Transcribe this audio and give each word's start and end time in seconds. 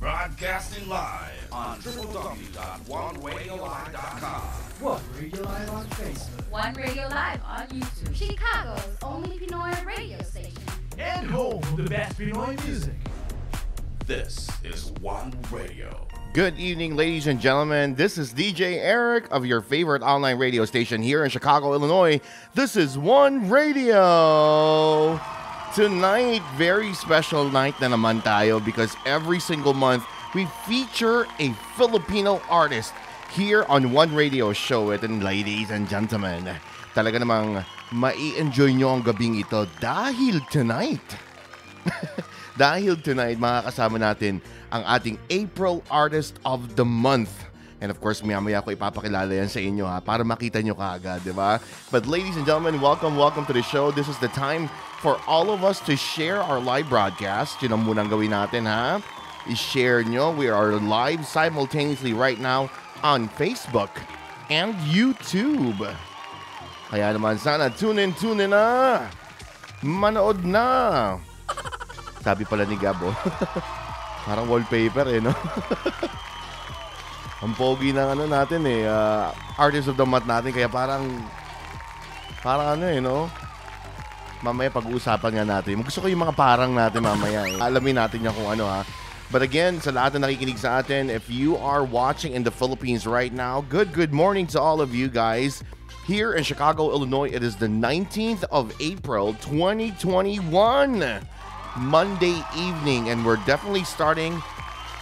Broadcasting 0.00 0.88
live 0.88 1.46
on 1.52 1.78
www.oneradiolive.com. 1.80 4.40
One 4.80 5.02
Radio 5.14 5.42
Live 5.42 5.70
on 5.70 5.84
Facebook. 5.88 6.50
One 6.50 6.72
Radio 6.72 7.06
Live 7.08 7.40
on 7.44 7.66
YouTube. 7.66 8.16
Chicago's 8.16 8.96
only 9.02 9.38
Pinoy 9.38 9.84
radio 9.84 10.22
station. 10.22 10.62
And 10.98 11.26
home 11.26 11.62
of 11.62 11.76
the 11.76 11.82
best 11.82 12.18
Pinoy 12.18 12.64
music. 12.64 12.94
This 14.06 14.48
is 14.64 14.90
One 15.02 15.34
Radio. 15.52 16.06
Good 16.32 16.58
evening, 16.58 16.96
ladies 16.96 17.26
and 17.26 17.38
gentlemen. 17.38 17.94
This 17.94 18.16
is 18.16 18.32
DJ 18.32 18.78
Eric 18.78 19.30
of 19.30 19.44
your 19.44 19.60
favorite 19.60 20.00
online 20.00 20.38
radio 20.38 20.64
station 20.64 21.02
here 21.02 21.24
in 21.24 21.30
Chicago, 21.30 21.74
Illinois. 21.74 22.22
This 22.54 22.74
is 22.74 22.96
One 22.96 23.50
Radio. 23.50 25.20
Tonight, 25.70 26.42
very 26.58 26.90
special 26.98 27.46
night 27.46 27.78
na 27.78 27.94
naman 27.94 28.26
tayo 28.26 28.58
because 28.58 28.98
every 29.06 29.38
single 29.38 29.70
month 29.70 30.02
we 30.34 30.50
feature 30.66 31.30
a 31.38 31.54
Filipino 31.78 32.42
artist 32.50 32.90
here 33.30 33.62
on 33.70 33.94
One 33.94 34.10
Radio 34.10 34.50
Show. 34.50 34.90
It 34.90 35.06
and 35.06 35.22
ladies 35.22 35.70
and 35.70 35.86
gentlemen, 35.86 36.50
talaga 36.90 37.22
namang 37.22 37.62
mai-enjoy 37.94 38.74
nyo 38.74 38.98
ang 38.98 39.06
gabing 39.06 39.38
ito 39.38 39.70
dahil 39.78 40.42
tonight 40.50 41.06
dahil 42.60 42.98
tonight, 42.98 43.38
makakasama 43.38 44.02
natin 44.02 44.42
ang 44.74 44.82
ating 44.84 45.16
April 45.30 45.86
Artist 45.86 46.36
of 46.42 46.76
the 46.76 46.84
Month. 46.84 47.39
And 47.80 47.88
of 47.88 47.96
course, 47.96 48.20
maya-maya 48.20 48.60
ko 48.60 48.76
ipapakilala 48.76 49.32
yan 49.32 49.48
sa 49.48 49.56
inyo 49.56 49.88
ha, 49.88 50.04
para 50.04 50.20
makita 50.20 50.60
nyo 50.60 50.76
kaagad, 50.76 51.24
di 51.24 51.32
ba? 51.32 51.56
But 51.88 52.04
ladies 52.04 52.36
and 52.36 52.44
gentlemen, 52.44 52.76
welcome, 52.76 53.16
welcome 53.16 53.48
to 53.48 53.56
the 53.56 53.64
show. 53.64 53.88
This 53.88 54.04
is 54.04 54.20
the 54.20 54.28
time 54.36 54.68
for 55.00 55.16
all 55.24 55.48
of 55.48 55.64
us 55.64 55.80
to 55.88 55.96
share 55.96 56.44
our 56.44 56.60
live 56.60 56.92
broadcast. 56.92 57.56
Yun 57.64 57.80
ang 57.80 57.82
munang 57.88 58.12
gawin 58.12 58.36
natin 58.36 58.68
ha. 58.68 59.00
I-share 59.48 60.04
nyo. 60.04 60.36
We 60.36 60.52
are 60.52 60.76
live 60.76 61.24
simultaneously 61.24 62.12
right 62.12 62.36
now 62.36 62.68
on 63.00 63.32
Facebook 63.32 63.88
and 64.52 64.76
YouTube. 64.84 65.80
Kaya 66.92 67.16
naman 67.16 67.40
sana 67.40 67.72
tune 67.72 68.04
in, 68.04 68.12
tune 68.12 68.44
in 68.44 68.52
na. 68.52 69.08
Manood 69.80 70.44
na. 70.44 71.16
Sabi 72.28 72.44
pala 72.44 72.68
ni 72.68 72.76
Gabo. 72.76 73.08
Parang 74.28 74.44
wallpaper 74.52 75.08
eh, 75.08 75.24
no? 75.24 75.32
Ang 77.40 77.56
pogi 77.56 77.96
ng 77.96 78.08
ano 78.16 78.28
natin 78.28 78.60
eh, 78.68 78.84
uh, 78.84 79.32
artist 79.56 79.88
of 79.88 79.96
the 79.96 80.04
month 80.04 80.28
natin. 80.28 80.52
Kaya 80.52 80.68
parang, 80.68 81.08
parang 82.44 82.76
ano 82.76 82.84
eh, 82.84 83.00
no? 83.00 83.32
Mamaya 84.44 84.68
pag-uusapan 84.68 85.40
nga 85.40 85.46
natin. 85.48 85.80
Gusto 85.80 86.04
ko 86.04 86.08
yung 86.08 86.20
mga 86.20 86.36
parang 86.36 86.72
natin 86.72 87.00
mamaya 87.00 87.48
eh. 87.48 87.56
Alamin 87.56 87.96
natin 87.96 88.24
yan 88.24 88.36
kung 88.36 88.48
ano 88.48 88.68
ha. 88.68 88.84
But 89.32 89.40
again, 89.40 89.80
sa 89.80 89.94
lahat 89.94 90.18
na 90.18 90.28
nakikinig 90.28 90.60
sa 90.60 90.84
atin, 90.84 91.08
if 91.08 91.30
you 91.32 91.56
are 91.56 91.86
watching 91.86 92.36
in 92.36 92.44
the 92.44 92.52
Philippines 92.52 93.06
right 93.08 93.32
now, 93.32 93.64
good, 93.72 93.94
good 93.96 94.12
morning 94.12 94.44
to 94.52 94.60
all 94.60 94.84
of 94.84 94.92
you 94.92 95.08
guys. 95.08 95.64
Here 96.04 96.34
in 96.34 96.42
Chicago, 96.42 96.90
Illinois, 96.90 97.30
it 97.30 97.40
is 97.46 97.54
the 97.56 97.70
19th 97.70 98.44
of 98.50 98.74
April, 98.82 99.32
2021. 99.40 101.24
Monday 101.78 102.42
evening, 102.58 103.10
and 103.10 103.24
we're 103.24 103.38
definitely 103.46 103.84
starting 103.84 104.42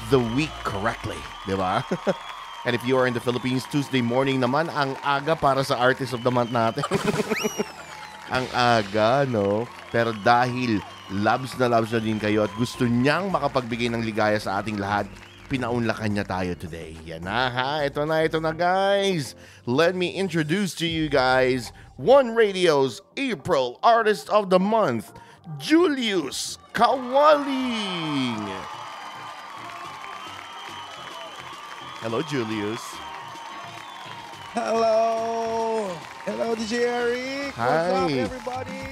the 0.09 0.21
week 0.37 0.53
correctly, 0.65 1.21
di 1.45 1.57
ba? 1.57 1.85
and 2.67 2.73
if 2.73 2.81
you 2.85 2.97
are 2.97 3.07
in 3.07 3.13
the 3.13 3.23
Philippines, 3.23 3.69
Tuesday 3.69 4.01
morning 4.01 4.41
naman, 4.41 4.73
ang 4.73 4.97
aga 5.05 5.37
para 5.37 5.61
sa 5.65 5.77
Artist 5.77 6.17
of 6.17 6.25
the 6.25 6.33
Month 6.33 6.53
natin. 6.53 6.85
ang 8.37 8.45
aga, 8.53 9.29
no? 9.29 9.69
Pero 9.93 10.13
dahil 10.13 10.81
loves 11.13 11.57
na 11.57 11.73
loves 11.73 11.93
na 11.93 12.01
din 12.01 12.21
kayo 12.21 12.45
at 12.45 12.53
gusto 12.57 12.85
niyang 12.85 13.33
makapagbigay 13.33 13.89
ng 13.89 14.05
ligaya 14.05 14.37
sa 14.37 14.61
ating 14.61 14.77
lahat, 14.77 15.09
pinaunlakan 15.49 16.13
niya 16.13 16.27
tayo 16.29 16.53
today. 16.57 16.93
Yan 17.09 17.25
na 17.25 17.49
ha, 17.49 17.73
ito 17.85 18.05
na, 18.05 18.25
ito 18.25 18.37
na 18.37 18.53
guys. 18.53 19.33
Let 19.65 19.97
me 19.97 20.12
introduce 20.12 20.77
to 20.81 20.87
you 20.87 21.09
guys 21.09 21.73
One 21.97 22.37
Radio's 22.37 23.00
April 23.17 23.81
Artist 23.82 24.29
of 24.29 24.53
the 24.53 24.61
Month, 24.61 25.17
Julius 25.56 26.61
Kawaling. 26.77 28.78
Hello, 31.99 32.23
Julius. 32.23 32.79
Hello! 34.55 35.91
Hello, 36.23 36.55
DJ 36.55 36.87
Eric! 36.87 37.50
What's 37.59 37.91
Hi. 37.91 38.06
up, 38.06 38.11
everybody? 38.31 38.87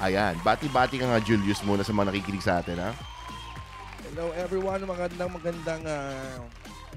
Ayan, 0.00 0.40
bati-bati 0.40 0.96
ka 0.96 1.04
nga, 1.04 1.20
Julius, 1.20 1.60
muna 1.60 1.84
sa 1.84 1.92
mga 1.92 2.08
nakikinig 2.08 2.40
sa 2.40 2.64
atin, 2.64 2.80
ha? 2.80 2.96
Hello, 4.08 4.32
everyone. 4.40 4.80
Magandang, 4.88 5.36
magandang 5.36 5.84
ah, 5.84 6.40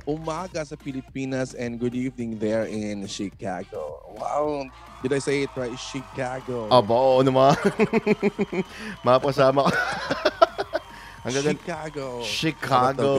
umaga 0.07 0.63
sa 0.63 0.79
Pilipinas 0.79 1.51
and 1.59 1.75
good 1.75 1.91
evening 1.91 2.39
there 2.39 2.63
in 2.63 3.03
Chicago. 3.03 3.99
Wow! 4.15 4.63
Did 5.03 5.11
I 5.11 5.19
say 5.19 5.43
it 5.43 5.51
right? 5.59 5.75
Chicago. 5.75 6.71
Aba, 6.71 6.95
oo 6.95 7.19
naman. 7.19 7.51
Mapasama 9.05 9.67
ko. 9.67 9.75
Ang. 11.27 11.57
Chicago. 11.59 12.05
Chicago. 12.23 13.11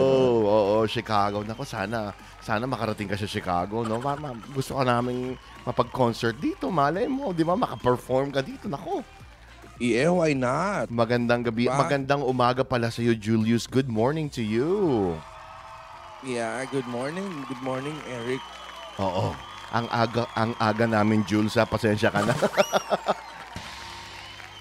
Oo, 0.43 0.77
Chicago. 0.89 1.45
Nako, 1.45 1.63
sana 1.63 2.11
sana 2.41 2.65
makarating 2.65 3.07
ka 3.07 3.15
sa 3.15 3.29
Chicago, 3.29 3.85
no? 3.85 4.01
Ma- 4.01 4.17
ma- 4.17 4.33
gusto 4.51 4.73
ka 4.73 4.83
namin 4.83 5.37
mapag-concert 5.63 6.41
dito. 6.41 6.73
Malay 6.73 7.05
mo, 7.05 7.37
di 7.37 7.45
ba? 7.45 7.53
Maka-perform 7.53 8.33
ka 8.33 8.41
dito. 8.41 8.67
Nako. 8.67 9.05
Yeah, 9.79 10.11
why 10.11 10.35
not? 10.35 10.91
Magandang 10.91 11.47
gabi. 11.47 11.71
Ba? 11.71 11.79
Magandang 11.79 12.27
umaga 12.27 12.67
pala 12.67 12.91
sa 12.91 12.99
iyo, 12.99 13.15
Julius. 13.15 13.71
Good 13.71 13.87
morning 13.87 14.27
to 14.35 14.43
you. 14.43 15.15
Yeah, 16.27 16.67
good 16.75 16.89
morning. 16.91 17.29
Good 17.47 17.63
morning, 17.63 17.95
Eric. 18.11 18.43
Oo. 18.99 19.31
Ang 19.71 19.87
aga 19.87 20.27
ang 20.35 20.57
aga 20.59 20.89
namin, 20.89 21.23
Jules. 21.23 21.55
Ha? 21.55 21.63
Pasensya 21.63 22.11
ka 22.11 22.27
na. 22.27 22.35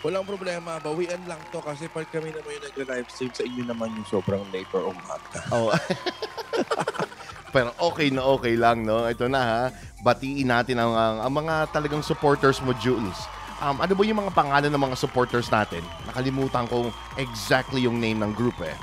Walang 0.05 0.25
problema. 0.29 0.77
Bawian 0.77 1.21
lang 1.25 1.41
to 1.49 1.57
kasi 1.61 1.89
pag 1.89 2.05
kami 2.13 2.29
naman 2.29 2.53
yung 2.53 2.65
nag-live 2.69 3.09
stream 3.09 3.33
sa 3.33 3.43
inyo 3.45 3.63
naman 3.65 3.89
yung 3.97 4.05
sobrang 4.05 4.45
late 4.53 4.69
or 4.73 4.93
umaga. 4.93 5.41
Oo. 5.57 5.73
Pero 7.49 7.73
okay 7.81 8.13
na 8.13 8.21
okay 8.21 8.53
lang, 8.53 8.85
no? 8.85 9.09
Ito 9.09 9.25
na 9.25 9.41
ha. 9.41 9.63
Batiin 10.05 10.53
natin 10.53 10.77
ang, 10.77 10.93
ang, 10.93 11.17
ang 11.25 11.33
mga 11.33 11.73
talagang 11.73 12.05
supporters 12.05 12.61
mo, 12.61 12.77
Jules. 12.77 13.17
Um, 13.57 13.81
ano 13.81 13.97
ba 13.97 14.03
yung 14.05 14.21
mga 14.21 14.37
pangalan 14.37 14.69
ng 14.69 14.83
mga 14.91 14.97
supporters 15.01 15.49
natin? 15.49 15.81
Nakalimutan 16.05 16.69
ko 16.69 16.93
exactly 17.17 17.81
yung 17.81 17.97
name 17.97 18.21
ng 18.21 18.37
group 18.37 18.53
eh. 18.61 18.77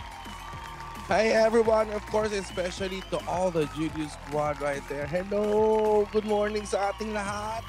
Hi 1.07 1.37
everyone, 1.37 1.93
of 1.93 2.01
course, 2.09 2.33
especially 2.33 3.05
to 3.13 3.21
all 3.29 3.53
the 3.53 3.69
Julius 3.77 4.17
squad 4.25 4.57
right 4.65 4.83
there. 4.89 5.05
Hello, 5.05 6.09
good 6.11 6.25
morning 6.25 6.65
sa 6.65 6.91
ating 6.91 7.13
lahat. 7.13 7.61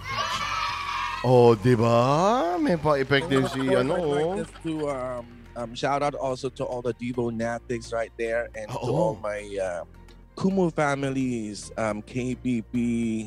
Oh, 1.25 1.57
di 1.57 1.73
ba? 1.73 2.53
May 2.61 2.77
pa-effect 2.77 3.33
din 3.33 3.49
Of 3.49 3.49
si 3.49 3.65
ano. 3.73 3.97
I'd 3.97 4.05
oh. 4.05 4.29
like 4.37 4.61
to 4.61 4.73
um, 4.93 5.25
um, 5.57 5.71
shout 5.73 6.05
out 6.05 6.13
also 6.13 6.53
to 6.53 6.63
all 6.63 6.85
the 6.85 6.93
Devo 6.93 7.33
Natics 7.33 7.89
right 7.89 8.13
there 8.13 8.53
and 8.53 8.69
to 8.69 8.77
all 8.77 9.17
my 9.17 9.41
uh, 9.57 9.89
Kumu 10.37 10.69
families, 10.69 11.73
um, 11.81 12.05
KPP, 12.05 13.25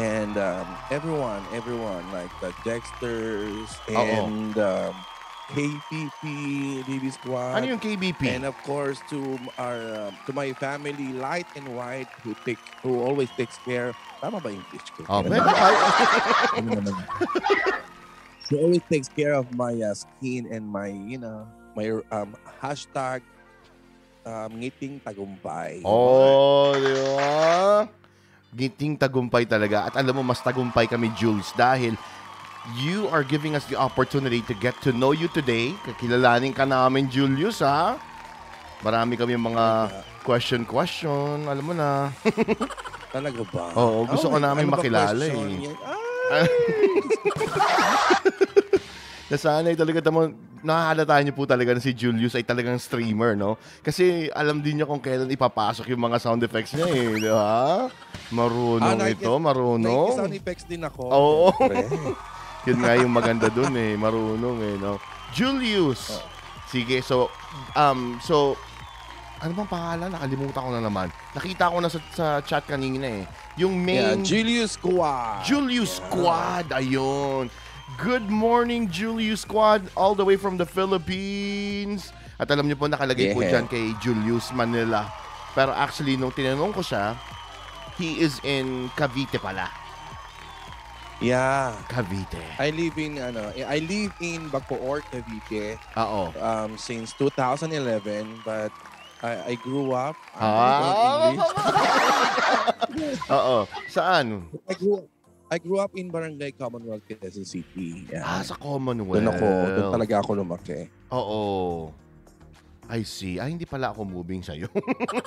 and 0.00 0.40
um, 0.40 0.64
everyone, 0.90 1.44
everyone 1.52 2.08
like 2.16 2.32
the 2.40 2.48
Dexters 2.64 3.68
and 3.92 4.56
um, 4.56 4.94
KPP, 5.52 6.24
DB 6.88 7.12
Squad. 7.12 7.60
Ano 7.60 7.76
yung 7.76 7.82
KBP? 7.82 8.24
And 8.24 8.48
of 8.48 8.56
course 8.64 9.04
to 9.12 9.36
our 9.60 10.08
um, 10.08 10.16
to 10.24 10.32
my 10.32 10.56
family, 10.56 11.12
Light 11.12 11.46
and 11.60 11.76
White, 11.76 12.08
who 12.24 12.32
take 12.48 12.62
who 12.80 13.04
always 13.04 13.28
takes 13.36 13.60
care. 13.68 13.92
Tama 14.24 14.40
ba 14.40 14.48
English 14.48 14.88
ko? 14.96 15.04
Oh, 15.04 15.20
pwede. 15.20 15.36
Ay, 15.36 16.64
Ano 16.64 16.80
naman? 16.80 16.96
She 18.48 18.56
always 18.60 18.84
takes 18.88 19.08
care 19.08 19.36
of 19.36 19.48
my 19.56 19.72
uh, 19.80 19.96
skin 19.96 20.48
and 20.52 20.64
my, 20.68 20.88
you 20.88 21.16
know, 21.16 21.48
my 21.72 21.96
um, 22.12 22.36
hashtag 22.60 23.24
um, 24.24 24.60
ngiting 24.60 25.00
tagumpay. 25.00 25.80
Oh, 25.84 26.76
di 26.76 26.92
ba? 26.92 27.88
Giting 28.52 29.00
tagumpay 29.00 29.48
talaga. 29.48 29.88
At 29.88 29.96
alam 29.96 30.20
mo, 30.20 30.22
mas 30.24 30.44
tagumpay 30.44 30.88
kami, 30.88 31.08
Jules, 31.16 31.56
dahil 31.56 31.96
you 32.80 33.08
are 33.08 33.24
giving 33.24 33.56
us 33.56 33.64
the 33.68 33.80
opportunity 33.80 34.44
to 34.44 34.52
get 34.56 34.76
to 34.84 34.92
know 34.92 35.16
you 35.16 35.28
today. 35.32 35.72
Kakilalanin 35.84 36.52
ka 36.52 36.68
namin, 36.68 37.08
Julius, 37.08 37.64
ha? 37.64 37.96
Marami 38.84 39.16
kami 39.16 39.40
mga 39.40 39.88
question-question. 40.20 41.48
Alam 41.48 41.64
mo 41.64 41.74
na. 41.76 42.12
Talaga 43.14 43.42
ba? 43.46 43.70
Oo, 43.78 44.10
gusto 44.10 44.26
ko 44.26 44.36
may- 44.36 44.42
namin 44.42 44.66
ano 44.66 44.74
makilala 44.74 45.22
eh. 45.22 45.70
Nasanay 49.30 49.72
talaga 49.72 50.04
tamo, 50.04 50.28
nakahalata 50.60 51.16
niyo 51.22 51.32
po 51.32 51.46
talaga 51.46 51.72
na 51.72 51.80
si 51.80 51.94
Julius 51.94 52.34
ay 52.34 52.44
talagang 52.44 52.76
streamer, 52.76 53.32
no? 53.32 53.56
Kasi 53.80 54.28
alam 54.34 54.60
din 54.60 54.82
niya 54.82 54.90
kung 54.90 55.00
kailan 55.00 55.30
ipapasok 55.30 55.88
yung 55.94 56.02
mga 56.02 56.18
sound 56.20 56.42
effects 56.42 56.74
niya 56.74 56.90
eh, 56.90 57.08
di 57.16 57.30
ba? 57.30 57.88
Marunong 58.28 58.98
Ah, 59.00 59.08
ito, 59.08 59.32
marunong. 59.38 60.10
Nike-sound 60.10 60.34
effects 60.34 60.64
din 60.66 60.82
ako. 60.82 61.02
Oo. 61.08 61.48
Yun 62.68 62.78
nga 62.80 62.92
yung 62.98 63.12
maganda 63.14 63.46
dun 63.48 63.72
eh, 63.78 63.94
marunong 63.96 64.58
eh, 64.60 64.74
no? 64.76 64.98
Julius. 65.32 66.18
Oh. 66.18 66.22
Sige, 66.66 66.98
so 67.00 67.30
um 67.78 68.18
so 68.18 68.58
ano 69.44 69.52
bang 69.52 69.68
pangalan? 69.68 70.08
Nakalimutan 70.08 70.60
ko 70.64 70.70
na 70.72 70.80
naman. 70.80 71.08
Nakita 71.36 71.68
ko 71.68 71.76
na 71.84 71.92
sa, 71.92 72.00
sa 72.16 72.26
chat 72.40 72.64
kanina 72.64 73.04
eh. 73.04 73.24
Yung 73.60 73.76
Yeah, 73.84 74.16
main 74.16 74.24
Julius 74.24 74.80
Squad. 74.80 75.44
Julius 75.44 76.00
Squad, 76.00 76.72
ayun. 76.72 77.52
Good 78.00 78.24
morning, 78.32 78.88
Julius 78.88 79.44
Squad, 79.44 79.84
all 79.92 80.16
the 80.16 80.24
way 80.24 80.40
from 80.40 80.56
the 80.56 80.64
Philippines. 80.64 82.08
At 82.40 82.48
alam 82.48 82.64
niyo 82.64 82.80
po, 82.80 82.88
nakalagay 82.88 83.36
po 83.36 83.44
Yeah. 83.44 83.60
dyan 83.60 83.66
kay 83.68 83.92
Julius 84.00 84.48
Manila. 84.56 85.12
Pero 85.52 85.76
actually, 85.76 86.16
nung 86.16 86.32
tinanong 86.32 86.72
ko 86.72 86.80
siya, 86.80 87.12
he 88.00 88.24
is 88.24 88.40
in 88.42 88.88
Cavite 88.96 89.36
pala. 89.36 89.68
Yeah. 91.22 91.76
Cavite. 91.86 92.42
I 92.58 92.72
live 92.74 92.96
in 92.98 93.20
ano, 93.20 93.52
I 93.54 93.78
live 93.78 94.10
in 94.18 94.50
Bacoor, 94.50 95.04
Cavite 95.06 95.78
Oo. 95.94 96.32
um, 96.34 96.74
since 96.74 97.14
2011 97.14 98.42
but 98.42 98.74
I, 99.24 99.32
I 99.46 99.54
grew 99.56 99.88
up 99.90 100.12
Ah. 100.36 101.32
English. 101.32 101.48
Oo. 103.34 103.56
Saan? 103.88 104.44
I 104.68 104.74
grew 104.76 105.00
I 105.48 105.56
grew 105.56 105.78
up 105.78 105.92
in 105.94 106.08
Barangay 106.08 106.52
Commonwealth, 106.52 107.04
Quezon 107.06 107.46
City. 107.46 108.04
Yeah. 108.06 108.20
Ah, 108.22 108.42
sa 108.42 108.52
Commonwealth. 108.54 109.16
doon 109.16 109.28
ako, 109.30 109.46
doon 109.70 109.88
talaga 109.92 110.14
ako 110.18 110.30
lumaki. 110.36 110.90
Oo. 111.08 111.88
I 112.84 113.00
see. 113.00 113.38
Ah, 113.38 113.46
hindi 113.46 113.64
pala 113.64 113.88
ako 113.88 114.04
moving 114.04 114.42
sa'yo. 114.42 114.68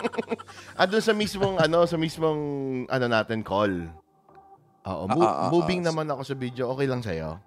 ah, 0.78 0.86
doon 0.86 1.02
sa 1.02 1.14
mismong, 1.16 1.58
ano, 1.58 1.86
sa 1.86 1.98
mismong, 1.98 2.40
ano 2.86 3.06
natin, 3.08 3.42
call. 3.42 3.88
Oo. 4.84 5.04
mo- 5.08 5.22
Ah, 5.22 5.26
ah, 5.26 5.42
ah, 5.48 5.50
moving 5.50 5.82
ah. 5.82 5.90
naman 5.90 6.06
ako 6.06 6.22
sa 6.22 6.36
video. 6.36 6.70
Okay 6.70 6.86
lang 6.86 7.02
sa'yo? 7.02 7.42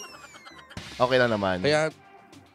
okay 1.04 1.16
lang 1.16 1.30
naman. 1.30 1.62
Kaya 1.62 1.90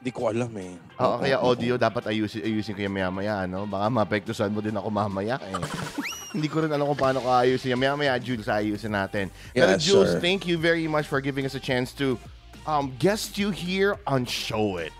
di 0.06 0.14
ko 0.14 0.30
alam 0.30 0.54
eh. 0.62 0.78
Oo, 1.02 1.18
kaya 1.18 1.42
audio 1.42 1.82
dapat 1.82 2.14
ayusin, 2.14 2.46
ayusin 2.46 2.78
ko 2.78 2.86
yan 2.86 2.94
maya-maya, 2.94 3.50
ano? 3.50 3.66
Baka 3.66 3.90
mapektusan 3.90 4.54
mo 4.54 4.62
din 4.62 4.78
ako 4.78 4.94
mamaya, 4.94 5.42
eh. 5.42 5.58
Hindi 6.38 6.46
ko 6.46 6.62
rin 6.62 6.70
alam 6.70 6.86
kung 6.94 7.02
paano 7.02 7.26
ko 7.26 7.34
ayusin. 7.34 7.74
Maya-maya, 7.74 8.14
Jules, 8.22 8.46
ayusin 8.46 8.94
natin. 8.94 9.34
Pero 9.50 9.74
Yeah, 9.74 9.82
Jules, 9.82 10.14
sure. 10.14 10.22
thank 10.22 10.46
you 10.46 10.62
very 10.62 10.86
much 10.86 11.10
for 11.10 11.18
giving 11.26 11.42
us 11.42 11.58
a 11.58 11.64
chance 11.64 11.90
to 11.98 12.22
um, 12.70 12.94
guest 13.02 13.42
you 13.42 13.50
here 13.50 13.98
on 14.06 14.30
Show 14.30 14.78
It. 14.78 14.94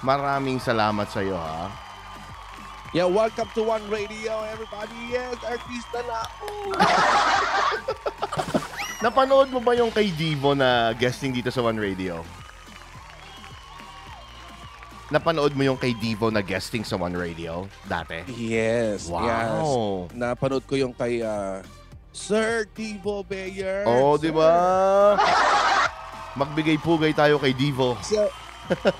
Maraming 0.00 0.64
salamat 0.64 1.12
sa'yo, 1.12 1.36
ha? 1.36 1.68
Yeah, 2.96 3.04
welcome 3.04 3.52
to 3.52 3.60
One 3.68 3.84
Radio, 3.92 4.32
everybody. 4.48 4.96
Yes, 5.12 5.36
artista 5.44 6.00
na 6.08 6.24
ako. 6.24 6.46
Napanood 9.04 9.52
mo 9.52 9.60
ba 9.60 9.76
yung 9.76 9.92
kay 9.92 10.08
Divo 10.08 10.56
na 10.56 10.96
guesting 10.96 11.36
dito 11.36 11.52
sa 11.52 11.60
One 11.60 11.76
Radio? 11.76 12.24
Napanood 15.08 15.56
mo 15.56 15.64
yung 15.64 15.80
kay 15.80 15.96
Divo 15.96 16.28
na 16.28 16.44
guesting 16.44 16.84
sa 16.84 17.00
One 17.00 17.16
Radio 17.16 17.64
dati? 17.88 18.28
Yes, 18.28 19.08
yes. 19.08 19.08
Wow. 19.08 20.12
Napanood 20.12 20.68
ko 20.68 20.76
yung 20.76 20.92
kay 20.92 21.24
ah, 21.24 21.64
Sir 22.12 22.68
Tivo 22.76 23.24
Bayer. 23.24 23.88
Oh, 23.88 24.20
di 24.20 24.28
ba? 24.28 24.52
Magbigay-pugay 26.40 27.16
tayo 27.16 27.40
kay 27.40 27.56
Divo. 27.56 27.96
So, 28.04 28.28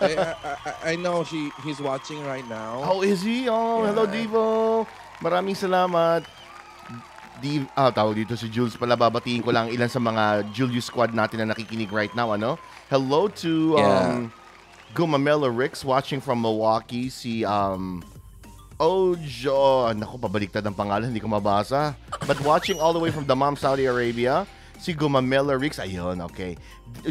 I, 0.00 0.32
I, 0.32 0.72
I, 0.80 0.94
know 0.96 1.28
she 1.28 1.52
he's 1.60 1.76
watching 1.76 2.24
right 2.24 2.46
now. 2.48 2.80
How 2.88 3.04
is 3.04 3.20
he? 3.20 3.44
Oh, 3.52 3.84
hello 3.84 4.08
Yeah. 4.08 4.16
Divo. 4.16 4.48
Maraming 5.20 5.60
salamat. 5.60 6.24
Div, 7.38 7.68
ah, 7.76 7.92
tawag 7.92 8.16
dito 8.16 8.32
si 8.32 8.48
Jules 8.48 8.80
pala. 8.80 8.96
Babatiin 8.96 9.44
ko 9.44 9.52
lang 9.52 9.68
ilan 9.68 9.92
sa 9.92 10.00
mga 10.00 10.48
Julius 10.56 10.88
squad 10.88 11.12
natin 11.12 11.44
na 11.44 11.52
nakikinig 11.52 11.92
right 11.92 12.10
now. 12.16 12.32
Ano? 12.32 12.56
Hello 12.88 13.28
to 13.28 13.76
um, 13.76 14.32
Gumamela 14.98 15.46
Ricks 15.46 15.86
watching 15.86 16.18
from 16.18 16.42
Milwaukee. 16.42 17.06
Si 17.06 17.46
um, 17.46 18.02
Ojo. 18.82 19.86
Naku, 19.94 20.18
pabaliktad 20.18 20.66
ang 20.66 20.74
pangalan. 20.74 21.14
Hindi 21.14 21.22
ko 21.22 21.30
mabasa. 21.30 21.94
But 22.26 22.42
watching 22.42 22.82
all 22.82 22.90
the 22.90 22.98
way 22.98 23.14
from 23.14 23.22
Dammam, 23.22 23.54
Saudi 23.54 23.86
Arabia. 23.86 24.42
Si 24.82 24.90
Gumamela 24.94 25.54
Ricks. 25.54 25.78
Ayun, 25.78 26.18
okay. 26.26 26.58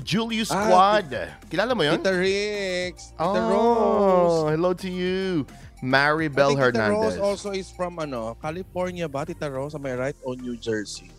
Julius 0.04 0.52
Ah, 0.52 0.68
Squad. 0.68 1.12
Kilala 1.48 1.72
mo 1.76 1.88
yun? 1.88 2.00
Tita 2.04 2.12
Rix, 2.12 3.16
Tita 3.16 3.24
oh, 3.24 3.48
Rose. 3.52 4.52
hello 4.56 4.72
to 4.76 4.88
you. 4.92 5.48
I 5.80 6.28
Bell 6.28 6.56
think 6.56 6.60
Tita 6.60 6.72
Hernandez. 6.76 7.16
Rose 7.16 7.20
also 7.20 7.52
is 7.52 7.72
from 7.72 8.00
ano, 8.00 8.36
California 8.40 9.08
ba? 9.08 9.24
Tita 9.28 9.48
Rose, 9.52 9.76
am 9.76 9.86
I 9.88 9.96
right? 9.96 10.18
O 10.28 10.36
New 10.36 10.56
Jersey? 10.60 11.12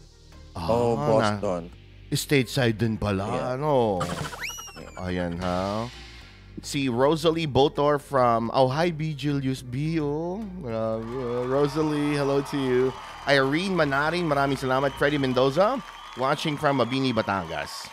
oh, 0.56 0.96
Ah, 0.96 1.08
Boston. 1.08 1.68
Na, 1.68 2.16
stateside 2.16 2.76
din 2.80 2.96
pala. 2.96 3.24
Yeah. 3.28 3.54
Ano? 3.56 4.00
Ayan 5.04 5.36
ha. 5.40 5.86
Si 6.62 6.88
Rosalie 6.88 7.46
Botor 7.46 8.00
from, 8.00 8.50
oh, 8.52 8.66
hi 8.68 8.90
B. 8.90 9.14
Julius 9.14 9.62
B. 9.62 10.00
Oh. 10.00 10.42
Oh. 10.66 11.44
Rosalie, 11.46 12.18
hello 12.18 12.42
to 12.42 12.58
you. 12.58 12.92
Irene 13.28 13.76
Manarin, 13.78 14.26
maraming 14.26 14.58
salamat. 14.58 14.90
Freddie 14.98 15.20
Mendoza, 15.22 15.78
watching 16.18 16.56
from 16.58 16.80
Mabini, 16.82 17.14
Batangas. 17.14 17.86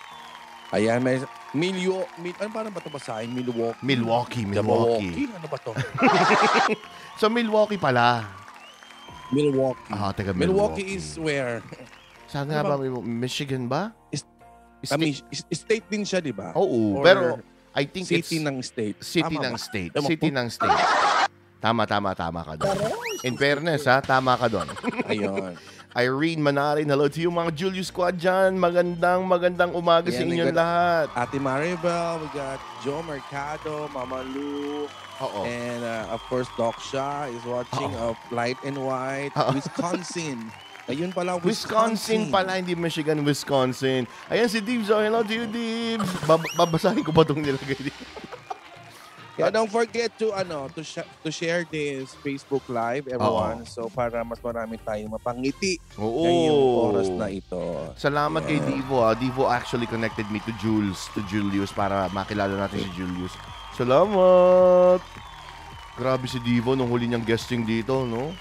Ayan, 0.73 1.03
may 1.05 1.21
Milyo, 1.55 2.03
Mil, 2.19 2.35
ano 2.41 2.51
paano 2.51 2.67
ba 2.67 2.83
ito 2.83 2.91
basahin? 2.91 3.31
Milwaukee. 3.31 3.79
Milwaukee, 3.79 4.43
Milwaukee. 4.43 5.07
Milwaukee. 5.13 5.27
Ano 5.31 5.47
ba 5.47 5.57
to? 5.61 5.71
So, 7.21 7.31
Milwaukee 7.31 7.79
pala. 7.79 8.27
Milwaukee. 9.31 9.87
Ah, 9.87 10.11
taga 10.11 10.35
Milwaukee 10.35 10.83
Milwaukee. 10.83 10.99
is 10.99 11.15
where? 11.15 11.63
Saan 12.27 12.51
nga 12.51 12.59
Ano 12.59 12.75
ba? 12.75 12.99
Michigan 12.99 13.71
ba? 13.71 13.95
Is- 14.11 14.27
Sta- 14.83 14.99
I 14.99 14.99
mean, 14.99 15.15
is- 15.31 15.47
state 15.55 15.87
din 15.87 16.03
siya, 16.03 16.19
di 16.19 16.35
ba? 16.35 16.51
Oo, 16.59 16.99
Or 16.99 17.03
pero 17.07 17.39
I 17.75 17.83
think 17.83 18.07
city 18.07 18.39
it's 18.39 18.47
ng 18.47 18.57
state. 18.63 18.95
city 19.03 19.27
Tama 19.27 19.43
ng 19.43 19.55
ba? 19.55 19.59
state. 19.59 19.91
Tama 19.91 20.07
City 20.07 20.29
po. 20.31 20.37
ng 20.39 20.47
state. 20.47 20.81
Tama, 21.59 21.83
tama, 21.83 22.09
tama 22.15 22.39
ka 22.41 22.53
doon. 22.55 22.77
In 23.21 23.35
fairness, 23.35 23.83
ha, 23.83 23.99
tama 23.99 24.39
ka 24.39 24.47
doon. 24.47 24.67
Ayun. 25.11 25.59
Irene 25.91 26.39
Manarin, 26.39 26.87
hello 26.87 27.07
to 27.07 27.19
you 27.19 27.31
mga 27.31 27.51
Julius 27.51 27.87
Squad 27.87 28.15
dyan. 28.15 28.55
Magandang, 28.55 29.23
magandang 29.23 29.71
umaga 29.71 30.07
sa 30.07 30.23
Yan, 30.23 30.27
inyong 30.29 30.51
maganda- 30.51 30.59
lahat. 30.61 31.07
Ate 31.15 31.37
Maribel, 31.39 32.11
we 32.19 32.27
got 32.31 32.59
Joe 32.79 32.99
Mercado, 33.01 33.87
Mama 33.89 34.19
Lou, 34.27 34.91
Oo. 35.19 35.41
and 35.43 35.81
uh, 35.81 36.11
of 36.11 36.19
course 36.27 36.51
Doc 36.55 36.75
Shaw 36.79 37.27
is 37.27 37.39
watching 37.43 37.91
Oo. 37.91 38.11
of 38.11 38.15
Light 38.29 38.59
and 38.63 38.75
White, 38.75 39.31
Oo. 39.35 39.55
Wisconsin. 39.55 40.51
Ayun 40.85 41.09
pala, 41.09 41.33
Wisconsin 41.41 42.29
Wisconsin. 42.29 42.29
pala, 42.29 42.61
hindi 42.61 42.77
Michigan, 42.77 43.17
Wisconsin. 43.25 44.05
Ayan 44.29 44.45
si 44.45 44.61
Dibs. 44.61 44.93
Oh, 44.93 45.01
hello 45.01 45.25
to 45.25 45.33
you, 45.33 45.45
Dibs. 45.49 46.05
Bab- 46.23 46.45
babasahin 46.53 47.01
ko 47.01 47.09
ba 47.09 47.25
itong 47.25 47.41
nilagay 47.41 47.79
dito? 47.79 48.03
Yeah, 49.35 49.51
don't 49.51 49.67
forget 49.67 50.15
to 50.23 50.31
ano 50.31 50.71
to 50.71 50.79
sh- 50.79 51.03
to 51.19 51.27
share 51.27 51.67
this 51.67 52.15
Facebook 52.23 52.63
Live 52.71 53.11
everyone. 53.11 53.67
So 53.67 53.91
para 53.91 54.23
mas 54.23 54.39
marami 54.39 54.79
tayong 54.79 55.11
mapangiti 55.11 55.75
Oo. 55.99 56.23
ngayong 56.23 56.63
oras 56.87 57.09
na 57.11 57.27
ito. 57.27 57.59
Salamat 57.99 58.47
kay 58.47 58.63
Divo. 58.63 59.03
Ah. 59.03 59.11
Divo 59.11 59.51
actually 59.51 59.91
connected 59.91 60.23
me 60.31 60.39
to 60.47 60.55
Jules, 60.63 61.11
to 61.11 61.19
Julius 61.27 61.75
para 61.75 62.07
makilala 62.15 62.55
natin 62.55 62.87
si 62.87 62.91
Julius. 62.95 63.35
Salamat! 63.75 65.03
Grabe 65.99 66.31
si 66.31 66.39
Divo 66.39 66.71
nung 66.71 66.87
huli 66.87 67.03
niyang 67.03 67.27
guesting 67.27 67.67
dito, 67.67 68.07
no? 68.07 68.31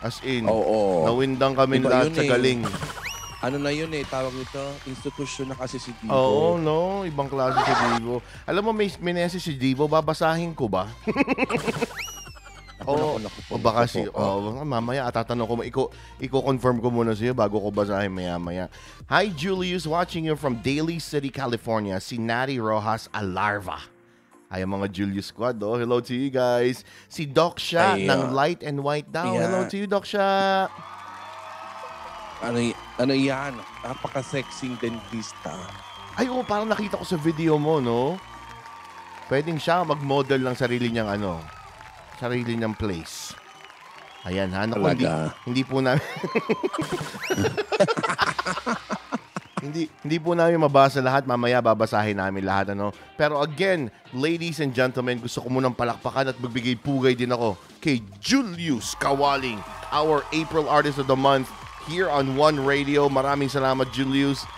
As 0.00 0.16
in, 0.24 0.48
Oo. 0.48 1.04
nawindang 1.04 1.52
kami 1.52 1.76
Iba 1.76 1.92
lahat 1.92 2.04
yun 2.08 2.16
sa 2.16 2.24
eh. 2.24 2.30
galing. 2.32 2.60
Ano 3.40 3.56
na 3.56 3.72
yun 3.72 3.88
eh, 3.96 4.04
tawag 4.04 4.36
nito, 4.36 4.60
institusyon 4.84 5.48
na 5.48 5.56
kasi 5.56 5.80
si 5.80 5.96
Divo. 5.96 6.12
Oo, 6.12 6.60
no? 6.60 7.08
Ibang 7.08 7.24
klase 7.24 7.56
si 7.64 7.72
Divo. 7.96 8.20
Alam 8.44 8.68
mo, 8.68 8.72
may, 8.76 8.92
may 9.00 9.16
message 9.16 9.40
si 9.40 9.56
Divo, 9.56 9.88
babasahin 9.88 10.52
ko 10.52 10.68
ba? 10.68 10.84
Naku, 12.80 12.96
naku, 12.96 13.08
O 13.12 13.20
naku, 13.20 13.40
baka 13.60 13.84
naku, 13.84 13.92
si, 13.92 14.00
oh. 14.08 14.56
oh, 14.56 14.64
mamaya, 14.64 15.04
tatanong 15.12 15.44
ko, 15.44 15.54
iko, 15.60 15.82
iko-confirm 16.16 16.80
ko 16.80 16.88
muna 16.88 17.12
sa'yo 17.12 17.36
bago 17.36 17.60
ko 17.60 17.68
basahin 17.68 18.08
maya-maya. 18.08 18.72
Hi, 19.12 19.28
Julius, 19.28 19.84
watching 19.84 20.24
you 20.24 20.32
from 20.32 20.64
Daly 20.64 20.96
City, 20.96 21.28
California. 21.28 22.00
Si 22.00 22.16
Nari 22.16 22.56
Rojas 22.56 23.12
Alarva. 23.12 23.84
Ay, 24.50 24.66
mga 24.66 24.90
Julius 24.90 25.30
Squad, 25.30 25.62
oh. 25.62 25.78
Hello 25.78 26.02
to 26.02 26.10
you 26.10 26.26
guys. 26.26 26.82
Si 27.06 27.22
Doc 27.22 27.62
Sha 27.62 27.94
Ay, 27.94 28.10
ng 28.10 28.18
uh, 28.18 28.34
Light 28.34 28.66
and 28.66 28.82
White 28.82 29.06
daw. 29.06 29.30
yeah. 29.30 29.46
Hello 29.46 29.62
to 29.70 29.78
you, 29.78 29.86
Doc. 29.86 30.02
Ano, 32.42 32.58
ano 32.98 33.14
yan? 33.14 33.54
Napaka-sexing 33.86 34.74
dentista. 34.82 35.54
Ay, 36.18 36.26
oo, 36.26 36.42
parang 36.42 36.66
nakita 36.66 36.98
ko 36.98 37.06
sa 37.06 37.14
video 37.14 37.62
mo, 37.62 37.78
no? 37.78 38.18
Pwedeng 39.30 39.62
siya 39.62 39.86
mag-model 39.86 40.42
ng 40.42 40.58
sarili 40.58 40.90
niyang 40.90 41.14
ano, 41.14 41.38
sarili 42.18 42.58
niyang 42.58 42.74
place. 42.74 43.30
Ayan, 44.26 44.50
ha? 44.50 44.66
Naku, 44.66 44.82
hindi, 44.82 45.06
hindi 45.46 45.62
po 45.62 45.78
namin... 45.78 46.02
hindi 49.60 49.86
hindi 50.02 50.16
po 50.16 50.32
namin 50.32 50.60
mabasa 50.60 50.98
lahat. 51.04 51.28
Mamaya 51.28 51.60
babasahin 51.60 52.16
namin 52.16 52.42
lahat, 52.42 52.72
ano? 52.72 52.90
Pero 53.14 53.38
again, 53.44 53.92
ladies 54.16 54.58
and 54.58 54.72
gentlemen, 54.72 55.20
gusto 55.20 55.44
ko 55.44 55.48
munang 55.52 55.76
palakpakan 55.76 56.32
at 56.32 56.36
magbigay 56.40 56.80
pugay 56.80 57.12
din 57.12 57.30
ako 57.30 57.54
kay 57.78 58.00
Julius 58.18 58.96
Kawaling, 58.96 59.60
our 59.92 60.24
April 60.32 60.66
Artist 60.66 60.98
of 60.98 61.06
the 61.06 61.16
Month 61.16 61.52
here 61.86 62.08
on 62.08 62.34
One 62.34 62.60
Radio. 62.60 63.06
Maraming 63.06 63.52
salamat, 63.52 63.88
Julius 63.92 64.48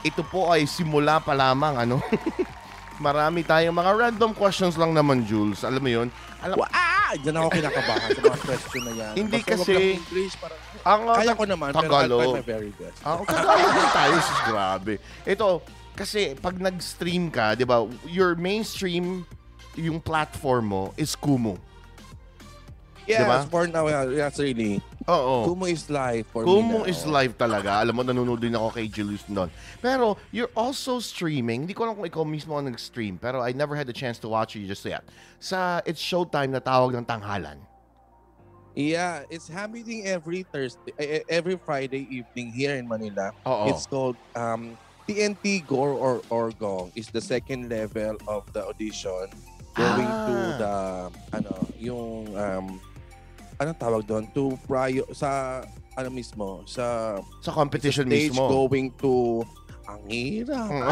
ito 0.00 0.24
po 0.24 0.48
ay 0.48 0.64
simula 0.64 1.20
pa 1.20 1.36
lamang 1.36 1.76
ano 1.76 1.96
Marami 3.00 3.40
tayong 3.40 3.72
mga 3.72 3.92
random 3.96 4.36
questions 4.36 4.76
lang 4.76 4.92
naman, 4.92 5.24
Jules. 5.24 5.64
Alam 5.64 5.80
mo 5.80 5.88
yun? 5.90 6.08
Alam, 6.44 6.60
Wa- 6.60 6.68
Ah! 6.70 6.88
Diyan 7.10 7.34
ako 7.34 7.48
kinakabahan 7.50 8.08
sa 8.08 8.20
mga 8.22 8.38
question 8.38 8.82
na 8.86 8.92
yan. 8.94 9.12
Hindi 9.18 9.38
Basta 9.40 9.50
kasi- 9.50 9.74
lang 9.74 9.98
English, 9.98 10.34
parang, 10.38 10.58
ang, 10.80 11.02
uh, 11.02 11.16
kaya 11.18 11.32
ko 11.34 11.44
naman, 11.44 11.68
pero 11.72 11.80
I'll 11.82 11.90
Tagalog. 12.06 12.22
try 12.22 12.38
my 12.38 12.46
very 12.46 12.72
best. 12.78 12.98
Ah, 13.02 13.18
Tagalog 13.18 13.72
din 13.74 13.88
tayo, 13.90 14.14
sis, 14.20 14.40
grabe. 14.46 14.92
Ito, 15.26 15.48
kasi 15.96 16.20
pag 16.38 16.54
nag-stream 16.54 17.24
ka, 17.28 17.58
di 17.58 17.66
ba, 17.66 17.82
your 18.06 18.38
mainstream, 18.38 19.26
yung 19.74 19.98
platform 19.98 20.64
mo 20.68 20.84
is 20.94 21.18
Kumu. 21.18 21.58
yes, 23.08 23.26
diba? 23.26 23.42
for 23.50 23.66
now, 23.66 23.88
yeah, 23.88 24.06
yes, 24.06 24.38
really. 24.38 24.78
Oo. 25.10 25.34
Kumu 25.50 25.66
is 25.66 25.90
live 25.90 26.22
for 26.30 26.46
Kumu 26.46 26.86
me 26.86 26.86
now. 26.86 26.90
is 26.92 27.02
live 27.02 27.34
talaga. 27.34 27.82
Alam 27.82 27.98
mo, 27.98 28.02
nanonood 28.06 28.38
din 28.38 28.54
ako 28.54 28.78
kay 28.78 28.86
Julius 28.86 29.26
doon. 29.26 29.50
Pero, 29.82 30.14
you're 30.30 30.52
also 30.54 31.02
streaming. 31.02 31.66
Hindi 31.66 31.74
ko 31.74 31.82
alam 31.84 31.98
kung 31.98 32.06
ikaw 32.06 32.22
mismo 32.22 32.54
ang 32.54 32.70
nag-stream, 32.70 33.18
pero 33.18 33.42
I 33.42 33.50
never 33.50 33.74
had 33.74 33.90
the 33.90 33.96
chance 33.96 34.22
to 34.22 34.30
watch 34.30 34.54
you 34.54 34.70
just 34.70 34.86
yet. 34.86 35.02
Sa 35.42 35.82
It's 35.82 35.98
Showtime 35.98 36.54
na 36.54 36.62
tawag 36.62 36.94
ng 36.94 37.02
tanghalan. 37.02 37.58
Yeah, 38.78 39.26
it's 39.34 39.50
happening 39.50 40.06
every 40.06 40.46
Thursday, 40.46 40.94
eh, 40.94 41.20
eh, 41.20 41.22
every 41.26 41.58
Friday 41.58 42.06
evening 42.06 42.54
here 42.54 42.78
in 42.78 42.86
Manila. 42.86 43.34
Oo. 43.42 43.66
It's 43.66 43.82
called 43.82 44.14
um, 44.38 44.78
TNT 45.10 45.66
Gore 45.66 45.90
or 45.98 46.22
Orgong 46.30 46.94
is 46.94 47.10
the 47.10 47.18
second 47.20 47.66
level 47.66 48.14
of 48.30 48.46
the 48.54 48.62
audition 48.62 49.26
going 49.74 50.06
to 50.06 50.34
Ah. 50.38 50.58
the 50.58 50.74
ano 51.34 51.54
yung 51.78 52.30
um 52.34 52.66
anong 53.60 53.76
tawag 53.76 54.02
doon 54.02 54.24
to 54.32 54.56
prior 54.64 55.04
sa 55.12 55.60
ano 55.92 56.08
mismo 56.08 56.64
sa 56.64 57.16
sa 57.38 57.52
competition 57.52 58.08
stage 58.08 58.32
mismo. 58.32 58.48
going 58.48 58.88
to 58.96 59.44
ang 59.84 60.00
hirap. 60.06 60.70
Mm. 60.70 60.86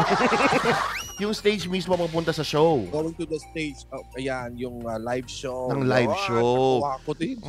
yung 1.23 1.31
stage 1.31 1.65
mismo 1.65 1.95
papunta 1.95 2.29
sa 2.29 2.43
show. 2.43 2.83
Going 2.91 3.15
to 3.15 3.23
the 3.23 3.39
stage, 3.41 3.87
oh, 3.89 4.03
ayan, 4.13 4.59
yung 4.59 4.83
uh, 4.83 4.99
live 4.99 5.23
show. 5.25 5.71
Ng 5.71 5.87
live 5.87 6.11
Ah, 6.11 6.23
show. 6.27 6.83
nakuha 6.83 6.93
ko 7.01 7.11
din. 7.15 7.39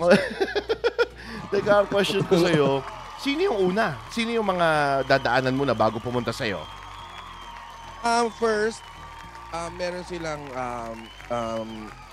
Teka, 1.51 1.91
question 1.91 2.23
ko 2.23 2.39
sa'yo, 2.39 2.69
sino 3.19 3.51
yung 3.51 3.59
una? 3.69 3.99
Sino 4.09 4.31
yung 4.31 4.47
mga 4.47 4.69
dadaanan 5.11 5.51
mo 5.51 5.67
na 5.67 5.75
bago 5.75 5.99
pumunta 5.99 6.31
sa'yo? 6.31 6.63
Um, 8.01 8.31
first, 8.33 8.87
um, 9.51 9.75
meron 9.75 10.07
silang 10.07 10.47
um, 10.55 10.97
um, 11.29 11.69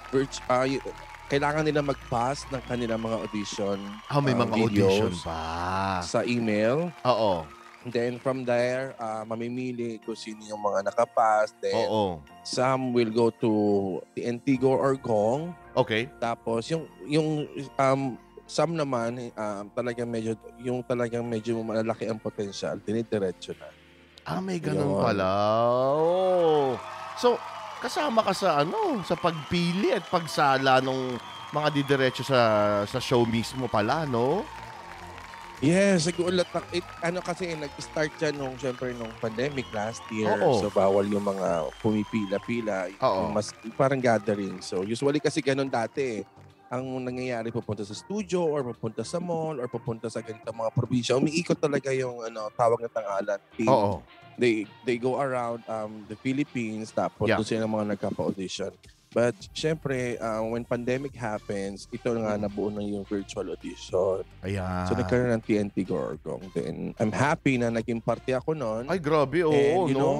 virt- 0.10 0.42
ah, 0.50 0.66
y- 0.66 0.82
kailangan 1.28 1.64
nila 1.64 1.84
mag-pass 1.84 2.48
ng 2.48 2.64
kanilang 2.66 3.04
mga 3.04 3.20
audition 3.20 3.78
Ah, 4.08 4.24
may 4.24 4.32
um, 4.32 4.48
mga 4.48 4.54
videos 4.56 4.88
audition 4.88 5.12
pa. 5.28 6.00
sa 6.02 6.24
email. 6.24 6.88
Oo. 7.04 7.44
And 7.84 7.92
then 7.92 8.20
from 8.20 8.44
there, 8.44 8.96
ah, 9.00 9.24
mamimili 9.24 10.00
kung 10.04 10.16
sino 10.16 10.44
yung 10.44 10.60
mga 10.60 10.88
nakapass. 10.88 11.56
Then 11.60 11.76
Oo. 11.78 12.20
some 12.44 12.92
will 12.92 13.12
go 13.12 13.32
to 13.40 13.52
the 14.16 14.28
Antigo 14.28 14.72
or 14.72 14.96
Gong. 14.96 15.56
Okay. 15.76 16.08
Tapos 16.20 16.68
yung 16.68 16.88
yung 17.08 17.48
um 17.80 18.16
some 18.48 18.76
naman 18.76 19.32
um, 19.36 19.68
talagang 19.72 20.08
medyo 20.08 20.36
yung 20.60 20.80
talagang 20.84 21.28
medyo 21.28 21.60
malalaki 21.60 22.08
ang 22.08 22.20
potential, 22.20 22.80
dinidiretso 22.80 23.52
na. 23.56 23.68
Ah, 24.28 24.44
may 24.44 24.60
ganun 24.60 24.96
Yun. 24.96 25.00
pala. 25.00 25.28
Oh. 25.96 26.76
So, 27.16 27.40
kasama 27.88 28.20
ka 28.20 28.36
sa 28.36 28.68
ano, 28.68 29.00
sa 29.08 29.16
pagpili 29.16 29.96
at 29.96 30.04
pagsala 30.12 30.84
nung 30.84 31.16
mga 31.56 31.72
didiretso 31.72 32.28
sa 32.28 32.84
sa 32.84 33.00
show 33.00 33.24
mismo 33.24 33.72
pala, 33.72 34.04
no? 34.04 34.44
Yes, 35.58 36.06
nagulat 36.06 36.46
ako. 36.54 36.70
It, 36.70 36.86
ano 37.02 37.18
kasi, 37.26 37.50
nag-start 37.58 38.14
siya 38.22 38.30
nung, 38.30 38.54
syempre, 38.62 38.94
nung 38.94 39.10
pandemic 39.18 39.66
last 39.74 40.06
year. 40.14 40.30
Oo. 40.30 40.62
So, 40.62 40.70
bawal 40.70 41.10
yung 41.10 41.26
mga 41.26 41.74
pumipila-pila. 41.82 42.94
Oo. 43.02 43.26
Yung 43.26 43.34
mas, 43.34 43.50
parang 43.74 43.98
gathering. 43.98 44.62
So, 44.62 44.86
usually 44.86 45.18
kasi 45.18 45.42
ganun 45.42 45.66
dati 45.66 46.22
eh. 46.22 46.37
Ang 46.68 47.00
nangyayari, 47.00 47.48
pupunta 47.48 47.88
sa 47.88 47.96
studio 47.96 48.44
or 48.44 48.60
pupunta 48.68 49.00
sa 49.08 49.24
mall 49.24 49.56
or 49.56 49.72
pupunta 49.72 50.12
sa 50.12 50.20
ganito 50.20 50.52
mga 50.52 50.72
probinsya. 50.76 51.16
Umiikot 51.16 51.56
talaga 51.56 51.96
yung 51.96 52.20
ano, 52.22 52.52
tawag 52.52 52.84
na 52.84 52.92
tangalan. 52.92 53.40
Team. 53.56 53.72
Oo. 53.72 54.04
They, 54.36 54.68
they 54.84 55.00
go 55.00 55.18
around 55.18 55.64
um, 55.66 56.04
the 56.06 56.20
Philippines 56.20 56.92
tapos 56.92 57.26
Yeah. 57.26 57.40
doon 57.40 57.48
sila 57.48 57.66
mga 57.66 57.96
nagkapa-audition. 57.96 58.76
But 59.08 59.34
syempre, 59.50 60.20
uh, 60.20 60.44
when 60.44 60.62
pandemic 60.62 61.16
happens, 61.16 61.88
ito 61.90 62.12
nga 62.12 62.36
nabuo 62.36 62.68
na 62.68 62.84
yung 62.84 63.08
virtual 63.08 63.50
audition. 63.50 64.22
Ayan. 64.44 64.86
So 64.86 64.94
nagkaroon 64.94 65.32
ng 65.34 65.44
TNT 65.48 65.88
Gorgong. 65.88 66.44
Then 66.52 66.92
I'm 67.00 67.16
happy 67.16 67.56
na 67.56 67.72
naging 67.72 68.04
parte 68.04 68.36
ako 68.36 68.52
noon. 68.54 68.92
Ay, 68.92 69.00
grabe. 69.00 69.42
Oo, 69.42 69.56
And, 69.56 69.90
you 69.90 69.96
no? 69.96 70.04
know, 70.04 70.18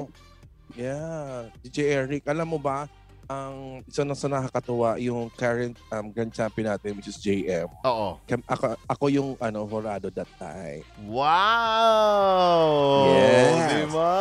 yeah, 0.74 1.46
DJ 1.60 1.78
Eric, 1.94 2.24
alam 2.26 2.48
mo 2.48 2.58
ba, 2.58 2.88
ang 3.28 3.84
isa 3.84 4.02
na 4.02 4.16
sa 4.16 4.26
nakakatuwa, 4.26 4.96
yung 4.96 5.28
current 5.30 5.76
um, 5.92 6.08
grand 6.08 6.32
champion 6.32 6.66
natin, 6.66 6.96
which 6.96 7.06
is 7.06 7.16
JM. 7.16 7.68
Oo. 7.84 8.16
Kam- 8.24 8.42
Ako, 8.48 8.74
ako 8.88 9.04
yung 9.12 9.28
ano, 9.38 9.68
Horado 9.68 10.08
that 10.08 10.26
time. 10.34 10.82
Wow! 11.04 13.12
Yes. 13.12 13.54
Di 13.68 13.84
ba? 13.86 14.12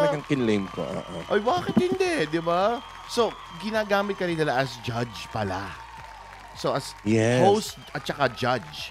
Talagang 0.00 0.24
kinlame 0.24 0.66
ko. 0.72 0.80
oo. 0.80 1.16
Ay, 1.28 1.40
bakit 1.44 1.74
hindi? 1.76 2.12
Di 2.26 2.40
ba? 2.40 2.80
So, 3.06 3.30
ginagamit 3.60 4.16
ka 4.16 4.24
rin 4.24 4.34
nila 4.34 4.58
as 4.58 4.72
judge 4.80 5.28
pala. 5.28 5.68
So, 6.56 6.72
as 6.72 6.96
Yes. 7.04 7.44
host 7.44 7.76
at 7.92 8.00
saka 8.00 8.32
judge. 8.32 8.90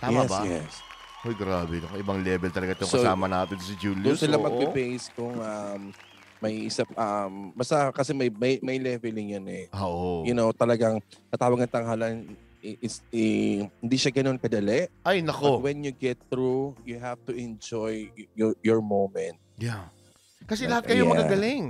Tama 0.00 0.24
yes, 0.24 0.30
ba? 0.32 0.40
yes. 0.48 0.72
Uy, 1.20 1.36
grabe. 1.36 1.84
Ibang 1.92 2.24
level 2.24 2.48
talaga 2.48 2.72
itong 2.72 2.88
So, 2.88 2.96
kasama 2.96 3.28
natin 3.28 3.60
si 3.60 3.76
Doon 3.76 4.00
Julius. 4.00 4.16
sila 4.16 4.40
oo. 4.40 4.42
magbe-base 4.42 5.12
kung 5.12 5.36
um, 5.36 5.92
may 6.40 6.66
isa, 6.66 6.88
um, 6.96 7.52
basta 7.52 7.92
kasi 7.92 8.16
may, 8.16 8.32
may, 8.32 8.56
may 8.64 8.80
leveling 8.80 9.36
yan 9.36 9.46
eh. 9.48 9.64
Oo. 9.76 10.24
You 10.24 10.32
know, 10.32 10.50
talagang 10.56 10.98
natawag 11.28 11.60
ng 11.60 11.72
tanghalan 11.72 12.32
is, 12.60 13.04
hindi 13.12 13.96
siya 13.96 14.12
ganun 14.12 14.40
kadali. 14.40 14.88
Ay, 15.04 15.20
But 15.24 15.36
nako. 15.36 15.64
when 15.64 15.84
you 15.84 15.92
get 15.92 16.16
through, 16.28 16.76
you 16.84 17.00
have 17.00 17.20
to 17.28 17.32
enjoy 17.36 18.08
your, 18.36 18.56
your 18.64 18.80
moment. 18.80 19.36
Yeah. 19.60 19.92
Kasi 20.48 20.66
lahat 20.66 20.88
kayo 20.88 21.04
yeah. 21.06 21.12
magagaling. 21.12 21.66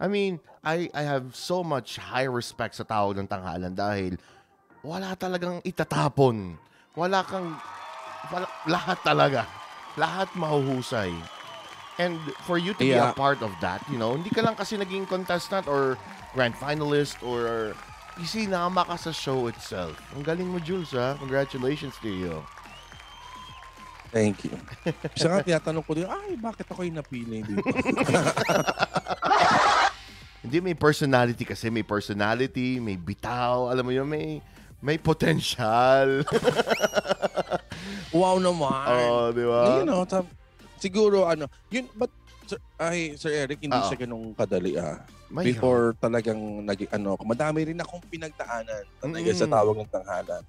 I 0.00 0.06
mean, 0.10 0.42
I 0.64 0.90
I 0.90 1.06
have 1.06 1.36
so 1.36 1.62
much 1.62 2.00
high 2.00 2.26
respect 2.26 2.74
sa 2.74 2.82
tawag 2.82 3.14
ng 3.20 3.28
tanghalan 3.28 3.70
dahil 3.76 4.18
wala 4.82 5.14
talagang 5.14 5.62
itatapon. 5.62 6.58
Wala 6.96 7.22
kang 7.22 7.54
wala, 8.32 8.48
lahat 8.66 8.98
talaga. 9.04 9.46
Lahat 9.94 10.26
mahuhusay. 10.34 11.14
And 11.94 12.18
for 12.42 12.58
you 12.58 12.74
to 12.74 12.82
be 12.82 12.90
a 12.90 13.10
Yeah. 13.10 13.14
part 13.14 13.38
of 13.38 13.54
that, 13.62 13.78
you 13.86 13.94
know, 13.94 14.18
hindi 14.18 14.26
ka 14.26 14.42
lang 14.42 14.58
kasi 14.58 14.74
naging 14.74 15.06
contestant 15.06 15.70
or 15.70 15.94
grand 16.34 16.58
finalist 16.58 17.22
or 17.22 17.70
isinama 18.18 18.82
ka 18.82 18.98
sa 18.98 19.14
show 19.14 19.46
itself. 19.46 19.94
Ang 20.14 20.26
galing 20.26 20.50
mo, 20.50 20.58
Jules, 20.58 20.90
ha? 20.90 21.14
Congratulations 21.22 21.94
to 22.02 22.10
you. 22.10 22.42
Thank 24.10 24.46
you. 24.46 24.54
Siya 25.18 25.38
nga 25.38 25.42
tinatanong 25.42 25.82
ko 25.86 25.94
din, 25.94 26.06
ay, 26.06 26.34
bakit 26.34 26.66
ako 26.70 26.82
yung 26.82 26.98
napili 26.98 27.42
dito? 27.42 27.62
Hindi, 30.44 30.60
may 30.60 30.76
personality 30.76 31.42
kasi. 31.42 31.70
May 31.72 31.82
personality, 31.82 32.78
may 32.78 32.94
bitaw. 32.94 33.70
Alam 33.72 33.84
mo 33.86 33.92
yun, 33.94 34.06
may, 34.06 34.38
may 34.78 34.98
potential. 35.00 36.22
wow 38.18 38.36
naman. 38.38 38.86
Oo, 38.92 39.32
di 39.32 39.44
ba? 39.46 39.62
you 39.80 39.86
know, 39.88 40.04
tam- 40.04 40.28
siguro 40.84 41.24
ano, 41.24 41.48
yun, 41.68 41.88
but, 41.96 42.12
sir, 42.44 42.60
ay, 42.76 43.16
Sir 43.16 43.32
Eric, 43.32 43.64
hindi 43.64 43.72
Oo. 43.72 43.88
siya 43.88 43.96
ganun 43.96 44.36
kadali 44.36 44.76
ah. 44.76 45.00
May 45.32 45.50
Before 45.50 45.96
talagang 45.96 46.36
naging 46.62 46.92
ano, 46.92 47.16
madami 47.24 47.64
rin 47.64 47.80
akong 47.80 48.04
pinagdaanan 48.06 48.84
talaga 49.00 49.30
Mm. 49.32 49.40
sa 49.40 49.48
tawag 49.48 49.74
ng 49.74 49.90
tanghalan. 49.90 50.44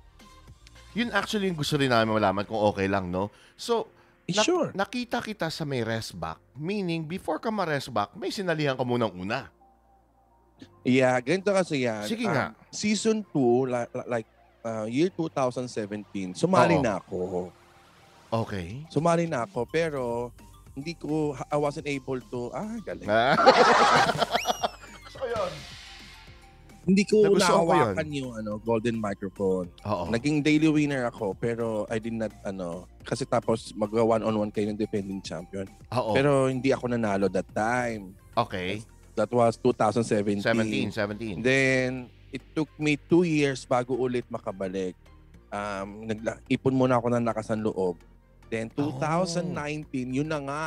Yun 0.94 1.10
actually 1.12 1.48
yung 1.48 1.58
gusto 1.58 1.75
rin 1.75 1.89
namin 1.89 2.12
malaman 2.13 2.44
kung 2.44 2.60
okay 2.60 2.86
lang, 2.86 3.08
no? 3.08 3.32
So, 3.56 3.88
Eh, 4.25 4.34
nak- 4.34 4.46
sure. 4.46 4.70
nakita 4.74 5.22
kita 5.22 5.48
sa 5.48 5.63
may 5.63 5.82
rest 5.82 6.13
back. 6.13 6.42
Meaning, 6.54 7.06
before 7.06 7.38
ka 7.38 7.48
ma-rest 7.48 7.89
back, 7.89 8.12
may 8.13 8.30
sinalihan 8.30 8.74
ka 8.74 8.82
munang 8.82 9.13
una. 9.13 9.54
Yeah, 10.82 11.18
ganito 11.20 11.50
kasi 11.50 11.82
yan. 11.82 12.06
Sige 12.06 12.25
Um, 12.25 12.34
nga. 12.34 12.46
Season 12.70 13.22
2, 13.24 13.65
like, 13.65 13.89
like 14.08 14.30
uh, 14.62 14.86
year 14.86 15.10
2017, 15.10 16.34
sumali 16.34 16.77
Oo. 16.77 16.82
na 16.82 16.98
ako. 16.98 17.50
Okay. 18.44 18.84
Sumali 18.92 19.30
na 19.30 19.48
ako, 19.48 19.63
pero 19.70 20.01
hindi 20.75 20.92
ko, 20.92 21.32
I 21.48 21.56
wasn't 21.56 21.88
able 21.88 22.20
to, 22.20 22.51
ah, 22.51 22.75
galing. 22.84 23.08
Ah. 23.08 23.36
so, 25.13 25.24
yun. 25.24 25.51
Hindi 26.86 27.01
ko 27.01 27.25
Nagustuhan 27.25 27.50
ko 27.50 27.56
yun. 27.58 27.70
nahawakan 27.98 28.08
yung 28.13 28.32
ano, 28.38 28.51
golden 28.62 28.98
microphone. 29.01 29.68
Oo. 29.88 30.06
Naging 30.12 30.46
daily 30.46 30.70
winner 30.70 31.10
ako, 31.10 31.34
pero 31.34 31.89
I 31.89 31.98
did 31.98 32.13
not, 32.13 32.30
ano, 32.46 32.86
kasi 33.01 33.25
tapos 33.25 33.74
mag 33.74 33.89
one-on-one 33.89 34.54
kayo 34.54 34.70
ng 34.70 34.77
defending 34.77 35.18
champion. 35.24 35.65
Oo. 35.89 36.13
Pero 36.13 36.46
hindi 36.46 36.70
ako 36.70 36.94
nanalo 36.94 37.25
that 37.32 37.48
time. 37.56 38.13
okay. 38.38 38.84
That 39.15 39.32
was 39.32 39.56
2017. 39.63 40.44
17, 40.44 40.92
17. 40.92 41.39
Then, 41.39 42.12
it 42.36 42.44
took 42.51 42.68
me 42.75 43.00
two 43.00 43.24
years 43.24 43.63
bago 43.63 43.96
ulit 43.96 44.27
makabalik. 44.27 44.92
Um, 45.48 46.04
nagla- 46.04 46.44
ipon 46.51 46.75
muna 46.75 47.00
ako 47.00 47.15
ng 47.15 47.24
lakas 47.24 47.48
ng 47.56 47.63
loob. 47.63 47.96
Then, 48.48 48.70
Oh. 48.78 48.94
2019, 48.94 49.86
yun 50.14 50.30
na 50.30 50.40
nga. 50.40 50.66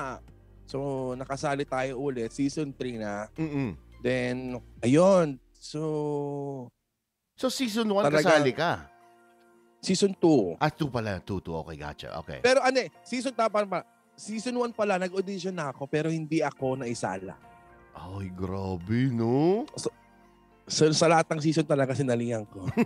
So, 0.67 0.79
nakasali 1.15 1.65
tayo 1.65 1.97
ulit. 1.99 2.29
Season 2.31 2.69
3 2.71 2.99
na. 2.99 3.31
Mm-mm. 3.35 3.73
Then, 3.99 4.59
ayun. 4.81 5.39
So, 5.53 6.69
So 7.39 7.47
season 7.47 7.87
1 7.87 8.03
Talaga- 8.03 8.35
kasali 8.35 8.51
ka. 8.51 8.91
season 9.79 10.11
2. 10.11 10.59
Ah, 10.59 10.75
2 10.75 10.91
pala. 10.91 11.23
2, 11.23 11.39
2. 11.39 11.55
Okay, 11.63 11.77
gotcha. 11.79 12.09
Okay. 12.19 12.43
Pero 12.43 12.59
ano 12.59 12.83
eh, 12.83 12.91
season 13.07 13.31
tapan 13.31 13.63
pa. 13.65 13.87
Season 14.19 14.51
1 14.51 14.75
pala, 14.75 14.99
nag-audition 14.99 15.55
na 15.55 15.71
ako 15.71 15.87
pero 15.87 16.11
hindi 16.11 16.43
ako 16.43 16.83
naisala. 16.83 17.39
Ay, 17.95 18.27
grabe, 18.35 19.07
no? 19.15 19.63
So, 19.79 19.95
sa 20.67 21.07
lahat 21.07 21.31
ng 21.31 21.39
season 21.39 21.63
talaga 21.63 21.95
sinalihan 21.95 22.43
ko. 22.43 22.67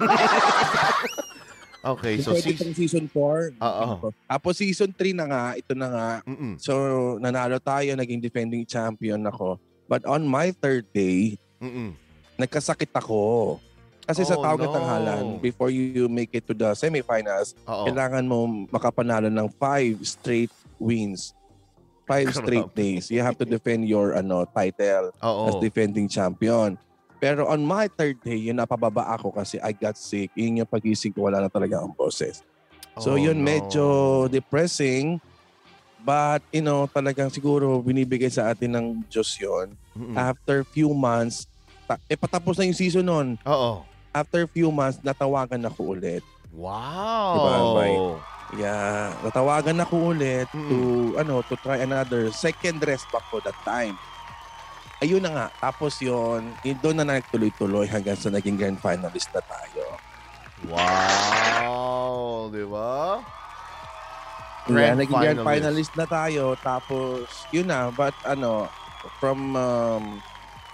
Okay, 1.83 2.23
so 2.23 2.31
season... 2.39 2.71
season 2.79 3.05
4. 3.11 3.59
Oo. 3.59 4.15
Tapos 4.15 4.55
season 4.55 4.95
3 4.95 5.19
na 5.19 5.27
nga, 5.27 5.45
ito 5.59 5.75
na 5.75 5.89
nga. 5.91 6.09
Mm-mm. 6.23 6.55
So, 6.55 6.73
nanalo 7.19 7.59
tayo, 7.59 7.99
naging 7.99 8.23
defending 8.23 8.63
champion 8.63 9.19
ako. 9.27 9.59
But 9.91 10.07
on 10.07 10.23
my 10.23 10.55
third 10.55 10.87
day, 10.95 11.43
Mm-mm. 11.59 11.99
nagkasakit 12.39 12.95
ako. 12.95 13.59
Kasi 14.03 14.23
sa 14.23 14.39
Oh, 14.39 14.43
tawag 14.43 14.63
no. 14.63 14.71
ng 14.71 14.75
tanghalan, 14.75 15.25
before 15.39 15.71
you 15.71 16.07
make 16.07 16.31
it 16.35 16.47
to 16.47 16.55
the 16.55 16.71
semifinals, 16.75 17.55
Oo. 17.67 17.87
kailangan 17.87 18.27
mo 18.27 18.67
makapanalo 18.71 19.27
ng 19.27 19.51
five 19.59 19.99
straight 20.07 20.51
wins. 20.79 21.35
Five 22.07 22.31
straight 22.39 22.71
days. 22.75 23.11
You 23.11 23.23
have 23.23 23.39
to 23.39 23.47
defend 23.47 23.87
your 23.87 24.15
ano 24.15 24.47
title 24.47 25.11
as 25.19 25.55
Oo. 25.55 25.63
defending 25.63 26.07
champion. 26.07 26.79
Pero 27.23 27.47
on 27.47 27.63
my 27.63 27.87
third 27.87 28.19
day, 28.19 28.51
yun 28.51 28.59
napababa 28.59 29.07
ako 29.09 29.31
kasi 29.31 29.63
I 29.63 29.71
got 29.71 29.95
sick. 29.95 30.35
Yun 30.35 30.59
yung 30.59 30.67
pagising 30.67 31.15
ko, 31.15 31.31
wala 31.31 31.39
na 31.39 31.47
talaga 31.47 31.79
ang 31.79 31.95
boses. 31.95 32.43
So 32.99 33.15
Oh, 33.15 33.17
yun, 33.17 33.39
no. 33.39 33.47
medyo 33.47 33.85
depressing. 34.27 35.23
But, 35.97 36.43
you 36.51 36.61
know, 36.61 36.91
talagang 36.91 37.31
siguro 37.31 37.79
binibigay 37.79 38.27
sa 38.27 38.51
atin 38.51 38.75
ng 38.75 38.87
Diyos 39.07 39.39
yun. 39.39 39.79
Mm-mm. 39.95 40.19
After 40.19 40.67
few 40.67 40.91
months, 40.91 41.47
ta- 41.87 42.03
eh 42.05 42.19
patapos 42.19 42.59
na 42.59 42.67
yung 42.67 42.75
season 42.75 43.07
nun. 43.07 43.29
Oo. 43.47 43.87
After 44.11 44.43
few 44.45 44.69
months, 44.69 44.99
natawagan 44.99 45.63
ako 45.63 45.95
ulit. 45.95 46.27
Wow. 46.51 47.33
Diba, 47.33 47.55
Bay? 47.79 47.95
Yeah, 48.53 49.15
natawagan 49.23 49.79
ako 49.79 50.13
ulit 50.13 50.45
Mm. 50.51 50.69
to 50.69 50.77
ano 51.17 51.41
to 51.41 51.55
try 51.57 51.81
another 51.81 52.29
second 52.29 52.83
rest 52.83 53.07
back 53.09 53.25
ko 53.31 53.41
that 53.41 53.57
time. 53.63 53.95
Ayun 55.03 55.19
na 55.19 55.31
nga. 55.35 55.47
Tapos 55.59 55.99
yun, 55.99 56.55
yun 56.63 56.79
doon 56.79 56.95
na 56.95 57.19
nagtuloy-tuloy 57.19 57.91
hanggang 57.91 58.15
sa 58.15 58.31
naging 58.31 58.55
grand 58.55 58.79
finalist 58.79 59.35
na 59.35 59.43
tayo. 59.43 59.99
Wow. 60.71 62.47
Di 62.49 62.63
ba? 62.63 63.19
yeah, 63.19 64.71
Grand 64.71 64.97
naging 65.03 65.19
grand 65.19 65.41
finalist. 65.43 65.91
finalist 65.91 65.93
na 65.99 66.07
tayo. 66.07 66.45
Tapos, 66.55 67.27
yun 67.51 67.67
na. 67.67 67.91
But 67.91 68.15
ano, 68.23 68.71
from 69.19 69.59
um, 69.59 70.23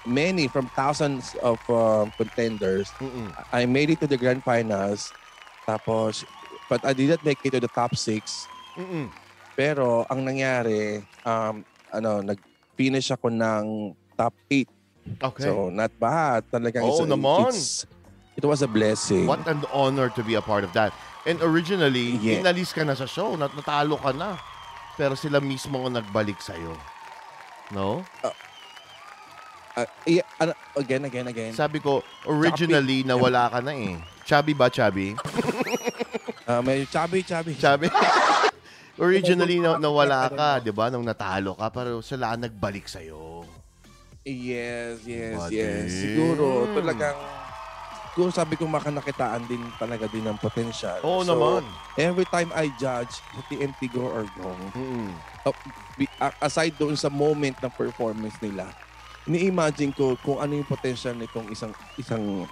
many, 0.05 0.45
from 0.45 0.69
thousands 0.77 1.33
of 1.41 1.57
um, 1.73 2.13
contenders, 2.13 2.93
Mm-mm. 3.01 3.33
I 3.49 3.65
made 3.65 3.89
it 3.89 4.01
to 4.01 4.07
the 4.07 4.21
grand 4.21 4.45
finals. 4.45 5.09
Tapos, 5.65 6.29
but 6.69 6.85
I 6.85 6.93
didn't 6.93 7.25
make 7.25 7.41
it 7.41 7.57
to 7.57 7.61
the 7.61 7.73
top 7.73 7.97
six. 7.97 8.45
Mm-mm. 8.77 9.09
Pero 9.57 10.05
ang 10.05 10.21
nangyari, 10.21 11.01
um, 11.25 11.65
ano, 11.89 12.21
nag-finish 12.23 13.09
ako 13.11 13.33
ng 13.33 13.97
top 14.19 14.35
8. 14.51 14.67
Okay. 15.23 15.47
So, 15.47 15.71
not 15.71 15.95
bad. 15.97 16.43
Talagang 16.51 16.83
Oo 16.85 17.07
it's- 17.07 17.09
naman. 17.09 17.49
it's- 17.55 17.87
it 18.35 18.45
was 18.45 18.61
a 18.61 18.69
blessing. 18.69 19.25
What 19.25 19.47
an 19.47 19.63
honor 19.71 20.11
to 20.13 20.21
be 20.21 20.35
a 20.35 20.43
part 20.43 20.67
of 20.67 20.75
that. 20.75 20.91
And 21.25 21.39
originally, 21.41 22.19
Yeah. 22.19 22.43
inalis 22.43 22.75
ka 22.75 22.83
na 22.83 22.99
sa 22.99 23.07
show. 23.07 23.39
Nat 23.39 23.55
natalo 23.55 23.97
ka 23.97 24.11
na. 24.13 24.37
Pero 24.99 25.15
sila 25.15 25.39
mismo 25.39 25.79
ang 25.87 25.95
nagbalik 25.95 26.43
sa'yo. 26.43 26.75
No? 27.71 28.03
Uh, 29.79 29.87
yeah, 30.05 30.27
ano, 30.43 30.51
again, 30.75 31.07
again, 31.07 31.31
again. 31.31 31.53
Sabi 31.55 31.79
ko, 31.79 32.03
originally, 32.27 33.07
nawala 33.07 33.47
ka 33.47 33.63
na 33.63 33.71
eh. 33.71 33.95
Chubby 34.27 34.53
ba, 34.53 34.67
Chubby? 34.67 35.15
Uh, 36.49 36.65
may 36.65 36.89
chubby, 36.89 37.21
chubby. 37.21 37.53
Chubby? 37.61 37.93
originally, 39.05 39.61
na, 39.61 39.77
nawala 39.77 40.33
ka, 40.33 40.65
di 40.65 40.73
ba? 40.73 40.89
Nung 40.89 41.05
natalo 41.05 41.53
ka. 41.53 41.69
Pero 41.69 42.01
sila 42.01 42.33
ang 42.33 42.41
nagbalik 42.49 42.89
sa'yo. 42.89 43.38
Yes, 44.29 45.09
yes, 45.09 45.33
Ba 45.41 45.49
yes. 45.49 45.85
Siguro, 45.89 46.69
talagang, 46.77 47.17
siguro 48.13 48.29
sabi 48.29 48.55
ko 48.61 48.69
makanakitaan 48.69 49.49
din 49.49 49.73
talaga 49.81 50.05
din 50.05 50.25
ng 50.29 50.37
potential. 50.37 51.01
Oo 51.01 51.25
So, 51.25 51.33
naman. 51.33 51.65
Every 51.97 52.29
time 52.29 52.53
I 52.55 52.69
judge 52.71 53.25
TNT 53.49 53.89
Go 53.91 54.05
or 54.05 54.29
Mm-mm. 54.29 55.17
Be- 55.99 56.13
a- 56.21 56.37
aside 56.45 56.77
doon 56.77 56.95
sa 56.95 57.09
moment 57.09 57.57
ng 57.57 57.73
performance 57.73 58.37
nila, 58.39 58.71
ni-imagine 59.25 59.91
ko 59.97 60.15
kung 60.21 60.39
ano 60.39 60.53
yung 60.55 60.69
potential 60.69 61.17
nitong 61.17 61.49
isang 61.51 61.73
isang 61.97 62.47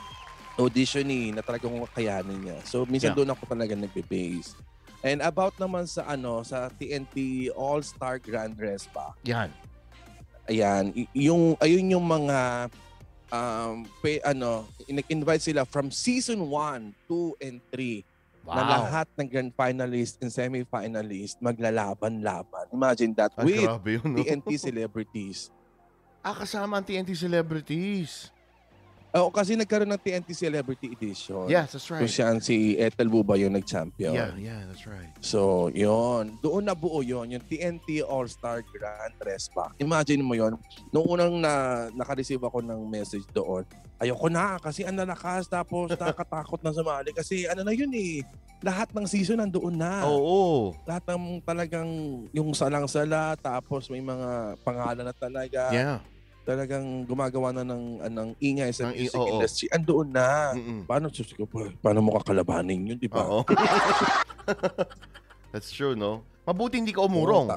auditionee 0.56 1.30
na 1.36 1.44
talagang 1.44 1.76
kakayanin 1.92 2.40
niya. 2.40 2.58
So 2.64 2.88
minsan 2.88 3.12
Yeah. 3.12 3.18
doon 3.20 3.30
ako 3.36 3.44
talaga 3.52 3.76
nagbe-base. 3.76 4.56
And 5.04 5.20
about 5.22 5.54
naman 5.60 5.84
sa 5.86 6.08
ano 6.08 6.40
sa 6.42 6.72
TNT 6.72 7.48
All-Star 7.52 8.18
Grand 8.18 8.56
Rest 8.56 8.88
pa. 8.90 9.12
Yan. 9.28 9.52
Ayan, 10.46 10.94
yung 11.10 11.58
ayun 11.58 11.98
yung 11.98 12.06
mga 12.06 12.70
um 13.34 13.82
pe, 13.98 14.22
ano, 14.22 14.62
in-invite 14.86 15.42
sila 15.42 15.66
from 15.66 15.90
season 15.90 16.46
1, 16.46 16.94
2 17.10 17.34
and 17.42 17.58
3 17.74 18.06
na 18.46 18.62
Wow. 18.62 18.78
lahat 18.78 19.06
ng 19.18 19.26
grand 19.26 19.52
finalist 19.58 20.22
and 20.22 20.30
semi-finalist 20.30 21.34
maglalaban-laban. 21.42 22.70
Imagine 22.70 23.10
that 23.18 23.34
Ah, 23.34 23.42
with 23.42 23.58
yun, 23.58 24.06
no? 24.06 24.22
TNT 24.22 24.54
celebrities. 24.54 25.50
Ah, 26.22 26.30
kasama 26.30 26.78
ang 26.78 26.86
TNT 26.86 27.10
celebrities. 27.18 28.30
Oo, 29.16 29.32
kasi 29.32 29.56
nagkaroon 29.56 29.88
ng 29.88 30.02
TNT 30.02 30.36
Celebrity 30.36 30.92
Edition. 30.92 31.48
Yes, 31.48 31.72
that's 31.72 31.88
Kung 31.88 32.04
right. 32.04 32.12
siyang 32.12 32.38
si 32.44 32.76
Ethel 32.76 33.08
Buba 33.08 33.40
yung 33.40 33.56
nag-champion. 33.56 34.12
Yeah, 34.12 34.36
yeah, 34.36 34.60
that's 34.68 34.84
right. 34.84 35.08
So, 35.24 35.72
yon 35.72 36.36
Doon 36.44 36.68
nabuo 36.68 37.00
yon 37.00 37.32
yung 37.32 37.44
TNT 37.48 38.04
All-Star 38.04 38.60
Grand 38.68 39.16
Press 39.16 39.48
Pack. 39.48 39.80
Imagine 39.80 40.20
mo 40.20 40.36
yon 40.36 40.60
Noong 40.92 41.08
unang 41.16 41.32
na, 41.40 41.52
naka-receive 41.96 42.44
ako 42.44 42.60
ng 42.60 42.80
message 42.92 43.24
doon, 43.32 43.64
ayoko 43.96 44.28
na 44.28 44.60
kasi 44.60 44.84
ang 44.84 45.00
lalakas 45.00 45.48
tapos 45.48 45.88
nakakatakot 45.96 46.60
na 46.60 46.76
sumali 46.76 47.16
kasi 47.16 47.48
ano 47.48 47.64
na 47.64 47.72
yun 47.72 47.92
eh. 47.96 48.20
Lahat 48.64 48.88
ng 48.88 49.04
season 49.04 49.36
nandoon 49.36 49.76
na. 49.76 50.08
Oo. 50.08 50.72
Lahat 50.88 51.04
ng 51.12 51.44
talagang 51.44 51.88
yung 52.32 52.56
salang-sala 52.56 53.36
tapos 53.36 53.88
may 53.92 54.00
mga 54.00 54.60
pangalan 54.64 55.04
na 55.04 55.12
talaga. 55.12 55.68
Yeah. 55.72 56.00
Talagang 56.46 57.02
gumagawa 57.02 57.50
na 57.50 57.66
ng, 57.66 58.06
ng 58.06 58.28
ingay 58.38 58.70
sa 58.70 58.94
Ng 58.94 58.94
music 58.94 59.18
oo. 59.18 59.28
industry. 59.34 59.66
Andoon 59.74 60.14
na. 60.14 60.54
Mm-mm. 60.54 60.80
Paano, 60.86 61.10
Diyos 61.10 61.34
ko, 61.34 61.42
pa- 61.42 61.74
paano 61.82 62.06
mo 62.06 62.14
kakalabanin 62.22 62.94
yun, 62.94 62.98
di 63.02 63.10
ba? 63.10 63.26
Oo. 63.26 63.42
That's 65.50 65.74
true, 65.74 65.98
no? 65.98 66.22
Mabuti 66.46 66.78
hindi 66.78 66.94
ka 66.94 67.02
umurong. 67.02 67.50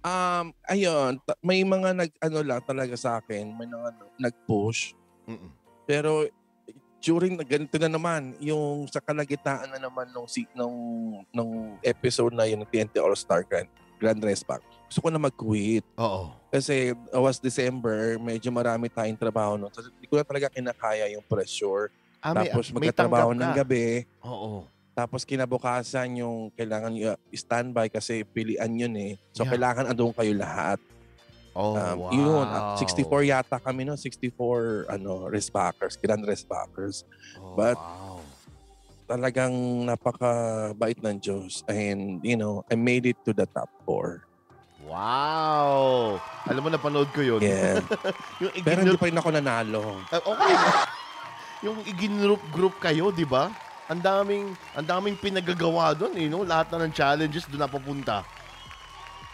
Um, 0.00 0.54
ayun, 0.70 1.18
may 1.42 1.66
mga 1.66 1.92
nag 1.92 2.12
ano 2.22 2.38
lang 2.40 2.62
talaga 2.62 2.94
sa 2.94 3.18
akin, 3.18 3.52
may 3.58 3.66
mga 3.66 3.90
ano, 3.90 4.06
nag-push. 4.16 4.94
Mm-mm. 5.26 5.50
Pero 5.90 6.30
during 7.02 7.34
na 7.34 7.42
ganito 7.42 7.74
na 7.80 7.90
naman, 7.90 8.38
yung 8.38 8.86
sa 8.86 9.02
kalagitnaan 9.02 9.74
na 9.74 9.80
naman 9.82 10.06
nung 10.14 10.30
si 10.30 10.46
nung 10.54 10.76
nung 11.34 11.74
episode 11.82 12.32
na 12.32 12.46
yun 12.46 12.62
ng 12.62 12.70
TNT 12.70 13.02
All-Star 13.02 13.42
Grand 13.42 13.68
Grand 14.00 14.18
Race 14.18 14.40
Pack. 14.40 14.64
Gusto 14.88 15.04
ko 15.04 15.08
na 15.12 15.20
mag-quit 15.20 15.84
Oo. 15.94 16.32
kasi 16.48 16.90
it 16.90 17.20
was 17.20 17.36
December, 17.38 18.16
medyo 18.18 18.48
marami 18.50 18.88
tayong 18.88 19.14
trabaho 19.14 19.54
noon. 19.54 19.70
So, 19.70 19.84
hindi 19.86 20.08
ko 20.08 20.18
na 20.18 20.24
talaga 20.26 20.48
kinakaya 20.50 21.06
yung 21.12 21.22
pressure. 21.22 21.92
Ah, 22.18 22.32
may, 22.32 22.48
Tapos 22.48 22.72
may 22.72 22.88
magtatrabaho 22.88 23.30
tanggap 23.30 23.44
ng 23.44 23.52
gabi. 23.54 23.86
Oo. 24.24 24.64
Tapos 24.90 25.22
kinabukasan 25.24 26.20
yung 26.20 26.50
kailangan 26.52 26.92
yung 26.92 27.16
standby 27.32 27.88
kasi 27.88 28.26
pilian 28.26 28.68
yun 28.74 28.92
eh. 28.98 29.12
So 29.32 29.46
Yeah. 29.46 29.56
kailangan 29.56 29.88
andun 29.88 30.12
kayo 30.12 30.34
lahat. 30.34 30.76
Oh, 31.56 31.74
Um, 31.74 31.96
wow. 31.98 32.10
Yun, 32.12 32.46
ah, 32.46 32.76
64 32.76 33.24
yata 33.24 33.56
kami 33.56 33.82
no, 33.82 33.96
64 33.96 34.86
ano, 34.86 35.26
backers, 35.48 35.96
grand 35.96 36.22
backers. 36.44 37.08
Oh, 37.40 37.56
but- 37.56 37.78
wow. 37.80 38.19
Talagang 39.10 39.50
napakabait 39.90 40.94
ng 41.02 41.18
Diyos 41.18 41.66
and 41.66 42.22
you 42.22 42.38
know, 42.38 42.62
I 42.70 42.78
made 42.78 43.10
it 43.10 43.18
to 43.26 43.34
the 43.34 43.50
top 43.50 43.66
4. 43.82 44.22
Wow. 44.86 46.22
Alam 46.46 46.62
mo, 46.62 46.68
napanood 46.70 47.10
ko 47.10 47.18
yun. 47.18 47.42
Yeah. 47.42 47.82
yung 48.42 48.52
Pero 48.62 48.86
hindi 48.86 48.94
pa 48.94 49.10
rin 49.10 49.18
ako 49.18 49.28
nanalo. 49.34 49.98
Ah, 50.14 50.22
okay. 50.22 50.54
yung 51.66 51.78
iginroup 51.90 52.42
group 52.54 52.78
kayo, 52.78 53.10
di 53.10 53.26
ba? 53.26 53.50
Ang 53.90 53.98
daming, 53.98 54.46
ang 54.78 54.86
daming 54.86 55.18
pinagagawa 55.18 55.90
doon, 55.98 56.14
eh, 56.14 56.30
no? 56.30 56.46
Lahat 56.46 56.70
na 56.70 56.86
ng 56.86 56.94
challenges 56.94 57.50
doon 57.50 57.66
napapunta. 57.66 58.22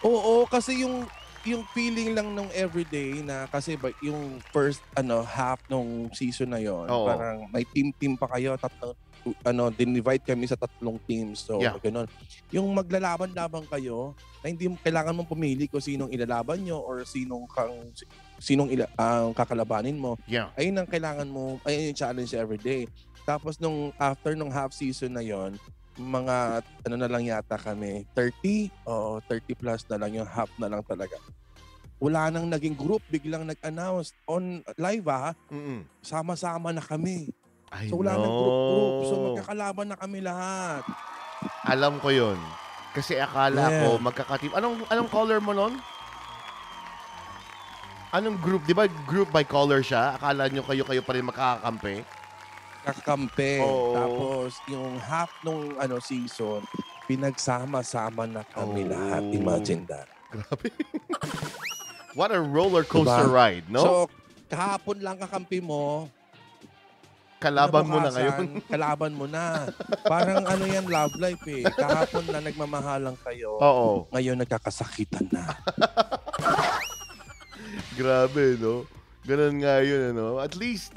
Oo, 0.01 0.49
kasi 0.49 0.81
yung 0.81 1.05
yung 1.47 1.63
feeling 1.71 2.11
lang 2.11 2.35
nung 2.35 2.51
everyday 2.51 3.23
na 3.23 3.47
kasi 3.47 3.79
ba, 3.79 3.95
yung 4.03 4.43
first 4.51 4.83
ano 4.99 5.23
half 5.23 5.63
nung 5.71 6.11
season 6.11 6.51
na 6.51 6.59
yon 6.59 6.91
Oo. 6.91 7.07
parang 7.07 7.47
may 7.55 7.63
team 7.71 7.95
team 7.95 8.19
pa 8.19 8.27
kayo 8.35 8.59
tatlong 8.59 8.99
ano 9.43 9.71
din-divide 9.71 10.23
kami 10.23 10.47
sa 10.47 10.55
tatlong 10.55 10.99
teams 11.03 11.43
so 11.43 11.59
Yeah. 11.59 11.75
ganun 11.81 12.07
yung 12.55 12.71
maglalaban-laban 12.71 13.67
kayo 13.67 14.15
na 14.45 14.53
hindi 14.53 14.71
mo 14.71 14.79
kailangan 14.79 15.17
mong 15.17 15.27
pumili 15.27 15.67
kung 15.67 15.83
sinong 15.83 16.13
ilalaban 16.15 16.63
nyo 16.63 16.79
or 16.79 17.03
sinong 17.03 17.51
kang 17.51 17.75
sinong 18.39 18.71
ila, 18.71 18.87
ang 18.95 19.33
kakalabanin 19.33 19.97
mo. 19.97 20.15
Yeah. 20.29 20.53
Ayun 20.55 20.79
ang 20.79 20.87
kailangan 20.87 21.27
mo, 21.27 21.59
ayun 21.65 21.91
yung 21.91 21.99
challenge 21.99 22.31
every 22.37 22.61
day. 22.61 22.87
Tapos 23.27 23.59
nung 23.59 23.91
after 23.99 24.39
nung 24.39 24.53
half 24.53 24.71
season 24.71 25.19
na 25.19 25.25
yon, 25.25 25.59
mga 25.97 26.61
ano 26.87 26.95
na 26.95 27.09
lang 27.09 27.25
yata 27.25 27.57
kami, 27.57 28.05
30 28.15 28.71
o 28.87 29.19
30 29.25 29.57
plus 29.59 29.83
na 29.89 29.97
lang 29.99 30.23
yung 30.23 30.29
half 30.29 30.53
na 30.61 30.69
lang 30.71 30.85
talaga. 30.85 31.17
Wala 31.97 32.29
nang 32.29 32.47
naging 32.47 32.77
group, 32.77 33.01
biglang 33.09 33.49
nag-announce 33.49 34.13
on 34.29 34.61
live 34.77 35.09
ah, 35.09 35.33
Mm-mm. 35.49 35.81
sama-sama 36.05 36.69
na 36.69 36.85
kami. 36.85 37.33
I 37.73 37.91
So 37.91 37.99
wala 37.99 38.15
know. 38.15 38.23
group-group. 38.25 38.95
So 39.03 39.15
magkakalaban 39.19 39.87
na 39.91 39.97
kami 39.97 40.19
lahat. 40.21 40.83
Alam 41.65 41.99
ko 41.99 42.09
yon. 42.09 42.39
Kasi 42.91 43.19
akala 43.19 43.69
Yeah. 43.69 43.81
ko 43.83 43.89
magkakatim. 43.99 44.55
Anong 44.55 44.87
anong 44.87 45.11
color 45.11 45.39
mo 45.39 45.53
nun? 45.53 45.75
Anong 48.11 48.39
group? 48.39 48.65
Di 48.65 48.73
ba 48.73 48.87
group 49.05 49.29
by 49.29 49.45
color 49.45 49.83
siya? 49.83 50.17
Akala 50.17 50.49
nyo 50.49 50.63
kayo-kayo 50.63 51.03
pa 51.03 51.13
rin 51.13 51.27
makakakampi? 51.27 52.01
Kakampi. 52.81 53.61
Oo. 53.61 53.93
Tapos 53.93 54.51
yung 54.65 54.97
half 54.97 55.29
nung 55.43 55.75
ano 55.77 55.99
season, 55.99 56.63
pinagsama-sama 57.05 58.25
na 58.25 58.47
kami 58.47 58.87
Oh. 58.87 58.91
lahat. 58.95 59.23
Imagine 59.29 59.83
that. 59.85 60.07
Grabe. 60.31 60.71
What 62.17 62.33
a 62.33 62.41
roller 62.41 62.81
coaster 62.81 63.29
Diba? 63.29 63.37
ride, 63.37 63.67
no? 63.69 63.83
So, 63.83 63.93
kahapon 64.49 65.05
lang 65.05 65.21
kakampi 65.21 65.61
mo. 65.61 66.09
Kalaban 67.37 67.85
mo 67.85 68.01
na 68.01 68.09
ngayon. 68.09 68.45
kalaban 68.73 69.13
mo 69.13 69.29
na. 69.29 69.69
Parang 70.09 70.41
ano 70.49 70.65
yan, 70.65 70.89
love 70.89 71.13
life 71.21 71.45
eh. 71.45 71.69
Kahapon 71.69 72.25
na 72.33 72.41
nagmamahalang 72.41 73.17
kayo. 73.21 73.61
Oo. 73.61 74.09
Ngayon 74.13 74.41
nagkakasakitan 74.41 75.29
na. 75.29 75.45
Grabe, 77.99 78.57
no? 78.57 78.89
Ganun 79.29 79.61
nga 79.61 79.85
yun, 79.85 80.17
ano? 80.17 80.41
At 80.41 80.57
least, 80.57 80.97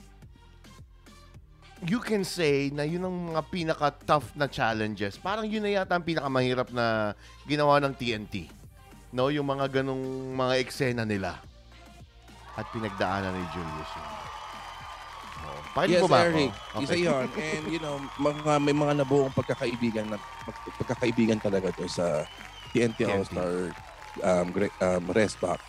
you 1.83 1.99
can 1.99 2.23
say 2.23 2.71
na 2.71 2.83
yun 2.83 3.03
ang 3.03 3.35
mga 3.35 3.41
pinaka-tough 3.51 4.35
na 4.35 4.47
challenges. 4.47 5.19
Parang 5.19 5.47
yun 5.47 5.63
na 5.63 5.75
yata 5.75 5.95
ang 5.95 6.07
pinakamahirap 6.07 6.71
na 6.71 7.15
ginawa 7.47 7.83
ng 7.83 7.95
TNT. 7.95 8.47
No? 9.11 9.27
Yung 9.27 9.47
mga 9.47 9.81
ganong 9.81 10.35
mga 10.35 10.53
eksena 10.59 11.03
nila. 11.03 11.39
At 12.55 12.67
pinagdaanan 12.71 13.35
ni 13.35 13.43
Julius 13.55 13.91
yun. 13.95 14.28
Pakinig 15.75 15.95
yes, 15.99 16.03
mo 16.03 16.07
ba 16.09 16.19
Eric. 16.25 16.51
ako? 16.51 16.83
Isa 16.83 16.95
yun. 16.97 17.27
And 17.33 17.63
you 17.69 17.81
know, 17.81 17.95
mga, 18.17 18.51
may 18.63 18.75
mga 18.75 18.93
nabuong 19.03 19.33
pagkakaibigan 19.33 20.05
na 20.09 20.17
pagkakaibigan 20.77 21.39
talaga 21.39 21.71
to 21.75 21.85
sa 21.87 22.25
TNT, 22.73 23.05
TNT. 23.05 23.09
All-Star 23.09 23.73
um, 24.23 24.47
um, 24.55 25.03
Rest 25.11 25.37
Back. 25.41 25.61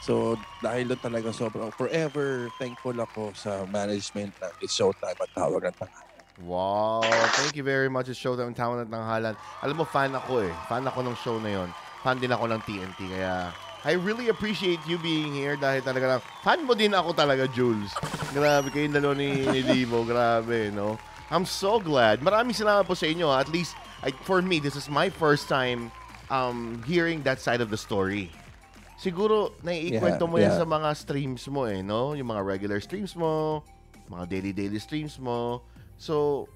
So, 0.00 0.36
dahil 0.60 0.90
doon 0.92 1.00
talaga 1.00 1.32
sobrang 1.32 1.72
forever 1.72 2.52
thankful 2.60 2.92
ako 2.92 3.32
sa 3.32 3.64
management 3.64 4.36
ng 4.36 4.52
It's 4.60 4.76
Showtime 4.76 5.16
at 5.16 5.30
Tawag 5.32 5.64
ng 5.64 5.76
Tanghalan. 5.80 6.14
Wow. 6.44 7.00
Thank 7.40 7.56
you 7.56 7.64
very 7.64 7.88
much. 7.88 8.12
It's 8.12 8.20
Showtime 8.20 8.52
Tawag 8.52 8.84
ng 8.84 8.90
Tanghalan. 8.92 9.34
Alam 9.64 9.76
mo, 9.80 9.84
fan 9.88 10.12
ako 10.12 10.44
eh. 10.44 10.52
Fan 10.68 10.84
ako 10.84 11.00
ng 11.08 11.16
show 11.16 11.36
na 11.40 11.50
yon. 11.56 11.68
Fan 12.04 12.20
din 12.20 12.32
ako 12.32 12.44
ng 12.52 12.60
TNT. 12.60 13.00
Kaya, 13.16 13.56
I 13.84 14.00
really 14.00 14.32
appreciate 14.32 14.80
you 14.88 14.96
being 14.96 15.36
here 15.36 15.60
dahil 15.60 15.84
talaga 15.84 16.16
lang, 16.16 16.20
fan 16.40 16.64
mo 16.64 16.72
din 16.72 16.96
ako 16.96 17.12
talaga, 17.12 17.44
Jules. 17.44 17.92
Grabe, 18.32 18.72
kayo 18.72 18.88
dalawa 18.88 19.12
ni, 19.12 19.44
ni 19.44 19.60
Divo. 19.60 20.08
Grabe, 20.08 20.72
no? 20.72 20.96
I'm 21.28 21.44
so 21.44 21.76
glad. 21.76 22.24
Maraming 22.24 22.56
salamat 22.56 22.88
po 22.88 22.96
sa 22.96 23.04
inyo. 23.04 23.28
ha. 23.28 23.44
At 23.44 23.52
least, 23.52 23.76
I, 24.00 24.08
for 24.24 24.40
me, 24.40 24.56
this 24.56 24.72
is 24.72 24.88
my 24.88 25.12
first 25.12 25.52
time 25.52 25.92
um, 26.32 26.80
hearing 26.88 27.20
that 27.28 27.44
side 27.44 27.60
of 27.60 27.68
the 27.68 27.76
story. 27.76 28.32
Siguro, 28.96 29.52
naiikwento 29.60 30.24
Yeah, 30.24 30.32
mo 30.32 30.36
yan 30.40 30.56
yeah. 30.56 30.60
sa 30.60 30.64
mga 30.64 30.88
streams 30.96 31.44
mo 31.52 31.68
eh, 31.68 31.84
no? 31.84 32.16
Yung 32.16 32.32
mga 32.32 32.40
regular 32.40 32.80
streams 32.80 33.12
mo, 33.12 33.60
mga 34.08 34.24
daily-daily 34.32 34.80
streams 34.80 35.20
mo. 35.20 35.60
So, 36.00 36.48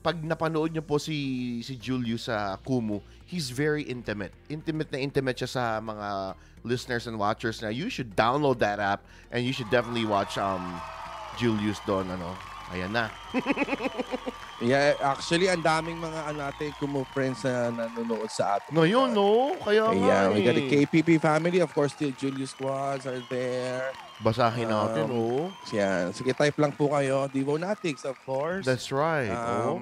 pag 0.00 0.16
napanood 0.16 0.72
niyo 0.72 0.80
po 0.80 0.96
si 0.96 1.60
si 1.60 1.76
Julius 1.76 2.32
sa 2.32 2.56
Kumu, 2.56 3.04
he's 3.30 3.54
very 3.54 3.86
intimate. 3.86 4.34
Intimate 4.50 4.90
na 4.90 4.98
intimate 4.98 5.38
siya 5.38 5.50
sa 5.54 5.62
mga 5.78 6.34
listeners 6.66 7.06
and 7.06 7.14
watchers 7.14 7.62
na 7.62 7.70
you 7.70 7.86
should 7.86 8.18
download 8.18 8.58
that 8.58 8.82
app 8.82 9.06
and 9.30 9.46
you 9.46 9.54
should 9.54 9.70
definitely 9.70 10.04
watch 10.04 10.34
um 10.34 10.74
Julius 11.38 11.78
doon 11.86 12.10
ano. 12.10 12.34
Ayan 12.74 12.90
na. 12.90 13.06
Yeah, 14.60 14.92
actually, 15.00 15.48
ang 15.48 15.64
daming 15.64 15.96
mga 15.96 16.20
ano 16.28 16.38
natin, 16.44 16.76
kumu 16.76 17.08
friends 17.16 17.40
na 17.48 17.72
nanonood 17.72 18.28
sa 18.28 18.60
atin. 18.60 18.76
No, 18.76 18.84
yun 18.84 19.16
no. 19.16 19.56
Kaya 19.56 19.88
nga 19.88 20.04
Yeah, 20.04 20.24
we 20.28 20.44
got 20.44 20.52
the 20.52 20.68
eh. 20.68 20.84
KPP 20.84 21.16
family. 21.16 21.64
Of 21.64 21.72
course, 21.72 21.96
the 21.96 22.12
Julius 22.12 22.52
Squads 22.52 23.08
are 23.08 23.24
there. 23.32 23.88
Basahin 24.20 24.68
natin, 24.68 25.08
Um, 25.08 25.16
oh. 25.16 25.44
Yan. 25.72 26.12
Sige, 26.12 26.36
type 26.36 26.60
lang 26.60 26.76
po 26.76 26.92
kayo. 26.92 27.24
Devonatics, 27.32 28.04
of 28.04 28.20
course. 28.28 28.68
That's 28.68 28.92
right. 28.92 29.32
oh. 29.32 29.80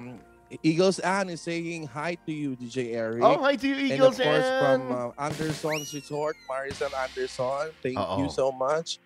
Eagles 0.65 0.97
Ann 0.99 1.29
is 1.29 1.41
saying 1.41 1.85
hi 1.93 2.17
to 2.25 2.33
you, 2.33 2.57
DJ 2.57 2.97
Eric. 2.97 3.21
Oh, 3.21 3.37
hi 3.37 3.53
to 3.55 3.67
you, 3.69 3.77
and 3.77 3.91
Eagles. 3.93 4.17
of 4.17 4.25
course, 4.25 4.49
from 4.57 4.81
and- 4.81 5.13
uh, 5.13 5.21
Anderson's 5.21 5.93
Resort, 5.93 6.35
Maricel 6.49 6.89
Anderson. 6.89 7.69
Thank 7.85 7.97
Oo. 8.01 8.25
you 8.25 8.29
so 8.33 8.49
much. 8.51 8.97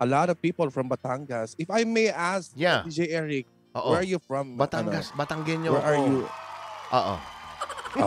A 0.00 0.06
lot 0.06 0.30
of 0.32 0.40
people 0.40 0.70
from 0.70 0.88
Batangas. 0.88 1.52
If 1.58 1.68
I 1.68 1.84
may 1.84 2.08
ask, 2.08 2.52
Yeah. 2.56 2.86
DJ 2.88 3.12
Eric, 3.12 3.44
Oo. 3.76 3.92
where 3.92 4.00
are 4.00 4.08
you 4.08 4.16
from? 4.18 4.56
Batangas, 4.56 5.12
Batanggenyo 5.12 5.76
Ano? 5.76 5.76
Where 5.76 5.84
are 5.84 6.00
you? 6.00 6.18
Oo. 6.94 7.14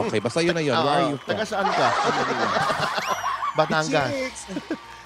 Okay, 0.07 0.19
basta 0.19 0.41
yun 0.41 0.55
na 0.57 0.63
yun. 0.65 0.73
Where 0.77 0.97
are 1.05 1.09
you 1.13 1.17
from? 1.21 1.37
Taga 1.37 1.45
saan 1.45 1.67
ka? 1.69 1.87
Batangas. 3.59 4.47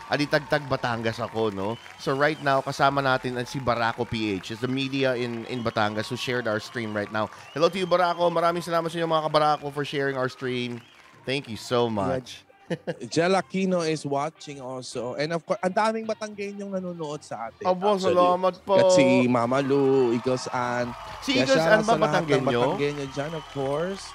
Alitagtag 0.05 0.69
Batangas 0.69 1.17
ako, 1.17 1.49
no? 1.49 1.81
So 1.97 2.13
right 2.13 2.37
now, 2.45 2.61
kasama 2.61 3.01
natin 3.01 3.41
ang 3.41 3.49
si 3.49 3.57
Barako 3.57 4.05
PH. 4.05 4.53
It's 4.53 4.61
the 4.61 4.69
media 4.69 5.17
in, 5.17 5.49
in 5.49 5.65
Batangas 5.65 6.05
who 6.13 6.17
shared 6.17 6.45
our 6.45 6.61
stream 6.61 6.93
right 6.93 7.09
now. 7.09 7.33
Hello 7.57 7.69
to 7.69 7.77
you, 7.77 7.89
Barako. 7.89 8.29
Maraming 8.29 8.61
salamat 8.61 8.93
sa 8.93 9.01
inyo, 9.01 9.09
mga 9.09 9.25
kabarako, 9.29 9.73
for 9.73 9.81
sharing 9.81 10.13
our 10.13 10.29
stream. 10.29 10.77
Thank 11.25 11.49
you 11.49 11.57
so 11.57 11.89
much. 11.89 12.45
Jel 13.13 13.33
Aquino 13.37 13.85
is 13.85 14.05
watching 14.05 14.61
also. 14.61 15.13
And 15.17 15.33
of 15.33 15.45
course, 15.45 15.61
ang 15.61 15.73
daming 15.73 16.05
Batanggenyong 16.05 16.81
nanonood 16.81 17.21
sa 17.21 17.49
atin. 17.49 17.65
Abo, 17.65 17.97
actually. 17.97 18.13
salamat 18.13 18.55
po. 18.65 18.77
At 18.77 18.89
si 18.93 19.29
Mama 19.29 19.61
Lu, 19.61 20.13
Eagles 20.13 20.49
Ann. 20.49 20.93
Si 21.21 21.37
shoutout 21.45 21.81
ano 21.81 21.83
ba 21.85 21.93
ng 21.93 22.01
Batanggenyo? 22.01 22.61
Batanggenyo 22.77 23.05
dyan, 23.13 23.31
of 23.37 23.45
course. 23.53 24.13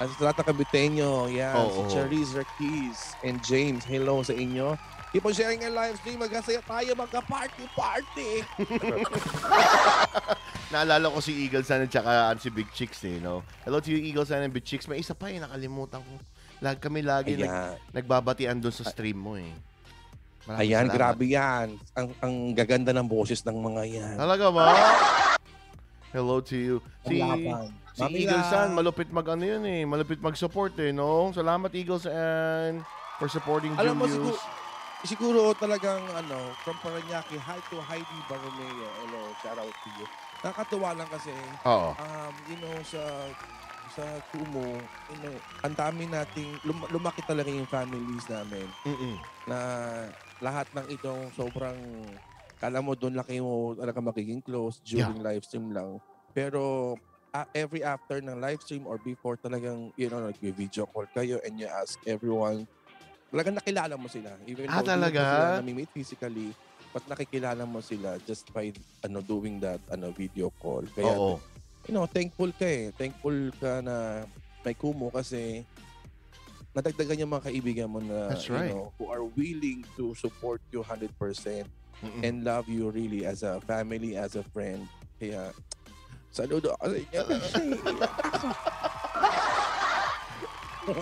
At 0.00 0.08
ng 0.08 0.32
Kabitenyo, 0.32 1.28
yan. 1.28 1.52
Oo. 1.60 1.84
Si 1.84 1.92
Charisse 1.92 2.40
Raquez 2.40 3.12
and 3.20 3.36
James, 3.44 3.84
hello 3.84 4.24
sa 4.24 4.32
inyo. 4.32 4.72
Keep 5.12 5.28
on 5.28 5.34
sharing 5.36 5.60
our 5.60 5.74
live 5.76 6.00
stream. 6.00 6.24
Magkasaya 6.24 6.64
tayo, 6.64 6.96
magka-party-party. 6.96 8.40
Naalala 10.72 11.12
ko 11.12 11.20
si 11.20 11.44
Eagles 11.44 11.68
San 11.68 11.84
at 11.84 11.92
saka 11.92 12.32
si 12.40 12.48
Big 12.48 12.70
Chicks 12.72 13.04
eh, 13.04 13.20
no? 13.20 13.44
Hello 13.66 13.82
to 13.82 13.92
you, 13.92 14.00
Eagles 14.00 14.32
San 14.32 14.40
and 14.40 14.54
Big 14.54 14.64
Chicks. 14.64 14.88
May 14.88 15.04
isa 15.04 15.12
pa 15.12 15.28
eh, 15.28 15.36
nakalimutan 15.36 16.00
ko. 16.00 16.14
Lag 16.64 16.80
kami 16.80 17.04
lagi 17.04 17.36
nag, 17.36 17.76
nagbabatian 17.92 18.56
doon 18.56 18.72
sa 18.72 18.88
stream 18.88 19.20
mo 19.20 19.36
eh. 19.36 19.52
Maraming 20.48 20.64
Ayan, 20.64 20.86
salamat. 20.88 20.96
grabe 20.96 21.24
yan. 21.28 21.66
Ang, 21.92 22.08
ang 22.24 22.34
gaganda 22.56 22.96
ng 22.96 23.04
boses 23.04 23.44
ng 23.44 23.58
mga 23.58 23.82
yan. 23.84 24.14
Talaga 24.16 24.48
ba? 24.48 24.64
Hello 26.16 26.40
to 26.40 26.56
you. 26.56 26.76
Si, 27.04 27.20
Ang 27.20 27.68
si 28.00 28.04
Mami 28.08 28.18
Eagles 28.24 28.48
Lang. 28.48 28.50
San, 28.50 28.68
malupit 28.72 29.08
mag 29.12 29.26
ano 29.28 29.44
yun 29.44 29.62
eh. 29.68 29.84
Malupit 29.84 30.20
mag-support 30.24 30.72
eh, 30.80 30.90
no? 30.90 31.28
Salamat 31.36 31.68
Eagles 31.76 32.08
and 32.08 32.80
for 33.20 33.28
supporting 33.28 33.76
Alam 33.76 34.00
mo, 34.00 34.06
siguro, 34.08 34.36
siguro 35.04 35.40
talagang 35.52 36.00
ano, 36.16 36.56
from 36.64 36.76
Paranaque, 36.80 37.36
hi 37.36 37.60
to 37.68 37.76
Heidi 37.84 38.18
Barromeo. 38.24 38.88
Hello, 39.04 39.20
shout 39.36 39.58
out 39.60 39.74
to 39.76 39.88
you. 39.92 40.06
Nakakatuwa 40.40 40.96
lang 40.96 41.08
kasi, 41.12 41.32
Oo. 41.68 41.92
um, 41.92 42.32
you 42.48 42.56
know, 42.56 42.80
sa 42.80 43.02
sa 43.90 44.04
Kumu, 44.32 44.80
you 45.10 45.18
know, 45.18 45.34
ang 45.60 45.74
dami 45.74 46.06
nating, 46.06 46.62
lum- 46.62 46.88
lumaki 46.88 47.20
talaga 47.20 47.50
yung 47.50 47.66
families 47.66 48.24
namin 48.24 48.70
Mm-mm. 48.86 49.18
na 49.44 49.58
lahat 50.38 50.70
ng 50.72 50.86
itong 50.94 51.34
sobrang, 51.34 51.76
kala 52.56 52.78
mo 52.78 52.94
doon 52.94 53.18
laki 53.18 53.42
mo 53.42 53.74
talaga 53.74 53.98
magiging 53.98 54.38
close 54.40 54.78
during 54.80 55.18
live 55.20 55.42
stream 55.42 55.74
lang. 55.74 55.98
Pero 56.30 56.94
ah, 57.30 57.46
every 57.54 57.82
after 57.82 58.18
ng 58.18 58.38
live 58.42 58.58
stream 58.62 58.86
or 58.86 58.98
before 58.98 59.38
talagang, 59.38 59.94
you 59.94 60.10
know, 60.10 60.18
nag-video 60.20 60.86
call 60.90 61.06
kayo 61.14 61.38
and 61.46 61.58
you 61.58 61.66
ask 61.70 61.94
everyone, 62.06 62.66
talagang 63.30 63.54
nakilala 63.54 63.94
mo 63.94 64.10
sila. 64.10 64.34
Even 64.46 64.66
Ah, 64.66 64.82
though 64.82 64.90
hindi 64.90 65.14
mo 65.14 65.22
talaga? 65.22 65.22
sila 65.30 65.46
nami-meet 65.62 65.90
physically, 65.94 66.48
but 66.90 67.02
nakikilala 67.06 67.62
mo 67.62 67.78
sila 67.78 68.18
just 68.26 68.50
by 68.50 68.74
ano 69.06 69.22
doing 69.22 69.62
that 69.62 69.78
ano 69.94 70.10
video 70.10 70.50
call. 70.58 70.82
Kaya 70.90 71.14
Oo. 71.14 71.38
you 71.86 71.94
know, 71.94 72.06
thankful 72.06 72.50
ka 72.50 72.66
eh. 72.66 72.90
Thankful 72.98 73.54
ka 73.62 73.78
na 73.80 74.26
may 74.66 74.74
kumo 74.74 75.08
kasi 75.14 75.62
nadagdagan 76.74 77.22
yung 77.22 77.32
mga 77.32 77.46
kaibigan 77.50 77.88
mo 77.90 77.98
na 78.02 78.30
That's 78.30 78.50
right. 78.50 78.70
you 78.70 78.74
know, 78.74 78.90
who 78.98 79.06
are 79.10 79.22
willing 79.24 79.86
to 79.94 80.14
support 80.18 80.58
you 80.70 80.82
100% 80.82 81.66
Mm-mm. 82.00 82.22
and 82.24 82.42
love 82.42 82.66
you 82.66 82.90
really 82.90 83.22
as 83.26 83.42
a 83.42 83.58
family, 83.70 84.14
as 84.18 84.34
a 84.34 84.42
friend. 84.50 84.82
Kaya, 85.20 85.52
saludo 86.30 86.74
ako 86.78 86.84
sa 86.90 86.98
inyo. 86.98 87.22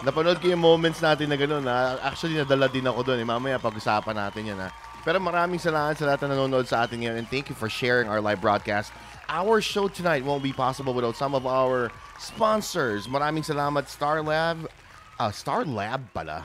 Napanood 0.04 0.42
ko 0.42 0.52
yung 0.52 0.60
moments 0.60 1.00
natin 1.00 1.30
na 1.30 1.38
gano'n. 1.38 1.64
Ha? 1.64 2.12
Actually, 2.12 2.36
nadala 2.36 2.68
din 2.68 2.84
ako 2.84 3.00
doon. 3.08 3.20
Eh. 3.22 3.26
Mamaya 3.28 3.56
pag-usapan 3.56 4.16
natin 4.16 4.52
yan. 4.52 4.58
Ha? 4.60 4.68
Pero 5.06 5.22
maraming 5.22 5.62
salamat 5.62 5.96
sa 5.96 6.04
lahat 6.04 6.26
na 6.26 6.36
nanonood 6.36 6.66
sa 6.68 6.84
atin 6.84 7.00
ngayon 7.00 7.24
and 7.24 7.28
thank 7.30 7.48
you 7.48 7.56
for 7.56 7.70
sharing 7.70 8.10
our 8.10 8.20
live 8.20 8.42
broadcast. 8.42 8.92
Our 9.28 9.60
show 9.60 9.88
tonight 9.88 10.24
won't 10.24 10.42
be 10.42 10.52
possible 10.52 10.92
without 10.92 11.16
some 11.16 11.32
of 11.32 11.46
our 11.46 11.92
sponsors. 12.20 13.08
Maraming 13.08 13.44
salamat 13.44 13.88
Star 13.88 14.20
Lab, 14.20 14.68
ah, 15.16 15.32
Star 15.32 15.64
Lab 15.64 16.04
pala. 16.12 16.44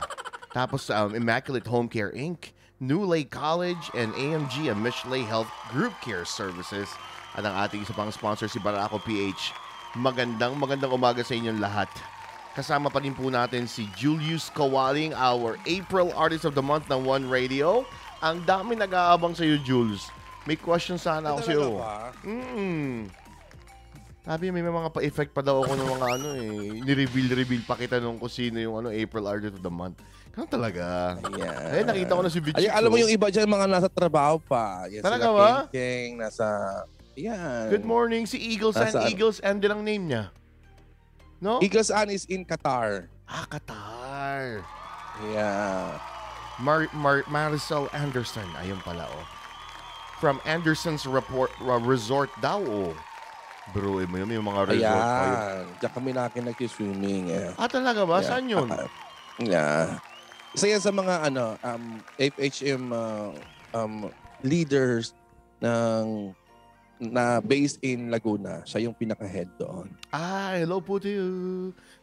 Tapos 0.53 0.87
um, 0.93 1.15
Immaculate 1.15 1.65
Home 1.67 1.89
Care 1.89 2.13
Inc., 2.13 2.53
New 2.79 3.01
Lake 3.03 3.31
College, 3.31 3.89
and 3.95 4.13
AMG, 4.13 4.69
a 4.69 4.75
Michelet 4.75 5.25
Health 5.25 5.49
Group 5.71 5.95
Care 5.99 6.23
Services. 6.23 6.91
At 7.33 7.41
ang 7.41 7.55
ating 7.65 7.81
isa 7.81 7.97
pang 7.97 8.13
sponsor, 8.13 8.45
si 8.45 8.61
Barako 8.61 9.01
PH. 9.01 9.53
Magandang 9.97 10.57
magandang 10.57 10.93
umaga 10.93 11.21
sa 11.25 11.33
inyong 11.33 11.57
lahat. 11.61 11.89
Kasama 12.53 12.93
pa 12.93 13.01
rin 13.01 13.17
po 13.17 13.33
natin 13.33 13.65
si 13.65 13.89
Julius 13.97 14.53
Kawaling, 14.53 15.17
our 15.17 15.57
April 15.65 16.13
Artist 16.13 16.45
of 16.45 16.53
the 16.53 16.61
Month 16.61 16.85
ng 16.93 17.01
One 17.01 17.25
Radio. 17.25 17.81
Ang 18.21 18.45
dami 18.45 18.77
nag-aabang 18.77 19.33
sa 19.33 19.41
iyo, 19.41 19.57
Jules. 19.65 20.13
May 20.45 20.53
question 20.53 21.01
sana 21.01 21.33
ako 21.33 21.41
sa 21.41 21.51
iyo. 21.51 21.67
Talaga 21.73 21.81
ba? 21.81 21.97
Mm. 22.21 23.09
Sabi 24.23 24.55
may 24.55 24.63
mga 24.63 24.89
pa-effect 24.93 25.35
pa 25.35 25.43
daw 25.43 25.65
ako 25.65 25.73
ng 25.75 25.89
mga 25.99 26.07
ano 26.15 26.29
eh. 26.37 26.79
Ni-reveal-reveal 26.85 27.65
pa 27.65 27.75
kita 27.75 27.97
nung 27.97 28.21
kung 28.21 28.31
sino 28.31 28.61
yung 28.61 28.79
ano, 28.79 28.93
April 28.93 29.25
Artist 29.25 29.57
of 29.57 29.65
the 29.65 29.73
Month. 29.73 29.99
Ganun 30.31 30.49
talaga. 30.49 31.17
Ayan. 31.25 31.69
Eh, 31.73 31.83
nakita 31.85 32.17
ko 32.17 32.21
na 32.21 32.31
si 32.31 32.39
Vichik. 32.39 32.57
Ay, 32.57 32.69
alam 32.69 32.89
mo 32.89 32.97
yung 33.01 33.11
iba 33.11 33.27
dyan, 33.33 33.49
mga 33.49 33.67
nasa 33.67 33.89
trabaho 33.89 34.37
pa. 34.41 34.85
Yan, 34.93 35.01
Talaga 35.01 35.29
ba? 35.33 35.49
Keng, 35.73 36.21
nasa... 36.21 36.45
Yan. 37.15 37.69
Good 37.69 37.85
morning. 37.85 38.25
Si 38.25 38.37
Eagles 38.41 38.73
and 38.77 38.89
Nasaan? 38.89 39.09
Eagles 39.09 39.37
and 39.41 39.61
din 39.61 39.69
ang 39.69 39.83
name 39.85 40.03
niya. 40.09 40.33
No? 41.43 41.59
Eagles 41.61 41.91
An 41.91 42.09
is 42.09 42.25
in 42.25 42.47
Qatar. 42.47 43.11
ah, 43.29 43.45
Qatar. 43.45 44.63
Yeah. 45.29 45.99
Mar 46.57 46.89
Mar 46.95 47.21
Marisol 47.29 47.91
Anderson. 47.93 48.45
Ayun 48.57 48.81
pala, 48.81 49.05
oh. 49.05 49.25
From 50.17 50.39
Anderson's 50.47 51.03
report, 51.03 51.51
uh, 51.61 51.77
Resort 51.83 52.31
daw, 52.39 52.63
oh. 52.63 52.95
Bro, 53.75 54.03
eh, 54.03 54.07
may, 54.07 54.23
may 54.27 54.39
mga 54.39 54.75
resort 54.75 54.83
yun. 54.83 54.91
Ayan. 54.91 55.63
Diyan 55.79 55.91
kami 55.95 56.09
laki 56.11 56.39
nag-swimming. 56.43 57.23
Eh. 57.31 57.49
Ah, 57.55 57.67
talaga 57.71 58.03
ba? 58.03 58.19
Yeah. 58.19 58.27
Saan 58.27 58.45
yun? 58.47 58.67
Ah, 58.71 58.87
yeah. 59.39 59.83
Isa 60.51 60.67
yan 60.67 60.83
sa 60.83 60.91
mga 60.91 61.31
ano, 61.31 61.55
um, 61.63 61.83
FHM 62.19 62.91
uh, 62.91 63.31
um, 63.71 64.07
leaders 64.43 65.15
ng 65.63 66.31
na 67.11 67.43
based 67.43 67.81
in 67.83 68.07
Laguna. 68.07 68.63
Siya 68.63 68.87
yung 68.87 68.95
pinaka-head 68.95 69.51
doon. 69.59 69.91
Ah, 70.13 70.55
hello 70.55 70.79
po 70.79 71.01
to 71.01 71.09
you. 71.09 71.29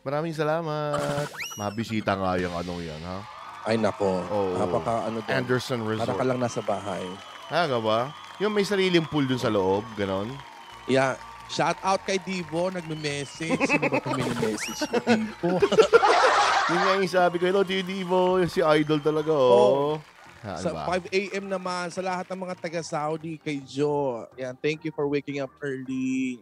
Maraming 0.04 0.34
salamat. 0.34 1.28
Mabisita 1.60 2.18
nga 2.18 2.36
yung 2.36 2.52
anong 2.52 2.82
yan, 2.84 3.00
ha? 3.06 3.24
Ay 3.64 3.76
nako. 3.76 4.24
Oo. 4.28 4.56
Napaka 4.56 5.08
ano 5.08 5.20
doon. 5.20 5.36
Anderson 5.36 5.80
Para 5.80 5.96
ka 5.96 6.12
Resort. 6.16 6.28
lang 6.28 6.38
nasa 6.40 6.60
bahay. 6.64 7.04
Talaga 7.48 7.76
ba? 7.80 7.98
Yung 8.40 8.52
may 8.56 8.64
sariling 8.64 9.04
pool 9.08 9.28
dun 9.28 9.40
sa 9.40 9.52
loob, 9.52 9.84
ganon? 9.96 10.32
Yeah. 10.88 11.20
Shout 11.50 11.82
out 11.82 12.06
kay 12.06 12.22
Divo, 12.22 12.70
nagme-message. 12.70 13.58
Sino 13.66 13.90
ba 13.90 13.98
kami 13.98 14.22
message 14.38 14.86
mo, 14.86 15.02
Divo? 15.02 15.58
Yun 16.70 16.78
nga 16.78 16.92
yung 16.94 17.10
sabi 17.10 17.42
ko, 17.42 17.50
hello 17.50 17.66
to 17.66 17.74
you, 17.74 17.82
Divo. 17.82 18.38
Si 18.46 18.62
Idol 18.62 19.02
talaga, 19.02 19.34
oh. 19.34 19.98
Ah, 20.40 20.56
sa 20.56 20.72
diba? 20.72 21.04
5 21.12 21.12
a.m. 21.12 21.44
naman, 21.52 21.92
sa 21.92 22.00
lahat 22.00 22.24
ng 22.32 22.40
mga 22.48 22.54
taga-Saudi, 22.56 23.36
kay 23.36 23.60
Joe. 23.60 24.24
Yan, 24.40 24.56
thank 24.56 24.88
you 24.88 24.92
for 24.92 25.04
waking 25.04 25.44
up 25.44 25.52
early. 25.60 26.40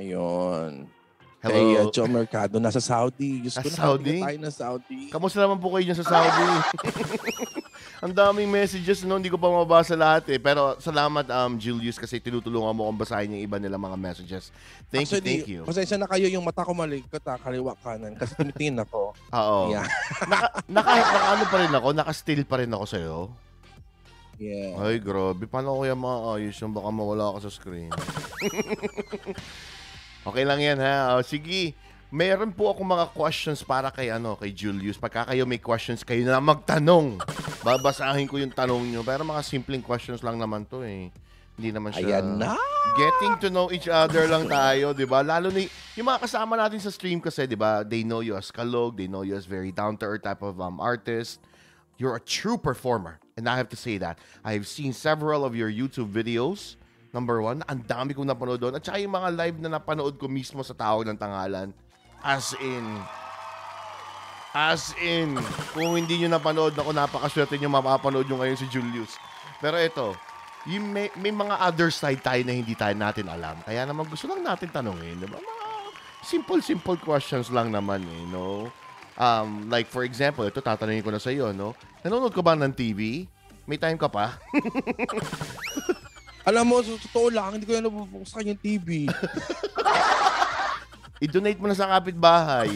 Ayun. 0.00 0.88
Kay 1.40 1.76
uh, 1.76 1.84
Hello. 1.84 1.92
Joe 1.92 2.08
Mercado, 2.08 2.56
nasa 2.56 2.80
Saudi. 2.80 3.44
Diyos 3.44 3.56
ko, 3.56 3.68
Saudi? 3.68 4.20
na 4.20 4.32
tayo 4.32 4.38
na 4.40 4.52
Saudi. 4.52 5.12
Kamusta 5.12 5.40
naman 5.40 5.60
po 5.60 5.72
kayo 5.76 5.92
dyan 5.92 5.98
sa 6.00 6.08
Saudi? 6.08 6.48
Ang 8.00 8.16
daming 8.16 8.48
messages, 8.48 9.04
no? 9.04 9.20
Hindi 9.20 9.28
ko 9.28 9.36
pa 9.36 9.52
mabasa 9.52 9.92
lahat 9.92 10.24
eh. 10.32 10.40
Pero 10.40 10.80
salamat, 10.80 11.28
um, 11.28 11.52
Julius, 11.60 12.00
kasi 12.00 12.16
tinutulungan 12.16 12.72
mo 12.72 12.88
akong 12.88 13.00
basahin 13.04 13.36
yung 13.36 13.44
iba 13.44 13.60
nila 13.60 13.76
mga 13.76 14.00
messages. 14.00 14.48
Thank 14.88 15.12
you, 15.12 15.20
Actually, 15.20 15.28
thank 15.28 15.48
you. 15.52 15.62
Pasensya 15.68 16.00
na 16.00 16.08
kayo 16.08 16.24
yung 16.32 16.40
mata 16.40 16.64
ko 16.64 16.72
malikot, 16.72 17.20
ha, 17.28 17.36
kaliwa 17.36 17.76
kanan. 17.84 18.16
Kasi 18.16 18.32
tinitingin 18.40 18.80
ako. 18.80 19.12
Oo. 19.36 19.68
Yeah. 19.68 19.84
Naka, 20.32 20.48
naka, 20.64 20.90
naka 20.96 21.20
ano 21.28 21.44
pa 21.44 21.56
rin 21.60 21.72
ako? 21.76 21.88
Naka-still 21.92 22.42
pa 22.48 22.56
rin 22.64 22.72
ako 22.72 22.84
sa'yo? 22.88 23.16
Yeah. 24.40 24.80
Ay, 24.80 24.96
grabe. 24.96 25.44
Paano 25.44 25.76
ko 25.76 25.84
kaya 25.84 25.92
maayos 25.92 26.56
yung 26.56 26.72
baka 26.72 26.88
mawala 26.88 27.36
ka 27.36 27.44
sa 27.44 27.52
screen? 27.52 27.92
okay 30.28 30.44
lang 30.48 30.64
yan, 30.64 30.80
ha? 30.80 31.20
O, 31.20 31.20
sige. 31.20 31.76
Meron 32.10 32.50
po 32.50 32.74
ako 32.74 32.82
mga 32.82 33.06
questions 33.14 33.62
para 33.62 33.86
kay 33.94 34.10
ano 34.10 34.34
kay 34.34 34.50
Julius. 34.50 34.98
Pagka 34.98 35.30
kayo 35.30 35.46
may 35.46 35.62
questions, 35.62 36.02
kayo 36.02 36.26
na 36.26 36.42
magtanong. 36.42 37.22
Babasahin 37.62 38.26
ko 38.26 38.34
yung 38.42 38.50
tanong 38.50 38.82
nyo. 38.90 39.06
Pero 39.06 39.22
mga 39.22 39.46
simpleng 39.46 39.78
questions 39.78 40.18
lang 40.26 40.34
naman 40.34 40.66
to 40.66 40.82
eh. 40.82 41.14
Hindi 41.54 41.70
naman 41.70 41.94
siya... 41.94 42.18
Ayan 42.18 42.42
na. 42.42 42.58
Getting 42.98 43.34
to 43.38 43.48
know 43.54 43.70
each 43.70 43.86
other 43.86 44.26
lang 44.26 44.50
tayo, 44.50 44.90
'di 44.90 45.06
ba? 45.06 45.22
Lalo 45.22 45.52
ni 45.54 45.70
yung 45.94 46.10
mga 46.10 46.26
kasama 46.26 46.58
natin 46.58 46.82
sa 46.82 46.90
stream 46.90 47.22
kasi, 47.22 47.46
'di 47.46 47.54
ba? 47.54 47.86
They 47.86 48.02
know 48.02 48.24
you 48.24 48.34
as 48.34 48.50
kalog, 48.50 48.98
they 48.98 49.06
know 49.06 49.22
you 49.22 49.38
as 49.38 49.46
very 49.46 49.70
down 49.70 49.94
to 50.02 50.08
earth 50.10 50.26
type 50.26 50.42
of 50.42 50.58
um, 50.58 50.82
artist. 50.82 51.38
You're 52.00 52.16
a 52.16 52.24
true 52.24 52.56
performer. 52.56 53.20
And 53.36 53.46
I 53.46 53.60
have 53.60 53.68
to 53.70 53.78
say 53.78 54.00
that. 54.00 54.18
I've 54.42 54.66
seen 54.66 54.96
several 54.96 55.44
of 55.44 55.52
your 55.52 55.70
YouTube 55.70 56.10
videos. 56.10 56.80
Number 57.12 57.44
one, 57.44 57.60
ang 57.68 57.84
dami 57.84 58.16
kong 58.16 58.26
napanood 58.26 58.58
doon. 58.58 58.74
At 58.74 58.82
saka 58.82 58.98
yung 58.98 59.12
mga 59.12 59.28
live 59.36 59.56
na 59.60 59.76
napanood 59.76 60.16
ko 60.16 60.24
mismo 60.24 60.64
sa 60.64 60.72
tawag 60.72 61.04
ng 61.04 61.20
tangalan. 61.20 61.76
As 62.20 62.52
in, 62.60 62.84
As 64.50 64.98
in, 64.98 65.38
kung 65.70 65.94
hindi 65.94 66.18
nyo 66.18 66.34
napanood 66.34 66.74
ako, 66.74 66.90
napakaswerte 66.90 67.54
nyo 67.54 67.70
mapapanood 67.70 68.26
nyo 68.26 68.42
ngayon 68.42 68.58
si 68.58 68.66
Julius. 68.66 69.14
Pero 69.62 69.78
ito, 69.78 70.18
yung 70.66 70.90
may, 70.90 71.06
may 71.14 71.30
mga 71.30 71.54
other 71.62 71.94
side 71.94 72.18
tayo 72.18 72.42
na 72.42 72.58
hindi 72.58 72.74
tayo 72.74 72.90
natin 72.98 73.30
alam. 73.30 73.62
Kaya 73.62 73.86
naman 73.86 74.10
gusto 74.10 74.26
lang 74.26 74.42
natin 74.42 74.66
tanongin. 74.74 75.22
Diba? 75.22 75.38
Mga 75.38 75.64
simple, 76.26 76.58
simple 76.66 76.98
questions 76.98 77.46
lang 77.54 77.70
naman 77.70 78.02
eh, 78.02 78.22
no? 78.26 78.66
Um, 79.14 79.70
like 79.70 79.86
for 79.86 80.02
example, 80.02 80.42
ito 80.42 80.58
tatanungin 80.58 81.06
ko 81.06 81.14
na 81.14 81.22
sa 81.22 81.30
iyo, 81.30 81.54
no? 81.54 81.78
Nanonood 82.02 82.34
ka 82.34 82.42
ba 82.42 82.58
ng 82.58 82.74
TV? 82.74 83.30
May 83.70 83.78
time 83.78 83.94
ka 83.94 84.10
pa? 84.10 84.34
Alam 86.48 86.74
mo, 86.74 86.82
sa 86.82 86.98
totoo 87.06 87.30
lang, 87.30 87.54
hindi 87.54 87.70
ko 87.70 87.78
yan 87.78 87.86
nabubuksan 87.86 88.50
yung 88.50 88.58
TV. 88.58 89.06
I-donate 91.20 91.60
mo 91.60 91.68
na 91.68 91.76
sa 91.76 91.84
kapitbahay. 91.84 92.72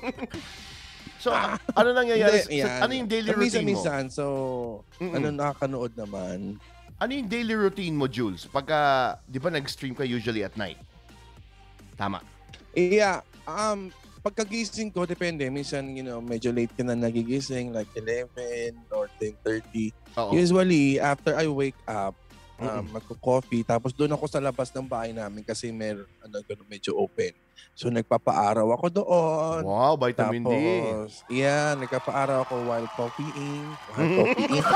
so, 1.24 1.32
ano 1.72 1.88
nangyayari? 1.96 2.44
Hindi, 2.44 2.60
yan. 2.60 2.78
ano 2.84 2.92
yung 2.92 3.08
daily 3.08 3.30
routine 3.32 3.40
mo? 3.40 3.42
Minsan-minsan, 3.48 4.02
so, 4.12 4.24
Mm-mm. 5.00 5.16
ano 5.16 5.26
nakakanood 5.32 5.96
naman. 5.96 6.60
Ano 7.00 7.10
yung 7.16 7.24
daily 7.24 7.56
routine 7.56 7.96
mo, 7.96 8.04
Jules? 8.04 8.44
Pagka, 8.44 9.16
di 9.24 9.40
ba 9.40 9.48
nag-stream 9.48 9.96
ka 9.96 10.04
usually 10.04 10.44
at 10.44 10.52
night? 10.60 10.76
Tama. 11.96 12.20
Yeah, 12.76 13.24
um, 13.48 13.88
pagkagising 14.20 14.92
ko, 14.92 15.08
depende. 15.08 15.48
Minsan, 15.48 15.96
you 15.96 16.04
know, 16.04 16.20
medyo 16.20 16.52
late 16.52 16.76
ka 16.76 16.84
na 16.84 16.92
nagigising, 16.92 17.72
like 17.72 17.88
11 17.96 18.76
or 18.92 19.08
10.30. 19.16 19.96
Oo. 20.20 20.36
Usually, 20.36 21.00
after 21.00 21.32
I 21.32 21.48
wake 21.48 21.80
up, 21.88 22.12
um, 22.58 22.66
Mm-mm. 22.66 22.90
magko-coffee, 22.90 23.62
tapos 23.62 23.94
doon 23.94 24.12
ako 24.12 24.26
sa 24.26 24.42
labas 24.42 24.68
ng 24.70 24.84
bahay 24.84 25.14
namin 25.14 25.46
kasi 25.46 25.70
may, 25.70 25.94
ano, 25.94 26.36
ganun, 26.44 26.66
medyo 26.66 26.92
open. 26.94 27.32
So, 27.74 27.86
nagpapaaraw 27.88 28.66
ako 28.74 28.86
doon. 28.90 29.60
Wow, 29.62 29.94
vitamin 29.94 30.42
D. 30.42 30.50
Tapos, 30.50 31.10
yeah, 31.30 31.74
nagpapaaraw 31.74 32.42
ako 32.42 32.54
while 32.66 32.90
coffeeing. 32.94 33.66
While 33.94 34.10
coffeeing. 34.14 34.64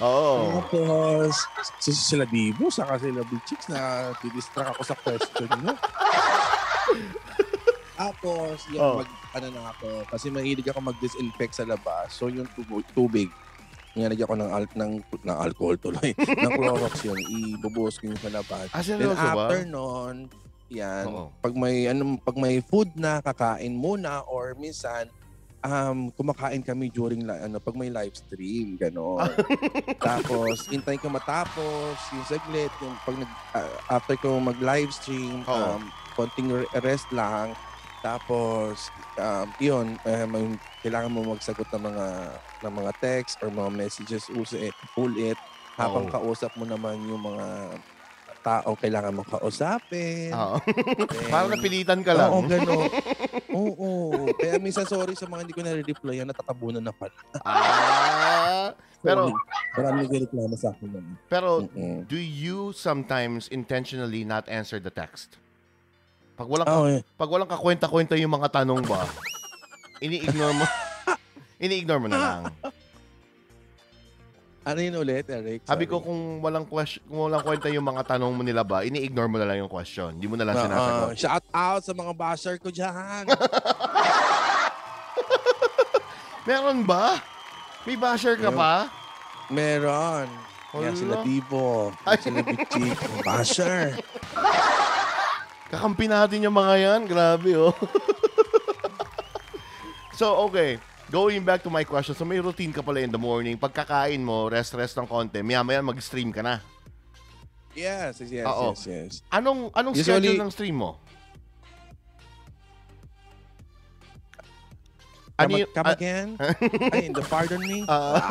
Oo. 0.00 0.60
Tapos, 0.64 1.44
si 1.80 1.92
sila 1.92 2.24
Divo, 2.24 2.72
saka 2.72 2.96
sila 2.96 3.20
Big 3.24 3.42
Chicks 3.44 3.68
na 3.68 4.12
didistract 4.20 4.72
ako 4.72 4.82
sa 4.84 4.96
question 4.96 5.48
nyo. 5.60 5.74
Tapos, 7.94 8.58
yung 8.74 8.82
Oh. 8.82 8.96
mag, 9.00 9.10
ano 9.38 9.46
na 9.54 9.70
ako, 9.70 10.02
kasi 10.10 10.26
mahilig 10.28 10.66
ako 10.66 10.80
mag-disinfect 10.82 11.54
sa 11.54 11.64
labas. 11.64 12.10
So, 12.10 12.26
yung 12.26 12.46
tubig, 12.52 12.82
tubig 12.90 13.28
Nilagyan 13.94 14.26
ko 14.26 14.34
ng, 14.34 14.50
al- 14.50 14.74
ng, 14.74 14.92
ng 15.00 15.38
alcohol 15.38 15.76
tuloy. 15.78 16.10
ng 16.44 16.52
Clorox 16.52 16.94
yun. 17.00 17.18
Ibubuhos 17.54 17.96
ko 17.96 18.10
yun 18.10 18.18
sa 18.18 18.28
labas. 18.28 18.66
Ah, 18.70 18.78
Then 18.78 18.98
seryoso 18.98 19.22
ba? 19.22 19.46
after 19.46 19.62
nun, 19.64 20.16
yan, 20.66 21.04
Oo. 21.06 21.30
pag 21.38 21.54
may 21.54 21.86
ano 21.86 22.18
pag 22.18 22.34
may 22.34 22.58
food 22.58 22.90
na 22.94 23.20
kakain 23.20 23.70
muna 23.70 24.26
or 24.26 24.56
minsan 24.56 25.06
um 25.60 26.10
kumakain 26.10 26.60
kami 26.60 26.90
during 26.90 27.22
li- 27.22 27.40
ano 27.40 27.56
pag 27.56 27.72
may 27.72 27.88
live 27.88 28.12
stream 28.12 28.74
gano'n. 28.74 29.30
Tapos 30.02 30.66
hintayin 30.66 30.98
ko 30.98 31.08
matapos 31.08 31.94
yung 32.10 32.26
saglit 32.26 32.72
yung 32.80 32.96
pag 32.98 33.16
nag 33.16 33.30
ah, 33.52 33.70
after 33.92 34.16
ko 34.18 34.36
mag 34.36 34.58
live 34.58 34.90
stream 34.90 35.40
Oo. 35.42 35.78
um 35.78 35.82
konting 36.12 36.48
re- 36.48 36.70
rest 36.80 37.06
lang 37.10 37.54
tapos 38.04 38.92
um 39.16 39.48
yun 39.56 39.96
may- 40.28 40.60
kailangan 40.84 41.08
mo 41.08 41.32
magsagot 41.32 41.64
ng 41.72 41.82
mga 41.88 42.06
ng 42.60 42.72
mga 42.76 42.92
text 43.00 43.40
or 43.40 43.48
mga 43.48 43.70
messages 43.72 44.28
ulit 44.28 44.76
ulit 45.00 45.38
habang 45.80 46.06
Oo. 46.06 46.12
kausap 46.12 46.52
mo 46.54 46.68
naman 46.68 47.00
yung 47.08 47.24
mga 47.24 47.72
taong 48.44 48.76
kailangan 48.76 49.16
mong 49.16 49.30
kausapin. 49.40 50.36
Oo. 50.36 50.60
Then, 51.00 51.32
Parang 51.32 51.50
napilitan 51.56 52.04
ka 52.04 52.12
lang. 52.12 52.28
Oo, 52.30 52.44
gano'n. 52.44 52.88
Oo. 53.56 53.90
Kaya 54.36 54.60
minsan 54.60 54.84
sorry 54.84 55.16
sa 55.16 55.24
mga 55.24 55.40
hindi 55.48 55.54
ko 55.56 55.62
nare-replyan, 55.64 56.28
natatabunan 56.28 56.84
na 56.84 56.92
pala. 56.92 57.16
ah, 57.40 58.68
pero, 59.04 59.32
Marami 59.74 60.06
nagreklamo 60.06 60.54
sa 60.54 60.70
akin 60.70 60.86
nun. 60.86 61.06
pero, 61.26 61.66
Mm-mm. 61.66 62.06
do 62.06 62.14
you 62.14 62.70
sometimes 62.76 63.48
intentionally 63.48 64.22
not 64.22 64.44
answer 64.46 64.78
the 64.78 64.92
text? 64.92 65.40
Pag 66.34 66.48
walang, 66.50 66.66
Oo, 66.66 66.86
eh. 66.90 67.00
pag 67.14 67.30
walang 67.30 67.46
kakwenta-kwenta 67.46 68.18
yung 68.18 68.34
mga 68.34 68.50
tanong 68.62 68.82
ba, 68.82 69.06
ini-ignore 70.02 70.50
mo, 70.50 70.64
ini-ignore 71.64 72.00
mo 72.02 72.08
na 72.10 72.18
lang. 72.18 72.42
Ano 74.64 74.80
yun 74.80 74.96
ulit, 74.96 75.28
Eric? 75.28 75.62
Sabi 75.68 75.84
Sorry. 75.84 75.92
ko 75.92 76.02
kung 76.02 76.40
walang 76.40 76.64
question, 76.66 77.04
kung 77.06 77.28
walang 77.30 77.44
kwenta 77.44 77.68
yung 77.70 77.84
mga 77.84 78.16
tanong 78.16 78.32
mo 78.32 78.42
nila 78.42 78.64
ba, 78.64 78.82
ini-ignore 78.82 79.28
mo 79.30 79.36
na 79.38 79.46
lang 79.46 79.62
yung 79.62 79.70
question. 79.70 80.16
Hindi 80.16 80.26
mo 80.26 80.34
na 80.34 80.48
lang 80.48 80.56
Oo, 80.56 80.64
sinasagot. 80.66 81.14
shout 81.20 81.46
out 81.52 81.82
sa 81.84 81.92
mga 81.94 82.12
basher 82.16 82.56
ko 82.58 82.72
dyan. 82.72 83.28
Meron 86.48 86.82
ba? 86.82 87.20
May 87.84 87.94
basher 87.94 88.34
ka 88.40 88.48
Meron. 88.50 88.58
pa? 88.58 88.74
Meron. 89.52 90.28
Yan 90.74 90.96
sila. 90.98 91.22
Ay. 91.22 91.38
Yan 92.10 92.18
sila 92.18 92.40
Bichik. 92.42 92.98
Basher. 93.28 93.94
Kakampi 95.74 96.06
natin 96.06 96.46
yung 96.46 96.54
mga 96.54 96.74
yan. 96.78 97.00
Grabe, 97.04 97.50
oh. 97.58 97.74
so, 100.18 100.46
okay. 100.46 100.78
Going 101.10 101.42
back 101.42 101.66
to 101.66 101.70
my 101.70 101.82
question. 101.82 102.14
So, 102.14 102.22
may 102.22 102.38
routine 102.38 102.70
ka 102.70 102.78
pala 102.78 103.02
in 103.02 103.10
the 103.10 103.18
morning. 103.18 103.58
Pagkakain 103.58 104.22
mo, 104.22 104.46
rest-rest 104.46 104.94
ng 104.96 105.10
konti. 105.10 105.42
Maya-maya 105.42 105.82
mag-stream 105.82 106.30
ka 106.30 106.40
na. 106.40 106.62
Yes, 107.74 108.22
yes, 108.22 108.30
yes, 108.30 108.46
Oo. 108.46 108.70
yes, 108.70 108.82
yes. 108.86 109.12
Anong 109.34 109.66
anong 109.74 109.98
Usually- 109.98 110.30
schedule 110.30 110.38
ng 110.46 110.50
stream 110.54 110.78
mo? 110.78 110.94
Come, 115.34 115.50
Ano 115.50 115.52
yung, 115.58 115.70
come 115.74 115.88
a- 115.90 115.96
again? 115.98 116.28
Ay, 116.94 117.10
the 117.10 117.22
pardon 117.26 117.58
me? 117.58 117.82
ah, 117.90 118.22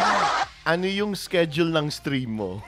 ano 0.72 0.88
yung 0.88 1.12
schedule 1.12 1.68
ng 1.68 1.92
stream 1.92 2.40
mo? 2.40 2.64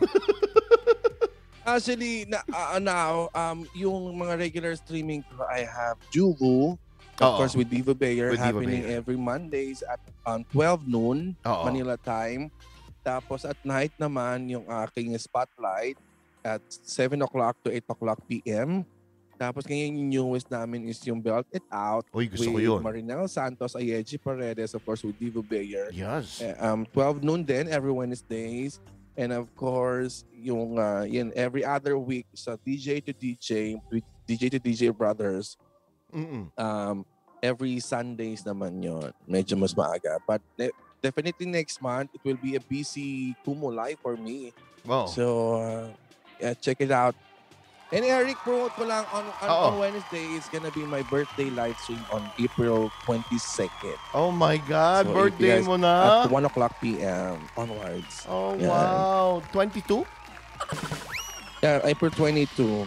Actually, 1.68 2.24
na, 2.24 2.40
uh, 2.48 2.80
now, 2.80 3.28
um, 3.36 3.68
yung 3.76 4.16
mga 4.16 4.34
regular 4.40 4.72
streaming 4.74 5.20
ko, 5.28 5.44
I 5.44 5.68
have 5.68 6.00
Juvu, 6.08 6.80
of 7.18 7.20
Oo. 7.20 7.36
course, 7.36 7.52
with 7.52 7.68
Diva 7.68 7.92
Bayer, 7.92 8.32
With 8.32 8.40
Diva 8.40 8.46
happening 8.48 8.82
Bayer. 8.88 8.96
every 8.96 9.18
Mondays 9.20 9.84
at 9.84 10.00
um, 10.24 10.40
12 10.50 10.88
noon, 10.88 11.18
Oo. 11.44 11.62
Manila 11.68 12.00
time. 12.00 12.48
Tapos 13.04 13.44
at 13.44 13.58
night 13.64 13.92
naman, 13.96 14.48
yung 14.48 14.64
aking 14.88 15.12
spotlight 15.18 15.96
at 16.40 16.60
7 16.68 17.20
o'clock 17.20 17.56
to 17.64 17.68
8 17.68 17.84
o'clock 17.88 18.18
p.m. 18.24 18.84
Tapos 19.38 19.62
ngayon 19.64 19.94
yung 19.94 20.08
newest 20.10 20.50
namin 20.50 20.90
is 20.90 20.98
yung 21.06 21.22
Belt 21.22 21.46
It 21.54 21.62
Out 21.70 22.10
Uy, 22.10 22.26
gusto 22.26 22.50
ko 22.50 22.58
with 22.58 22.66
yun. 22.66 22.80
Marinel 22.82 23.30
Santos, 23.30 23.78
Ayeji 23.78 24.18
Paredes, 24.18 24.74
of 24.74 24.82
course, 24.82 25.06
with 25.06 25.14
Diva 25.14 25.38
Bayer. 25.38 25.86
Yes. 25.94 26.42
Eh, 26.42 26.58
um 26.58 26.82
12 26.90 27.22
noon 27.22 27.46
din 27.46 27.70
every 27.70 27.94
Wednesdays 27.94 28.82
and 29.18 29.34
of 29.34 29.50
course 29.58 30.22
yung 30.30 30.78
uh, 30.78 31.02
yun 31.02 31.34
every 31.34 31.66
other 31.66 31.98
week 31.98 32.24
sa 32.32 32.54
DJ 32.54 33.02
to 33.02 33.10
DJ 33.10 33.74
DJ 34.24 34.46
to 34.54 34.60
DJ 34.62 34.94
Brothers 34.94 35.58
Mm-mm. 36.14 36.48
um 36.54 37.02
every 37.42 37.82
Sundays 37.82 38.46
naman 38.46 38.78
yon 38.78 39.10
medyo 39.26 39.58
mas 39.58 39.74
maaga 39.74 40.16
but 40.22 40.38
de- 40.54 40.72
definitely 41.02 41.46
next 41.46 41.82
month 41.82 42.08
it 42.14 42.22
will 42.22 42.38
be 42.38 42.54
a 42.54 42.62
busy 42.62 43.34
Kumu 43.42 43.74
live 43.74 43.98
for 43.98 44.14
me 44.14 44.54
Wow. 44.86 45.04
so 45.10 45.24
uh, 45.60 45.86
yeah, 46.40 46.54
check 46.54 46.78
it 46.80 46.94
out 46.94 47.12
and 47.88 48.04
Eric 48.04 48.36
promote 48.44 48.72
ko 48.76 48.84
lang 48.84 49.04
on, 49.10 49.24
on, 49.40 49.48
Oo. 49.48 49.64
on 49.72 49.78
Wednesday 49.80 50.36
is 50.36 50.44
gonna 50.48 50.70
be 50.70 50.84
my 50.84 51.00
birthday 51.08 51.48
live 51.48 51.78
stream 51.80 52.04
on 52.12 52.20
April 52.36 52.92
22nd 53.04 53.96
oh 54.12 54.28
my 54.30 54.60
God, 54.60 55.06
So, 55.06 55.12
if 55.12 55.16
birthday 55.16 55.56
you 55.56 55.64
guys- 55.64 55.68
mo 55.68 55.76
na? 55.76 56.24
at 56.24 56.30
1 56.30 56.44
o'clock 56.44 56.76
p.m. 56.80 57.40
onwards 57.56 58.28
Oh, 58.28 58.52
Yeah. 58.56 58.68
wow. 58.68 59.40
22? 59.52 60.04
Yeah, 61.58 61.80
April 61.84 62.12
22. 62.12 62.86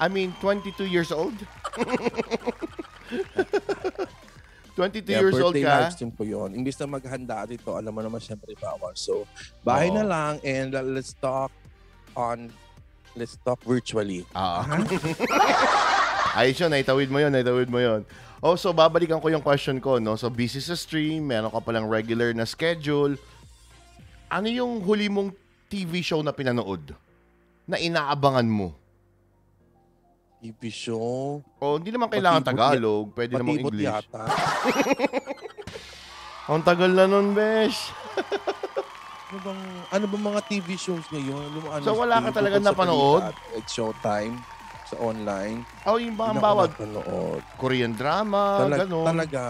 I 0.00 0.08
mean, 0.08 0.32
22 0.40 0.88
years 0.88 1.12
old? 1.12 1.36
22 4.74 5.12
Yeah, 5.12 5.20
years 5.20 5.36
old 5.36 5.52
birthday 5.52 5.68
ka? 5.68 5.76
live 5.76 5.92
stream 5.92 6.10
ko 6.10 6.24
yun. 6.24 6.56
Imbis 6.56 6.80
na 6.80 6.88
maghanda 6.88 7.44
dito, 7.44 7.76
alam 7.76 7.92
mo 7.92 8.00
naman 8.00 8.16
syempre 8.16 8.56
bawal. 8.56 8.96
So, 8.96 9.28
bahay 9.60 9.92
Oo. 9.92 10.00
na 10.00 10.04
lang 10.08 10.32
and 10.40 10.72
uh, 10.72 10.80
let's 10.80 11.12
talk 11.12 11.52
on, 12.16 12.48
let's 13.16 13.36
talk 13.42 13.62
virtually. 13.62 14.26
Ah. 14.34 14.66
Ayos 16.38 16.58
yun, 16.62 16.70
naitawid 16.70 17.10
mo 17.10 17.18
yun, 17.18 17.32
naitawid 17.34 17.66
mo 17.66 17.82
yun. 17.82 18.06
Oh, 18.40 18.56
so 18.56 18.72
babalikan 18.72 19.20
ko 19.20 19.28
yung 19.28 19.44
question 19.44 19.82
ko, 19.82 20.00
no? 20.00 20.16
So 20.16 20.30
busy 20.32 20.62
sa 20.62 20.78
stream, 20.78 21.28
meron 21.28 21.52
ka 21.52 21.60
palang 21.60 21.90
regular 21.90 22.32
na 22.32 22.46
schedule. 22.48 23.18
Ano 24.30 24.46
yung 24.46 24.80
huli 24.80 25.10
mong 25.10 25.34
TV 25.68 26.00
show 26.00 26.22
na 26.22 26.32
pinanood? 26.32 26.94
Na 27.66 27.76
inaabangan 27.76 28.46
mo? 28.46 28.72
TV 30.40 30.72
show. 30.72 31.44
O, 31.60 31.76
hindi 31.76 31.92
naman 31.92 32.08
kailangan 32.08 32.40
Patibot 32.40 32.64
Tagalog, 32.64 33.06
pwede 33.12 33.32
namang 33.36 33.60
English. 33.60 33.84
yata. 33.84 34.24
Ang 36.50 36.64
tagal 36.64 36.90
na 36.90 37.04
nun, 37.04 37.36
besh. 37.36 37.92
Ano 39.30 39.38
bang, 39.46 39.62
ano 39.94 40.04
bang 40.10 40.24
mga 40.26 40.40
TV 40.42 40.68
shows 40.74 41.06
ngayon? 41.06 41.38
Ano, 41.54 41.58
ano, 41.70 41.84
So, 41.86 41.94
wala 41.94 42.18
ka 42.18 42.34
talaga 42.34 42.58
napanood? 42.58 43.22
At 43.30 43.66
Showtime 43.70 44.34
sa 44.90 44.98
online. 44.98 45.62
Oh, 45.86 46.02
yung 46.02 46.18
ang 46.18 46.34
ako 46.34 46.42
bawat 46.42 46.70
napanood. 46.74 47.42
Korean 47.54 47.94
drama, 47.94 48.66
Talag- 48.66 48.80
gano'n. 48.82 49.06
Talaga. 49.06 49.42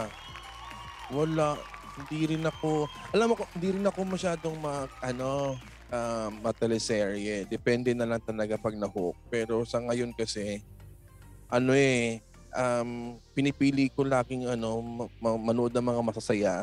Wala. 1.09 1.57
Hindi 1.97 2.21
rin 2.29 2.45
ako, 2.45 2.93
alam 3.09 3.33
mo, 3.33 3.35
ko, 3.41 3.49
hindi 3.57 3.69
rin 3.73 3.87
ako 3.89 4.01
masyadong 4.05 4.57
ma, 4.61 4.85
ano, 5.01 5.57
um, 5.89 6.31
mateleserye. 6.45 7.49
Depende 7.49 7.97
na 7.97 8.05
lang 8.05 8.21
talaga 8.21 8.61
pag 8.61 8.77
na-hook. 8.77 9.17
Pero 9.33 9.65
sa 9.65 9.81
ngayon 9.81 10.13
kasi, 10.13 10.61
ano 11.49 11.73
eh, 11.73 12.21
um, 12.53 13.17
pinipili 13.33 13.89
ko 13.89 14.05
laging 14.05 14.45
ano, 14.45 14.77
ma- 14.85 15.09
ma- 15.25 15.41
manood 15.41 15.73
ng 15.73 15.89
mga 15.89 16.03
masasaya. 16.05 16.55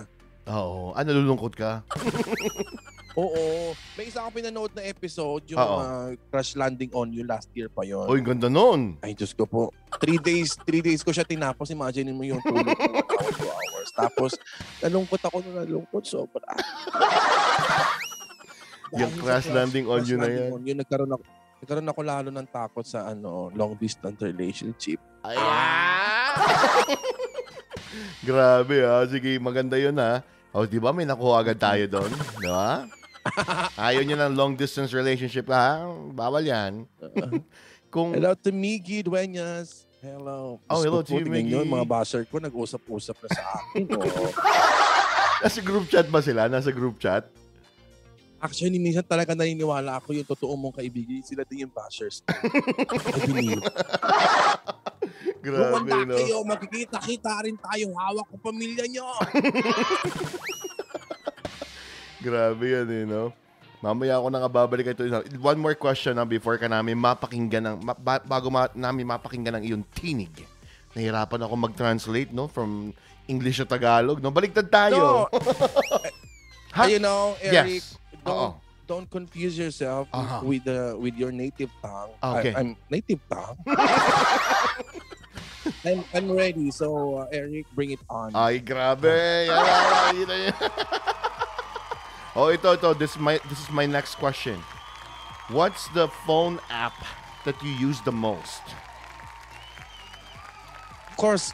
Oo. 0.48 0.94
Ah, 0.94 1.02
nalulungkot 1.02 1.58
ka? 1.58 1.82
Oo. 3.18 3.74
May 3.98 4.14
isa 4.14 4.22
akong 4.22 4.38
pinanood 4.38 4.70
na 4.78 4.86
episode, 4.86 5.42
yung 5.50 5.58
Oo. 5.58 5.78
uh, 5.82 6.14
Crash 6.30 6.54
Landing 6.54 6.94
on 6.94 7.10
You 7.10 7.26
last 7.26 7.50
year 7.58 7.66
pa 7.66 7.82
yon. 7.82 8.06
Uy, 8.06 8.22
ganda 8.22 8.46
nun. 8.46 9.02
Ay, 9.02 9.18
Diyos 9.18 9.34
ko 9.34 9.50
po. 9.50 9.74
Three 9.98 10.22
days, 10.22 10.54
three 10.62 10.86
days 10.86 11.02
ko 11.02 11.10
siya 11.10 11.26
tinapos. 11.26 11.74
Imagine 11.74 12.14
mo 12.14 12.22
yung 12.22 12.38
tulog 12.46 12.78
ko, 12.78 12.86
one 12.94 13.10
hour, 13.10 13.32
two 13.34 13.50
hours. 13.50 13.90
Tapos, 13.98 14.32
nalungkot 14.86 15.18
ako 15.26 15.42
na 15.50 15.66
nalungkot. 15.66 16.06
Sobra. 16.06 16.46
Yung 18.96 19.12
Dahil 19.12 19.20
sa 19.20 19.24
Crash 19.26 19.50
Landing 19.52 19.86
on 19.90 20.00
Crash 20.00 20.08
You 20.08 20.16
na 20.16 20.22
Landing 20.24 20.48
yan. 20.48 20.54
on 20.54 20.62
You, 20.64 20.76
nagkaroon 20.80 21.12
ako, 21.12 21.24
nagkaroon 21.60 21.90
ako 21.92 22.02
lalo 22.08 22.30
ng 22.32 22.48
takot 22.48 22.86
sa 22.88 23.00
ano 23.04 23.52
long 23.52 23.76
distance 23.76 24.16
relationship. 24.24 25.02
Grabe 28.28 28.78
ah. 28.88 29.04
Sige, 29.04 29.36
maganda 29.44 29.76
yun 29.76 29.98
ah. 30.00 30.24
O, 30.56 30.64
di 30.64 30.80
ba 30.80 30.96
may 30.96 31.04
nakuha 31.04 31.44
agad 31.44 31.60
tayo 31.60 31.84
doon? 31.86 32.12
Di 32.40 32.48
ba? 32.48 32.88
Ayaw 33.90 34.02
nyo 34.04 34.18
ng 34.18 34.34
long 34.36 34.54
distance 34.54 34.92
relationship 34.92 35.48
ha? 35.52 35.86
Bawal 36.14 36.44
yan. 36.46 36.86
Kung, 37.94 38.12
Hello 38.14 38.36
to 38.36 38.52
Miggy 38.52 39.04
Dueñas. 39.04 39.88
Hello. 40.04 40.62
Oh, 40.70 40.82
hello 40.84 41.02
to 41.02 41.18
you, 41.18 41.26
Miggy. 41.26 41.58
mga 41.58 41.88
basher 41.88 42.22
ko, 42.30 42.38
nag-usap-usap 42.38 43.18
na 43.18 43.30
sa 43.34 43.44
akin. 43.58 43.86
oh. 43.98 44.32
nasa 45.44 45.60
group 45.64 45.90
chat 45.90 46.06
ba 46.06 46.22
sila? 46.22 46.46
Nasa 46.46 46.70
group 46.70 47.02
chat? 47.02 47.26
Actually, 48.38 48.78
minsan 48.78 49.02
talaga 49.02 49.34
naniniwala 49.34 49.98
ako 49.98 50.14
yung 50.14 50.28
totoo 50.28 50.54
mong 50.54 50.78
kaibigan. 50.78 51.26
Sila 51.26 51.42
din 51.42 51.66
yung 51.66 51.74
bashers. 51.74 52.22
I 52.30 53.26
believe. 53.26 53.66
Grabe, 55.42 55.90
Lumanda 55.90 55.98
no? 56.06 56.16
kayo, 56.22 56.38
magkikita-kita 56.46 57.50
rin 57.50 57.58
tayo. 57.58 57.98
Hawak 57.98 58.30
ko 58.30 58.36
pamilya 58.38 58.86
nyo. 58.86 59.10
Grabe 62.28 62.66
yan 62.68 62.88
eh, 62.92 63.04
no? 63.08 63.32
Mamaya 63.80 64.20
ako 64.20 64.28
na 64.28 64.44
babalik 64.44 64.92
ito. 64.92 65.06
One 65.40 65.56
more 65.56 65.78
question 65.78 66.12
na 66.12 66.28
before 66.28 66.60
ka 66.60 66.68
namin 66.68 66.98
mapakinggan 66.98 67.64
ng, 67.64 67.76
ma- 67.80 67.96
ba- 67.96 68.20
bago 68.20 68.52
ma- 68.52 68.74
namin 68.76 69.08
mapakinggan 69.08 69.62
ng 69.62 69.64
iyong 69.64 69.86
tinig. 69.96 70.34
Nahirapan 70.92 71.46
ako 71.46 71.54
mag-translate, 71.56 72.34
no? 72.34 72.50
From 72.50 72.92
English 73.26 73.62
to 73.62 73.66
Tagalog, 73.66 74.20
no? 74.20 74.28
Baliktad 74.28 74.68
tayo. 74.68 75.30
No. 75.32 75.32
You 76.86 77.02
know, 77.02 77.34
Eric, 77.42 77.82
yes. 77.82 77.98
don't, 78.22 78.54
don't 78.86 79.08
confuse 79.10 79.58
yourself 79.58 80.06
Aha. 80.14 80.46
with 80.46 80.62
the 80.62 80.94
with 80.94 81.18
your 81.18 81.34
native 81.34 81.74
tongue. 81.82 82.14
I- 82.22 82.38
Okay. 82.38 82.54
I'm 82.54 82.78
native 82.86 83.18
tongue. 83.26 83.58
I'm, 85.82 86.06
I'm 86.14 86.28
ready. 86.30 86.70
So, 86.70 87.18
uh, 87.26 87.34
Eric, 87.34 87.66
bring 87.74 87.92
it 87.92 88.04
on. 88.08 88.30
Ay, 88.32 88.62
grabe. 88.62 89.10
Yan, 89.50 90.16
yan, 90.22 90.54
yan. 90.54 90.56
Oh, 92.38 92.54
ito, 92.54 92.70
ito. 92.72 92.94
This 92.94 93.18
is, 93.18 93.20
my, 93.20 93.42
this 93.50 93.58
is 93.60 93.70
my 93.74 93.90
next 93.90 94.16
question. 94.16 94.62
What's 95.50 95.88
the 95.92 96.08
phone 96.24 96.62
app 96.70 96.94
that 97.44 97.58
you 97.64 97.72
use 97.72 98.00
the 98.06 98.12
most? 98.14 98.62
Of 101.10 101.18
course, 101.18 101.50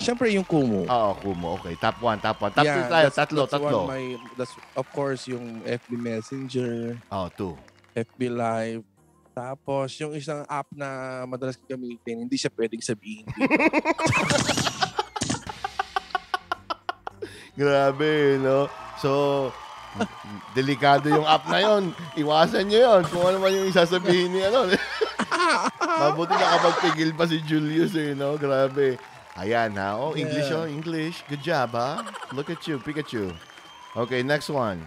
syempre 0.00 0.26
yung 0.32 0.42
Kumu. 0.42 0.90
Oo, 0.90 1.10
Kumu. 1.22 1.54
Okay, 1.62 1.78
top 1.78 2.02
1, 2.02 2.18
top 2.18 2.42
1. 2.42 2.50
Top 2.58 2.66
2 2.66 2.90
tayo, 2.90 3.06
that's- 3.06 3.14
tatlo, 3.14 3.46
that's 3.46 3.54
one 3.54 3.70
tatlo. 3.70 3.80
of 3.86 3.88
my, 3.88 4.02
that's, 4.34 4.54
of 4.74 4.86
course, 4.90 5.28
yung 5.30 5.62
FB 5.62 5.94
Messenger, 5.94 6.98
Oh, 7.12 7.30
2. 7.30 7.54
FB 7.94 8.20
Live. 8.34 8.82
Tapos, 9.34 9.90
yung 9.98 10.14
isang 10.14 10.46
app 10.46 10.66
na 10.70 11.22
madalas 11.26 11.58
gamitin, 11.66 12.22
hindi 12.22 12.34
siya 12.34 12.50
pwedeng 12.54 12.78
sabihin. 12.82 13.26
Grabe, 17.54 18.38
no? 18.38 18.66
So, 18.98 19.50
delikado 20.54 21.10
yung 21.10 21.26
app 21.26 21.46
na 21.48 21.60
yon. 21.62 21.94
Iwasan 22.18 22.68
nyo 22.70 22.78
yon. 22.78 23.02
Kung 23.08 23.24
ano 23.26 23.38
man 23.38 23.52
yung 23.54 23.68
isasabihin 23.68 24.30
ni 24.34 24.40
ano. 24.42 24.70
Mabuti 26.02 26.34
nakapagpigil 26.34 27.14
pa 27.14 27.24
si 27.26 27.38
Julius 27.42 27.94
eh, 27.94 28.14
no? 28.14 28.34
Grabe. 28.38 28.98
Ayan 29.34 29.74
ha. 29.74 29.98
Oh, 29.98 30.14
English 30.14 30.46
Yeah. 30.46 30.62
oh, 30.62 30.66
English. 30.66 31.22
Good 31.26 31.42
job, 31.42 31.74
ha? 31.74 32.06
Look 32.30 32.50
at 32.50 32.62
you, 32.70 32.78
Pikachu. 32.78 33.34
Okay, 33.94 34.22
next 34.22 34.50
one. 34.50 34.82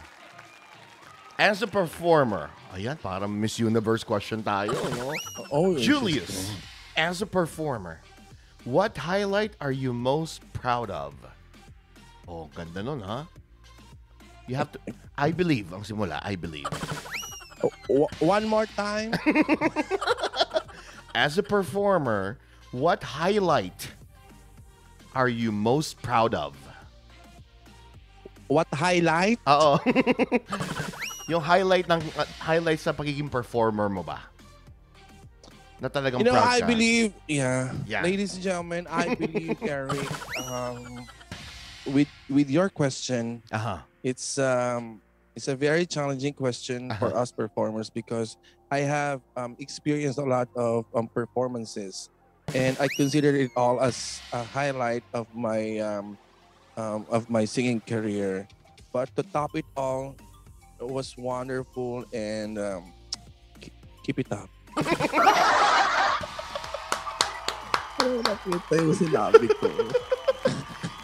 As 1.38 1.62
a 1.62 1.68
performer, 1.68 2.50
ayan, 2.74 2.98
parang 2.98 3.30
Miss 3.30 3.60
Universe 3.62 4.04
question 4.04 4.42
tayo, 4.42 4.74
no? 4.98 5.14
oh, 5.54 5.78
Julius, 5.78 6.50
as 6.98 7.22
a 7.22 7.30
performer, 7.30 8.02
what 8.66 8.98
highlight 8.98 9.54
are 9.62 9.72
you 9.72 9.94
most 9.94 10.42
proud 10.52 10.90
of? 10.90 11.14
Oh, 12.26 12.50
ganda 12.58 12.82
nun, 12.82 13.06
ha? 13.06 13.30
You 14.48 14.56
have 14.56 14.72
to, 14.72 14.80
I 15.18 15.32
believe, 15.32 15.72
ang 15.76 15.84
simula, 15.84 16.20
I 16.24 16.36
believe. 16.40 16.68
One 18.20 18.48
more 18.48 18.66
time. 18.80 19.12
As 21.16 21.38
a 21.38 21.44
performer, 21.44 22.38
what 22.72 23.04
highlight 23.04 23.92
are 25.16 25.28
you 25.28 25.52
most 25.52 26.00
proud 26.02 26.34
of? 26.34 26.56
What 28.48 28.68
highlight? 28.72 29.40
Oo. 29.44 29.76
yung 31.32 31.42
highlight 31.44 31.90
ng 31.90 32.00
uh, 32.16 32.24
highlight 32.40 32.80
sa 32.80 32.94
pagiging 32.96 33.28
performer 33.28 33.90
mo 33.90 34.04
ba? 34.06 34.24
Na 35.84 35.90
talagang 35.90 36.24
You 36.24 36.32
know, 36.32 36.38
proud 36.38 36.48
I 36.48 36.60
ka. 36.64 36.68
believe, 36.70 37.12
yeah. 37.28 37.74
Yeah. 37.84 38.02
Ladies 38.06 38.40
and 38.40 38.44
gentlemen, 38.46 38.88
I 38.88 39.18
believe, 39.18 39.58
Eric, 39.66 40.08
um, 40.48 41.04
with 41.90 42.08
with 42.32 42.48
your 42.48 42.70
question, 42.70 43.42
Aha. 43.52 43.84
It's 44.04 44.38
um 44.38 45.02
it's 45.36 45.48
a 45.48 45.56
very 45.56 45.86
challenging 45.86 46.34
question 46.34 46.90
for 46.98 47.14
Uh-huh. 47.14 47.22
us 47.22 47.32
performers 47.32 47.90
because 47.94 48.38
I 48.74 48.84
have 48.90 49.22
um, 49.38 49.56
experienced 49.60 50.18
a 50.20 50.26
lot 50.26 50.50
of 50.58 50.86
um, 50.94 51.08
performances, 51.14 52.10
and 52.54 52.76
I 52.82 52.90
consider 52.90 53.32
it 53.36 53.52
all 53.56 53.80
as 53.80 54.20
a 54.34 54.44
highlight 54.44 55.04
of 55.14 55.28
my 55.32 55.78
um, 55.80 56.18
um, 56.76 57.06
of 57.08 57.30
my 57.30 57.46
singing 57.46 57.80
career. 57.86 58.48
But 58.92 59.14
to 59.16 59.24
top 59.24 59.54
it 59.56 59.66
all, 59.78 60.18
it 60.82 60.90
was 60.90 61.14
wonderful 61.18 62.04
and 62.12 62.58
um, 62.58 62.94
keep, 63.62 63.74
keep 64.04 64.20
it 64.20 64.32
up. 64.34 64.50
Ano 67.98 68.22
nakita 68.22 68.74
yung 68.78 68.94
sinabi 68.94 69.48
ko? 69.58 69.70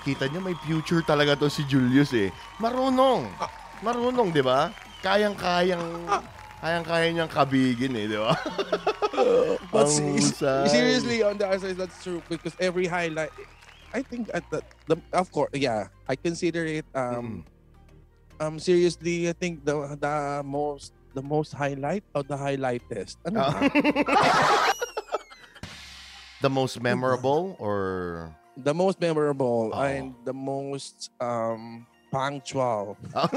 Kita 0.03 0.27
nyo, 0.27 0.43
may 0.43 0.55
future 0.67 0.99
talaga 0.99 1.39
to 1.39 1.47
si 1.47 1.63
Julius 1.63 2.11
eh. 2.11 2.27
Marunong. 2.59 3.31
Marunong, 3.79 4.35
di 4.35 4.43
ba? 4.43 4.71
Kayang-kayang, 4.99 6.07
kayang-kaya 6.59 7.07
niyang 7.11 7.31
kabigin 7.31 7.95
eh, 7.95 8.07
di 8.11 8.19
ba? 8.19 8.35
But 9.73 9.87
seriously, 9.87 11.23
on 11.23 11.39
the 11.39 11.47
other 11.47 11.71
side, 11.71 11.79
that's 11.79 12.03
true 12.03 12.19
because 12.27 12.53
every 12.59 12.85
highlight, 12.85 13.31
I 13.95 14.03
think 14.03 14.27
at 14.33 14.43
the, 14.51 14.59
the 14.91 14.97
of 15.15 15.31
course, 15.31 15.49
yeah, 15.55 15.87
I 16.09 16.15
consider 16.19 16.65
it. 16.65 16.85
Um, 16.93 17.45
um, 18.39 18.59
seriously, 18.59 19.29
I 19.29 19.33
think 19.33 19.63
the 19.63 19.95
the 19.95 20.41
most 20.43 20.91
the 21.13 21.21
most 21.21 21.53
highlight 21.53 22.03
or 22.17 22.25
the 22.25 22.35
highlightest. 22.35 23.21
Ano 23.23 23.39
Ah. 23.39 23.53
ba? 23.53 23.69
The 26.43 26.51
most 26.51 26.75
memorable 26.83 27.55
or... 27.55 28.35
the 28.57 28.73
most 28.73 29.01
memorable 29.01 29.71
Oo. 29.73 29.81
and 29.81 30.13
the 30.25 30.33
most 30.33 31.09
um 31.19 31.85
punctual. 32.13 32.97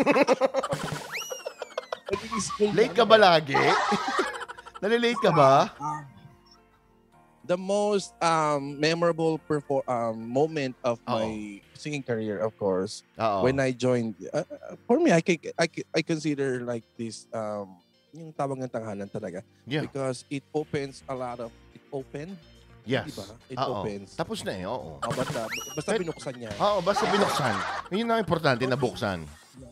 Late 2.77 2.95
ka 2.95 3.05
ba 3.09 3.17
lagi? 3.17 3.57
Nalilate 4.85 5.21
ka 5.25 5.33
ba? 5.33 5.73
the 7.47 7.57
most 7.57 8.11
um 8.19 8.75
memorable 8.83 9.39
perfor- 9.47 9.87
um 9.87 10.19
moment 10.27 10.75
of 10.83 10.99
Oo. 11.07 11.15
my 11.15 11.29
singing 11.79 12.03
career, 12.03 12.43
of 12.43 12.53
course. 12.59 13.07
Oo. 13.17 13.47
when 13.47 13.63
I 13.63 13.71
joined, 13.71 14.19
uh, 14.35 14.43
uh, 14.43 14.75
for 14.87 14.99
me, 14.99 15.13
I, 15.15 15.23
can, 15.23 15.39
I, 15.59 15.67
can- 15.71 15.89
I 15.95 16.03
consider 16.03 16.61
like 16.67 16.83
this, 16.99 17.31
um, 17.31 17.79
yung 18.11 18.33
tawag 18.35 18.59
ng 18.59 18.69
tanghalan 18.69 19.07
talaga. 19.13 19.47
Yeah. 19.69 19.87
Because 19.87 20.25
it 20.27 20.43
opens 20.51 21.05
a 21.07 21.15
lot 21.15 21.39
of, 21.39 21.53
it 21.71 21.85
opened, 21.93 22.35
Yes. 22.87 23.11
diba? 23.11 23.27
It 23.51 23.59
Oo. 23.59 23.83
opens. 23.83 24.09
Tapos 24.15 24.39
na 24.41 24.53
eh, 24.53 24.65
oo. 24.65 24.97
Oh, 24.97 25.13
basta, 25.13 25.43
basta 25.75 25.91
Pwede- 25.91 26.03
binuksan 26.07 26.35
niya. 26.39 26.51
Oo, 26.57 26.79
basta 26.81 27.05
binuksan. 27.05 27.55
Yun 27.91 28.07
ang 28.09 28.23
importante, 28.23 28.63
nabuksan. 28.63 29.27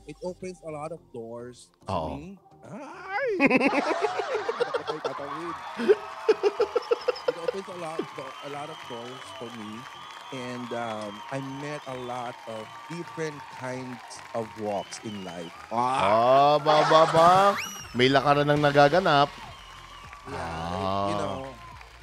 It 0.04 0.18
opens 0.20 0.58
a 0.60 0.70
lot 0.70 0.90
of 0.90 0.98
doors 1.10 1.70
to 1.82 1.92
Oo. 1.92 2.18
me. 2.18 2.34
Ay! 2.64 3.28
Nakatay 4.56 4.98
tatawid. 5.06 5.56
it 7.24 7.36
opens 7.38 7.68
a 7.68 7.78
lot, 7.78 7.98
a 8.44 8.50
lot 8.50 8.68
of 8.68 8.78
doors 8.86 9.24
for 9.38 9.48
me. 9.54 9.78
And 10.34 10.66
um, 10.72 11.12
I 11.30 11.38
met 11.62 11.78
a 11.86 11.94
lot 12.02 12.34
of 12.48 12.66
different 12.88 13.38
kinds 13.54 14.00
of 14.34 14.48
walks 14.58 14.98
in 15.04 15.22
life. 15.22 15.52
Ah, 15.70 15.78
Ah! 16.02 16.54
ba, 16.58 16.82
ba, 16.88 17.02
ba. 17.06 17.30
May 17.94 18.10
lakaran 18.10 18.48
ng 18.48 18.58
nagaganap. 18.58 19.30
Yeah, 20.24 20.34
you 21.06 21.14
Ah. 21.14 21.20
know, 21.20 21.38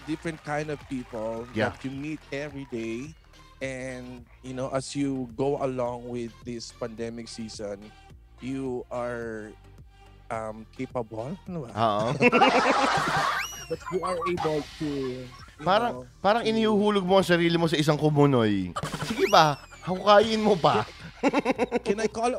different 0.06 0.42
kind 0.44 0.70
of 0.70 0.80
people 0.88 1.46
Yeah. 1.54 1.70
that 1.74 1.82
you 1.84 1.92
meet 1.92 2.20
every 2.32 2.66
day. 2.70 3.14
And, 3.62 4.26
you 4.42 4.58
know, 4.58 4.74
as 4.74 4.98
you 4.98 5.30
go 5.38 5.62
along 5.62 6.10
with 6.10 6.34
this 6.42 6.74
pandemic 6.74 7.30
season, 7.30 7.78
you 8.42 8.82
are 8.90 9.54
um, 10.34 10.66
capable, 10.74 11.38
ano 11.46 11.70
ba? 11.70 11.70
Oo. 11.78 12.06
But 13.72 13.80
you 13.96 14.00
are 14.04 14.20
able 14.28 14.60
to, 14.84 14.90
Parang, 15.64 16.04
know, 16.04 16.08
parang 16.20 16.44
inihuhulog 16.44 17.06
mo 17.08 17.22
ang 17.22 17.28
sarili 17.28 17.56
mo 17.56 17.72
sa 17.72 17.78
isang 17.80 17.96
kumunoy. 17.96 18.74
Sige 19.08 19.30
ba, 19.32 19.56
hukayin 19.88 20.44
mo 20.44 20.58
pa. 20.60 20.84
Can 21.86 22.02
I 22.04 22.10
call 22.12 22.36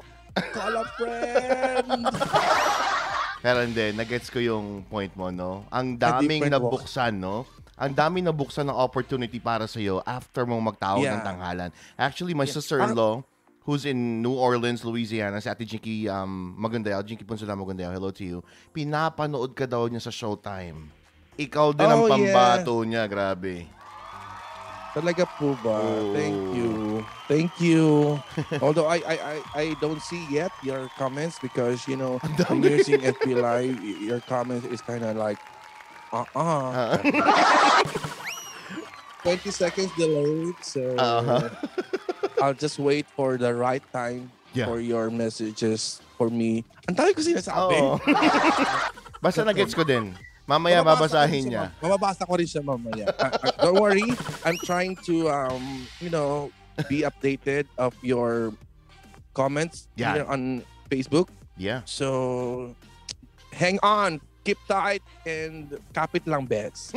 call 0.52 0.74
a 0.76 0.84
friend? 0.98 1.88
Pero 3.42 3.58
hindi, 3.60 3.90
nagets 3.90 4.30
ko 4.30 4.38
yung 4.38 4.86
point 4.86 5.10
mo, 5.18 5.34
no? 5.34 5.66
Ang 5.68 5.98
daming 5.98 6.46
nabuksan, 6.46 7.18
no? 7.18 7.42
Ang 7.74 7.90
daming 7.90 8.30
nabuksan 8.30 8.70
ng 8.70 8.76
opportunity 8.78 9.42
para 9.42 9.66
sa 9.66 9.82
iyo 9.82 9.98
after 10.06 10.46
mong 10.46 10.62
magtawag 10.72 11.02
ng 11.02 11.10
Yeah. 11.18 11.26
tanghalan. 11.26 11.70
Actually, 11.98 12.38
my 12.38 12.46
Yeah. 12.46 12.54
sister-in-law, 12.54 13.26
who's 13.66 13.82
in 13.82 14.22
New 14.22 14.38
Orleans, 14.38 14.86
Louisiana, 14.86 15.42
si 15.42 15.50
Ate 15.50 15.66
Jinky 15.66 16.06
um, 16.06 16.54
Magundayaw, 16.54 17.02
Jinky 17.02 17.26
Punsula 17.26 17.58
Magundayaw, 17.58 17.90
hello 17.90 18.14
to 18.14 18.22
you, 18.22 18.38
pinapanood 18.70 19.58
ka 19.58 19.66
daw 19.66 19.90
niya 19.90 19.98
sa 19.98 20.14
Showtime. 20.14 20.86
Ikaw 21.34 21.74
din 21.74 21.88
ang 21.88 21.98
Oh, 21.98 22.06
yeah. 22.06 22.14
pambato 22.30 22.74
niya, 22.86 23.10
grabe. 23.10 23.66
Talaga 24.92 25.24
po 25.40 25.56
ba? 25.64 25.80
Thank 26.12 26.36
Oh. 26.36 26.52
you. 26.52 26.70
Thank 27.24 27.50
you. 27.58 28.20
Although 28.64 28.84
I, 28.86 29.00
I 29.00 29.16
I 29.16 29.36
I 29.56 29.64
don't 29.80 30.04
see 30.04 30.20
yet 30.28 30.52
your 30.60 30.92
comments 31.00 31.40
because 31.40 31.88
you 31.88 31.96
know 31.96 32.20
dami. 32.36 32.84
you're 32.84 33.00
FB 33.16 33.24
Live, 33.40 33.80
your 34.04 34.20
comments 34.28 34.68
is 34.68 34.84
kind 34.84 35.00
of 35.00 35.16
like, 35.16 35.40
uh 36.12 36.28
uh 36.36 37.00
Ah. 37.00 37.82
20 39.24 39.48
seconds 39.50 39.90
delayed. 39.96 40.56
So 40.60 40.82
Uh-huh. 40.98 41.48
I'll 42.42 42.58
just 42.58 42.76
wait 42.76 43.06
for 43.16 43.38
the 43.38 43.54
right 43.54 43.82
time 43.96 44.28
Yeah. 44.52 44.68
for 44.68 44.76
your 44.84 45.08
messages 45.08 46.04
for 46.20 46.28
me. 46.28 46.68
Ang 46.84 47.00
dami 47.00 47.16
ko 47.16 47.24
sinasabi. 47.24 47.72
Oo. 47.80 47.96
Basta 49.24 49.40
nagets 49.46 49.72
ko 49.72 49.86
din. 49.86 50.12
Mamaya 50.42 50.82
Mababasa 50.82 50.82
ko 50.82 51.02
babasahin 51.22 51.42
siya, 51.42 51.50
niya. 51.50 51.62
mam- 51.62 51.80
Mababasa 51.80 52.22
ko 52.26 52.32
rin 52.34 52.48
siya 52.48 52.62
mamaya. 52.62 53.06
Uh, 53.14 53.30
uh, 53.30 53.52
don't 53.62 53.78
worry. 53.78 54.04
I'm 54.42 54.58
trying 54.58 54.98
to, 55.06 55.30
um, 55.30 55.62
you 55.98 56.10
know, 56.10 56.50
be 56.88 57.02
updated 57.02 57.70
of 57.76 57.94
your 58.00 58.50
comments 59.32 59.86
Yeah. 59.94 60.18
here 60.18 60.26
on 60.26 60.66
Facebook. 60.88 61.30
Yeah. 61.54 61.86
So, 61.86 62.74
hang 63.50 63.78
on. 63.80 64.18
Keep 64.42 64.58
tight 64.66 65.06
and 65.22 65.78
kapit 65.94 66.26
lang, 66.26 66.50
bets. 66.50 66.90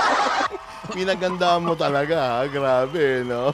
Pinaganda 0.96 1.60
mo 1.60 1.76
talaga, 1.76 2.16
ha? 2.16 2.48
Grabe, 2.48 3.20
no? 3.22 3.52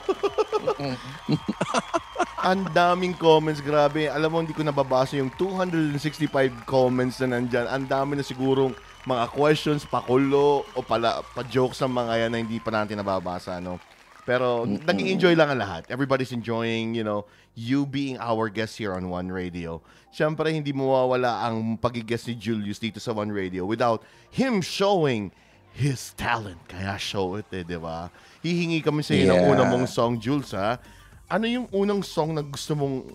Ang 2.39 2.63
daming 2.71 3.11
comments, 3.13 3.59
grabe. 3.59 4.07
Alam 4.07 4.29
mo, 4.31 4.37
hindi 4.39 4.55
ko 4.55 4.63
nababasa 4.63 5.19
yung 5.19 5.27
265 5.35 6.31
comments 6.63 7.19
na 7.19 7.35
nandyan. 7.35 7.67
Ang 7.67 7.83
dami 7.85 8.15
na 8.15 8.23
sigurong 8.23 8.71
mga 9.09 9.25
questions, 9.33 9.81
pakulo, 9.89 10.61
o 10.77 10.79
pala, 10.85 11.25
pa-jokes 11.33 11.81
ng 11.81 11.89
mga 11.89 12.13
yan 12.25 12.29
na 12.29 12.37
hindi 12.37 12.61
pa 12.61 12.69
natin 12.69 13.01
nababasa, 13.01 13.57
no? 13.57 13.81
Pero 14.29 14.69
nag-enjoy 14.69 15.33
lang 15.33 15.49
ang 15.49 15.57
lahat. 15.57 15.89
Everybody's 15.89 16.29
enjoying, 16.29 16.93
you 16.93 17.01
know, 17.01 17.25
you 17.57 17.89
being 17.89 18.13
our 18.21 18.45
guest 18.45 18.77
here 18.77 18.93
on 18.93 19.09
One 19.09 19.33
Radio. 19.33 19.81
Siyempre, 20.13 20.53
hindi 20.53 20.69
mawawala 20.69 21.49
ang 21.49 21.81
pagigest 21.81 22.29
ni 22.29 22.37
Julius 22.37 22.77
dito 22.77 23.01
sa 23.01 23.09
One 23.09 23.33
Radio 23.33 23.65
without 23.65 24.05
him 24.29 24.61
showing 24.61 25.33
his 25.73 26.13
talent. 26.13 26.61
Kaya 26.69 26.93
show 27.01 27.41
it 27.41 27.49
eh, 27.49 27.65
di 27.65 27.81
ba? 27.81 28.13
Hihingi 28.45 28.85
kami 28.85 29.01
sa 29.01 29.17
iyo 29.17 29.33
ng 29.33 29.41
Yeah. 29.41 29.49
unang 29.49 29.69
mong 29.73 29.87
song, 29.89 30.21
Jules, 30.21 30.53
ha? 30.53 30.77
Ano 31.25 31.49
yung 31.49 31.65
unang 31.73 32.05
song 32.05 32.37
na 32.37 32.45
gusto 32.45 32.77
mong 32.77 33.09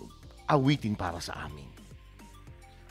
awitin 0.51 0.99
para 0.99 1.23
sa 1.23 1.47
amin? 1.47 1.74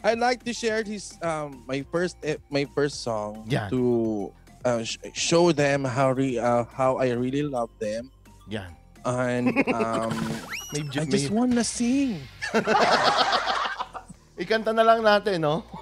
I'd 0.05 0.21
like 0.21 0.45
to 0.45 0.53
share 0.53 0.85
his 0.85 1.17
um 1.25 1.65
my 1.65 1.81
first 1.89 2.21
eh, 2.21 2.37
my 2.53 2.69
first 2.77 3.01
song 3.01 3.49
Yan. 3.49 3.73
to 3.73 4.29
uh, 4.65 4.85
sh- 4.85 5.01
show 5.17 5.49
them 5.51 5.85
how 5.85 6.13
re- 6.13 6.37
uh, 6.37 6.69
how 6.77 7.01
I 7.01 7.17
really 7.17 7.41
love 7.43 7.73
them 7.81 8.13
Yan. 8.53 8.69
and 9.09 9.49
um 9.73 10.13
May, 10.75 10.83
I 10.85 11.07
may, 11.07 11.07
just 11.07 11.31
wanna 11.31 11.63
sing. 11.65 12.19
ikanta 14.35 14.75
na 14.75 14.83
lang 14.83 15.01
natin, 15.07 15.39
no? 15.41 15.63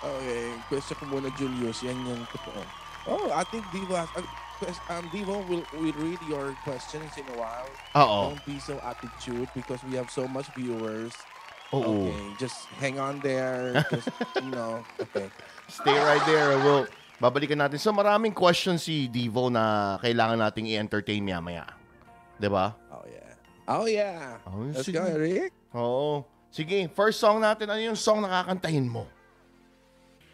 Okay, 0.00 0.56
question 0.72 0.96
ko 0.96 1.04
muna 1.12 1.28
Julius, 1.36 1.84
yan 1.84 1.98
yung 2.08 2.24
totoo. 2.32 2.62
Oh, 3.04 3.28
I 3.36 3.44
think 3.44 3.64
Divo 3.68 3.92
has, 3.92 4.08
uh, 4.16 4.24
quest- 4.24 4.49
um, 4.90 5.08
Divo 5.10 5.40
will, 5.48 5.64
will 5.74 5.96
read 5.96 6.18
your 6.28 6.52
questions 6.64 7.10
in 7.16 7.24
a 7.34 7.36
while. 7.38 7.68
Oo. 7.96 8.34
Don't 8.34 8.44
be 8.46 8.58
so 8.60 8.80
attitude 8.84 9.48
because 9.54 9.80
we 9.84 9.96
have 9.96 10.10
so 10.10 10.28
much 10.28 10.46
viewers. 10.54 11.12
Oo. 11.72 12.10
Okay, 12.10 12.18
just 12.38 12.66
hang 12.82 12.98
on 12.98 13.22
there. 13.22 13.78
Just, 13.94 14.10
you 14.42 14.50
know, 14.50 14.82
okay. 14.98 15.30
Stay 15.70 15.94
right 15.94 16.22
there. 16.26 16.58
We'll, 16.58 16.90
babalikan 17.22 17.62
natin. 17.62 17.78
So 17.78 17.94
maraming 17.94 18.34
questions 18.34 18.82
si 18.82 19.06
Devo 19.06 19.46
na 19.52 19.94
kailangan 20.02 20.40
nating 20.40 20.66
i-entertain 20.66 21.22
maya-maya. 21.22 21.70
'Di 22.42 22.48
ba? 22.50 22.74
Oh 22.90 23.06
yeah. 23.06 23.30
Oh 23.70 23.86
yeah. 23.86 24.42
Oh, 24.50 24.66
Let's 24.66 24.88
sige. 24.88 24.98
go, 24.98 25.06
Eric. 25.06 25.54
Oo. 25.76 26.26
Sige, 26.50 26.90
first 26.90 27.22
song 27.22 27.38
natin. 27.38 27.70
Ano 27.70 27.78
yung 27.78 27.94
song 27.94 28.26
na 28.26 28.42
kakantahin 28.42 28.90
mo? 28.90 29.06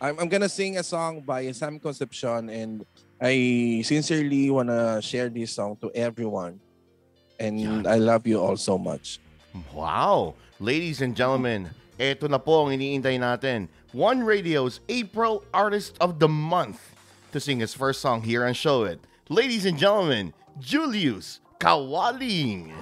I'm, 0.00 0.16
I'm 0.16 0.28
gonna 0.32 0.48
sing 0.48 0.80
a 0.80 0.84
song 0.84 1.20
by 1.20 1.44
Sam 1.52 1.76
Concepcion 1.76 2.48
and 2.48 2.84
I 3.20 3.82
sincerely 3.84 4.50
wanna 4.50 5.00
share 5.00 5.28
this 5.28 5.52
song 5.52 5.76
to 5.80 5.90
everyone. 5.94 6.60
And 7.40 7.60
Yan. 7.60 7.86
I 7.86 7.96
love 7.96 8.26
you 8.26 8.40
all 8.40 8.56
so 8.56 8.78
much. 8.78 9.20
Wow! 9.72 10.34
Ladies 10.60 11.00
and 11.00 11.16
gentlemen, 11.16 11.68
eto 12.00 12.28
na 12.28 12.36
po 12.36 12.64
ang 12.64 12.76
iniintay 12.76 13.16
natin. 13.20 13.68
One 13.92 14.20
Radio's 14.24 14.80
April 14.88 15.44
Artist 15.52 15.96
of 16.00 16.20
the 16.20 16.28
Month 16.28 16.80
to 17.32 17.40
sing 17.40 17.60
his 17.60 17.72
first 17.72 18.00
song 18.00 18.20
here 18.20 18.44
on 18.44 18.52
Show 18.52 18.84
It. 18.84 19.00
Ladies 19.28 19.64
and 19.64 19.76
gentlemen, 19.76 20.32
Julius 20.60 21.40
Kawaling. 21.60 22.72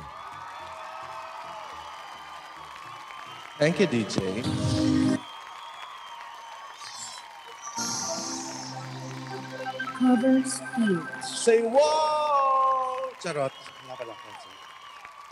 Thank 3.59 3.79
you, 3.79 3.87
DJ. 3.87 5.04
Speech. 10.05 11.25
Say 11.25 11.63
whoa! 11.65 13.09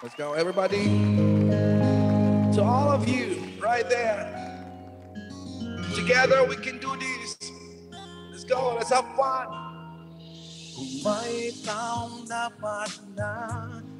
Let's 0.03 0.15
go, 0.17 0.33
everybody. 0.33 0.89
To 2.57 2.63
all 2.65 2.91
of 2.91 3.07
you, 3.07 3.37
right 3.61 3.87
there. 3.91 4.33
Together 5.95 6.49
we 6.49 6.57
can 6.57 6.79
do 6.79 6.97
this. 6.97 7.37
Let's 8.31 8.45
go. 8.45 8.77
Let's 8.77 8.89
have 8.89 9.05
fun. 9.13 9.47
Dapat 12.25 12.93
na 13.13 13.33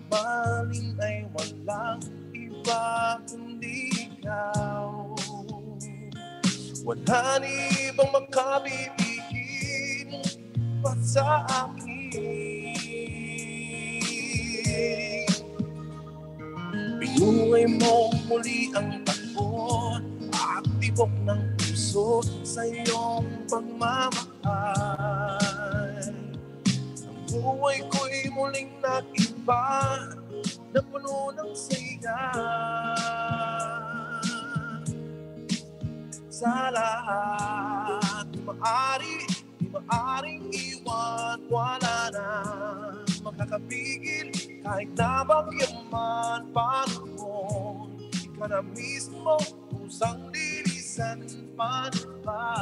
maling 0.09 0.97
ay 1.05 1.29
walang 1.37 2.01
iba 2.33 3.21
kundi 3.29 4.09
ikaw. 4.09 5.13
Wala 6.81 7.45
ibang 7.45 8.25
pa 10.83 10.99
sa 10.99 11.47
akin. 11.47 12.11
Binuhay 16.99 17.71
mo 17.79 18.11
muli 18.27 18.75
ang 18.75 19.07
takbo 19.07 19.95
at 20.35 20.67
tibok 20.83 21.15
ng 21.23 21.55
puso 21.55 22.27
sa 22.43 22.67
iyong 22.67 23.47
pagmamahal. 23.47 24.11
Ang 27.07 27.19
buhay 27.31 27.79
ko'y 27.87 28.27
muling 28.35 28.75
nag-iba 28.83 30.03
na 30.75 30.81
puno 30.83 31.31
ng 31.31 31.55
saya. 31.55 32.19
Sa 36.27 36.75
lahat, 36.75 38.27
di 38.35 39.32
maaring 39.81 40.53
iwan, 40.53 41.41
wala 41.49 41.97
na 42.13 42.29
makakapigil 43.25 44.29
kahit 44.61 44.91
na 44.93 45.25
bagyaman 45.25 46.45
panahon. 46.53 47.89
Ikaw 48.13 48.47
na 48.53 48.61
mismo, 48.77 49.41
pusang 49.73 50.29
lilisan, 50.29 51.25
paano 51.57 52.05
ba? 52.21 52.53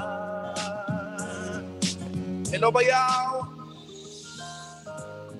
Hello, 2.53 2.71
bayaw! 2.71 3.43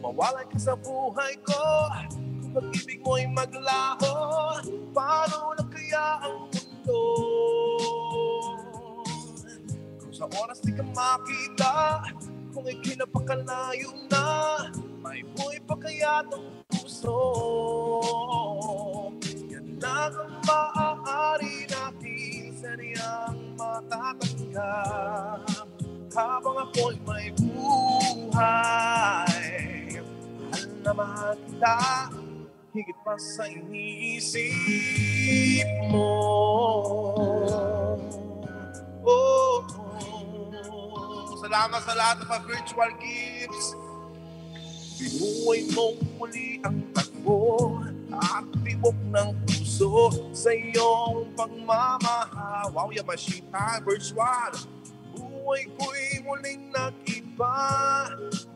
Mawalay 0.01 0.49
ka 0.49 0.59
sa 0.59 0.75
buhay 0.75 1.37
ko, 1.45 1.63
kung 2.41 2.51
pag-ibig 2.57 3.05
mo'y 3.05 3.29
maglaho, 3.31 4.17
paano 4.97 5.55
na 5.55 5.65
kaya 5.69 6.07
ang 6.25 6.49
mundo? 6.49 7.01
Sa 10.21 10.29
oras 10.37 10.61
di 10.61 10.69
ka 10.77 10.85
makita, 10.85 12.05
kung 12.53 12.69
ika'y 12.69 12.93
napakalayo 12.93 13.89
na, 14.13 14.69
may 15.01 15.25
buhay 15.33 15.57
pa 15.65 15.73
kaya 15.81 16.21
ng 16.29 16.61
puso? 16.69 17.25
Yan 19.49 19.81
lang 19.81 20.13
ang 20.13 20.37
maaari 20.45 21.65
natin 21.73 22.53
sa 22.53 22.77
niyang 22.77 23.57
matatanggap 23.57 25.41
habang 26.13 26.69
ako'y 26.69 27.01
may 27.01 27.33
buhay. 27.41 28.45
Mahal 30.85 31.33
na 31.33 31.33
kita, 31.49 32.13
higit 32.77 32.99
pa 33.09 33.17
sa 33.17 33.49
iniisip 33.49 34.45
mo. 35.89 36.13
Oh, 39.09 39.65
oh. 39.73 39.90
Salamat 41.41 41.81
sa 41.89 41.97
lahat 41.97 42.21
ng 42.21 42.29
mga 42.29 42.43
virtual 42.53 42.93
gifts. 43.01 43.73
Binuhay 45.01 45.73
mong 45.73 45.97
muli 46.21 46.61
ang 46.61 46.85
takbo 46.93 47.81
at 48.13 48.45
tibok 48.61 48.93
ng 49.09 49.33
puso 49.49 50.13
sa 50.37 50.53
iyong 50.53 51.33
pagmamahal. 51.33 52.69
Wow, 52.77 52.93
Yamashita, 52.93 53.81
virtual. 53.89 54.53
Buhay 55.17 55.65
ko'y 55.81 56.21
muling 56.29 56.69
nag-iba 56.77 57.57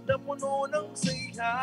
na 0.04 0.14
puno 0.20 0.68
ng 0.68 0.88
saya. 0.92 1.56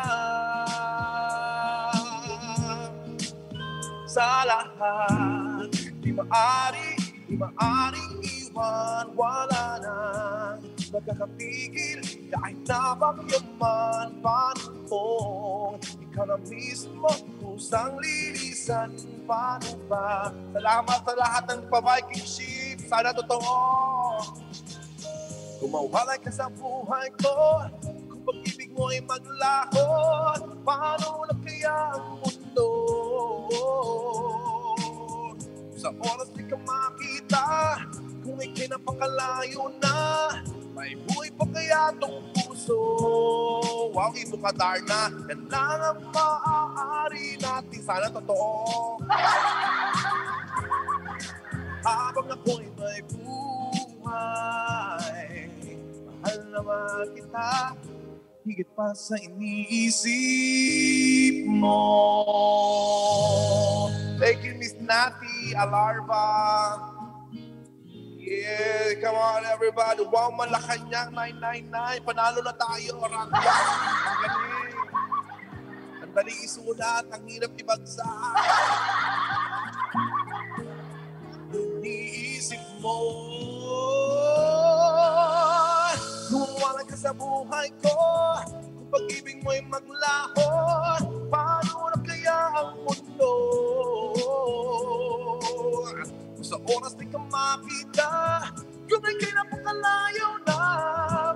Sa 4.10 4.42
lahat, 4.42 5.70
di 6.02 6.10
maari, 6.10 6.98
di 7.30 7.38
maaring 7.38 8.41
iwan, 8.52 9.06
wala 9.16 9.64
nang 9.80 10.60
magkakapigil 10.92 12.04
kahit 12.28 12.60
na 12.68 12.92
bagyaman 12.92 14.08
panahon. 14.20 15.80
Ikaw 15.80 16.24
na 16.28 16.36
mismo, 16.44 17.08
kusang 17.40 17.96
lilisan, 17.96 18.92
paano 19.24 19.72
ba? 19.88 20.28
Salamat 20.52 21.00
sa 21.00 21.14
lahat 21.16 21.44
ng 21.48 21.62
pa-Viking 21.72 22.28
ship, 22.28 22.78
sana 22.84 23.16
totoo. 23.16 23.56
Kung 25.56 25.72
mawalay 25.72 26.20
ka 26.20 26.28
sa 26.28 26.52
buhay 26.52 27.08
ko, 27.16 27.64
kung 28.12 28.22
pag-ibig 28.28 28.76
mo 28.76 28.92
ay 28.92 29.00
maglaho, 29.00 29.88
paano 30.60 31.24
na 31.24 31.34
kaya 31.40 31.96
ang 31.96 32.20
mundo? 32.20 32.68
Sa 35.80 35.88
oras 35.98 36.28
di 36.36 36.44
ka 36.46 36.58
makita, 36.60 37.46
kung 38.22 38.38
ika'y 38.38 38.70
napakalayo 38.70 39.66
na, 39.82 40.30
may 40.72 40.94
buhay 40.94 41.28
pa 41.34 41.44
kaya 41.50 41.90
tong 41.98 42.22
puso? 42.30 42.78
Wow, 43.92 44.14
ito 44.14 44.38
ka, 44.38 44.54
Darna. 44.54 45.10
Yan 45.26 45.42
lang 45.50 45.82
ang 45.82 46.00
maaari 46.14 47.34
natin. 47.42 47.80
Sana 47.82 48.06
totoo. 48.08 49.02
Habang 51.82 52.30
ako'y 52.30 52.70
may 52.78 53.02
buhay, 53.10 54.06
mahal 56.06 56.38
naman 56.54 57.10
kita, 57.10 57.74
higit 58.46 58.70
pa 58.78 58.94
sa 58.94 59.18
iniisip 59.18 60.14
mo. 61.50 61.82
Thank 64.22 64.46
you, 64.46 64.54
Miss 64.54 64.78
Nati 64.78 65.58
Alarba. 65.58 66.91
Yeah, 68.22 69.02
come 69.02 69.18
on 69.18 69.42
everybody. 69.50 70.06
Wow, 70.06 70.30
Malacanang 70.30 71.10
999. 71.10 72.06
Panalo 72.06 72.38
na 72.38 72.54
tayo. 72.54 73.02
Rangga. 73.02 73.34
Magaling. 73.34 74.78
Ang 76.06 76.12
dali 76.14 76.34
isulat. 76.46 77.02
Ang 77.10 77.26
hirap 77.26 77.50
ibagsak. 77.58 78.06
Iniisip 81.50 82.62
mo. 82.78 82.94
Lumawalan 86.30 86.86
ka 86.86 86.94
sa 86.94 87.10
buhay 87.10 87.74
ko. 87.82 87.90
Kung 88.54 88.86
pag-ibig 88.86 89.42
mo'y 89.42 89.66
maglaho. 89.66 90.46
Paano 91.26 91.90
na 91.90 91.98
kaya 92.06 92.38
ang 92.54 92.86
mundo? 92.86 93.32
Sa 96.52 96.60
oras 96.68 96.92
di 97.00 97.08
ka 97.08 97.16
makita, 97.32 98.44
yun 98.84 99.00
ay 99.00 99.16
kailan 99.16 99.48
mo 99.48 99.56
kalayo 99.64 100.36
na. 100.44 100.60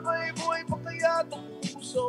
May 0.05 0.29
buhay 0.37 0.61
pa 0.69 0.77
kaya 0.85 1.25
itong 1.25 1.57
puso. 1.64 2.05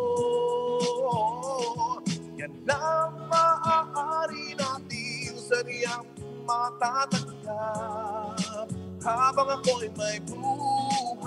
Yan 2.36 2.51
lang 2.68 3.16
maaari 3.32 4.60
natin 4.60 5.39
sa 5.39 5.64
niyang 5.64 6.03
matatanggap. 6.43 7.55
Habang 8.99 9.55
ako'y 9.55 9.88
may 9.95 10.20
buhay, 10.28 11.24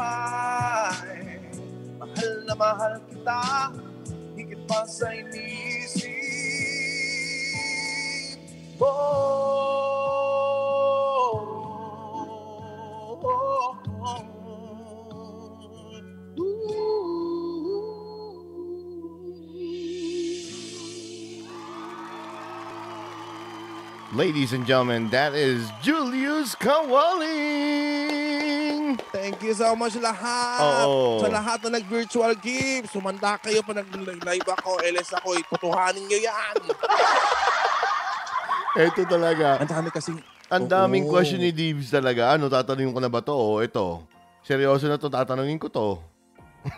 mahal 1.96 2.32
na 2.44 2.52
mahal 2.60 3.00
kita, 3.08 3.72
higit 4.36 4.60
pa 4.68 4.84
sa 4.84 5.16
inisip 5.16 6.12
mo. 8.76 9.99
Ladies 24.10 24.52
and 24.52 24.66
gentlemen, 24.66 25.06
that 25.14 25.38
is 25.38 25.70
Julius 25.80 26.58
Kawaling! 26.58 27.80
Thank 29.14 29.38
you 29.46 29.54
so 29.54 29.78
much 29.78 29.94
lahat. 30.02 30.82
Oo. 30.82 31.22
Sa 31.22 31.30
lahat 31.30 31.62
na 31.68 31.78
nag-virtual 31.78 32.34
gift. 32.42 32.90
Sumanda 32.90 33.38
kayo 33.38 33.62
pa 33.62 33.70
nag-live 33.70 34.48
ako. 34.50 34.82
LS 34.82 35.14
ako. 35.14 35.38
Eh, 35.38 35.44
Tutuhanin 35.46 36.02
nyo 36.10 36.18
yan. 36.18 36.56
Ito 38.82 39.06
talaga. 39.06 39.62
Ang 39.62 39.70
dami 39.70 39.94
kasing... 39.94 40.18
Ang 40.50 40.66
daming 40.66 41.06
Oo. 41.06 41.12
question 41.12 41.38
ni 41.38 41.50
Divs 41.50 41.88
talaga. 41.88 42.34
Ano, 42.34 42.50
tatanungin 42.50 42.90
ko 42.90 42.98
na 42.98 43.06
ba 43.06 43.22
to? 43.22 43.30
O 43.30 43.62
ito. 43.62 44.02
Seryoso 44.42 44.84
na 44.84 44.98
to, 44.98 45.06
tatanungin 45.06 45.56
ko 45.56 45.70
to. 45.70 45.88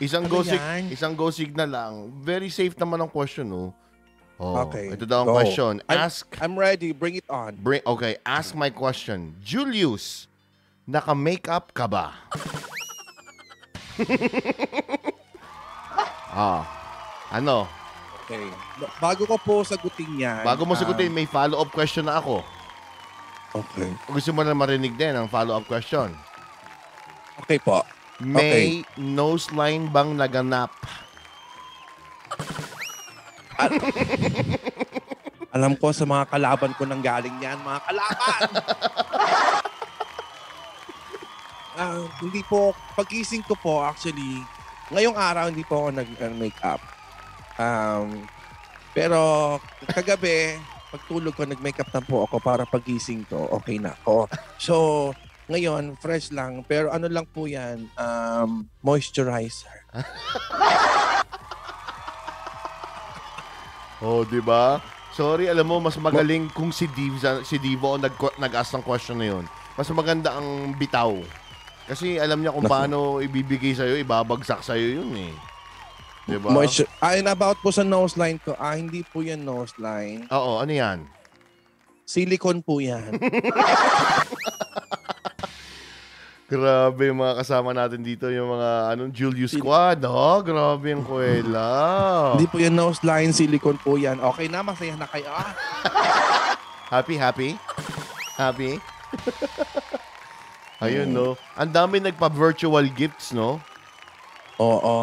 isang 0.00 0.24
Ano 0.24 0.32
go 0.32 0.40
sig- 0.42 0.56
yan? 0.58 0.82
isang 0.88 1.12
go 1.12 1.28
signal 1.28 1.68
lang. 1.68 1.92
Very 2.18 2.48
safe 2.48 2.72
naman 2.74 2.98
ang 2.98 3.10
question, 3.10 3.44
no? 3.44 3.76
Oh, 4.40 4.56
Okay, 4.64 4.88
Ito 4.90 5.04
daw 5.04 5.20
ang 5.22 5.28
go. 5.28 5.36
question. 5.36 5.84
I'm- 5.84 6.00
Ask 6.00 6.24
I'm 6.40 6.56
ready. 6.56 6.90
Bring 6.90 7.14
it 7.14 7.28
on. 7.28 7.60
Bring, 7.60 7.84
okay, 7.84 8.16
ask 8.24 8.56
my 8.56 8.72
question. 8.72 9.36
Julius, 9.38 10.26
naka-makeup 10.84 11.76
ka 11.76 11.84
ba? 11.84 12.16
ah, 16.32 16.64
ano? 17.28 17.68
Okay. 18.30 18.46
Ba- 18.78 19.10
Bago 19.10 19.26
ko 19.26 19.34
po 19.42 19.66
sagutin 19.66 20.14
yan. 20.14 20.46
Bago 20.46 20.62
mo 20.62 20.78
sagutin, 20.78 21.10
um, 21.10 21.18
may 21.18 21.26
follow-up 21.26 21.66
question 21.74 22.06
na 22.06 22.22
ako. 22.22 22.46
okay. 23.50 23.90
Gusto 24.06 24.30
mo 24.30 24.46
na 24.46 24.54
marinig 24.54 24.94
din 24.94 25.10
ang 25.10 25.26
follow-up 25.26 25.66
question. 25.66 26.14
Okay 27.42 27.58
po. 27.58 27.82
May 28.22 28.86
nose 28.94 29.50
line 29.50 29.90
bang 29.90 30.14
naganap? 30.14 30.70
Alam 35.50 35.74
ko 35.74 35.90
sa 35.90 36.06
mga 36.06 36.30
kalaban 36.30 36.70
ko 36.78 36.86
nang 36.86 37.02
galing 37.02 37.34
yan, 37.42 37.58
mga 37.58 37.80
kalaban! 37.82 38.40
Ah, 41.80 41.96
hindi 42.20 42.44
po, 42.44 42.76
pagising 42.92 43.40
ko 43.40 43.56
po 43.56 43.80
actually, 43.80 44.44
ngayong 44.92 45.16
araw 45.16 45.48
hindi 45.48 45.64
po 45.64 45.88
ako 45.88 45.96
nag-makeup. 45.96 46.76
Um, 47.60 48.24
pero 48.96 49.20
kagabi, 49.92 50.56
pagtulog 50.88 51.36
ko, 51.36 51.44
nag-makeup 51.44 51.92
na 51.92 52.00
po 52.00 52.24
ako 52.24 52.40
para 52.40 52.64
pagising 52.64 53.28
ko, 53.28 53.52
okay 53.52 53.76
na 53.76 53.92
ako. 54.00 54.24
So, 54.56 54.76
ngayon, 55.52 56.00
fresh 56.00 56.32
lang. 56.32 56.64
Pero 56.64 56.88
ano 56.88 57.06
lang 57.12 57.28
po 57.28 57.44
yan, 57.44 57.84
um, 58.00 58.64
moisturizer. 58.80 59.84
Oh, 64.00 64.24
di 64.24 64.40
ba? 64.40 64.80
Sorry, 65.12 65.44
alam 65.52 65.68
mo, 65.68 65.76
mas 65.76 66.00
magaling 66.00 66.48
kung 66.56 66.72
si 66.72 66.88
Div, 66.96 67.20
si 67.44 67.60
Divo 67.60 67.92
ang 67.92 68.00
nag, 68.00 68.16
nag-ask 68.40 68.72
ng 68.72 68.80
question 68.80 69.20
na 69.20 69.28
yun. 69.28 69.44
Mas 69.76 69.92
maganda 69.92 70.40
ang 70.40 70.72
bitaw. 70.72 71.20
Kasi 71.84 72.16
alam 72.16 72.40
niya 72.40 72.56
kung 72.56 72.64
paano 72.64 73.20
ibibigay 73.20 73.76
sa'yo, 73.76 74.00
ibabagsak 74.00 74.64
sa'yo 74.64 75.04
yun 75.04 75.12
eh. 75.20 75.36
Di 76.30 76.38
ba? 76.38 76.54
Moisture. 76.54 76.86
Ah, 77.02 77.18
and 77.18 77.26
about 77.26 77.58
po 77.58 77.74
sa 77.74 77.82
nose 77.82 78.14
line 78.14 78.38
ko, 78.38 78.54
ah, 78.54 78.78
hindi 78.78 79.02
po 79.02 79.18
yan 79.26 79.42
nose 79.42 79.74
line. 79.82 80.30
Oo, 80.30 80.62
ano 80.62 80.70
yan? 80.70 81.02
Silicone 82.06 82.62
po 82.62 82.78
yan. 82.78 83.18
Grabe 86.50 87.06
yung 87.06 87.22
mga 87.22 87.46
kasama 87.46 87.70
natin 87.70 88.02
dito, 88.02 88.26
yung 88.26 88.58
mga 88.58 88.90
anong 88.90 89.14
Julius 89.14 89.54
Squad, 89.54 90.02
oh, 90.02 90.42
grabe 90.42 90.90
yung 90.90 91.06
kuwela. 91.06 91.62
Hindi 92.34 92.50
po 92.50 92.58
yan 92.58 92.74
nose 92.74 93.06
line, 93.06 93.30
silicone 93.30 93.78
po 93.78 93.94
yan. 93.94 94.18
Okay 94.18 94.50
na, 94.50 94.58
masaya 94.58 94.98
na 94.98 95.06
kayo. 95.06 95.30
Ah, 95.30 95.54
Happy, 96.98 97.14
happy? 97.14 97.54
Happy? 98.34 98.82
Ayun, 100.82 101.14
no? 101.14 101.38
Ang 101.54 101.70
dami 101.70 102.02
nagpa-virtual 102.02 102.82
gifts, 102.90 103.30
no? 103.30 103.62
Oo. 104.60 104.96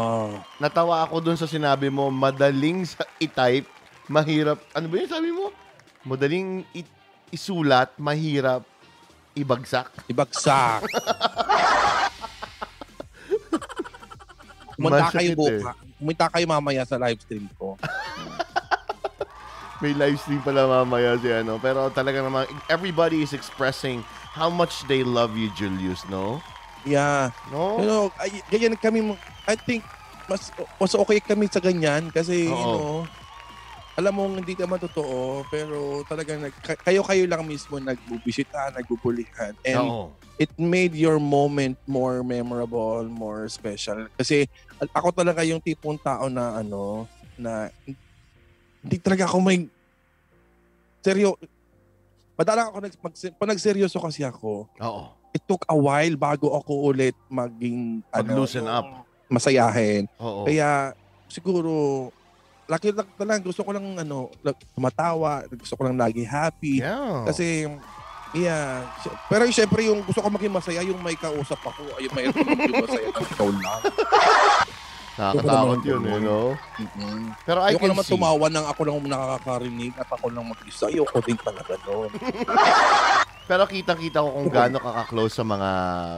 Natawa 0.62 1.02
ako 1.02 1.18
dun 1.18 1.38
sa 1.40 1.50
sinabi 1.50 1.90
mo, 1.90 2.14
madaling 2.14 2.86
sa 2.86 3.02
i-type, 3.18 3.66
mahirap. 4.06 4.62
Ano 4.78 4.86
ba 4.86 4.96
yun 5.02 5.10
sabi 5.10 5.34
mo? 5.34 5.50
Madaling 6.06 6.62
i- 6.78 6.96
isulat, 7.34 7.90
mahirap 7.98 8.62
ibagsak. 9.34 9.90
Ibagsak. 10.10 10.82
Pumunta 14.78 15.10
kayo 15.10 15.34
eh. 15.34 15.38
buka. 15.38 15.72
Pumunta 15.98 16.26
kayo 16.30 16.46
mamaya 16.46 16.86
sa 16.86 17.02
live 17.02 17.18
stream 17.22 17.50
ko. 17.58 17.74
May 19.82 19.94
live 19.94 20.18
stream 20.22 20.42
pala 20.42 20.66
mamaya 20.66 21.18
si 21.18 21.30
ano. 21.30 21.58
Pero 21.58 21.90
talaga 21.94 22.22
naman, 22.22 22.46
everybody 22.70 23.22
is 23.22 23.34
expressing 23.34 24.02
how 24.34 24.50
much 24.50 24.86
they 24.86 25.02
love 25.02 25.34
you, 25.38 25.50
Julius, 25.54 26.06
no? 26.10 26.42
Yeah. 26.88 27.36
No? 27.52 27.76
Pero, 27.78 27.94
ay, 28.18 28.40
ganyan 28.48 28.80
kami, 28.80 29.04
I 29.48 29.56
think, 29.60 29.84
mas, 30.28 30.52
mas 30.80 30.94
okay 30.96 31.20
kami 31.20 31.52
sa 31.52 31.60
ganyan 31.60 32.08
kasi, 32.12 32.48
you 32.48 32.68
Oo. 32.68 32.72
know, 32.72 32.88
alam 33.98 34.14
mo, 34.14 34.30
hindi 34.30 34.54
naman 34.54 34.78
totoo, 34.78 35.42
pero 35.50 36.06
talagang 36.06 36.38
nag, 36.38 36.54
ka- 36.62 36.78
kayo-kayo 36.86 37.26
lang 37.26 37.42
mismo 37.44 37.82
nagbubisita, 37.82 38.70
nagbubulihan. 38.78 39.58
And 39.66 39.90
Oo. 39.90 40.14
it 40.38 40.54
made 40.54 40.94
your 40.94 41.18
moment 41.18 41.82
more 41.90 42.22
memorable, 42.22 43.10
more 43.10 43.50
special. 43.50 44.06
Kasi 44.14 44.46
ako 44.94 45.10
talaga 45.18 45.42
yung 45.42 45.58
tipong 45.58 45.98
tao 45.98 46.30
na 46.30 46.62
ano, 46.62 47.10
na 47.34 47.74
hindi 48.86 48.98
talaga 49.02 49.26
ako 49.26 49.42
may 49.42 49.66
seryo. 51.02 51.34
Madalang 52.38 52.70
ako 52.70 52.78
nag, 52.86 52.94
mag, 53.02 53.14
pag 53.18 53.50
nagseryoso 53.50 53.98
kasi 53.98 54.22
ako, 54.22 54.70
Oo. 54.78 55.18
It 55.38 55.44
took 55.46 55.62
a 55.70 55.78
while 55.78 56.18
bago 56.18 56.50
ako 56.50 56.90
ulit 56.90 57.14
maging 57.30 58.02
ano, 58.10 58.42
up. 58.66 59.06
masayahin. 59.30 60.10
Oo. 60.18 60.50
Kaya 60.50 60.98
siguro 61.30 62.10
laki 62.68 62.92
lang 62.92 63.08
talaga 63.16 63.46
gusto 63.46 63.62
ko 63.62 63.72
lang 63.72 63.86
ano 63.96 64.34
tumatawa, 64.74 65.46
gusto 65.54 65.78
ko 65.78 65.86
lang 65.86 65.96
lagi 65.96 66.26
happy. 66.26 66.82
yeah. 66.82 67.22
Kasi 67.24 67.70
Yeah. 68.36 68.84
Pero 69.32 69.48
syempre 69.48 69.88
yung 69.88 70.04
gusto 70.04 70.20
ko 70.20 70.28
maging 70.28 70.52
masaya, 70.52 70.84
yung 70.84 71.00
may 71.00 71.16
kausap 71.16 71.64
ako. 71.64 71.96
Ay, 71.96 72.12
may 72.12 72.28
yung 72.68 72.84
masaya 72.84 73.08
ikaw 73.08 73.48
lang. 73.48 73.82
Nakakatakot 75.18 75.80
yun, 75.82 76.02
eh, 76.04 76.12
ganun. 76.12 76.22
no? 76.22 76.40
Mm-mm. 76.78 77.34
Pero 77.42 77.60
I 77.64 77.74
Ayoko 77.74 77.88
can 77.88 77.90
naman 77.96 78.06
see. 78.06 78.14
tumawa 78.14 78.46
nang 78.52 78.68
ako 78.68 78.82
lang 78.86 79.00
nakakarinig 79.08 79.94
at 79.98 80.10
ako 80.12 80.30
lang 80.30 80.46
mag-isa. 80.46 80.92
Ayoko 80.92 81.18
din 81.24 81.40
talaga 81.40 81.74
doon. 81.88 82.12
Pero 83.48 83.64
kita-kita 83.64 84.20
ko 84.20 84.30
kung 84.30 84.52
gaano 84.52 84.76
ka 84.76 84.92
ka-close 85.02 85.32
sa 85.32 85.48
mga 85.48 85.72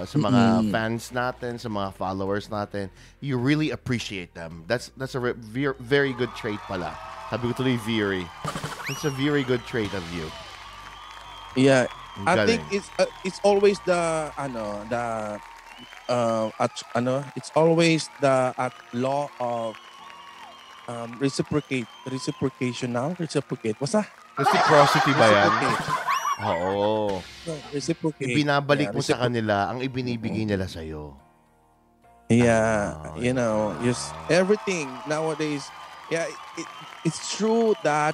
sa 0.03 0.17
mga 0.17 0.41
Mm-mm. 0.59 0.71
fans 0.73 1.13
natin, 1.13 1.61
sa 1.61 1.69
mga 1.69 1.93
followers 1.93 2.49
natin. 2.49 2.89
You 3.21 3.37
really 3.37 3.69
appreciate 3.69 4.33
them. 4.33 4.65
That's 4.65 4.89
that's 4.97 5.13
a 5.13 5.21
re- 5.21 5.37
ver- 5.37 5.77
very 5.77 6.11
good 6.11 6.33
trait 6.33 6.57
pala. 6.65 6.97
Sabi 7.29 7.53
ko 7.53 7.61
tuloy, 7.61 7.77
very. 7.85 8.25
It's 8.89 9.05
a 9.05 9.13
very 9.13 9.45
good 9.45 9.61
trait 9.69 9.93
of 9.93 10.01
you. 10.09 10.25
Yeah, 11.53 11.85
Ang 12.17 12.25
I 12.25 12.33
galing. 12.33 12.47
think 12.49 12.61
it's 12.73 12.89
uh, 12.97 13.05
it's 13.21 13.37
always 13.45 13.77
the 13.85 14.33
ano 14.33 14.81
the 14.89 15.03
uh, 16.09 16.49
at 16.57 16.73
ano 16.97 17.21
it's 17.37 17.53
always 17.53 18.09
the 18.19 18.49
at 18.57 18.73
law 18.97 19.29
of 19.37 19.77
um, 20.89 21.13
reciprocate 21.21 21.85
reciprocation 22.09 22.97
now 22.97 23.13
reciprocate 23.21 23.77
basta 23.77 24.01
Reciprocity 24.33 25.13
ba 25.13 25.27
yan? 25.29 25.51
Oo. 26.41 27.19
No, 27.47 27.55
reciprocate 27.71 28.29
Ibinabalik 28.29 28.91
Yeah, 28.91 28.95
mo 28.95 29.01
sa 29.01 29.15
kanila 29.15 29.71
ang 29.71 29.79
ibinibigay 29.79 30.43
nila 30.43 30.67
sa'yo. 30.67 31.15
yeah 32.29 32.93
Ah, 33.09 33.17
you 33.17 33.33
know 33.33 33.73
just 33.81 34.13
everything 34.29 34.85
nowadays 35.09 35.65
yeah 36.13 36.29
it, 36.29 36.67
it's 37.01 37.33
true 37.33 37.73
that 37.81 38.13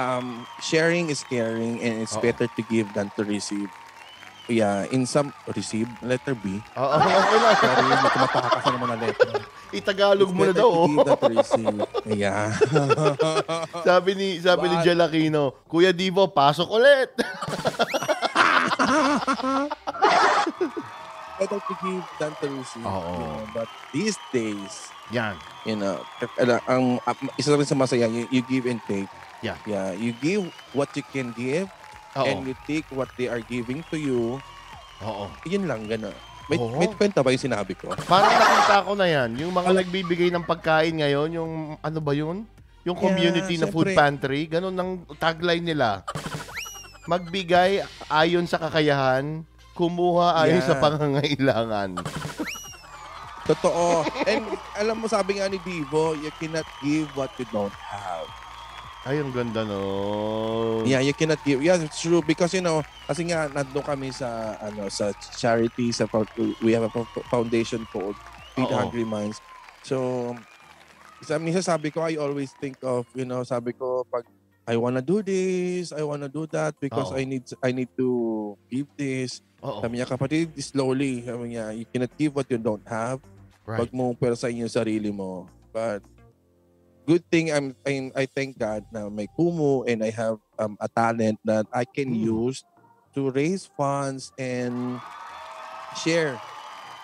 um 0.00 0.48
sharing 0.64 1.12
is 1.12 1.20
caring 1.28 1.76
and 1.84 2.00
it's 2.00 2.16
Oo. 2.16 2.24
better 2.24 2.48
to 2.48 2.62
give 2.72 2.88
than 2.96 3.12
to 3.20 3.22
receive 3.28 3.68
yeah 4.50 4.82
in 4.90 5.06
some 5.06 5.30
receive 5.54 5.86
letter 6.02 6.34
B 6.34 6.58
Oo, 6.74 6.96
okay 6.98 7.38
lang. 7.38 7.54
Sorry, 7.56 7.84
ko 7.86 8.18
matakasan 8.20 8.72
naman 8.74 8.88
na 8.90 8.98
letter. 8.98 9.32
Itagalog 9.70 10.30
mo 10.30 10.42
na 10.42 10.50
Better 10.50 10.60
daw. 10.60 10.70
oh. 10.74 10.86
give 10.90 10.98
than 11.00 11.14
to 11.16 11.28
receive. 11.30 11.78
Yeah. 12.10 12.50
Sabi 13.86 14.10
ni 14.18 14.28
sabi 14.38 14.66
ni 14.66 14.76
But- 14.76 14.84
Jalakino, 14.84 15.42
Kuya 15.64 15.94
Divo, 15.94 16.26
pasok 16.26 16.66
ulit. 16.74 17.14
Better 21.38 21.60
to 21.62 21.74
give 21.80 22.04
than 22.18 22.32
to 22.36 22.46
receive. 22.52 22.84
Oo. 22.84 23.00
You 23.16 23.24
know, 23.24 23.40
but 23.54 23.68
these 23.92 24.16
days, 24.28 24.92
Yan. 25.08 25.40
you 25.64 25.72
know, 25.72 25.96
ang 26.68 27.00
ang 27.00 27.16
isa 27.34 27.56
rin 27.56 27.64
sa 27.64 27.72
masaya, 27.72 28.04
you, 28.06 28.28
you 28.28 28.42
give 28.44 28.68
and 28.68 28.82
take. 28.84 29.08
Yeah. 29.40 29.56
Yeah. 29.64 29.96
You 29.96 30.12
give 30.12 30.52
what 30.76 30.92
you 30.92 31.04
can 31.06 31.32
give 31.32 31.70
and 32.16 32.42
Oo. 32.42 32.48
you 32.50 32.54
take 32.66 32.86
what 32.90 33.10
they 33.14 33.30
are 33.30 33.42
giving 33.42 33.82
to 33.86 33.96
you. 33.96 34.42
Oo. 35.00 35.24
Yun 35.46 35.64
lang, 35.64 35.86
gano'n. 35.86 36.14
May, 36.50 36.58
Oo. 36.58 36.74
may 36.74 36.90
kwenta 36.90 37.22
ba 37.22 37.30
yung 37.30 37.46
sinabi 37.46 37.78
ko? 37.78 37.94
Parang 38.10 38.26
nakita 38.28 38.82
ko 38.82 38.92
na 38.98 39.06
yan. 39.06 39.30
Yung 39.38 39.54
mga 39.54 39.70
nagbibigay 39.70 40.34
ng 40.34 40.42
pagkain 40.42 40.98
ngayon, 40.98 41.30
yung 41.30 41.52
ano 41.78 41.98
ba 42.02 42.10
yun? 42.10 42.42
Yung 42.82 42.96
Yeah, 42.96 43.04
community 43.06 43.54
na 43.54 43.68
food 43.68 43.92
syempre. 43.92 44.00
pantry, 44.00 44.40
ganun 44.48 44.74
ang 44.74 44.90
tagline 45.14 45.62
nila. 45.62 46.02
Magbigay 47.06 47.84
ayon 48.08 48.48
sa 48.48 48.58
kakayahan, 48.58 49.46
kumuha 49.72 50.42
ayon 50.42 50.58
Yeah. 50.58 50.68
sa 50.68 50.80
pangangailangan. 50.80 52.00
Totoo. 53.44 54.06
and 54.26 54.46
alam 54.74 54.96
mo, 54.98 55.06
sabi 55.06 55.38
nga 55.38 55.46
ni 55.46 55.58
Divo, 55.60 56.14
you 56.14 56.30
cannot 56.38 56.66
give 56.80 57.06
what 57.14 57.30
you 57.36 57.46
don't 57.50 57.74
have. 57.74 58.26
Ay, 59.00 59.16
ang 59.16 59.32
ganda 59.32 59.64
no. 59.64 60.84
Yeah, 60.84 61.00
you 61.00 61.16
cannot 61.16 61.40
give. 61.40 61.64
Yeah, 61.64 61.80
it's 61.80 62.04
true 62.04 62.20
because 62.20 62.52
you 62.52 62.60
know, 62.60 62.84
kasi 63.08 63.24
nga 63.32 63.48
nandun 63.48 63.80
kami 63.80 64.12
sa 64.12 64.60
ano 64.60 64.92
sa 64.92 65.08
charity 65.40 65.88
sa 65.88 66.04
we 66.60 66.76
have 66.76 66.84
a 66.84 66.92
fo- 66.92 67.24
foundation 67.32 67.80
called 67.88 68.16
Feed 68.52 68.68
Oo. 68.68 68.76
Hungry 68.76 69.08
Minds. 69.08 69.40
So 69.80 70.36
sa 71.24 71.40
minsan 71.40 71.64
sabi 71.64 71.88
ko 71.88 72.04
I 72.04 72.20
always 72.20 72.52
think 72.60 72.76
of, 72.84 73.08
you 73.16 73.24
know, 73.24 73.40
sabi 73.40 73.72
ko 73.72 74.04
pag 74.12 74.28
I 74.68 74.76
wanna 74.76 75.00
do 75.00 75.24
this, 75.24 75.96
I 75.96 76.04
wanna 76.04 76.28
do 76.28 76.44
that 76.52 76.76
because 76.76 77.08
Oo. 77.08 77.16
I 77.16 77.24
need 77.24 77.48
I 77.64 77.72
need 77.72 77.88
to 77.96 78.08
give 78.68 78.92
this. 79.00 79.40
Oo. 79.64 79.80
Sabi 79.80 79.96
niya 79.96 80.12
kapatid, 80.12 80.52
slowly. 80.60 81.24
Sabi 81.24 81.56
niya, 81.56 81.72
you 81.72 81.88
cannot 81.88 82.12
give 82.20 82.36
what 82.36 82.48
you 82.52 82.60
don't 82.60 82.84
have. 82.84 83.24
Right. 83.64 83.80
Pag 83.80 83.96
mo 83.96 84.12
sa 84.36 84.52
yung 84.52 84.68
sarili 84.68 85.08
mo. 85.08 85.48
But 85.72 86.04
good 87.06 87.24
thing 87.30 87.50
I'm, 87.50 87.74
I'm 87.86 88.12
I 88.14 88.26
thank 88.26 88.58
God 88.58 88.84
na 88.92 89.08
may 89.08 89.26
kumu 89.32 89.84
and 89.88 90.04
I 90.04 90.10
have 90.12 90.38
um, 90.58 90.76
a 90.80 90.88
talent 90.88 91.40
that 91.44 91.66
I 91.72 91.84
can 91.84 92.12
Mm. 92.14 92.24
use 92.26 92.64
to 93.14 93.30
raise 93.30 93.66
funds 93.74 94.30
and 94.38 95.00
share 95.98 96.38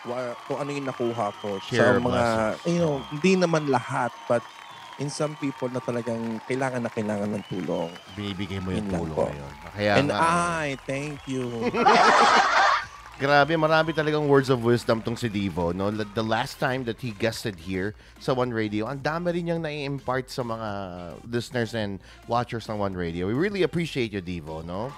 wa, 0.06 0.34
kung 0.46 0.58
ano 0.62 0.70
yung 0.70 0.86
nakuha 0.86 1.34
ko 1.42 1.58
Share 1.58 1.98
sa 1.98 1.98
mga 1.98 2.24
you 2.70 2.78
know 2.78 3.02
hindi 3.10 3.34
naman 3.34 3.66
lahat 3.66 4.14
but 4.30 4.42
in 5.02 5.10
some 5.10 5.34
people 5.36 5.68
na 5.68 5.82
talagang 5.82 6.38
kailangan 6.46 6.80
na 6.80 6.90
kailangan 6.92 7.28
ng 7.34 7.44
tulong 7.50 7.90
Binibigay 8.14 8.62
mo 8.62 8.70
yung 8.72 8.86
tulong 8.88 9.18
ngayon. 9.18 9.52
Kaya 9.74 9.92
and 9.98 10.08
nga. 10.08 10.18
I 10.22 10.78
thank 10.86 11.18
you 11.26 11.42
Grabe, 13.16 13.56
marami 13.56 13.96
talagang 13.96 14.28
words 14.28 14.52
of 14.52 14.60
wisdom 14.60 15.00
tong 15.00 15.16
si 15.16 15.32
Divo. 15.32 15.72
No? 15.72 15.88
The 15.88 16.20
last 16.22 16.60
time 16.60 16.84
that 16.84 17.00
he 17.00 17.16
guested 17.16 17.56
here 17.56 17.96
sa 18.20 18.36
One 18.36 18.52
Radio, 18.52 18.84
ang 18.84 19.00
dami 19.00 19.32
rin 19.32 19.48
niyang 19.48 19.64
nai-impart 19.64 20.28
sa 20.28 20.44
mga 20.44 20.68
listeners 21.24 21.72
and 21.72 21.96
watchers 22.28 22.68
ng 22.68 22.76
One 22.76 22.92
Radio. 22.92 23.24
We 23.24 23.32
really 23.32 23.64
appreciate 23.64 24.12
you, 24.12 24.20
Divo, 24.20 24.60
no? 24.60 24.92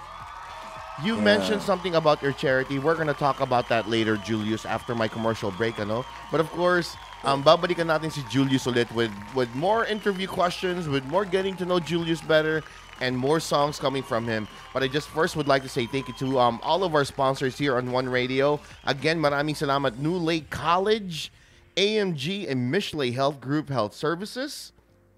You 0.99 1.15
Yeah. 1.15 1.31
mentioned 1.31 1.63
something 1.63 1.95
about 1.95 2.19
your 2.19 2.35
charity. 2.35 2.75
We're 2.75 2.99
gonna 2.99 3.15
talk 3.15 3.39
about 3.39 3.71
that 3.71 3.87
later, 3.87 4.19
Julius, 4.19 4.67
after 4.67 4.91
my 4.91 5.07
commercial 5.07 5.55
break, 5.55 5.79
ano? 5.79 6.03
But 6.27 6.43
of 6.43 6.51
course, 6.51 6.99
um, 7.23 7.39
babalikan 7.39 7.87
natin 7.87 8.11
si 8.11 8.19
Julius 8.27 8.67
ulit 8.67 8.91
with, 8.91 9.15
with 9.31 9.47
more 9.55 9.87
interview 9.87 10.27
questions, 10.27 10.91
with 10.91 11.07
more 11.07 11.23
getting 11.23 11.55
to 11.55 11.63
know 11.63 11.79
Julius 11.79 12.19
better, 12.19 12.67
and 13.01 13.17
more 13.17 13.39
songs 13.39 13.79
coming 13.79 14.03
from 14.03 14.27
him. 14.27 14.47
But 14.73 14.83
I 14.83 14.87
just 14.87 15.07
first 15.09 15.35
would 15.35 15.47
like 15.47 15.63
to 15.63 15.69
say 15.69 15.85
thank 15.85 16.07
you 16.07 16.13
to 16.15 16.39
um, 16.39 16.59
all 16.63 16.83
of 16.83 16.95
our 16.95 17.05
sponsors 17.05 17.57
here 17.57 17.77
on 17.77 17.91
One 17.91 18.07
Radio. 18.07 18.59
Again, 18.85 19.19
maraming 19.19 19.55
salamat. 19.55 19.97
New 19.97 20.17
Lake 20.17 20.49
College, 20.49 21.31
AMG 21.75 22.49
and 22.49 22.73
Michelet 22.73 23.13
Health 23.13 23.39
Group 23.39 23.69
Health 23.69 23.93
Services, 23.93 24.73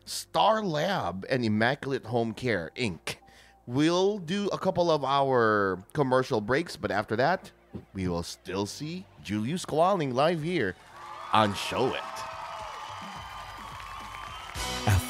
Star 0.05 0.63
Lab, 0.63 1.25
and 1.29 1.43
Immaculate 1.43 2.05
Home 2.05 2.33
Care, 2.33 2.71
Inc. 2.75 3.15
We'll 3.67 4.17
do 4.17 4.47
a 4.47 4.57
couple 4.57 4.91
of 4.91 5.03
our 5.03 5.83
commercial 5.93 6.41
breaks, 6.41 6.75
but 6.75 6.91
after 6.91 7.15
that, 7.15 7.51
we 7.93 8.07
will 8.07 8.23
still 8.23 8.65
see 8.65 9.05
Julius 9.23 9.61
Squalling 9.61 10.13
live 10.13 10.43
here 10.43 10.75
on 11.31 11.53
Show 11.53 11.93
It. 11.93 12.01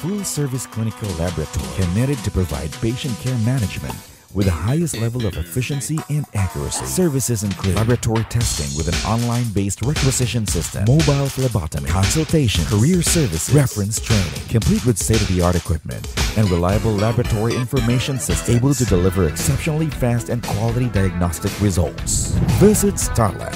A 0.02 0.04
full 0.04 0.24
service 0.24 0.66
clinical 0.66 1.08
laboratory 1.10 1.68
committed 1.76 2.18
to 2.24 2.30
provide 2.32 2.72
patient 2.80 3.16
care 3.20 3.38
management 3.38 3.94
with 4.34 4.46
the 4.46 4.52
highest 4.52 4.96
level 4.96 5.26
of 5.26 5.36
efficiency 5.36 6.00
and 6.10 6.26
accuracy. 6.34 6.84
Services 6.86 7.44
include 7.44 7.76
laboratory 7.76 8.24
testing 8.24 8.76
with 8.76 8.88
an 8.88 9.08
online 9.08 9.48
based 9.52 9.80
requisition 9.82 10.44
system, 10.44 10.86
mobile 10.88 11.26
phlebotomy, 11.26 11.88
consultation, 11.88 12.64
career 12.64 13.00
services, 13.00 13.54
reference 13.54 14.00
training, 14.00 14.48
complete 14.48 14.84
with 14.84 14.98
state 14.98 15.20
of 15.20 15.28
the 15.28 15.40
art 15.40 15.54
equipment, 15.54 16.04
and 16.36 16.50
reliable 16.50 16.92
laboratory 16.92 17.54
information 17.54 18.18
system 18.18 18.56
able 18.56 18.74
to 18.74 18.84
deliver 18.86 19.28
exceptionally 19.28 19.88
fast 19.88 20.30
and 20.30 20.42
quality 20.42 20.88
diagnostic 20.88 21.52
results. 21.60 22.32
Visit 22.58 22.96
StarLab. 22.96 23.54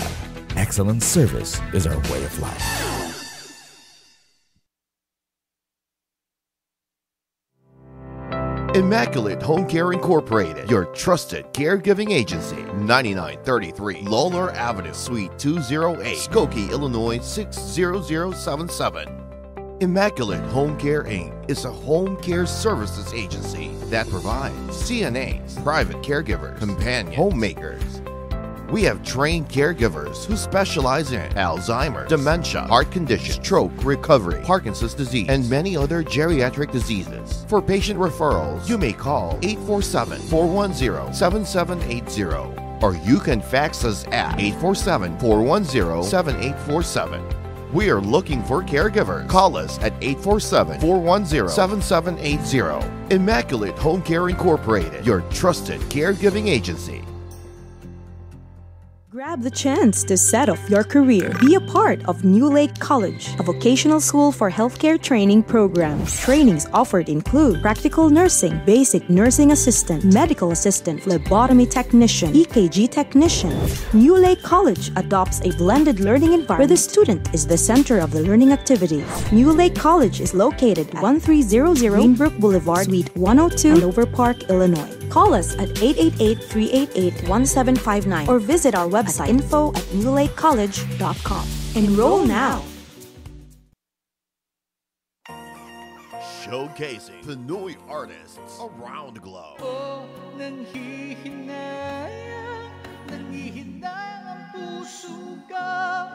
Excellent 0.57 1.03
service 1.03 1.61
is 1.73 1.89
our 1.89 1.99
way 2.13 2.23
of 2.23 2.39
life. 2.39 2.96
Immaculate 8.77 9.43
Home 9.43 9.67
Care 9.67 9.93
Incorporated, 9.93 10.71
your 10.71 10.85
trusted 10.85 11.47
caregiving 11.55 12.11
agency. 12.11 12.61
9933 12.75 14.03
Lawler 14.03 14.51
Avenue, 14.51 14.93
Suite 14.93 15.31
208, 15.39 16.19
Skokie, 16.19 16.71
Illinois 16.71 17.19
60077. 17.21 19.09
Immaculate 19.81 20.45
Home 20.51 20.77
Care 20.79 21.05
Inc. 21.05 21.33
is 21.51 21.65
a 21.65 21.73
home 21.73 22.21
care 22.21 22.45
services 22.45 23.15
agency 23.15 23.71
that 23.85 24.07
provides 24.11 24.55
CNAs, 24.69 25.63
private 25.63 26.03
caregivers, 26.03 26.59
companions, 26.59 27.17
homemakers. 27.17 28.03
We 28.71 28.83
have 28.83 29.05
trained 29.05 29.49
caregivers 29.49 30.25
who 30.25 30.37
specialize 30.37 31.13
in 31.13 31.31
Alzheimer's, 31.33 32.09
dementia, 32.09 32.63
heart 32.63 32.91
conditions, 32.91 33.37
stroke 33.37 33.73
recovery, 33.85 34.43
Parkinson's 34.43 34.95
disease, 34.95 35.29
and 35.29 35.49
many 35.49 35.77
other 35.77 36.03
geriatric 36.03 36.73
diseases. 36.73 37.45
For 37.49 37.63
patient 37.63 38.01
referrals, 38.01 38.69
you 38.69 38.77
may 38.77 38.93
call 38.93 39.39
847 39.43 40.21
410 40.23 41.15
7780 41.15 42.67
or 42.83 42.95
you 42.95 43.19
can 43.19 43.41
fax 43.41 43.85
us 43.85 44.05
at 44.09 44.39
847 44.39 45.19
410 45.19 46.03
7847. 46.03 47.73
We 47.73 47.91
are 47.91 48.01
looking 48.01 48.43
for 48.45 48.63
caregivers. 48.63 49.29
Call 49.29 49.57
us 49.57 49.79
at 49.79 49.93
847 50.03 50.81
410 50.81 51.49
7780. 51.49 53.15
Immaculate 53.15 53.79
Home 53.79 54.03
Care 54.03 54.29
Incorporated, 54.29 55.07
your 55.07 55.21
trusted 55.31 55.81
caregiving 55.83 56.49
agency. 56.49 57.03
Grab 59.17 59.41
the 59.41 59.51
chance 59.51 60.05
to 60.05 60.15
set 60.15 60.51
off 60.51 60.69
your 60.69 60.85
career. 60.85 61.33
Be 61.41 61.55
a 61.55 61.61
part 61.73 62.05
of 62.05 62.23
New 62.23 62.51
Lake 62.51 62.79
College, 62.79 63.31
a 63.39 63.43
vocational 63.43 63.99
school 63.99 64.31
for 64.31 64.51
healthcare 64.51 65.01
training 65.01 65.43
program. 65.43 66.05
Trainings 66.05 66.67
offered 66.75 67.09
include 67.09 67.63
practical 67.63 68.11
nursing, 68.11 68.61
basic 68.67 69.09
nursing 69.09 69.53
assistant, 69.53 70.05
medical 70.13 70.51
assistant, 70.51 71.03
phlebotomy 71.03 71.65
technician, 71.65 72.35
EKG 72.35 72.91
technician. 72.91 73.55
New 73.95 74.19
Lake 74.19 74.43
College 74.43 74.91
adopts 74.97 75.41
a 75.41 75.51
blended 75.57 75.99
learning 76.01 76.35
environment 76.35 76.59
where 76.59 76.67
the 76.67 76.77
student 76.77 77.33
is 77.33 77.47
the 77.47 77.57
center 77.57 77.99
of 78.01 78.11
the 78.11 78.21
learning 78.21 78.53
activities. 78.53 79.07
New 79.33 79.51
Lake 79.51 79.75
College 79.75 80.21
is 80.21 80.35
located 80.35 80.91
at 80.91 81.03
1300 81.03 81.91
Greenbrook 81.91 82.39
Boulevard, 82.39 82.85
Suite 82.85 83.17
102, 83.17 83.77
Andover 83.77 84.05
Park, 84.05 84.43
Illinois. 84.51 85.06
Call 85.11 85.35
us 85.35 85.55
at 85.59 85.69
888-388-1759 85.81 88.29
or 88.29 88.39
visit 88.39 88.75
our 88.75 88.89
website 88.89 89.29
info 89.29 89.69
at 89.71 89.83
newlakecollege.com. 89.97 91.47
Enroll 91.77 92.25
now. 92.25 92.63
Showcasing 96.47 97.25
Pinoy 97.25 97.75
artists 97.89 98.61
around 98.63 99.15
the 99.15 99.21
globe. 99.21 99.59
Nanghihinayang, 100.39 102.71
nanghihinayang 103.11 104.27
ang 104.31 104.55
puso 104.55 105.43
ka. 105.51 106.07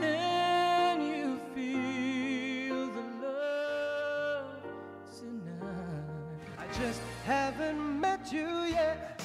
Can 0.00 1.04
you 1.04 1.36
feel 1.52 2.88
the 2.88 3.04
love 3.20 4.64
tonight? 5.12 6.08
I 6.56 6.64
just 6.72 7.04
haven't 7.24 8.00
met 8.00 8.32
you 8.32 8.64
yet. 8.64 9.22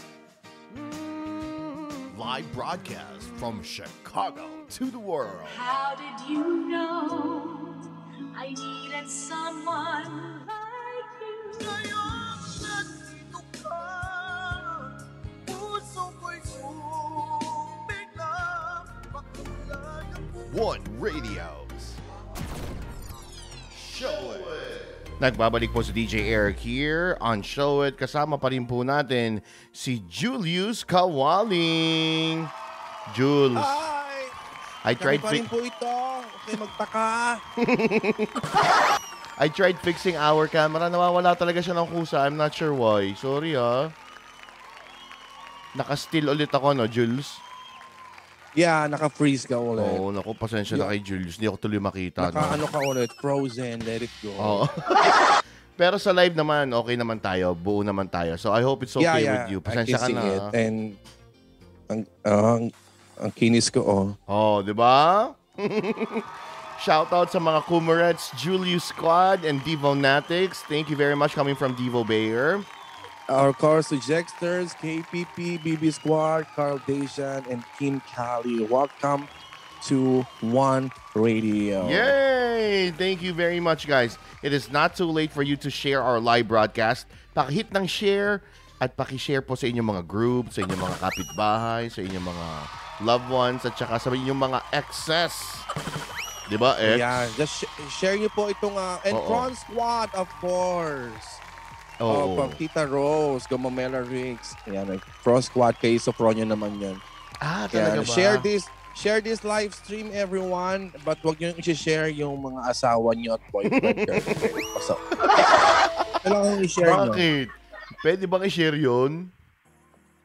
Mm. 0.76 2.18
Live 2.18 2.52
broadcast 2.54 3.30
from 3.38 3.64
Chicago 3.64 4.48
to 4.72 4.86
the 4.92 5.00
world. 5.00 5.42
How 5.56 5.96
did 5.96 6.30
you 6.30 6.68
know 6.70 7.76
I 8.36 8.50
needed 8.50 9.10
someone 9.10 10.46
like 10.48 11.12
you? 11.22 11.36
Ngayong 11.56 12.44
nandito 12.60 13.42
ka, 13.64 13.80
puso 15.48 16.12
ko'y 16.20 16.40
bumigla. 16.44 18.36
Bakulag 19.12 20.08
ang 20.20 20.28
One 20.52 20.84
Radios. 21.00 21.96
Show 23.72 24.36
it. 24.36 24.75
Nagbabalik 25.16 25.72
po 25.72 25.80
si 25.80 25.96
DJ 25.96 26.28
Eric 26.28 26.60
here 26.60 27.16
on 27.24 27.40
Show 27.40 27.88
It. 27.88 27.96
Kasama 27.96 28.36
pa 28.36 28.52
rin 28.52 28.68
po 28.68 28.84
natin 28.84 29.40
si 29.72 30.04
Julius 30.12 30.84
Kawaling. 30.84 32.44
Jules, 33.16 33.56
Hi! 33.56 34.28
I 34.84 34.92
tried 34.92 35.24
Kami 35.24 35.24
pa 35.24 35.32
rin 35.32 35.46
po 35.48 35.58
ito. 35.64 35.96
Kayo 36.44 36.58
magtaka. 36.68 37.08
I 39.44 39.48
tried 39.48 39.80
fixing 39.80 40.20
our 40.20 40.52
camera. 40.52 40.92
Nawawala 40.92 41.32
talaga 41.40 41.64
siya 41.64 41.80
ng 41.80 41.96
kusa. 41.96 42.20
I'm 42.28 42.36
not 42.36 42.52
sure 42.52 42.76
why. 42.76 43.16
Sorry 43.16 43.56
ah. 43.56 43.96
Naka-still 45.80 46.28
ulit 46.36 46.52
ako, 46.52 46.76
no, 46.76 46.92
Jules? 46.92 47.40
Yeah, 48.56 48.88
naka-freeze 48.88 49.44
ka 49.46 49.60
ulit. 49.60 49.84
Oo, 49.84 50.16
naku, 50.16 50.32
pasensya 50.32 50.80
na 50.80 50.88
kay 50.88 51.04
Julius. 51.04 51.36
Hindi 51.36 51.52
ako 51.52 51.58
tuloy 51.60 51.82
makita. 51.84 52.32
no? 52.32 52.40
Naka-ano 52.40 52.66
ka 52.72 52.80
ulit. 52.80 53.10
Frozen. 53.20 53.84
Let 53.84 54.08
it 54.08 54.14
go. 54.24 54.32
Oo. 54.32 54.64
Pero 55.80 56.00
sa 56.00 56.16
live 56.16 56.40
naman, 56.40 56.72
okay 56.72 56.96
naman 56.96 57.20
tayo. 57.20 57.52
Buo 57.52 57.84
naman 57.84 58.08
tayo. 58.08 58.40
So 58.40 58.56
I 58.56 58.64
hope 58.64 58.88
it's 58.88 58.96
okay 58.96 59.04
yeah, 59.04 59.20
yeah. 59.20 59.36
with 59.44 59.52
you. 59.52 59.60
Pasensya 59.60 60.00
ka 60.00 60.08
see 60.08 60.16
na. 60.16 60.24
it. 60.24 60.42
And 60.56 60.78
ang, 61.92 62.02
ang, 62.24 62.64
ang 63.20 63.32
kinis 63.36 63.68
ko, 63.68 63.84
oh. 63.84 64.06
Oh, 64.24 64.64
di 64.64 64.72
ba? 64.72 65.36
Shoutout 66.86 67.28
sa 67.32 67.40
mga 67.44 67.60
Kumarets, 67.68 68.32
Julius 68.40 68.88
Squad, 68.88 69.44
and 69.44 69.60
Devo 69.68 69.96
Natics. 69.96 70.64
Thank 70.68 70.88
you 70.88 70.96
very 70.96 71.16
much 71.16 71.36
coming 71.36 71.56
from 71.56 71.76
Devo 71.76 72.08
Bayer. 72.08 72.64
Our 73.26 73.54
cars 73.58 73.90
to 73.90 73.98
Jexters, 73.98 74.78
KPP, 74.78 75.58
BB 75.66 75.94
Squad, 75.94 76.46
Carl 76.54 76.78
Dacian, 76.86 77.42
and 77.50 77.66
Kim 77.80 77.98
Cali. 78.14 78.62
Welcome 78.70 79.26
to 79.90 80.22
One 80.46 80.92
Radio. 81.16 81.90
Yay! 81.90 82.94
Thank 82.94 83.26
you 83.26 83.34
very 83.34 83.60
much, 83.60 83.88
guys. 83.90 84.22
It 84.46 84.54
is 84.54 84.70
not 84.70 84.94
too 84.94 85.10
late 85.10 85.34
for 85.34 85.42
you 85.42 85.58
to 85.58 85.74
share 85.74 86.06
our 86.06 86.22
live 86.22 86.48
broadcast. 86.48 87.10
Pakihit 87.34 87.74
ng 87.74 87.90
share 87.90 88.46
at 88.78 88.94
pakishare 88.94 89.42
po 89.42 89.58
sa 89.58 89.66
inyong 89.66 89.98
mga 89.98 90.04
group, 90.06 90.54
sa 90.54 90.62
inyong 90.62 90.86
mga 90.86 90.98
kapitbahay, 91.02 91.90
sa 91.90 92.06
inyong 92.06 92.30
mga 92.30 92.48
loved 93.10 93.30
ones, 93.34 93.66
at 93.66 93.74
saka 93.74 93.98
sa 93.98 94.14
inyong 94.14 94.38
mga 94.54 94.60
exes. 94.70 95.34
Di 96.46 96.62
ba, 96.62 96.78
ex? 96.78 97.02
Yeah, 97.02 97.26
just 97.34 97.66
sh- 97.66 97.72
share 97.90 98.14
niyo 98.22 98.30
po 98.30 98.54
itong 98.54 98.78
uh, 98.78 99.02
and 99.02 99.18
Oo. 99.18 99.26
Prawn 99.26 99.58
Squad, 99.58 100.14
of 100.14 100.30
course. 100.38 101.42
Oh, 101.98 102.28
Oo. 102.28 102.36
from 102.36 102.52
Tita 102.54 102.84
Rose, 102.84 103.48
Gomamela 103.48 104.04
Riggs. 104.04 104.52
Ayan, 104.66 104.84
may 104.86 105.00
Prawn 105.24 105.40
Squad 105.40 105.80
kayo, 105.80 105.96
so 105.96 106.12
pro 106.12 106.32
nyo 106.32 106.44
naman 106.44 106.76
yan. 106.76 106.98
ah, 107.38 107.68
talaga 107.68 108.00
Ayan, 108.00 108.04
ba? 108.04 108.12
share 108.12 108.38
this 108.38 108.64
share 108.96 109.20
this 109.20 109.44
live 109.44 109.76
stream 109.76 110.08
everyone 110.16 110.88
but 111.04 111.20
wag 111.20 111.36
niyo 111.36 111.52
i-share 111.60 112.08
yung 112.08 112.40
mga 112.40 112.72
asawa 112.72 113.12
niyo 113.12 113.36
at 113.36 113.44
boyfriend 113.48 113.96
girlfriend. 114.08 114.56
Basta. 114.72 114.96
Kailangan 116.24 116.56
i-share 116.60 116.90
niyo. 116.90 117.12
Bakit? 117.12 117.48
Pwede 118.00 118.24
bang 118.26 118.44
i-share 118.44 118.76
yun? 118.76 119.12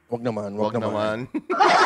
Wag 0.06 0.22
naman, 0.22 0.50
wag, 0.54 0.74
Wag 0.74 0.82
naman. 0.82 1.16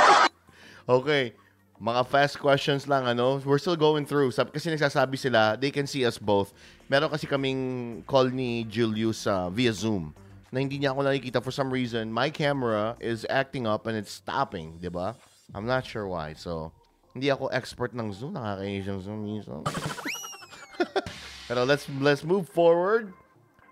okay. 0.96 1.36
Mga 1.84 2.02
fast 2.08 2.40
questions 2.40 2.88
lang, 2.88 3.04
ano? 3.04 3.44
We're 3.44 3.60
still 3.60 3.76
going 3.76 4.08
through. 4.08 4.32
Sab 4.32 4.48
kasi 4.48 4.72
nagsasabi 4.72 5.20
sila, 5.20 5.60
they 5.60 5.68
can 5.68 5.84
see 5.84 6.08
us 6.08 6.16
both. 6.16 6.56
Meron 6.88 7.12
kasi 7.12 7.28
kaming 7.28 8.00
call 8.08 8.32
ni 8.32 8.64
Julius 8.64 9.28
uh, 9.28 9.52
via 9.52 9.68
Zoom 9.68 10.16
na 10.48 10.64
hindi 10.64 10.80
niya 10.80 10.96
ako 10.96 11.04
nakikita 11.04 11.44
for 11.44 11.52
some 11.52 11.68
reason. 11.68 12.08
My 12.08 12.32
camera 12.32 12.96
is 13.04 13.28
acting 13.28 13.68
up 13.68 13.84
and 13.84 14.00
it's 14.00 14.16
stopping, 14.16 14.80
di 14.80 14.88
ba? 14.88 15.12
I'm 15.52 15.68
not 15.68 15.84
sure 15.84 16.08
why. 16.08 16.32
So, 16.32 16.72
hindi 17.12 17.28
ako 17.28 17.52
expert 17.52 17.92
ng 17.92 18.16
Zoom. 18.16 18.32
Nakakainis 18.32 18.88
yung 18.88 19.02
Zoom 19.04 19.20
minsan. 19.20 19.60
Pero 21.52 21.68
let's 21.68 21.84
let's 22.00 22.24
move 22.24 22.48
forward. 22.48 23.12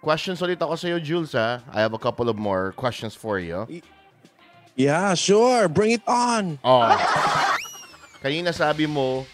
Questions 0.05 0.37
ulit 0.45 0.61
ako 0.61 0.77
sa'yo, 0.77 1.01
Jules, 1.01 1.33
ha? 1.33 1.65
I 1.73 1.81
have 1.81 1.97
a 1.97 2.03
couple 2.03 2.29
of 2.29 2.37
more 2.37 2.77
questions 2.77 3.17
for 3.17 3.41
you. 3.41 3.65
Yeah, 4.77 5.17
sure. 5.17 5.65
Bring 5.71 5.97
it 5.97 6.05
on. 6.05 6.61
Oh. 6.61 6.93
Kanina 8.23 8.55
sabi 8.55 8.87
mo, 8.87 9.27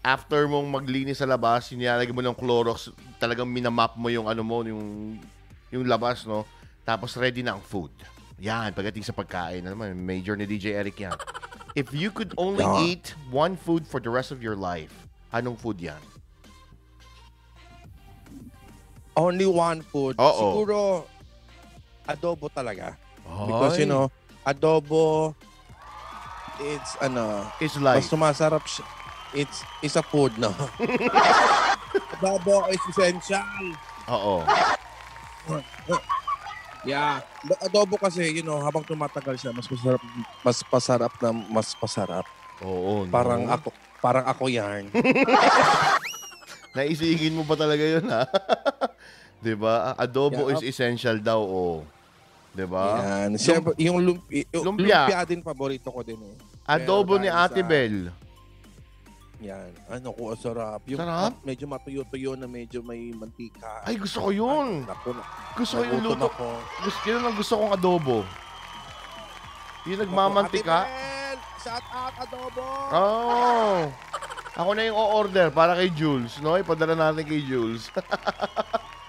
after 0.00 0.48
mong 0.48 0.64
maglinis 0.64 1.20
sa 1.20 1.28
labas, 1.28 1.68
nilalagay 1.76 2.08
mo 2.08 2.24
ng 2.24 2.32
Clorox, 2.32 2.88
talagang 3.20 3.44
minamap 3.44 4.00
mo 4.00 4.08
yung 4.08 4.24
ano 4.24 4.40
mo, 4.40 4.64
yung, 4.64 5.20
yung 5.68 5.84
labas, 5.84 6.24
no? 6.24 6.48
Tapos 6.82 7.12
ready 7.20 7.44
na 7.44 7.52
ang 7.52 7.60
food. 7.60 7.92
Yan, 8.40 8.72
pagdating 8.72 9.04
sa 9.04 9.12
pagkain. 9.12 9.60
Ano 9.60 9.76
naman, 9.76 9.92
major 10.00 10.40
ni 10.40 10.48
DJ 10.48 10.72
Eric 10.72 11.04
yan. 11.04 11.12
If 11.76 11.92
you 11.92 12.08
could 12.08 12.32
only 12.40 12.64
Yeah. 12.64 12.96
eat 12.96 13.12
one 13.28 13.60
food 13.60 13.84
for 13.84 14.00
the 14.00 14.08
rest 14.08 14.32
of 14.32 14.40
your 14.40 14.56
life, 14.56 14.90
anong 15.30 15.60
food 15.60 15.76
yan? 15.76 16.00
Only 19.12 19.44
one 19.44 19.84
food. 19.84 20.16
Oo. 20.16 20.32
Siguro, 20.40 20.76
adobo 22.08 22.48
talaga. 22.48 22.96
Because, 23.22 23.76
you 23.76 23.84
know, 23.86 24.08
adobo, 24.42 25.36
it's, 26.60 26.92
ano, 27.00 27.48
it's 27.58 27.76
mas 27.76 27.82
like, 27.82 28.04
sumasarap 28.04 28.64
siya. 28.64 28.86
It's, 29.32 29.62
it's 29.80 29.96
a 29.96 30.02
food, 30.02 30.36
no? 30.36 30.50
adobo 32.20 32.68
is 32.68 32.82
essential. 32.90 33.46
oo. 34.10 34.42
Yeah. 36.84 37.20
Adobo 37.60 37.96
kasi, 37.96 38.28
you 38.28 38.44
know, 38.44 38.60
habang 38.60 38.84
tumatagal 38.84 39.36
siya, 39.36 39.50
mas 39.52 39.68
masarap, 39.68 40.02
mas 40.44 40.58
pasarap 40.64 41.12
na 41.20 41.30
mas 41.32 41.68
pasarap. 41.76 42.26
Oo, 42.60 43.04
no? 43.04 43.12
Parang 43.12 43.48
ako, 43.48 43.68
parang 44.00 44.26
ako 44.28 44.48
yan. 44.48 44.88
Naisingin 46.76 47.34
mo 47.34 47.42
pa 47.42 47.58
talaga 47.58 47.82
yun, 47.82 48.04
ha? 48.06 48.24
'Di 49.42 49.56
ba? 49.56 49.96
Adobo 49.96 50.46
Yeah. 50.48 50.60
is 50.60 50.62
essential 50.68 51.16
daw, 51.18 51.40
oh. 51.40 51.82
'Di 52.52 52.64
ba? 52.68 52.84
Yan. 53.00 53.30
Siyempre, 53.40 53.72
yung 53.80 53.98
lumpi, 54.00 54.44
yung 54.52 54.76
Lumpia. 54.76 55.08
lumpia. 55.08 55.20
din 55.24 55.40
paborito 55.40 55.88
ko 55.90 56.00
din 56.04 56.20
eh. 56.20 56.36
Adobo 56.64 57.16
ni 57.16 57.26
Ate 57.26 57.60
sa- 57.60 57.66
Bel. 57.66 58.10
Yan. 59.40 59.72
Ano 59.88 60.12
ko, 60.12 60.36
sarap. 60.36 60.84
Yung 60.84 61.00
Sarap? 61.00 61.32
at 61.32 61.40
medyo 61.42 61.64
matuyo-tuyo 61.64 62.36
na 62.36 62.44
medyo 62.44 62.84
may 62.84 63.08
mantika. 63.10 63.80
Ay, 63.82 63.96
gusto 63.96 64.20
ko 64.20 64.28
yun. 64.28 64.84
Naku, 64.84 65.16
na, 65.16 65.24
Gusto 65.56 65.80
ko 65.80 65.82
yung 65.82 66.02
luto. 66.04 66.28
ako. 66.28 66.48
Gusto, 66.84 67.00
yun 67.06 67.24
ang 67.24 67.32
gusto 67.34 67.54
kong 67.56 67.72
adobo. 67.72 68.18
Yung 69.88 69.96
nagmamantika. 69.98 70.84
Ate 70.84 70.92
Bel, 70.92 71.38
shout 71.58 71.86
out 71.88 72.14
adobo! 72.20 72.64
Oh. 72.92 73.80
Ako 74.52 74.70
na 74.76 74.82
yung 74.84 74.98
o-order 74.98 75.48
para 75.48 75.72
kay 75.72 75.88
Jules, 75.88 76.36
no? 76.38 76.60
Ipadala 76.60 76.92
natin 76.92 77.24
kay 77.24 77.40
Jules. 77.40 77.88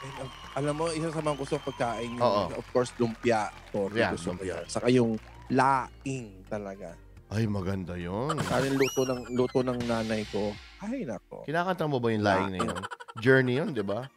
Uh, 0.02 0.26
alam 0.58 0.74
mo, 0.74 0.89
isa 0.89 1.14
sa 1.14 1.22
mga 1.22 1.38
gusto 1.38 1.62
pagkain 1.62 2.18
yung, 2.18 2.26
Oo. 2.26 2.49
of 2.52 2.66
course, 2.74 2.89
lumpia. 2.97 3.54
Torre, 3.70 3.93
Yeah, 3.93 4.10
gusto 4.10 4.34
lumpia. 4.34 4.66
Saka 4.66 4.89
yung 4.89 5.14
laing 5.45 6.41
talaga. 6.49 6.97
Ay, 7.32 7.48
maganda 7.48 7.96
yon. 7.96 8.36
Yung 8.36 8.76
luto 8.76 9.08
ng, 9.08 9.22
luto 9.32 9.60
ng 9.64 9.80
nanay 9.88 10.28
ko. 10.28 10.52
Ay, 10.84 11.08
nako. 11.08 11.48
Kinakanta 11.48 11.88
mo 11.88 12.04
ba 12.04 12.12
yung 12.12 12.28
laing 12.28 12.52
na 12.52 12.60
yun? 12.60 12.76
Journey 13.24 13.56
yun, 13.56 13.72
di 13.72 13.80
ba? 13.80 14.12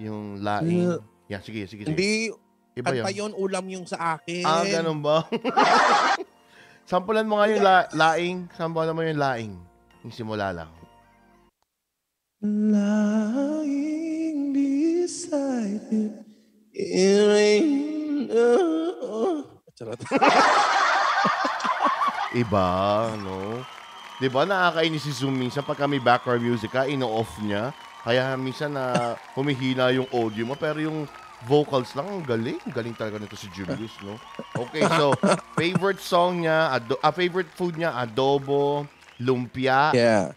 Yung 0.00 0.40
laing. 0.40 0.96
Yan, 1.28 1.44
sige, 1.44 1.68
sige, 1.68 1.84
sige. 1.84 1.92
Hindi, 1.92 2.32
Iba 2.72 2.88
kanta 2.88 3.12
yun. 3.12 3.36
yun, 3.36 3.36
ulam 3.36 3.68
yung 3.68 3.84
sa 3.84 4.16
akin. 4.16 4.48
Ah, 4.48 4.64
ganun 4.64 5.04
ba? 5.04 5.28
Sampulan 6.90 7.28
mo 7.28 7.36
nga 7.36 7.52
yung 7.52 7.60
la- 7.60 7.88
laing. 7.92 8.48
Sampulan 8.56 8.96
mo 8.96 9.04
yung 9.04 9.20
laing. 9.20 9.52
Yung 10.00 10.14
simula 10.16 10.48
lang. 10.56 10.72
Lying 12.40 13.76
beside 14.56 15.84
you 15.92 16.16
in 16.72 17.16
rain. 17.28 17.68
Charot. 19.76 20.00
Iba, 22.34 23.14
no? 23.22 23.62
Di 24.18 24.26
ba 24.26 24.42
nakakainis 24.42 25.06
si 25.06 25.12
Zoom 25.14 25.38
minsan 25.38 25.62
pag 25.62 25.78
kami 25.78 26.02
background 26.02 26.42
music 26.42 26.74
ka, 26.74 26.82
ino-off 26.90 27.30
niya. 27.38 27.70
Kaya 28.02 28.34
minsan 28.34 28.74
na 28.74 29.14
humihina 29.38 29.94
yung 29.94 30.10
audio 30.10 30.42
mo. 30.42 30.58
Pero 30.58 30.82
yung 30.82 31.06
vocals 31.46 31.94
lang, 31.94 32.10
ang 32.10 32.26
galing. 32.26 32.58
Galing 32.74 32.98
talaga 32.98 33.22
nito 33.22 33.38
si 33.38 33.46
Julius, 33.54 33.94
no? 34.02 34.18
Okay, 34.58 34.82
so, 34.98 35.14
favorite 35.58 36.02
song 36.02 36.42
niya, 36.42 36.74
ado- 36.74 36.98
ah, 37.06 37.14
favorite 37.14 37.54
food 37.54 37.78
niya, 37.78 37.94
adobo, 37.94 38.82
lumpia, 39.22 39.94
yeah. 39.94 40.34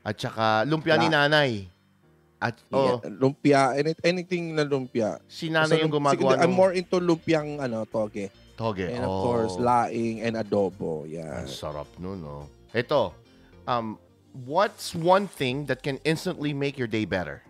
at 0.00 0.16
saka 0.16 0.64
lumpia 0.64 0.96
ni 0.96 1.12
nanay. 1.12 1.52
At, 2.40 2.56
oh, 2.72 3.00
yeah. 3.00 3.08
Lumpia, 3.08 3.60
any- 3.72 4.00
anything 4.04 4.52
na 4.52 4.64
lumpia. 4.64 5.16
si 5.28 5.48
nanay 5.48 5.80
yung 5.80 5.92
gumagawa 5.92 6.40
I'm 6.40 6.48
ng 6.48 6.54
more 6.56 6.72
into 6.76 7.00
lumpiang 7.00 7.56
ano, 7.60 7.88
toge. 7.88 8.28
Toge. 8.54 8.86
And 8.86 9.02
of 9.02 9.10
Oh. 9.10 9.22
course, 9.22 9.54
laing 9.54 10.22
and 10.22 10.34
adobo. 10.34 11.04
Ang 11.04 11.10
Yeah. 11.10 11.44
sarap 11.44 11.90
nun, 11.98 12.22
no? 12.22 12.46
Ito, 12.70 13.14
um, 13.66 13.98
what's 14.46 14.94
one 14.94 15.26
thing 15.26 15.66
that 15.66 15.82
can 15.82 15.98
instantly 16.02 16.50
make 16.50 16.74
your 16.74 16.88
day 16.88 17.04
better? 17.04 17.42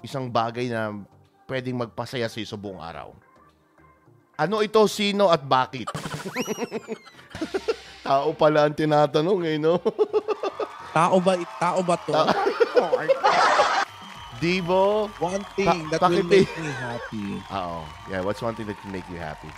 Isang 0.00 0.30
bagay 0.30 0.70
na 0.70 0.94
pwedeng 1.46 1.78
magpasaya 1.78 2.26
sa'yo 2.26 2.46
sa 2.46 2.58
buong 2.58 2.78
araw. 2.78 3.14
Ano 4.36 4.60
ito, 4.60 4.82
sino 4.86 5.32
at 5.32 5.40
bakit? 5.40 5.88
Tao 8.06 8.30
pala 8.36 8.68
ang 8.68 8.74
tinatanong 8.76 9.40
eh, 9.42 9.56
no? 9.58 9.80
Tao 10.92 11.18
ba, 11.18 11.34
tao 11.58 11.80
ba 11.82 11.96
to? 11.98 12.12
Divo? 14.38 15.08
One 15.18 15.44
thing 15.56 15.88
Pa- 15.88 15.96
that 15.96 16.02
will 16.04 16.26
make 16.26 16.50
me 16.58 16.70
happy. 16.70 17.40
Oo. 17.50 17.80
Yeah, 18.10 18.20
what's 18.22 18.42
one 18.42 18.54
thing 18.54 18.66
that 18.68 18.78
can 18.80 18.92
make 18.92 19.06
you 19.08 19.18
happy? 19.18 19.48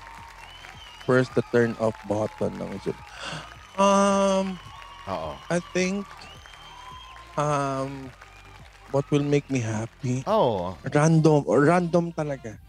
First, 1.09 1.33
the 1.35 1.43
turn 1.49 1.73
off 1.81 1.97
button 2.05 2.53
ng 2.61 2.71
isip. 2.77 2.97
Um, 3.81 4.61
Oo. 5.09 5.33
I 5.49 5.59
think, 5.73 6.05
um, 7.41 8.13
what 8.93 9.09
will 9.09 9.25
make 9.25 9.49
me 9.49 9.65
happy? 9.65 10.21
Oh, 10.29 10.77
Random, 10.93 11.45
or 11.49 11.65
random 11.65 12.13
talaga. 12.13 12.61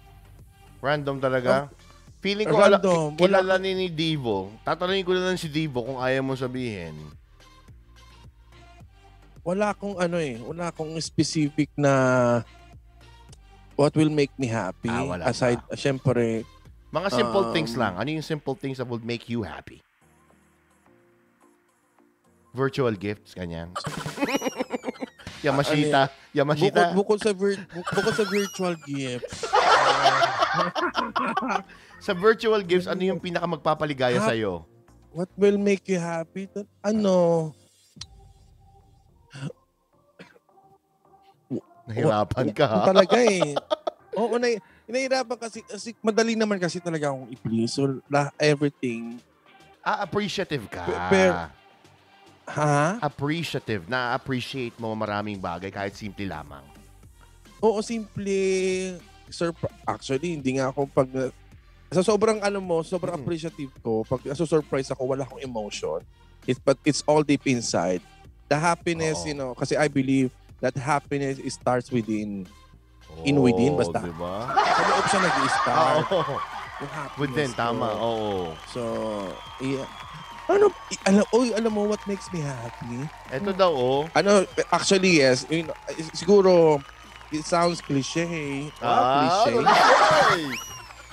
random 0.79 1.19
talaga. 1.19 1.67
Feeling 2.19 2.47
ko, 2.47 2.59
ala, 2.59 2.79
Random. 2.79 3.15
Wala 3.15 3.39
kilala 3.43 3.55
ni, 3.59 3.71
ni 3.75 3.87
Divo. 3.91 4.51
Tatanungin 4.63 5.03
ko 5.07 5.11
na 5.15 5.31
lang 5.31 5.39
si 5.39 5.47
Divo 5.47 5.83
kung 5.83 5.99
ayaw 5.99 6.23
mo 6.23 6.35
sabihin. 6.35 6.95
Wala 9.49 9.73
akong 9.73 9.97
ano 9.97 10.21
eh, 10.21 10.37
wala 10.37 10.69
akong 10.69 10.93
specific 11.01 11.73
na 11.73 11.93
what 13.73 13.89
will 13.97 14.13
make 14.13 14.29
me 14.37 14.45
happy. 14.45 14.85
Ah, 14.87 15.01
wala 15.07 15.25
Aside, 15.25 15.57
syempre, 15.73 16.45
Mga 16.89 17.09
simple 17.11 17.45
Um, 17.45 17.53
things 17.53 17.77
lang. 17.77 17.97
Ano 17.97 18.09
yung 18.09 18.25
simple 18.25 18.53
things 18.53 18.77
that 18.77 18.85
would 18.85 19.05
make 19.05 19.29
you 19.29 19.41
happy? 19.41 19.77
Virtual 22.49 22.89
gifts, 22.93 23.37
ganyan. 23.37 23.69
Yamashita. 25.45 26.09
bukod, 26.09 26.33
Yamashita. 26.33 26.81
bukod 26.91 27.19
sa 27.21 27.29
vir- 27.31 27.61
bu- 27.69 27.85
bukod 27.85 28.13
sa 28.13 28.25
virtual 28.25 28.73
gifts. 28.83 29.45
Sa 31.99 32.11
virtual 32.11 32.63
gifts, 32.63 32.87
ano 32.89 33.05
yung 33.05 33.21
pinaka 33.21 33.45
magpapaligaya 33.45 34.17
Ha- 34.17 34.33
sa'yo? 34.33 34.65
what 35.13 35.29
will 35.37 35.57
make 35.57 35.85
you 35.85 36.01
happy? 36.01 36.49
Ano? 36.81 37.51
Nahirapan 41.89 42.47
ka, 42.53 42.65
ha? 42.69 42.85
Talaga 42.85 43.17
eh. 43.17 43.57
Oo, 44.13 44.37
na, 44.37 44.53
nahihirapan 44.85 45.37
kasi, 45.41 45.65
kasi 45.65 45.97
madali 46.05 46.37
naman 46.37 46.61
kasi 46.61 46.77
talaga 46.77 47.09
akong 47.09 47.33
i-please. 47.33 47.73
So, 47.73 47.97
la, 48.05 48.29
everything. 48.37 49.17
Ah, 49.81 50.05
appreciative 50.05 50.69
ka. 50.69 50.85
Pe- 50.85 51.01
per- 51.09 51.49
Ha? 52.49 52.97
appreciative. 53.01 53.85
Na-appreciate 53.85 54.73
mo 54.81 54.93
maraming 54.97 55.37
bagay 55.37 55.69
kahit 55.69 55.93
simple 55.93 56.25
lamang. 56.25 56.65
Oo, 57.61 57.77
simple. 57.85 58.97
Surp- 59.29 59.69
Actually, 59.85 60.33
hindi 60.37 60.57
nga 60.57 60.73
ako 60.73 60.89
pag... 60.89 61.09
Sa 61.89 62.01
sobrang 62.05 62.37
ano 62.41 62.61
mo, 62.61 62.85
sobrang 62.85 63.17
Mm. 63.17 63.21
appreciative 63.21 63.73
ko, 63.81 64.05
pag 64.05 64.21
surprise 64.37 64.89
ako, 64.93 65.09
wala 65.09 65.25
akong 65.25 65.41
emotion. 65.41 66.01
It, 66.45 66.57
but 66.61 66.77
it's 66.85 67.01
all 67.05 67.21
deep 67.21 67.45
inside. 67.45 68.01
The 68.49 68.57
happiness, 68.57 69.21
Oo. 69.21 69.29
you 69.29 69.37
know, 69.37 69.53
kasi 69.53 69.73
I 69.77 69.85
believe 69.89 70.33
that 70.61 70.75
happiness 70.75 71.39
starts 71.53 71.91
within. 71.91 72.47
In 73.25 73.41
within, 73.41 73.75
basta. 73.75 73.99
Oh, 73.99 74.07
Diba? 74.07 74.35
Sa 74.53 74.81
loob 74.85 75.05
siya 75.09 75.19
nag-start. 75.19 76.05
Yung 76.79 76.93
happiness 76.95 77.19
Within, 77.19 77.49
tama. 77.51 77.91
Oo. 77.99 78.55
So, 78.71 78.81
yeah. 79.59 79.83
Ano, 80.47 80.71
alam, 81.03 81.25
oy, 81.35 81.51
alam 81.51 81.71
mo 81.75 81.83
what 81.85 81.99
makes 82.07 82.31
me 82.31 82.39
happy? 82.39 83.05
Ito 83.29 83.51
daw, 83.51 83.69
oh. 83.69 84.01
Ano, 84.15 84.47
actually, 84.71 85.19
yes. 85.19 85.43
Yun, 85.51 85.69
siguro, 86.15 86.79
it 87.29 87.43
sounds 87.43 87.83
cliche. 87.83 88.71
Ah, 88.79 89.43
cliche. 89.45 89.59
cliche. 89.59 90.43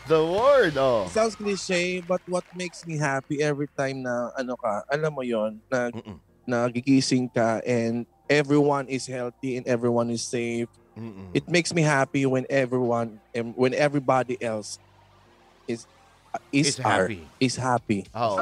The 0.06 0.22
word, 0.22 0.78
oh. 0.78 1.10
It 1.10 1.12
sounds 1.18 1.34
cliche, 1.34 1.98
but 2.06 2.22
what 2.30 2.46
makes 2.54 2.86
me 2.86 2.96
happy 2.96 3.42
every 3.42 3.66
time 3.74 4.06
na, 4.06 4.30
ano 4.38 4.54
ka, 4.54 4.86
alam 4.86 5.10
mo 5.10 5.26
yon 5.26 5.58
na 5.66 5.90
Mm-mm. 5.90 6.16
nagigising 6.46 7.26
ka 7.28 7.58
and 7.66 8.06
everyone 8.28 8.88
is 8.88 9.06
healthy 9.06 9.56
and 9.56 9.66
everyone 9.66 10.10
is 10.10 10.22
safe. 10.22 10.68
Mm-mm. 10.96 11.28
It 11.34 11.48
makes 11.48 11.74
me 11.74 11.82
happy 11.82 12.24
when 12.24 12.46
everyone, 12.48 13.20
and 13.34 13.52
when 13.56 13.74
everybody 13.74 14.40
else 14.40 14.78
is, 15.68 15.84
uh, 16.32 16.38
is, 16.50 16.76
Is 16.76 16.80
are- 16.80 17.04
happy. 17.04 17.20
is 17.38 17.56
happy. 17.56 18.00
Oo. 18.16 18.40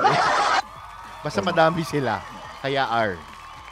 Basta 1.24 1.40
madami 1.42 1.82
sila. 1.82 2.20
Kaya 2.62 2.84
R. 2.86 3.16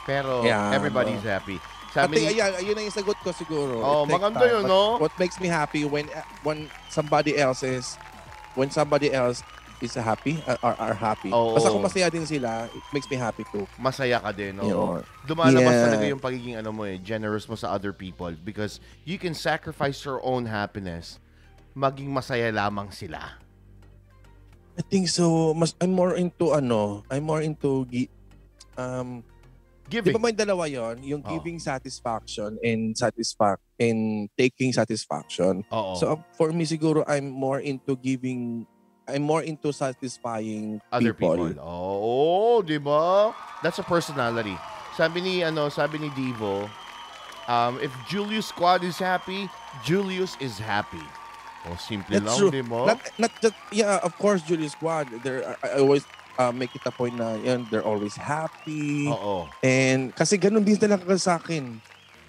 Pero 0.03 0.43
Yeah, 0.43 0.73
everybody's 0.75 1.23
no. 1.23 1.29
happy. 1.31 1.57
At 1.93 2.09
Sabi 2.09 2.25
ni, 2.25 2.33
ayan, 2.33 2.57
ayun 2.57 2.73
ang 2.73 2.89
sagot 2.89 3.13
ko 3.21 3.29
siguro. 3.29 3.77
Oh, 3.85 4.03
maganda 4.09 4.41
yun, 4.49 4.65
no? 4.65 4.97
What 4.97 5.13
makes 5.21 5.37
me 5.37 5.45
happy 5.45 5.85
when 5.85 6.09
when 6.41 6.65
somebody 6.89 7.37
else 7.37 7.61
is 7.61 8.01
when 8.57 8.73
somebody 8.73 9.13
else 9.13 9.45
is 9.83 9.93
happy 9.93 10.39
uh, 10.47 10.55
are, 10.63 10.77
are 10.79 10.95
happy. 10.95 11.29
Oo. 11.29 11.53
Basta 11.53 11.69
kung 11.69 11.83
masaya 11.83 12.07
din 12.07 12.23
sila, 12.23 12.65
it 12.65 12.85
makes 12.89 13.05
me 13.05 13.19
happy 13.19 13.43
too. 13.51 13.67
masaya 13.75 14.17
ka 14.17 14.31
din. 14.31 14.55
No? 14.55 14.63
Yun. 14.63 14.99
Dumalabas 15.27 15.75
Yeah. 15.75 15.83
talaga 15.85 16.03
yung 16.07 16.21
pagiging 16.23 16.55
ano 16.55 16.71
mo 16.71 16.87
eh, 16.87 16.95
generous 16.97 17.43
mo 17.45 17.53
sa 17.53 17.69
other 17.69 17.91
people 17.91 18.31
because 18.41 18.79
you 19.03 19.19
can 19.19 19.35
sacrifice 19.35 19.99
your 20.01 20.23
own 20.23 20.47
happiness 20.47 21.19
maging 21.75 22.07
masaya 22.07 22.47
lamang 22.49 22.89
sila. 22.89 23.19
I 24.73 24.81
think 24.81 25.05
so. 25.05 25.53
Mas 25.53 25.77
I'm 25.77 25.93
more 25.93 26.17
into 26.17 26.49
ano, 26.49 27.05
I'm 27.11 27.27
more 27.27 27.43
into 27.43 27.85
gi- 27.91 28.09
um 28.73 29.21
Di 29.83 29.99
Giving. 29.99 30.15
ba 30.15 30.21
may 30.23 30.33
dalawa 30.33 30.63
yon 30.63 31.03
Yung 31.03 31.21
Oo. 31.21 31.29
giving 31.29 31.59
satisfaction 31.59 32.55
and 32.63 32.95
satisfact 32.95 33.59
and 33.77 34.31
taking 34.33 34.71
satisfaction. 34.71 35.59
Oo. 35.69 35.93
So 35.99 36.23
for 36.33 36.55
me 36.55 36.63
siguro 36.63 37.03
I'm 37.03 37.27
more 37.27 37.59
into 37.59 37.99
giving 37.99 38.63
I'm 39.03 39.23
more 39.23 39.43
into 39.43 39.71
satisfying 39.73 40.79
other 40.87 41.11
people. 41.13 41.35
people. 41.51 41.59
Oo, 41.59 42.63
di 42.63 42.79
ba? 42.79 43.35
That's 43.59 43.79
a 43.79 43.85
personality. 43.85 44.55
Sabi 44.95 45.19
ni 45.19 45.33
ano, 45.43 45.67
sabi 45.67 45.99
ni 45.99 46.07
Divo, 46.15 46.69
um, 47.47 47.73
if 47.83 47.91
Julius 48.07 48.47
Squad 48.47 48.83
is 48.83 48.95
happy, 48.95 49.49
Julius 49.83 50.39
is 50.39 50.55
happy. 50.55 51.03
O 51.63 51.75
simple 51.75 52.11
That's 52.11 52.27
lang, 52.27 52.37
true. 52.39 52.51
di 52.51 52.63
ba? 52.63 52.95
Not, 52.95 52.99
not 53.17 53.31
just, 53.39 53.55
yeah, 53.71 53.99
of 54.03 54.15
course, 54.19 54.43
Julius 54.43 54.75
Squad. 54.75 55.07
There, 55.23 55.43
I 55.63 55.79
I 55.79 55.79
always 55.79 56.03
uh, 56.35 56.51
make 56.51 56.75
it 56.75 56.83
a 56.83 56.91
point 56.91 57.15
na 57.15 57.39
yan, 57.39 57.67
they're 57.71 57.83
always 57.87 58.15
happy. 58.15 59.07
Oo. 59.07 59.47
And 59.63 60.11
kasi 60.11 60.35
ganun 60.35 60.63
din 60.63 60.75
talaga 60.75 61.15
sa 61.19 61.39
akin. 61.39 61.79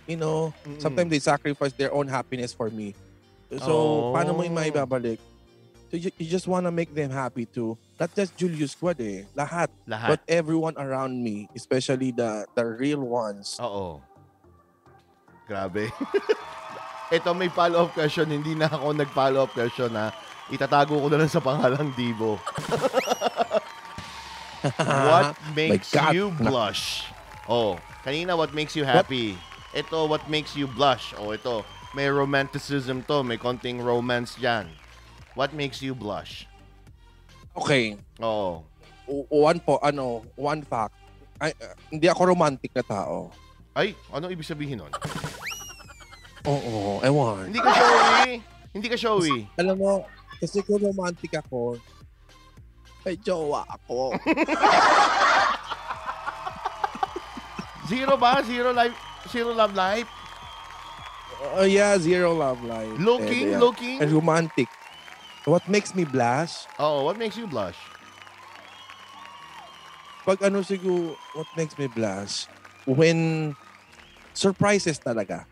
You 0.06 0.18
know, 0.18 0.52
Mm-mm. 0.62 0.78
sometimes 0.78 1.10
they 1.10 1.18
sacrifice 1.18 1.72
their 1.74 1.90
own 1.94 2.06
happiness 2.06 2.50
for 2.54 2.68
me. 2.70 2.94
So, 3.62 3.70
Oh. 3.70 4.12
paano 4.12 4.34
mo 4.34 4.42
yung 4.42 4.54
maibabalik? 4.54 5.18
So 5.94 6.02
you, 6.02 6.10
you 6.18 6.26
just 6.26 6.50
wanna 6.50 6.74
make 6.74 6.90
them 6.90 7.14
happy 7.14 7.46
too. 7.46 7.78
Not 8.02 8.10
just 8.18 8.34
Julius 8.34 8.74
Squad 8.74 8.98
eh. 8.98 9.30
Lahat. 9.30 9.70
Lahat. 9.86 10.18
But 10.18 10.20
everyone 10.26 10.74
around 10.74 11.22
me, 11.22 11.46
especially 11.54 12.10
the 12.10 12.50
the 12.58 12.66
real 12.66 12.98
ones. 12.98 13.54
Oo. 13.62 14.02
Grabe. 15.46 15.94
Ito 17.14 17.30
may 17.38 17.46
follow-up 17.46 17.94
question. 17.94 18.26
Hindi 18.26 18.58
na 18.58 18.74
ako 18.74 18.90
nag-follow-up 18.90 19.54
question 19.54 19.94
na 19.94 20.10
itatago 20.50 20.98
ko 20.98 21.06
na 21.06 21.22
lang 21.22 21.30
sa 21.30 21.38
pangalang 21.38 21.94
Divo. 21.94 22.42
what 24.82 25.38
makes 25.54 25.94
God. 25.94 26.10
you 26.10 26.34
blush? 26.34 27.06
Oh, 27.46 27.78
kanina 28.02 28.34
what 28.34 28.50
makes 28.50 28.74
you 28.74 28.82
happy? 28.82 29.38
Ito 29.70 30.10
what 30.10 30.26
makes 30.26 30.58
you 30.58 30.66
blush? 30.66 31.14
Oh, 31.14 31.30
ito 31.30 31.62
may 31.94 32.10
romanticism 32.10 33.06
to, 33.06 33.22
may 33.22 33.38
konting 33.38 33.78
romance 33.78 34.34
diyan. 34.42 34.82
What 35.34 35.50
makes 35.52 35.82
you 35.82 35.94
blush? 35.94 36.46
Okay. 37.54 37.98
Oh. 38.18 38.62
O- 39.04 39.26
One 39.28 39.58
po, 39.58 39.78
ano, 39.78 40.22
one 40.34 40.62
fact. 40.62 40.94
Ay, 41.36 41.50
uh, 41.58 41.74
hindi 41.90 42.06
ako 42.06 42.30
romantic 42.30 42.70
na 42.72 42.82
tao. 42.82 43.30
Ay, 43.74 43.98
ano 44.08 44.30
ibig 44.30 44.46
sabihin 44.46 44.78
nun? 44.78 44.92
Oo, 46.46 47.02
ewan. 47.02 47.50
Hindi 47.50 47.58
ka 47.58 47.72
showy. 47.74 48.32
Hindi 48.70 48.86
ka 48.86 48.96
showy. 48.96 49.36
Alam 49.58 49.76
mo, 49.76 49.92
kasi 50.38 50.62
kung 50.62 50.78
romantic 50.78 51.34
ako, 51.34 51.74
may 53.02 53.18
jowa 53.18 53.66
ako. 53.66 54.14
Zero 57.84 58.16
ba? 58.16 58.40
Zero 58.40 58.72
life? 58.72 58.96
Zero 59.28 59.52
love 59.52 59.74
life? 59.74 60.08
Oh 61.58 61.66
yeah, 61.68 61.98
zero 62.00 62.32
love 62.32 62.62
life. 62.64 62.88
Looking, 62.96 63.52
And, 63.52 63.52
yeah, 63.52 63.60
looking. 63.60 63.96
And 64.00 64.08
romantic. 64.08 64.68
What 65.44 65.68
makes 65.68 65.92
me 65.92 66.04
blush? 66.04 66.64
Oh, 66.80 67.04
what 67.04 67.20
makes 67.20 67.36
you 67.36 67.44
blush? 67.44 67.76
Pag 70.24 70.40
ano 70.40 70.64
siguro, 70.64 71.20
what 71.36 71.48
makes 71.52 71.76
me 71.76 71.84
blush? 71.84 72.48
When 72.88 73.52
surprises 74.32 74.96
talaga. 74.96 75.44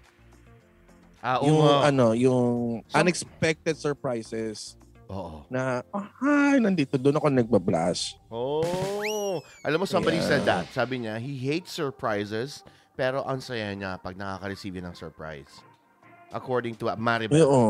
Ah, 1.21 1.39
oo 1.39 1.47
yung 1.47 1.61
nga. 1.61 1.77
ano, 1.93 2.07
yung 2.17 2.47
Some- 2.89 3.05
unexpected 3.05 3.77
surprises 3.77 4.75
Oo. 5.07 5.45
na, 5.47 5.85
ay, 6.25 6.59
nandito, 6.59 6.97
doon 6.99 7.21
ako 7.21 7.29
nagbablush. 7.31 8.17
Oh. 8.33 9.39
Alam 9.63 9.85
mo, 9.85 9.87
somebody 9.87 10.19
Yeah. 10.19 10.29
said 10.29 10.43
that. 10.49 10.67
Sabi 10.73 11.05
niya, 11.05 11.21
he 11.21 11.37
hates 11.39 11.71
surprises, 11.71 12.65
pero 12.97 13.23
ang 13.23 13.39
saya 13.39 13.71
niya 13.77 14.01
pag 14.03 14.17
nakaka-receive 14.17 14.83
ng 14.83 14.97
surprise. 14.97 15.63
According 16.33 16.81
to 16.81 16.89
Maribel. 16.97 17.37
Oo. 17.45 17.63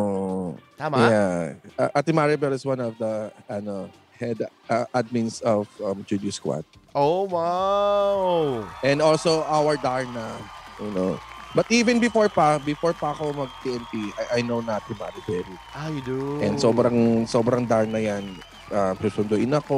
Tama? 0.78 0.98
Yeah. 1.10 1.38
Uh, 1.74 1.90
Ate 1.98 2.14
Maribel 2.14 2.54
is 2.54 2.62
one 2.62 2.78
of 2.78 2.94
the 2.94 3.34
ano 3.50 3.90
head 4.14 4.38
uh, 4.70 4.86
admins 4.94 5.42
of 5.42 5.66
um, 5.82 6.06
Juju 6.06 6.30
Squad. 6.30 6.62
Oh, 6.94 7.26
wow. 7.26 8.62
And 8.86 9.02
also 9.02 9.42
our 9.50 9.74
Darna, 9.74 10.38
you 10.78 10.94
know. 10.94 11.18
But 11.52 11.68
even 11.68 12.00
before 12.00 12.30
pa, 12.30 12.56
before 12.62 12.96
pa 12.96 13.12
ako 13.12 13.34
mag-TNT, 13.34 13.92
I, 14.16 14.38
I 14.38 14.46
know 14.46 14.62
na 14.62 14.78
Ate 14.78 14.94
Maribel. 14.94 15.44
Ah, 15.74 15.90
you 15.90 16.00
do. 16.06 16.38
And 16.40 16.56
sobrang 16.56 17.26
sobrang 17.26 17.66
Darna 17.66 17.98
yan. 17.98 18.38
Uh, 18.70 18.94
susunduin 19.02 19.52
ako. 19.52 19.76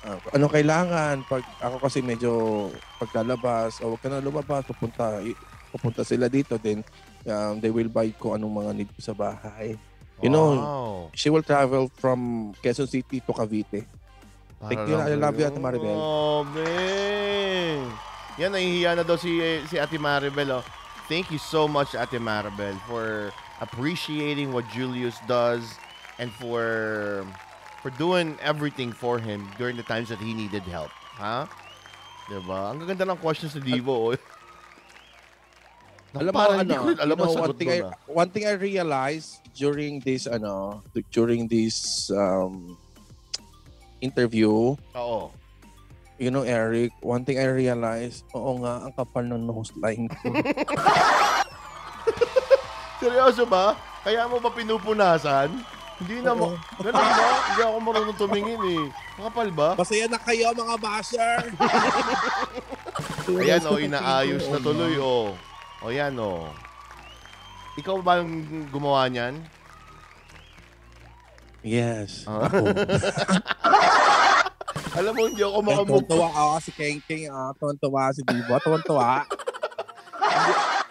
Uh, 0.00 0.16
ano 0.32 0.46
kailangan? 0.48 1.26
Pag 1.28 1.44
ako 1.60 1.76
kasi 1.82 2.00
medyo 2.00 2.32
paglalabas, 2.96 3.84
o 3.84 3.92
wag 3.92 4.00
ka 4.00 4.08
na 4.08 4.24
lumabas, 4.24 4.64
pupunta, 4.64 5.20
pupunta 5.68 6.00
sila 6.06 6.30
dito, 6.32 6.56
then 6.56 6.80
um, 7.26 7.60
they 7.60 7.70
will 7.70 7.88
buy 7.88 8.08
ko 8.14 8.34
anong 8.34 8.54
mga 8.64 8.70
need 8.76 8.90
ko 8.96 9.00
sa 9.02 9.12
bahay. 9.12 9.76
You 10.20 10.28
know, 10.28 10.52
Wow. 10.52 11.10
she 11.16 11.32
will 11.32 11.42
travel 11.42 11.88
from 11.96 12.52
Quezon 12.60 12.84
City 12.88 13.20
to 13.24 13.32
Cavite. 13.32 13.88
Thank 14.68 14.84
you. 14.88 14.96
I 15.00 15.16
love 15.16 15.40
you, 15.40 15.48
Ate 15.48 15.56
Maribel. 15.56 15.96
Oh, 15.96 16.44
man. 16.44 17.88
Yan, 18.36 18.52
nahihiya 18.52 19.00
na 19.00 19.02
daw 19.02 19.16
si, 19.16 19.40
si 19.72 19.80
Ate 19.80 19.96
Maribel. 19.96 20.60
Oh. 20.60 20.64
Thank 21.08 21.32
you 21.32 21.40
so 21.40 21.64
much, 21.64 21.96
Ate 21.96 22.20
Maribel, 22.20 22.76
for 22.84 23.32
appreciating 23.64 24.52
what 24.52 24.68
Julius 24.68 25.16
does 25.24 25.64
and 26.20 26.28
for 26.36 27.24
for 27.80 27.88
doing 27.96 28.36
everything 28.44 28.92
for 28.92 29.16
him 29.16 29.48
during 29.56 29.80
the 29.80 29.82
times 29.88 30.12
that 30.12 30.20
he 30.20 30.36
needed 30.36 30.60
help. 30.68 30.92
Ha? 31.16 31.48
Diba? 32.28 32.76
Ang 32.76 32.84
gaganda 32.84 33.08
ng 33.08 33.16
questions 33.16 33.56
ni 33.56 33.64
Divo. 33.64 34.12
Oh. 34.12 34.16
Alam 36.10 36.32
mo, 36.34 36.42
ano, 36.42 36.74
alam 36.98 37.16
sagot 37.30 37.38
one 37.38 37.54
thing, 37.54 37.70
I, 37.70 37.78
ah. 37.86 37.94
one 38.10 38.30
thing 38.34 38.44
I 38.50 38.58
realized 38.58 39.46
during 39.54 40.02
this, 40.02 40.26
ano, 40.26 40.82
during 41.14 41.46
this 41.46 42.10
um, 42.10 42.74
interview, 44.02 44.74
Oo. 44.74 45.30
you 46.18 46.34
know, 46.34 46.42
Eric, 46.42 46.90
one 46.98 47.22
thing 47.22 47.38
I 47.38 47.46
realized, 47.46 48.26
oo 48.34 48.58
nga, 48.58 48.90
ang 48.90 48.92
kapal 48.98 49.22
ng 49.22 49.46
nose 49.46 49.70
line 49.78 50.10
ko. 50.10 50.34
Seryoso 53.00 53.46
ba? 53.46 53.78
Kaya 54.02 54.26
mo 54.26 54.42
ba 54.42 54.50
pinupunasan? 54.50 55.62
Hindi 56.00 56.16
na 56.24 56.32
mo. 56.32 56.56
Ganun 56.80 56.96
ba? 56.96 57.28
Hindi 57.52 57.60
ako 57.60 57.78
marunong 57.84 58.18
tumingin 58.18 58.62
eh. 58.66 58.84
Makapal 59.20 59.48
ba? 59.52 59.68
Masaya 59.76 60.08
na 60.08 60.18
kayo, 60.18 60.48
mga 60.56 60.74
basher! 60.80 61.38
Ayan 63.30 63.62
o, 63.68 63.78
inaayos 63.78 64.48
na 64.48 64.58
tuloy 64.58 64.96
o. 64.98 65.36
O 65.80 65.88
yan 65.88 66.12
o. 66.20 66.52
Ikaw 67.80 67.96
ba 68.04 68.20
ang 68.20 68.28
gumawa 68.68 69.08
niyan? 69.08 69.40
Yes. 71.64 72.28
Ah. 72.28 72.48
Ako. 72.48 72.64
Alam 75.00 75.12
mo, 75.16 75.22
hindi 75.30 75.40
ako 75.40 75.58
Ay, 75.62 75.66
makamove. 75.70 75.88
Tuwan-tuwa 75.88 76.28
ako 76.28 76.56
si 76.60 76.70
Keng 76.76 77.00
Keng. 77.08 77.24
Ah, 77.32 77.52
tuwan-tuwa 77.56 78.02
si 78.12 78.20
Divo. 78.26 78.52
Tuwan-tuwa. 78.60 79.24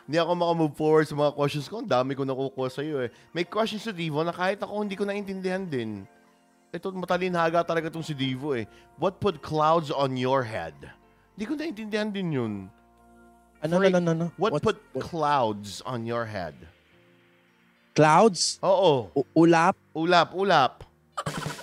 Hindi 0.09 0.17
ako 0.17 0.31
makamove 0.33 0.73
forward 0.73 1.05
sa 1.05 1.13
mga 1.13 1.31
questions 1.37 1.67
ko. 1.69 1.83
Ang 1.83 1.89
dami 1.91 2.17
ko 2.17 2.25
nakukuha 2.25 2.69
sa 2.73 2.81
iyo 2.81 3.03
eh. 3.05 3.13
May 3.35 3.45
questions 3.45 3.85
si 3.85 3.93
Divo 3.93 4.25
na 4.25 4.33
kahit 4.33 4.57
ako 4.63 4.81
hindi 4.81 4.97
ko 4.97 5.05
naintindihan 5.05 5.61
din. 5.67 6.07
Ito, 6.73 6.93
matalinhaga 6.93 7.61
talaga 7.65 7.93
itong 7.93 8.05
si 8.05 8.17
Divo 8.17 8.57
eh. 8.57 8.65
What 8.97 9.21
put 9.21 9.41
clouds 9.43 9.93
on 9.93 10.17
your 10.17 10.41
head? 10.45 10.73
Hindi 11.37 11.45
ko 11.45 11.53
naintindihan 11.53 12.09
din 12.09 12.29
yun. 12.33 12.53
Ano, 13.59 13.75
For- 13.75 13.85
ano, 13.85 13.97
ano, 13.99 14.09
ano? 14.11 14.25
What, 14.39 14.51
What- 14.55 14.63
put 14.63 14.77
what- 14.95 15.03
clouds 15.03 15.83
on 15.83 16.07
your 16.07 16.23
head? 16.23 16.55
Clouds? 17.91 18.55
Oo. 18.63 19.11
U- 19.11 19.27
ulap? 19.35 19.75
Ulap, 19.91 20.31
ulap. 20.31 20.73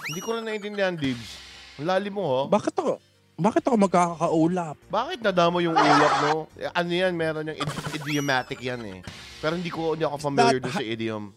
Hindi 0.05 0.20
ko 0.20 0.36
na 0.36 0.44
naintindihan, 0.44 0.93
Dibs. 0.93 1.40
Ang 1.81 1.89
lalim 1.89 2.12
mo, 2.20 2.24
oh. 2.24 2.44
Bakit 2.47 2.77
ako? 2.77 3.01
Bakit 3.36 3.62
ako 3.68 3.77
magkakaulap? 3.77 4.77
Bakit 4.89 5.20
nadamo 5.20 5.60
yung 5.60 5.77
ulap, 5.77 6.12
no? 6.24 6.48
Ano 6.73 6.90
yan, 6.93 7.12
meron 7.12 7.48
yung 7.48 7.59
id- 7.60 7.93
idiomatic 8.01 8.60
yan 8.60 8.81
eh. 8.85 9.01
Pero 9.40 9.56
hindi 9.56 9.68
ko 9.68 9.93
hindi 9.93 10.05
ako 10.05 10.16
familiar 10.20 10.56
dun 10.60 10.73
sa 10.73 10.85
idiom. 10.85 11.32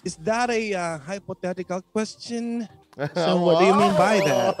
Is 0.00 0.16
that 0.24 0.48
a 0.48 0.60
uh, 0.72 0.96
hypothetical 1.04 1.80
question? 1.92 2.64
So 3.16 3.40
what 3.40 3.60
do 3.60 3.64
you 3.64 3.72
mean 3.72 3.96
by 3.96 4.20
that? 4.20 4.52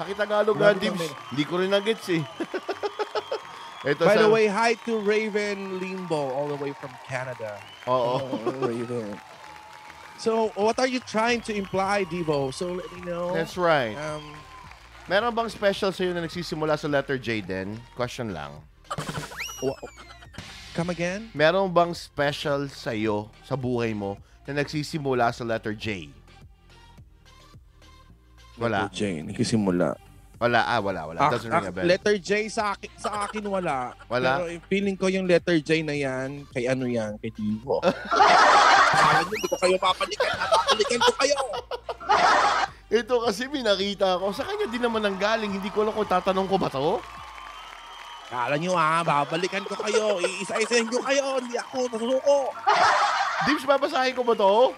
Pakitagalog 0.00 0.56
nga, 0.56 0.72
Dibs. 0.72 1.12
Hindi 1.28 1.44
ko 1.44 1.60
rin 1.60 1.68
nagets 1.68 2.08
eh. 2.08 2.24
Ito 3.92 4.08
By 4.08 4.16
sa... 4.16 4.24
the 4.24 4.32
way, 4.32 4.48
hi 4.48 4.76
to 4.88 4.96
Raven 5.00 5.76
Limbo 5.76 6.32
all 6.32 6.48
the 6.48 6.56
way 6.56 6.72
from 6.72 6.92
Canada. 7.04 7.60
Oo. 7.84 8.20
Oh, 8.20 8.64
Raven. 8.64 9.16
So, 10.20 10.52
what 10.56 10.76
are 10.80 10.88
you 10.88 11.00
trying 11.00 11.40
to 11.48 11.52
imply, 11.56 12.04
Devo? 12.04 12.52
So, 12.52 12.76
let 12.76 12.88
me 12.92 13.00
know. 13.08 13.32
That's 13.32 13.56
right. 13.56 13.96
Um, 13.96 14.36
Meron 15.08 15.32
bang 15.32 15.48
special 15.48 15.96
sa'yo 15.96 16.12
na 16.12 16.28
nagsisimula 16.28 16.76
sa 16.76 16.88
letter 16.92 17.16
J 17.16 17.40
din? 17.40 17.80
Question 17.96 18.36
lang. 18.36 18.60
come 20.76 20.92
again? 20.92 21.32
Meron 21.32 21.72
bang 21.72 21.96
special 21.96 22.68
sa'yo 22.68 23.32
sa 23.44 23.56
buhay 23.56 23.96
mo 23.96 24.20
na 24.44 24.60
nagsisimula 24.60 25.32
sa 25.32 25.44
letter 25.44 25.72
J? 25.72 26.12
Wala. 28.60 28.86
Letter 28.86 28.92
J, 28.92 29.00
nagsisimula. 29.24 29.88
Wala, 30.36 30.60
ah, 30.64 30.80
wala, 30.80 31.00
wala. 31.04 31.20
Ah, 31.20 31.30
Doesn't 31.32 31.48
ring 31.48 31.68
a 31.68 31.72
bell. 31.72 31.84
letter 31.84 32.16
J 32.16 32.48
sa 32.48 32.72
akin, 32.72 32.90
sa 32.96 33.24
akin 33.24 33.44
wala. 33.44 33.92
Wala? 34.08 34.40
Pero 34.40 34.48
yung 34.48 34.64
feeling 34.68 34.96
ko 34.96 35.08
yung 35.08 35.28
letter 35.28 35.60
J 35.60 35.84
na 35.84 35.92
yan, 35.92 36.48
kay 36.48 36.64
ano 36.64 36.84
yan, 36.84 37.20
kay 37.20 37.28
Devo. 37.28 37.80
Akala 37.84 39.20
niyo, 39.24 39.32
hindi 39.32 39.48
ko 39.48 39.56
kayo 39.56 39.76
papalikan. 39.76 40.28
Papalikan 40.32 41.00
ko 41.00 41.12
kayo. 41.16 41.36
Ito 42.90 43.14
kasi 43.22 43.42
binakita 43.46 44.16
ko. 44.16 44.32
Sa 44.32 44.42
kanya 44.42 44.66
din 44.66 44.80
naman 44.80 45.04
ang 45.04 45.14
galing. 45.14 45.52
Hindi 45.52 45.68
ko 45.68 45.84
alam 45.84 45.92
kung 45.92 46.08
tatanong 46.08 46.48
ko 46.48 46.56
ba 46.56 46.66
to. 46.66 46.98
Akala 48.26 48.56
niyo 48.56 48.74
ah, 48.74 49.04
babalikan 49.04 49.62
ko 49.62 49.76
kayo. 49.76 50.18
Iisa-isahin 50.18 50.88
ko 50.88 51.04
kayo. 51.04 51.36
Hindi 51.36 51.54
ako, 51.54 51.78
nasusuko. 51.86 52.36
Dibs, 53.44 53.64
babasahin 53.64 54.16
ko 54.16 54.24
ba 54.24 54.34
to? 54.34 54.72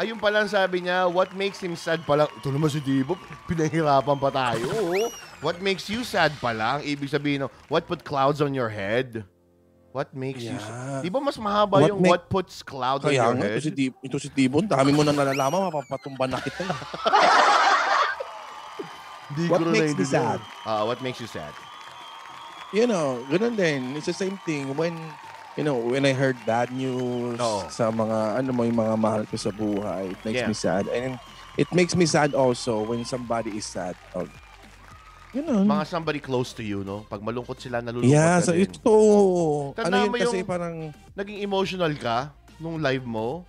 Ayun 0.00 0.16
pala 0.16 0.48
sabi 0.48 0.80
niya, 0.80 1.04
what 1.04 1.28
makes 1.36 1.60
him 1.60 1.76
sad 1.76 2.00
pala? 2.08 2.24
Ito 2.32 2.48
naman 2.48 2.72
si 2.72 2.80
Dibo, 2.80 3.20
pinahirapan 3.44 4.16
pa 4.16 4.32
tayo. 4.32 4.64
What 5.44 5.60
makes 5.60 5.92
you 5.92 6.00
sad 6.02 6.32
pala? 6.40 6.80
Ang 6.80 6.88
ibig 6.88 7.12
sabihin, 7.12 7.44
no, 7.44 7.52
what 7.68 7.84
put 7.84 8.00
clouds 8.00 8.40
on 8.40 8.56
your 8.56 8.72
head? 8.72 9.28
What 9.92 10.16
makes 10.16 10.40
you 10.40 10.56
Yeah. 10.56 10.64
sad? 10.64 11.00
Di 11.04 11.12
ba 11.12 11.20
mas 11.20 11.36
mahaba 11.36 11.84
What 11.84 11.90
yung 11.92 12.00
make- 12.00 12.12
what 12.16 12.22
puts 12.32 12.64
cloud 12.64 13.04
on 13.04 13.12
Kaya 13.12 13.28
your 13.28 13.34
nga, 13.36 13.44
head? 13.44 13.52
ito 13.52 13.60
si, 13.60 13.72
Di- 13.74 13.98
ito 14.00 14.16
si 14.16 14.28
Tibon, 14.30 14.64
dami 14.64 14.88
mo 14.88 15.04
nang 15.04 15.18
nalalaman, 15.18 15.68
mapapatumba 15.68 16.24
na 16.24 16.40
kita. 16.40 16.64
Di 19.30 19.42
What 19.46 19.60
na 19.60 19.68
makes 19.68 19.92
naiintindihan. 19.94 20.38
sad? 20.38 20.40
Ah, 20.64 20.82
what 20.82 20.98
makes 21.04 21.20
you 21.20 21.28
sad? 21.28 21.52
you 22.70 22.86
know, 22.86 23.18
ganun 23.26 23.52
din. 23.52 23.98
It's 23.98 24.06
the 24.06 24.14
same 24.14 24.38
thing 24.46 24.78
when, 24.78 24.94
you 25.56 25.64
know, 25.64 25.76
when 25.76 26.06
I 26.06 26.12
heard 26.12 26.38
bad 26.46 26.70
news 26.70 27.38
Oo. 27.40 27.66
sa 27.70 27.90
mga, 27.90 28.38
ano 28.38 28.50
mo, 28.52 28.62
yung 28.62 28.78
mga 28.78 28.94
mahal 28.98 29.22
ko 29.26 29.36
sa 29.36 29.50
buhay, 29.50 30.14
it 30.14 30.20
makes 30.22 30.40
Yeah. 30.40 30.48
me 30.50 30.54
sad. 30.54 30.84
And 30.88 31.18
it 31.58 31.68
makes 31.74 31.94
me 31.98 32.06
sad 32.06 32.34
also 32.34 32.86
when 32.86 33.02
somebody 33.02 33.58
is 33.58 33.66
sad. 33.66 33.98
Oh, 34.14 34.26
you 35.34 35.42
know. 35.42 35.66
Mga 35.66 35.84
somebody 35.90 36.20
close 36.22 36.54
to 36.54 36.62
you, 36.62 36.86
no? 36.86 37.02
Pag 37.10 37.22
malungkot 37.22 37.58
sila, 37.58 37.82
nalulungkot 37.82 38.14
yeah, 38.14 38.38
ka 38.38 38.46
so 38.46 38.52
din. 38.54 38.66
ito, 38.70 38.96
Tandaan 39.74 39.90
ano 39.90 40.04
yun 40.06 40.10
mo 40.10 40.18
kasi 40.18 40.38
yung- 40.42 40.50
parang, 40.50 40.74
Naging 41.18 41.38
emotional 41.42 41.92
ka 41.98 42.30
nung 42.62 42.78
live 42.78 43.04
mo. 43.04 43.42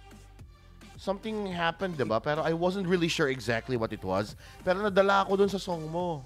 Something 1.01 1.49
happened, 1.49 1.97
di 1.97 2.05
ba? 2.05 2.21
Pero 2.21 2.45
I 2.45 2.53
wasn't 2.53 2.85
really 2.85 3.09
sure 3.09 3.25
exactly 3.25 3.73
what 3.73 3.89
it 3.89 4.05
was. 4.05 4.37
Pero 4.61 4.85
nadala 4.85 5.25
ako 5.25 5.33
dun 5.45 5.49
sa 5.49 5.57
song 5.57 5.89
mo. 5.89 6.21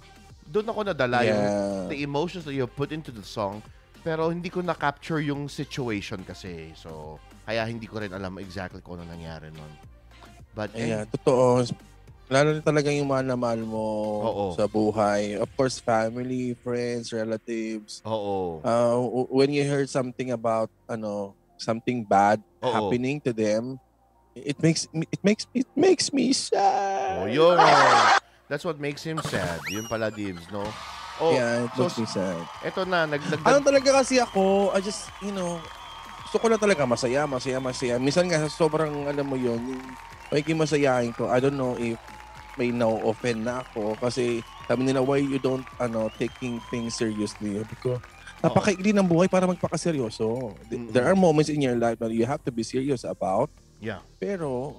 Doon 0.52 0.68
ako 0.68 0.84
nadala 0.84 1.24
yung 1.24 1.40
yeah. 1.40 1.88
the 1.88 2.04
emotions 2.04 2.44
that 2.44 2.52
you 2.52 2.68
put 2.68 2.92
into 2.92 3.08
the 3.10 3.24
song. 3.24 3.64
Pero 4.06 4.30
hindi 4.30 4.54
ko 4.54 4.62
na-capture 4.62 5.26
yung 5.26 5.50
situation 5.50 6.22
kasi. 6.22 6.70
So, 6.78 7.18
kaya 7.42 7.66
hindi 7.66 7.90
ko 7.90 7.98
rin 7.98 8.14
alam 8.14 8.38
exactly 8.38 8.86
kung 8.86 9.02
ano 9.02 9.10
nangyari 9.10 9.50
nun. 9.50 9.74
But, 10.54 10.78
eh, 10.78 10.94
Yeah, 10.94 11.10
totoo. 11.10 11.66
Lalo 12.30 12.58
na 12.58 12.62
talaga 12.62 12.90
yung 12.90 13.06
mahal 13.10 13.26
na 13.26 13.38
mahal 13.38 13.62
mo 13.66 13.86
Oo. 14.26 14.46
sa 14.54 14.66
buhay. 14.66 15.38
Of 15.38 15.50
course, 15.58 15.78
family, 15.78 16.54
friends, 16.62 17.10
relatives. 17.14 18.02
oo. 18.06 18.62
Uh, 18.66 18.98
when 19.30 19.54
you 19.54 19.62
heard 19.66 19.90
something 19.90 20.34
about 20.34 20.70
ano 20.90 21.38
something 21.58 22.02
bad 22.02 22.42
Oo. 22.66 22.74
happening 22.74 23.22
to 23.22 23.30
them, 23.30 23.78
it 24.34 24.58
makes 24.58 24.90
it 24.90 25.22
makes 25.22 25.46
it 25.54 25.70
makes 25.78 26.10
me 26.10 26.34
sad. 26.34 27.26
Oh, 27.26 27.30
yun. 27.30 27.62
That's 28.50 28.66
what 28.66 28.82
makes 28.82 29.06
him 29.06 29.22
sad. 29.22 29.62
Yun 29.70 29.86
pala, 29.86 30.10
Dibs, 30.10 30.50
no? 30.50 30.66
Oh, 31.20 31.32
yeah, 31.32 31.64
it 31.64 31.72
so, 31.76 31.88
makes 31.88 31.98
me 32.00 32.08
sad. 32.08 32.44
eto 32.60 32.84
na, 32.84 33.08
nag, 33.08 33.24
nag, 33.24 33.40
Ano 33.48 33.60
talaga 33.64 34.04
kasi 34.04 34.20
ako, 34.20 34.76
I 34.76 34.84
just, 34.84 35.08
you 35.24 35.32
know, 35.32 35.64
gusto 36.28 36.38
ko 36.44 36.48
na 36.52 36.60
talaga 36.60 36.84
masaya, 36.84 37.24
masaya, 37.24 37.64
masaya. 37.64 37.96
Minsan 37.96 38.28
nga 38.28 38.44
sobrang, 38.52 39.08
alam 39.08 39.24
mo 39.24 39.40
yun, 39.40 39.56
yung 39.56 39.84
magiging 40.28 40.60
masayahin 40.60 41.16
ko, 41.16 41.32
I 41.32 41.40
don't 41.40 41.56
know 41.56 41.80
if 41.80 41.96
may 42.60 42.72
na-offend 42.72 43.48
na 43.48 43.64
ako 43.64 43.96
kasi 44.00 44.44
sabi 44.68 44.84
nila, 44.84 45.00
why 45.00 45.24
you 45.24 45.40
don't, 45.40 45.64
ano, 45.80 46.12
taking 46.20 46.60
things 46.68 47.00
seriously? 47.00 47.64
Because 47.64 48.04
napakaigli 48.44 48.92
ng 48.92 49.08
buhay 49.08 49.32
para 49.32 49.48
magpakaseryoso. 49.48 50.54
Mm-mm. 50.68 50.92
There 50.92 51.06
are 51.06 51.16
moments 51.16 51.48
in 51.48 51.64
your 51.64 51.80
life 51.80 51.98
that 52.04 52.12
you 52.12 52.28
have 52.28 52.44
to 52.44 52.52
be 52.52 52.62
serious 52.62 53.08
about, 53.08 53.50
yeah. 53.80 54.04
pero 54.20 54.76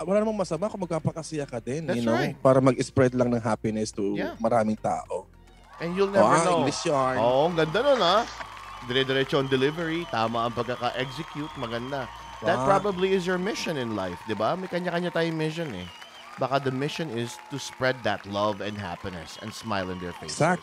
wala 0.00 0.22
namang 0.22 0.38
masama 0.38 0.70
kung 0.70 0.82
magpapakasaya 0.82 1.42
ka 1.42 1.58
din, 1.58 1.86
That's 1.86 1.98
you 1.98 2.04
know, 2.06 2.14
right. 2.14 2.34
para 2.38 2.62
mag-spread 2.62 3.14
lang 3.14 3.30
ng 3.30 3.42
happiness 3.42 3.90
to 3.90 4.14
Yeah. 4.14 4.38
maraming 4.38 4.78
tao. 4.78 5.26
And 5.78 5.94
you'll 5.94 6.10
Oh, 6.10 6.18
never 6.18 6.36
ah, 6.38 6.44
know. 6.44 6.56
English 6.62 6.82
yarn. 6.86 7.16
Oo, 7.18 7.50
ang 7.50 7.56
ganda 7.56 7.78
nun, 7.82 8.00
ha? 8.02 8.26
Dire-diretso 8.86 9.38
ang 9.38 9.50
delivery, 9.50 10.06
tama 10.10 10.46
ang 10.46 10.54
pagkaka-execute, 10.54 11.50
maganda. 11.58 12.06
That 12.42 12.62
Wow. 12.62 12.78
probably 12.78 13.14
is 13.14 13.26
your 13.26 13.38
mission 13.38 13.74
in 13.74 13.98
life, 13.98 14.18
di 14.26 14.34
ba? 14.34 14.54
May 14.54 14.70
kanya-kanya 14.70 15.10
tayong 15.10 15.34
mission 15.34 15.70
eh. 15.74 15.86
Baka 16.38 16.62
the 16.62 16.70
mission 16.70 17.10
is 17.10 17.34
to 17.50 17.58
spread 17.58 17.98
that 18.06 18.22
love 18.30 18.62
and 18.62 18.78
happiness 18.78 19.34
and 19.42 19.50
smile 19.50 19.90
in 19.90 19.98
their 19.98 20.14
faces. 20.22 20.38
Exact. 20.38 20.62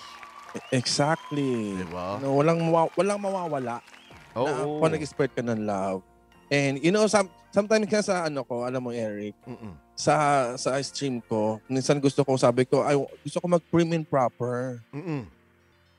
Exactly. 0.72 1.76
Diba? 1.76 2.24
No, 2.24 2.40
walang 2.40 2.64
walang 2.95 3.20
mawawala 3.20 3.84
na 4.32 4.40
Oo. 4.40 4.80
kung 4.80 4.91
nag-spread 4.91 5.36
ka 5.36 5.44
ng 5.44 5.68
love. 5.68 5.99
And 6.48 6.80
you 6.80 6.95
know, 6.95 7.07
some, 7.07 7.28
sometimes 7.56 7.88
ka 7.88 8.03
sa 8.03 8.27
ano 8.27 8.44
ko, 8.44 8.61
alam 8.61 8.84
mo 8.84 8.91
Eric, 8.91 9.32
Mm-mm. 9.48 9.72
sa 9.95 10.15
sa 10.56 10.76
stream 10.84 11.23
ko, 11.23 11.64
minsan 11.65 11.98
gusto 11.98 12.19
ko, 12.22 12.36
sabi 12.36 12.68
ko, 12.68 12.84
ay, 12.84 12.99
gusto 13.23 13.40
ko 13.40 13.48
mag-prim 13.48 13.88
in 13.94 14.03
proper. 14.03 14.84
Mm-mm. 14.91 15.23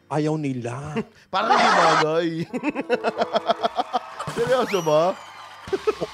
Ayaw 0.06 0.36
nila. 0.36 0.92
Parang 1.32 1.50
hindi 1.50 1.70
bagay. 1.72 2.28
Seryoso 4.36 4.78
ba? 4.84 5.16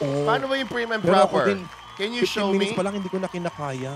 Oo. 0.00 0.24
Paano 0.24 0.46
ba 0.46 0.54
yung 0.56 0.70
prim 0.70 0.88
and 0.88 1.02
Pero 1.02 1.12
ako 1.18 1.26
proper? 1.28 1.46
din, 1.50 1.60
Can 1.92 2.08
you 2.16 2.24
15 2.24 2.30
show 2.30 2.48
minutes 2.48 2.72
me? 2.72 2.78
pa 2.78 2.82
lang 2.82 2.94
hindi 2.96 3.10
ko 3.10 3.18
na 3.18 3.28
kinakaya. 3.28 3.92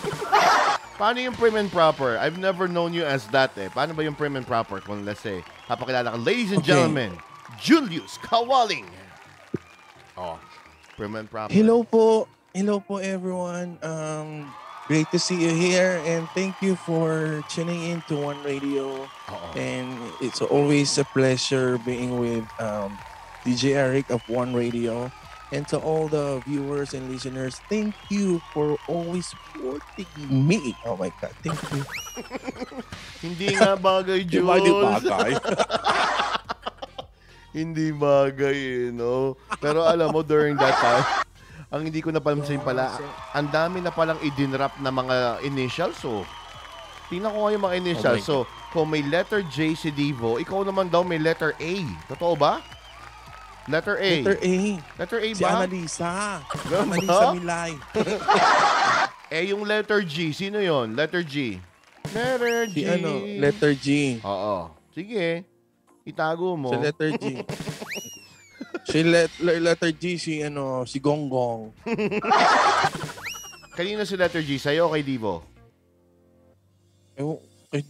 Paano 1.00 1.18
yung 1.18 1.34
prim 1.34 1.58
and 1.58 1.68
proper? 1.68 2.16
I've 2.16 2.38
never 2.38 2.64
known 2.64 2.94
you 2.94 3.04
as 3.04 3.26
that 3.34 3.52
eh. 3.58 3.68
Paano 3.68 3.92
ba 3.92 4.00
yung 4.00 4.14
prim 4.14 4.32
and 4.32 4.46
proper? 4.46 4.80
Kung 4.80 5.04
let's 5.04 5.20
say, 5.20 5.44
papakilala 5.66 6.08
ka, 6.08 6.18
ladies 6.18 6.54
and 6.54 6.62
Okay. 6.62 6.72
gentlemen, 6.72 7.12
Julius 7.58 8.16
Kawaling. 8.16 8.86
Oh, 10.14 10.40
prim 10.96 11.14
and 11.16 11.30
proper. 11.30 11.52
Hello 11.52 11.82
po. 11.84 12.28
Hello 12.54 12.80
po 12.80 12.96
everyone. 13.00 13.78
Um, 13.82 14.52
great 14.86 15.08
to 15.10 15.18
see 15.18 15.40
you 15.40 15.50
here 15.50 16.02
and 16.04 16.28
thank 16.36 16.60
you 16.60 16.76
for 16.76 17.40
tuning 17.48 17.82
in 17.90 18.02
to 18.08 18.16
One 18.16 18.42
Radio. 18.44 19.08
Oo. 19.08 19.48
And 19.56 19.88
it's 20.20 20.42
always 20.42 20.98
a 20.98 21.04
pleasure 21.16 21.78
being 21.80 22.20
with 22.20 22.44
um, 22.60 22.98
DJ 23.44 23.72
Eric 23.76 24.10
of 24.10 24.20
One 24.28 24.52
Radio. 24.52 25.10
And 25.52 25.68
to 25.68 25.76
all 25.76 26.08
the 26.08 26.40
viewers 26.48 26.94
and 26.96 27.12
listeners, 27.12 27.60
thank 27.68 27.92
you 28.08 28.40
for 28.56 28.80
always 28.88 29.28
supporting 29.28 30.08
me. 30.24 30.72
Oh 30.88 30.96
my 30.96 31.12
God, 31.20 31.32
thank 31.44 31.60
you. 31.76 31.84
Hindi 33.20 33.52
nga 33.60 33.76
bagay, 33.76 34.24
Jules. 34.32 34.48
ba, 34.48 34.56
di 34.64 34.72
ba, 34.72 34.96
guys? 35.04 35.36
hindi 37.52 37.92
bagay 37.92 38.88
eh, 38.88 38.90
no? 38.90 39.36
Pero 39.60 39.84
alam 39.84 40.08
mo, 40.08 40.24
during 40.24 40.56
that 40.56 40.76
time, 40.80 41.06
ang 41.72 41.84
hindi 41.84 42.00
ko 42.00 42.08
napansin 42.08 42.60
pala, 42.60 42.96
ang 43.36 43.48
dami 43.52 43.84
na 43.84 43.92
palang 43.92 44.20
idinrap 44.24 44.76
na 44.80 44.88
mga 44.88 45.44
initials, 45.44 45.96
so, 46.00 46.24
tingnan 47.12 47.32
ko 47.32 47.44
nga 47.44 47.52
yung 47.52 47.64
mga 47.64 47.76
initials. 47.78 48.24
Oh 48.28 48.44
so, 48.44 48.50
kung 48.72 48.88
may 48.88 49.04
letter 49.04 49.44
J 49.44 49.76
si 49.76 49.92
Divo, 49.92 50.40
ikaw 50.40 50.64
naman 50.64 50.88
daw 50.88 51.04
may 51.04 51.20
letter 51.20 51.52
A. 51.60 51.74
Totoo 52.08 52.32
ba? 52.32 52.64
Letter 53.68 54.00
A. 54.00 54.12
Letter 54.24 54.38
A. 54.42 54.56
Letter 54.98 55.20
A 55.22 55.28
Si 55.36 55.44
ba? 55.44 55.50
Annalisa. 55.54 56.10
Ganun? 56.66 56.98
Annalisa 56.98 57.26
Milay. 57.36 57.72
Eh, 59.32 59.48
yung 59.48 59.64
letter 59.64 60.04
G, 60.04 60.28
sino 60.36 60.60
yon? 60.60 60.92
Letter 60.92 61.24
G. 61.24 61.56
Letter 62.12 62.68
G. 62.68 62.76
Si 62.76 62.84
ano, 62.84 63.24
letter 63.40 63.72
G. 63.72 64.20
Oo. 64.20 64.76
Sige. 64.92 65.48
Itago 66.02 66.58
mo. 66.58 66.70
Si 66.70 66.76
letter 66.78 67.10
G. 67.14 67.24
si 68.90 68.98
let- 69.06 69.38
le- 69.38 69.62
letter 69.62 69.92
G, 69.94 70.18
si 70.18 70.42
ano, 70.42 70.82
si 70.82 70.98
Gonggong. 70.98 71.70
Kanino 73.78 74.02
si 74.04 74.18
letter 74.18 74.42
G? 74.42 74.58
Sa'yo 74.58 74.90
o 74.90 74.92
kay 74.92 75.06
Divo? 75.06 75.46
Ewan, 77.16 77.38
kay, 77.70 77.82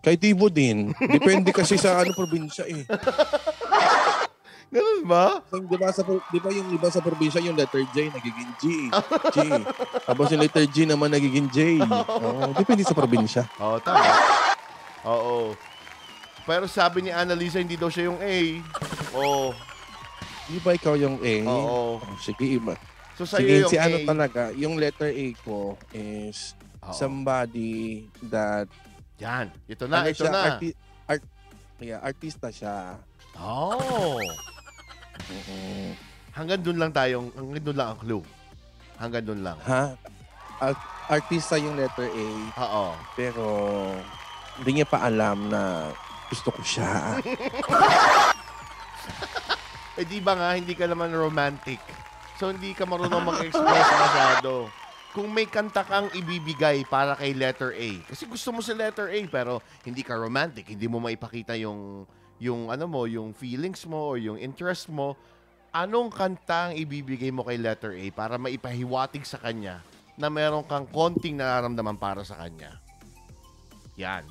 kay 0.00 0.16
Tibo 0.16 0.46
din. 0.48 0.92
Depende 0.96 1.50
kasi 1.50 1.76
sa 1.76 2.00
ano 2.00 2.12
probinsya 2.12 2.64
eh. 2.68 2.84
Ganun 4.74 5.06
ba? 5.06 5.38
So, 5.46 5.62
di 5.62 5.78
ba 5.78 5.94
sa 5.94 6.02
di 6.02 6.38
ba 6.42 6.50
yung 6.50 6.66
iba 6.74 6.90
sa 6.90 6.98
probinsya 6.98 7.38
yung 7.38 7.54
letter 7.54 7.86
J 7.94 8.10
nagiging 8.10 8.52
G. 8.58 8.64
G. 9.30 9.36
Tapos 10.02 10.26
yung 10.34 10.42
letter 10.42 10.66
G 10.66 10.82
naman 10.82 11.14
nagiging 11.14 11.46
J. 11.46 11.78
Oo, 11.86 12.50
depende 12.58 12.82
sa 12.82 12.96
probinsya. 12.96 13.46
Oo, 13.62 13.78
tama. 13.78 14.02
Oo. 15.06 15.54
Pero 16.44 16.68
sabi 16.68 17.00
ni 17.00 17.10
Annalisa, 17.10 17.58
hindi 17.58 17.74
daw 17.74 17.88
siya 17.88 18.12
yung 18.12 18.20
A. 18.20 18.36
Oo. 19.16 19.56
Di 20.44 20.60
ba 20.60 20.76
ikaw 20.76 20.92
yung 20.94 21.16
A? 21.18 21.34
Oo. 21.44 21.96
Oh, 21.96 22.16
sige, 22.20 22.60
iba. 22.60 22.76
So, 23.16 23.24
sa'yo 23.24 23.40
Sige, 23.40 23.54
yung 23.64 23.72
si 23.72 23.78
A. 23.80 23.86
ano 23.86 23.96
talaga, 24.04 24.52
yung 24.52 24.76
letter 24.76 25.08
A 25.08 25.26
ko 25.40 25.80
is 25.90 26.52
Oo. 26.82 26.92
somebody 26.92 28.04
that 28.28 28.68
Yan. 29.22 29.48
Ito 29.64 29.86
na, 29.86 30.02
ano 30.02 30.10
ito 30.10 30.20
siya, 30.20 30.30
na. 30.30 30.40
arti- 30.52 30.76
art- 31.06 31.30
yeah, 31.78 32.02
artista 32.02 32.50
siya. 32.50 32.98
Oh. 33.38 34.18
Oo. 35.24 35.58
Hanggang 36.34 36.60
dun 36.60 36.76
lang 36.76 36.90
tayong, 36.90 37.30
hanggang 37.32 37.64
dun 37.64 37.78
lang 37.78 37.88
ang 37.94 38.00
clue. 38.02 38.24
Hanggang 38.98 39.24
dun 39.24 39.40
lang. 39.40 39.56
Ha? 39.64 39.94
Art- 40.60 40.88
artista 41.08 41.54
yung 41.56 41.78
letter 41.78 42.10
A, 42.10 42.26
Oo. 42.58 42.86
pero 43.14 43.44
hindi 44.58 44.82
niya 44.82 44.86
pa 44.86 45.02
alam 45.02 45.46
na 45.46 45.90
gusto 46.34 46.50
ko 46.50 46.62
siya. 46.66 46.90
Eh 49.94 50.02
di 50.02 50.18
ba 50.18 50.34
nga, 50.34 50.58
hindi 50.58 50.74
ka 50.74 50.90
naman 50.90 51.14
romantic. 51.14 51.78
So 52.34 52.50
hindi 52.50 52.74
ka 52.74 52.82
marunong 52.82 53.30
mag-express 53.30 53.88
masyado. 53.94 54.66
Kung 55.14 55.30
may 55.30 55.46
kanta 55.46 55.86
kang 55.86 56.10
ibibigay 56.10 56.82
para 56.90 57.14
kay 57.14 57.30
letter 57.30 57.70
A, 57.70 58.02
kasi 58.02 58.26
gusto 58.26 58.50
mo 58.50 58.58
sa 58.58 58.74
letter 58.74 59.06
A 59.06 59.18
pero 59.30 59.62
hindi 59.86 60.02
ka 60.02 60.18
romantic, 60.18 60.66
hindi 60.66 60.90
mo 60.90 60.98
maipakita 60.98 61.54
yung 61.54 62.10
yung 62.42 62.74
ano 62.74 62.90
mo, 62.90 63.06
yung 63.06 63.30
feelings 63.30 63.86
mo 63.86 64.10
or 64.10 64.18
yung 64.18 64.34
interest 64.34 64.90
mo, 64.90 65.14
anong 65.70 66.10
kanta 66.10 66.70
ang 66.70 66.72
ibibigay 66.74 67.30
mo 67.30 67.46
kay 67.46 67.62
letter 67.62 67.94
A 67.94 68.10
para 68.10 68.34
maipahiwatig 68.34 69.22
sa 69.22 69.38
kanya 69.38 69.78
na 70.18 70.26
meron 70.26 70.66
kang 70.66 70.90
konting 70.90 71.38
nararamdaman 71.38 71.94
para 71.94 72.26
sa 72.26 72.34
kanya? 72.34 72.82
Yan. 73.94 74.26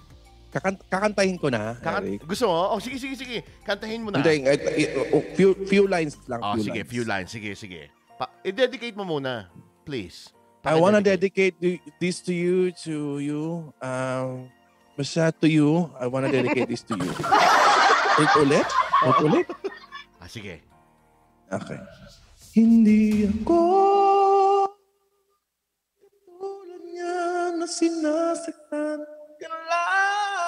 Kakan- 0.53 0.77
kakantahin 0.85 1.35
ko 1.35 1.49
na, 1.49 1.73
Kakan- 1.81 2.05
Eric. 2.05 2.29
gusto 2.29 2.45
mo? 2.45 2.53
Oh, 2.69 2.77
sige, 2.77 3.01
sige, 3.01 3.17
sige. 3.17 3.37
Kantahin 3.65 4.05
mo 4.05 4.13
na. 4.13 4.21
Hindi, 4.21 4.45
eh, 4.45 4.53
eh, 4.53 5.09
oh, 5.09 5.25
few, 5.33 5.57
few 5.65 5.89
lines 5.89 6.13
lang. 6.29 6.39
Oh, 6.39 6.53
few 6.53 6.69
sige, 6.69 6.79
lines. 6.79 6.89
few 6.93 7.03
lines. 7.03 7.29
Sige, 7.33 7.51
sige. 7.57 7.81
Pa- 8.13 8.29
i-dedicate 8.45 8.93
mo 8.93 9.01
muna, 9.03 9.49
please. 9.81 10.29
I 10.63 10.77
wanna 10.77 11.01
dedicate 11.01 11.57
th- 11.57 11.81
this 11.99 12.21
to 12.23 12.31
you, 12.31 12.71
to 12.85 13.19
you. 13.19 13.43
Um, 13.81 14.47
basta 14.95 15.33
to 15.33 15.47
you. 15.49 15.89
I 15.97 16.07
wanna 16.07 16.29
dedicate 16.29 16.69
this 16.69 16.85
to 16.87 16.95
you. 16.95 17.11
Wait 18.21 18.31
ulit? 18.37 18.67
Wait 19.03 19.19
ulit? 19.19 19.47
Ah, 20.21 20.29
sige. 20.29 20.61
Okay. 21.49 21.79
Hindi 22.53 23.25
ako 23.27 23.59
tulad 26.29 26.83
niya 26.87 27.17
na 27.57 27.65
sinasaktan 27.65 28.99
ka 29.41 29.49
lang. 29.49 30.42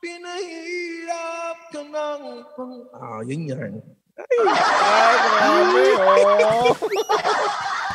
Pinahirap 0.00 1.58
ka 1.68 1.82
ng 1.84 2.24
pang... 2.56 2.74
Ah, 2.96 3.20
yun 3.20 3.52
yan. 3.52 3.72
Ah, 4.16 5.12
grabe, 5.20 5.84
oh. 6.00 6.72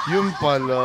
Yun 0.06 0.30
pala. 0.38 0.82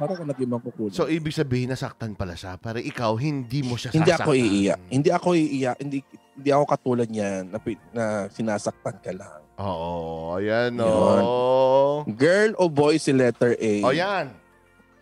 Parang 0.00 0.24
naging. 0.24 0.48
So, 0.96 1.12
ibig 1.12 1.36
sabihin, 1.36 1.68
nasaktan 1.68 2.16
pala 2.16 2.32
siya. 2.32 2.56
Para 2.56 2.80
ikaw, 2.80 3.20
hindi 3.20 3.60
mo 3.60 3.76
siya 3.76 3.92
hindi 3.92 4.08
sasaktan. 4.08 4.24
ako 4.24 4.32
iiyak. 4.32 4.80
Hindi 4.88 5.10
ako 5.12 5.28
iiyak. 5.36 5.76
Hindi, 5.76 5.98
hindi 6.08 6.50
ako 6.56 6.64
katulad 6.72 7.08
niyan 7.12 7.52
na, 7.52 7.58
na 7.92 8.04
sinasaktan 8.32 8.96
ka 9.04 9.12
lang. 9.12 9.44
Oo, 9.60 10.40
ayan, 10.40 10.72
Yun. 10.72 11.20
oh. 11.20 12.08
Girl 12.08 12.56
o 12.56 12.72
boy 12.72 12.96
si 12.96 13.12
letter 13.12 13.58
A? 13.60 13.72
O, 13.84 13.92
yan. 13.92 14.32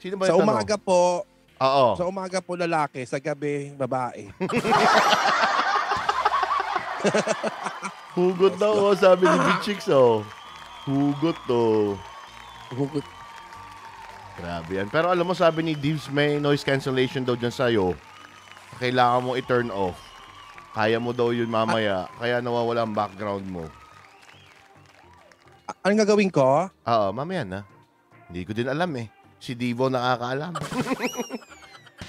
Sino 0.03 0.19
ba 0.19 0.27
Sa 0.27 0.35
umaga 0.35 0.75
po, 0.75 1.23
Oo. 1.57 1.97
sa 1.97 2.05
umaga 2.05 2.39
po 2.39 2.53
lalaki, 2.53 3.01
sa 3.03 3.17
gabi 3.17 3.73
babae. 3.73 4.29
Hugot 8.13 8.57
daw, 8.57 8.73
oh, 8.83 8.97
sabi 8.97 9.25
ni 9.25 9.37
Big 9.39 9.61
Chicks, 9.63 9.89
oh. 9.89 10.25
Hugot, 10.85 11.37
oh. 11.49 11.97
Hugot. 12.73 13.05
Grabe 14.37 14.73
yan. 14.75 14.89
Pero 14.89 15.09
alam 15.09 15.25
mo, 15.25 15.33
sabi 15.33 15.61
ni 15.63 15.73
Divs, 15.73 16.09
may 16.09 16.37
noise 16.37 16.61
cancellation 16.61 17.25
daw 17.25 17.33
dyan 17.33 17.53
sa'yo. 17.53 17.97
Kailangan 18.77 19.21
mo 19.23 19.33
i-turn 19.33 19.69
off. 19.69 19.97
Kaya 20.73 21.01
mo 21.01 21.17
daw 21.17 21.33
yun 21.33 21.49
mamaya. 21.49 22.05
Kaya 22.21 22.41
nawawala 22.41 22.85
ang 22.85 22.93
background 22.93 23.49
mo. 23.49 23.65
A- 25.65 25.79
Anong 25.83 26.05
gagawin 26.05 26.29
ko? 26.29 26.69
Oo, 26.69 27.07
mamaya 27.13 27.49
na. 27.49 27.61
Hindi 28.29 28.45
ko 28.45 28.53
din 28.53 28.69
alam 28.69 28.93
eh. 28.97 29.09
Si 29.41 29.57
Divo 29.57 29.89
nakakaalam. 29.89 30.53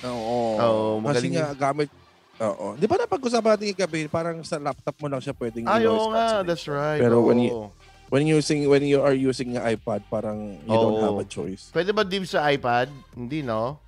Oo. 0.03 0.55
Oo, 0.55 0.97
Kasi 0.97 1.01
magaling 1.01 1.33
nga 1.33 1.49
gamit 1.55 1.89
Oo. 2.37 2.77
Di 2.77 2.85
ba 2.85 2.95
napag-usapan 2.95 3.57
natin 3.57 3.73
yung 3.73 3.81
gabi, 3.81 4.05
parang 4.05 4.37
sa 4.45 4.57
laptop 4.57 4.93
mo 5.01 5.09
lang 5.09 5.17
siya 5.17 5.33
pwedeng 5.33 5.65
Ay, 5.65 5.81
i-noise 5.81 5.89
oo 5.89 6.07
nga. 6.07 6.13
cancellation. 6.37 6.45
That's 6.45 6.67
right. 6.69 7.01
Pero 7.01 7.21
when 7.21 7.39
oo. 7.39 7.43
you- 7.43 7.71
When 8.07 8.23
using 8.23 8.71
when 8.71 8.83
you 8.83 9.03
are 9.03 9.11
using 9.11 9.51
your 9.51 9.67
iPad, 9.67 10.07
parang 10.07 10.55
you 10.63 10.73
don't 10.73 10.95
Oo. 10.95 11.03
have 11.03 11.19
a 11.19 11.27
choice. 11.27 11.67
Pwede 11.75 11.91
ba 11.91 12.07
Divs 12.07 12.31
sa 12.31 12.47
iPad? 12.47 12.87
Hindi, 13.11 13.43
no? 13.43 13.83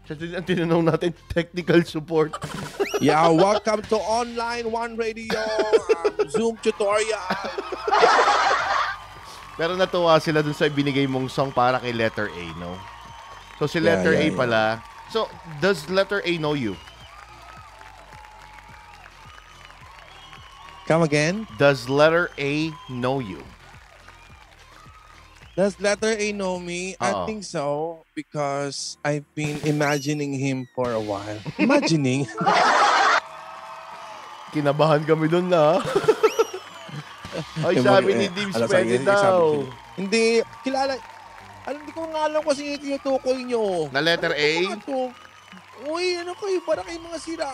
Siya 0.00 0.16
din 0.16 0.32
ang 0.32 0.40
tinanong 0.40 0.80
natin, 0.86 1.12
technical 1.36 1.84
support. 1.84 2.32
Yeah, 3.04 3.28
welcome 3.28 3.82
to 3.90 3.98
Online 3.98 4.64
One 4.64 4.94
Radio 4.94 5.36
um, 5.36 6.24
Zoom 6.24 6.56
tutorial. 6.56 7.20
Pero 9.54 9.74
natuwa 9.74 10.16
sila 10.16 10.40
dun 10.40 10.54
sa 10.54 10.64
binigay 10.66 11.04
mong 11.04 11.28
song 11.28 11.50
para 11.50 11.76
kay 11.76 11.92
letter 11.92 12.26
A, 12.26 12.44
no? 12.56 12.72
So 13.56 13.66
si 13.66 13.76
Yeah, 13.76 13.92
letter 13.92 14.12
yeah, 14.14 14.20
A 14.20 14.24
yeah. 14.24 14.32
pala. 14.32 14.60
So, 15.10 15.28
does 15.60 15.88
letter 15.90 16.22
A 16.24 16.38
know 16.38 16.54
you? 16.54 16.76
Come 20.86 21.02
again? 21.02 21.46
Does 21.56 21.88
letter 21.88 22.28
A 22.36 22.70
know 22.90 23.20
you? 23.20 23.40
Does 25.56 25.78
letter 25.80 26.12
A 26.18 26.32
know 26.34 26.58
me? 26.58 26.98
Oo. 26.98 27.00
I 27.00 27.10
think 27.30 27.44
so 27.46 28.02
because 28.12 28.98
I've 29.06 29.24
been 29.38 29.62
imagining 29.64 30.34
him 30.34 30.66
for 30.74 30.90
a 30.92 31.00
while. 31.00 31.38
Imagining? 31.56 32.26
Kinabahan 34.54 35.06
kami 35.06 35.30
dun 35.30 35.48
na. 35.48 35.78
Ay, 37.66 37.82
sabi 37.82 38.14
ni 38.14 38.26
Eh, 38.26 38.30
Dims, 38.30 38.54
ano, 38.54 38.66
daw. 39.02 39.38
Hindi, 39.98 40.38
kilala. 40.62 40.94
Alam, 41.64 41.80
hindi 41.80 41.92
ko 41.92 42.04
nga 42.06 42.28
alam 42.28 42.42
kasi 42.44 42.62
yung 42.68 42.82
tinutukoy 42.82 43.40
nyo. 43.42 43.88
Na 43.88 44.04
letter 44.04 44.32
A? 44.32 44.48
Ano 44.62 44.76
to? 44.78 45.00
Uy, 45.86 46.16
ano 46.16 46.36
kayo? 46.36 46.60
Para 46.60 46.84
kayo 46.84 47.00
mga 47.00 47.18
sira. 47.18 47.50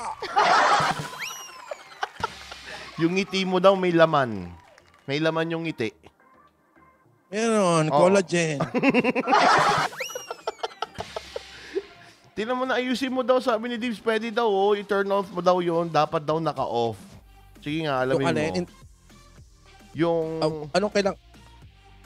Yung 2.99 3.15
ngiti 3.15 3.47
mo 3.47 3.57
daw 3.57 3.73
may 3.73 3.91
laman. 3.91 4.51
May 5.07 5.23
laman 5.23 5.49
yung 5.49 5.63
ngiti. 5.63 5.95
Meron, 7.31 7.87
Oo. 7.87 7.95
collagen. 7.97 8.59
Tingnan 12.35 12.57
mo 12.57 12.65
na 12.65 12.77
ayusin 12.77 13.09
mo 13.09 13.23
daw, 13.23 13.39
sabi 13.39 13.69
ni 13.69 13.77
Dims, 13.77 14.01
pwede 14.01 14.31
daw, 14.31 14.47
oh, 14.47 14.75
i-turn 14.75 15.07
off 15.09 15.31
mo 15.31 15.39
daw 15.39 15.63
yon 15.63 15.87
dapat 15.87 16.23
daw 16.23 16.43
naka-off. 16.43 16.99
Sige 17.61 17.85
nga, 17.85 18.03
alamin 18.03 18.17
Yung 18.17 18.25
mo. 18.25 18.31
alin, 18.33 18.53
in- 18.57 18.75
yung, 19.93 20.27
Ah, 20.41 20.77
anong 20.77 20.93
kailang... 20.93 21.17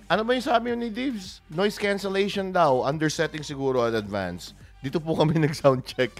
ano 0.07 0.23
ba 0.23 0.33
yung 0.33 0.45
sabi 0.45 0.73
ni 0.75 0.91
Divs? 0.91 1.41
Noise 1.49 1.79
cancellation 1.79 2.51
daw, 2.51 2.85
under 2.85 3.09
setting 3.09 3.43
siguro 3.43 3.85
at 3.85 3.95
advance. 3.95 4.53
Dito 4.81 5.01
po 5.01 5.17
kami 5.17 5.41
nag-sound 5.45 5.85
check. 5.85 6.13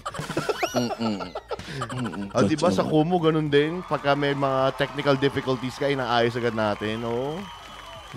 Ah, 2.33 2.43
di 2.43 2.57
ba 2.57 2.73
sa 2.73 2.81
Kumu 2.81 3.21
ganun 3.21 3.47
din? 3.47 3.85
Pagka 3.85 4.17
may 4.17 4.33
mga 4.33 4.73
technical 4.75 5.15
difficulties 5.15 5.77
ka, 5.77 5.85
inaayos 5.85 6.33
agad 6.35 6.57
natin, 6.57 7.05
no? 7.05 7.37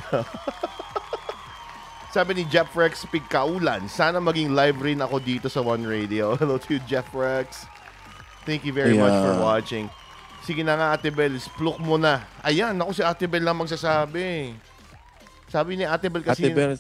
Sabi 2.09 2.41
ni 2.41 2.45
Jeff 2.49 2.73
Rex 2.73 3.05
Pigkaulan, 3.05 3.85
sana 3.85 4.17
maging 4.17 4.57
live 4.57 4.81
rin 4.81 5.05
ako 5.05 5.21
dito 5.21 5.47
sa 5.53 5.61
One 5.61 5.85
Radio. 5.85 6.33
Hello 6.41 6.57
to 6.57 6.77
you, 6.77 6.81
Jeff 6.89 7.13
Rex. 7.13 7.69
Thank 8.49 8.65
you 8.65 8.73
very 8.73 8.97
much 8.97 9.13
for 9.13 9.37
Yeah. 9.37 9.45
watching. 9.45 9.87
Sige 10.41 10.65
na 10.65 10.81
nga, 10.81 10.87
Ate 10.97 11.13
Bel, 11.13 11.37
spluk 11.37 11.77
mo 11.77 12.01
na. 12.01 12.25
Ayan, 12.41 12.73
ako 12.81 12.97
si 12.97 13.05
Ate 13.05 13.29
Bel 13.29 13.45
lang 13.45 13.61
magsasabi. 13.61 14.57
Sabi 15.49 15.81
ni 15.81 15.85
Ate 15.89 16.13
Bel 16.13 16.25
kasi, 16.25 16.49
Ate 16.49 16.55
Bel, 16.55 16.73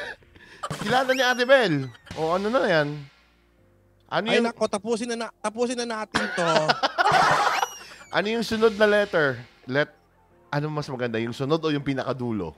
kilala 0.84 1.10
ni 1.16 1.24
Ate 1.24 1.44
Bel. 1.48 1.88
O 2.16 2.36
ano 2.36 2.52
na 2.52 2.68
yan? 2.68 2.88
Ano 4.06 4.26
ay 4.30 4.38
yung, 4.38 4.46
nako, 4.46 4.70
tapusin 4.70 5.10
na, 5.12 5.26
na 5.26 5.28
tapusin 5.42 5.80
na 5.80 5.88
natin 5.88 6.24
to. 6.36 6.46
ano 8.16 8.26
yung 8.30 8.44
sunod 8.46 8.76
na 8.78 8.86
letter? 8.86 9.40
Let, 9.66 9.90
ano 10.52 10.70
mas 10.70 10.86
maganda? 10.86 11.18
Yung 11.18 11.34
sunod 11.34 11.58
o 11.58 11.72
yung 11.74 11.82
pinakadulo? 11.82 12.54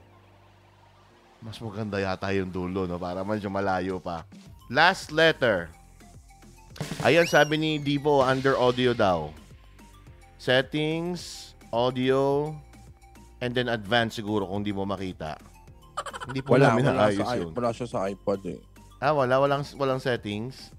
Mas 1.39 1.57
maganda 1.63 1.97
yata 1.97 2.29
yung 2.35 2.51
dulo, 2.51 2.83
no? 2.83 2.99
Para 2.99 3.23
medyo 3.23 3.47
malayo 3.47 3.97
pa. 3.97 4.27
Last 4.67 5.09
letter. 5.09 5.71
Ayan, 7.01 7.25
sabi 7.25 7.55
ni 7.55 7.71
Divo, 7.79 8.21
under 8.21 8.59
audio 8.59 8.91
daw. 8.91 9.31
Settings, 10.35 11.51
audio, 11.71 12.51
and 13.39 13.51
then 13.55 13.67
advanced 13.71 14.19
siguro 14.19 14.47
kung 14.47 14.63
di 14.63 14.71
mo 14.75 14.83
makita. 14.83 15.39
Hindi 16.27 16.39
po 16.43 16.55
wala, 16.55 16.75
namin 16.75 16.83
wala, 16.87 16.97
naayos 17.09 17.27
sa, 17.27 17.35
yun. 17.35 17.51
wala 17.51 17.69
siya 17.75 17.87
sa 17.87 17.99
iPad 18.07 18.41
eh. 18.47 18.59
Ah, 18.99 19.15
wala? 19.15 19.35
Walang, 19.39 19.63
walang 19.79 19.99
settings? 19.99 20.71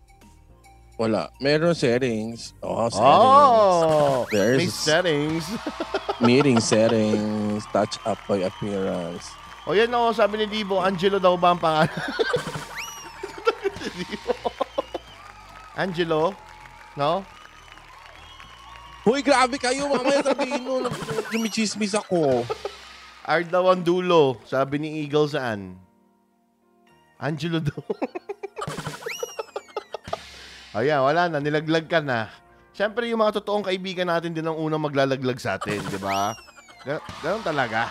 Wala. 1.00 1.32
Meron 1.40 1.72
settings. 1.72 2.52
Oh, 2.60 2.92
settings. 2.92 3.00
Oh! 3.00 4.28
There's 4.28 4.60
May 4.60 4.68
settings. 4.68 5.44
meeting 6.20 6.60
settings, 6.60 7.64
touch 7.72 7.96
up 8.04 8.20
by 8.28 8.44
appearance. 8.44 9.32
O 9.64 9.72
yan 9.72 9.88
o, 9.96 10.12
sabi 10.12 10.44
ni 10.44 10.46
Divo, 10.48 10.80
Angelo 10.84 11.16
daw 11.16 11.36
ba 11.40 11.56
ang 11.56 11.60
pangalan? 11.60 11.88
Angelo? 15.80 16.36
No? 16.96 17.24
Hoy, 19.10 19.26
grabe 19.26 19.58
kayo. 19.58 19.90
Mamaya 19.90 20.22
sabihin 20.22 20.62
mo, 20.62 20.86
lumichismis 21.34 21.98
ako. 21.98 22.46
R 23.26 23.42
daw 23.42 23.74
ang 23.74 23.82
dulo, 23.82 24.38
sabi 24.46 24.78
ni 24.78 25.02
Eagle 25.02 25.26
saan? 25.26 25.74
Angelo 27.18 27.58
daw. 27.58 27.82
Ayan, 30.78 31.02
wala 31.02 31.26
na, 31.26 31.42
nilaglag 31.42 31.90
ka 31.90 31.98
na. 31.98 32.30
Siyempre, 32.70 33.10
yung 33.10 33.18
mga 33.18 33.42
totoong 33.42 33.66
kaibigan 33.66 34.06
natin 34.06 34.30
din 34.30 34.46
ang 34.46 34.54
unang 34.54 34.78
maglalaglag 34.78 35.42
sa 35.42 35.58
atin, 35.58 35.82
di 35.90 35.98
ba? 35.98 36.38
Gan- 36.86 37.02
Ganon 37.18 37.42
talaga. 37.42 37.90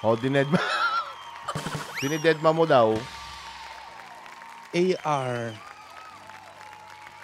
O, 0.00 0.16
dinedma. 0.24 0.56
Dinidedma 2.00 2.56
mo 2.56 2.64
daw. 2.64 2.96
AR. 4.72 5.67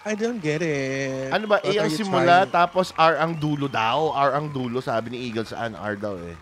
I 0.04 0.12
don't 0.12 0.36
get 0.36 0.60
it. 0.60 1.32
Ano 1.32 1.48
ba? 1.48 1.58
A 1.58 1.64
What 1.64 1.72
ang 1.72 1.80
are 1.80 1.88
you 1.88 1.96
simula, 1.96 2.36
trying- 2.44 2.52
tapos 2.52 2.92
R 2.92 3.14
ang 3.16 3.32
dulo 3.32 3.66
daw. 3.66 4.12
R 4.12 4.36
ang 4.36 4.52
dulo, 4.52 4.84
sabi 4.84 5.16
ni 5.16 5.18
Eagle 5.24 5.48
saan? 5.48 5.72
R 5.72 5.96
daw 5.96 6.20
eh. 6.20 6.36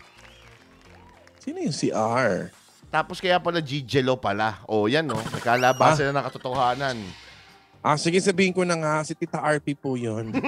Sino 1.38 1.62
yung 1.62 1.74
si 1.74 1.94
R? 1.94 2.50
Tapos 2.90 3.22
kaya 3.22 3.38
pala 3.38 3.62
Gigelo 3.62 4.18
pala. 4.18 4.58
O 4.66 4.90
yan 4.90 5.06
no, 5.06 5.14
nagkalabasan 5.16 6.10
na 6.10 6.20
ng 6.20 6.26
katotohanan. 6.26 6.98
Ah, 7.78 7.94
sige 7.94 8.18
sabihin 8.18 8.50
ko 8.50 8.62
na 8.62 8.74
nga, 8.74 8.94
si 9.02 9.14
Tita 9.14 9.38
RP 9.38 9.74
po 9.74 9.94
yun. 9.94 10.30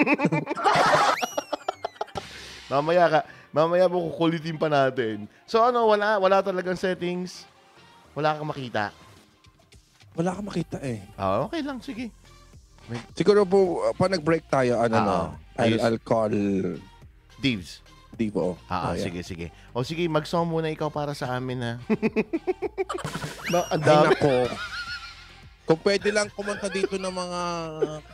Mamaya 2.71 3.05
ka, 3.07 3.21
mamaya 3.51 3.87
mo 3.87 4.11
kukulitin 4.11 4.57
pa 4.57 4.67
natin. 4.67 5.27
So 5.45 5.63
ano, 5.63 5.87
wala, 5.87 6.19
wala 6.19 6.43
talagang 6.43 6.75
settings. 6.75 7.47
Wala 8.15 8.35
kang 8.35 8.49
makita. 8.49 8.91
Wala 10.15 10.31
ka 10.31 10.41
makita 10.41 10.79
eh. 10.81 11.03
Ah, 11.15 11.47
okay 11.47 11.63
lang, 11.63 11.83
sige. 11.83 12.11
Siguro 13.13 13.43
po, 13.43 13.59
uh, 13.81 13.93
pa 13.93 14.07
nag-break 14.07 14.45
tayo, 14.47 14.79
ano 14.79 14.95
Ah, 14.95 15.03
no, 15.03 15.19
ayos. 15.57 15.79
I'll, 15.79 15.91
I'll 15.91 16.01
call 16.01 16.33
Divs. 17.39 17.81
Divo. 18.13 18.55
Ah, 18.65 18.71
ah, 18.71 18.83
Oh, 18.87 18.95
yeah. 18.95 19.03
sige, 19.03 19.21
sige. 19.21 19.47
O 19.71 19.83
sige, 19.83 20.07
mag-song 20.07 20.47
muna 20.47 20.69
ikaw 20.69 20.87
para 20.87 21.13
sa 21.13 21.35
amin 21.35 21.59
ha. 21.61 21.73
ba, 23.53 23.67
ang 23.69 23.83
Ay, 23.83 23.85
dami. 23.85 24.07
nako. 24.09 24.35
Kung 25.65 25.81
pwede 25.81 26.13
lang 26.13 26.29
kumanta 26.29 26.69
dito 26.69 26.95
ng 26.95 27.11
mga 27.11 27.41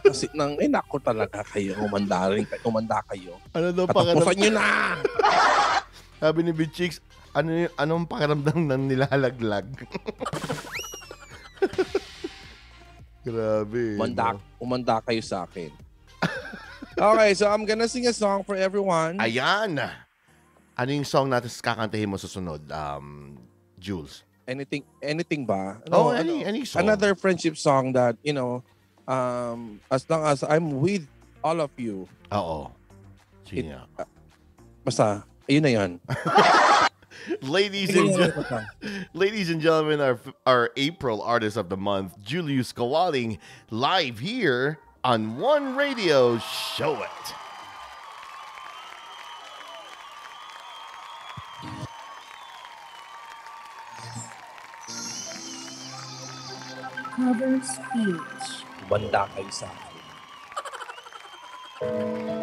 kasi 0.01 0.31
ng 0.31 0.57
eh 0.57 0.71
nako 0.71 1.03
talaga 1.03 1.43
kayo 1.45 1.75
umanda 1.83 2.31
rin 2.31 2.47
umanda 2.63 3.03
kayo. 3.05 3.37
Ano 3.51 3.75
daw 3.75 3.85
Katapusan 3.85 4.23
pakiramdam? 4.23 4.39
nyo 4.39 4.51
na. 4.55 4.69
Sabi 6.23 6.39
ni 6.45 6.53
Big 6.55 6.71
Chicks, 6.71 7.03
ano, 7.33 7.51
y- 7.59 7.75
anong 7.77 8.07
pakiramdam 8.07 8.57
ng 8.57 8.83
nilalaglag? 8.87 9.67
Grabe. 13.21 14.01
Umanda, 14.01 14.35
no? 14.35 14.41
umanda 14.61 14.97
kayo 15.05 15.21
sa 15.21 15.45
akin. 15.45 15.71
Okay, 17.01 17.33
so 17.33 17.49
I'm 17.49 17.65
gonna 17.65 17.89
sing 17.89 18.05
a 18.05 18.13
song 18.13 18.45
for 18.45 18.61
everyone. 18.61 19.17
Ayan. 19.25 19.73
Ano 20.77 20.91
yung 20.93 21.09
song 21.09 21.33
natin 21.33 21.49
kakantahin 21.49 22.05
mo 22.05 22.21
susunod, 22.21 22.61
um, 22.69 23.41
Jules? 23.81 24.21
Anything 24.45 24.85
anything 25.01 25.49
ba? 25.49 25.81
Oh, 25.89 26.13
No, 26.13 26.13
any, 26.13 26.45
ano, 26.45 26.51
any 26.53 26.63
song. 26.69 26.85
Another 26.85 27.17
friendship 27.17 27.57
song 27.57 27.97
that, 27.97 28.21
you 28.21 28.37
know, 28.37 28.61
um 29.09 29.81
as 29.89 30.05
long 30.13 30.29
as 30.29 30.45
I'm 30.45 30.77
with 30.83 31.09
all 31.41 31.65
of 31.65 31.73
you. 31.81 32.05
Oo. 32.37 32.69
Sige 33.49 33.65
It- 33.65 33.69
nga. 33.73 33.81
Basta, 34.85 35.25
ayun 35.49 35.63
na 35.65 35.71
'yon. 35.73 35.91
Ladies 37.43 37.95
and, 37.95 38.17
gen- 38.17 38.67
ladies 39.15 39.51
and 39.51 39.61
gentlemen, 39.61 40.01
our, 40.01 40.19
our 40.47 40.71
April 40.77 41.23
Artist 41.23 41.57
of 41.57 41.69
the 41.69 41.77
Month, 41.77 42.21
Julius 42.23 42.73
Kawaling, 42.73 43.39
live 43.71 44.19
here 44.19 44.79
on 45.05 45.39
One 45.39 45.77
Radio. 45.77 46.39
Show 46.39 47.03
it. 47.03 47.35
Cover 57.17 57.61
speech. 57.61 58.65
Umanda 58.89 59.29
kayo 59.37 59.51
sa 59.53 59.69
akin. 59.69 60.05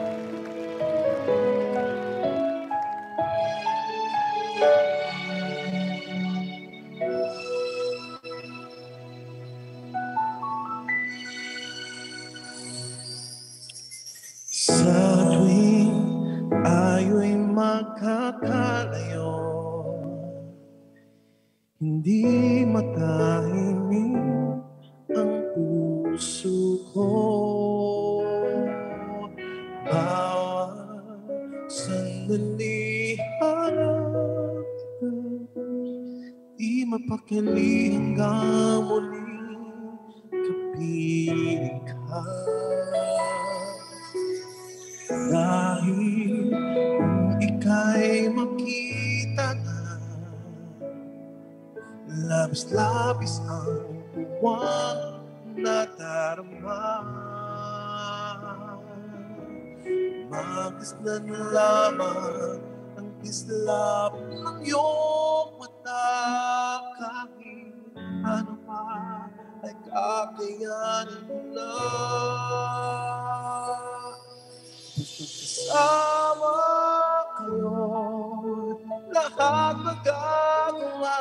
Sa 4.57 4.65
tuwing 15.29 15.93
ayo'y 16.65 17.37
magkakalayo 17.37 19.29
Hindi 21.77 22.65
matahimik 22.65 23.46
Di 36.97 37.05
mapakali 37.05 37.93
hanggang 37.93 38.89
muling 38.89 40.01
kapiling 40.33 41.77
ka. 41.85 42.25
Dahil 45.29 46.57
ika'y 47.37 48.33
makita 48.33 49.61
na 49.61 49.77
Labis-labis 52.25 53.45
ang 53.45 54.01
buwang 54.41 55.21
nadarama 55.53 57.05
Magisnan 60.33 61.29
lamang 61.29 62.57
ang 62.97 63.09
islap 63.21 64.17
ng 64.17 64.65
iyong 64.65 65.26
Kasama 70.97 71.77
kayo, 77.37 77.85
lahat 79.13 79.77
magagawa, 79.77 81.17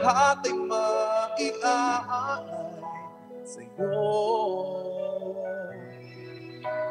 lahat 0.00 0.40
ay 0.48 0.56
maiaalay 0.56 2.48
sa'yo. 3.44 4.08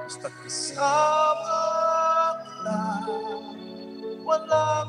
Basta 0.06 0.30
kasama 0.30 1.66
kita, 2.46 2.86
wala 4.22 4.86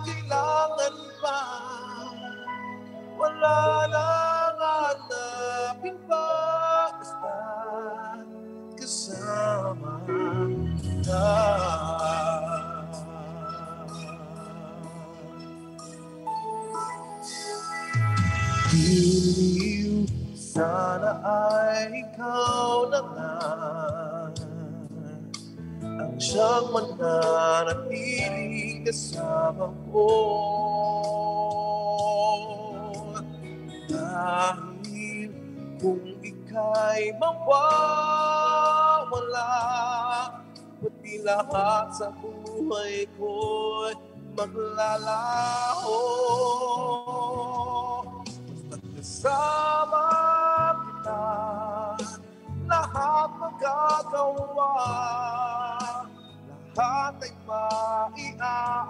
ang 26.56 26.64
siyang 26.72 26.72
mananatiling 26.72 28.80
kasama 28.88 29.68
ko. 29.92 30.08
Dahil 33.92 35.28
kung 35.76 36.00
ika'y 36.24 37.12
mawawala, 37.20 37.60
pati 40.80 41.20
lahat 41.20 41.92
sa 41.92 42.08
buhay 42.24 43.04
ko'y 43.20 43.92
maglalaho. 44.32 46.00
Kasama 48.96 50.08
kita, 50.72 51.20
lahat 52.64 53.28
magagawa, 53.36 54.72
lahat 56.77 57.16
ay 57.24 57.32
maiaalay 58.36 58.85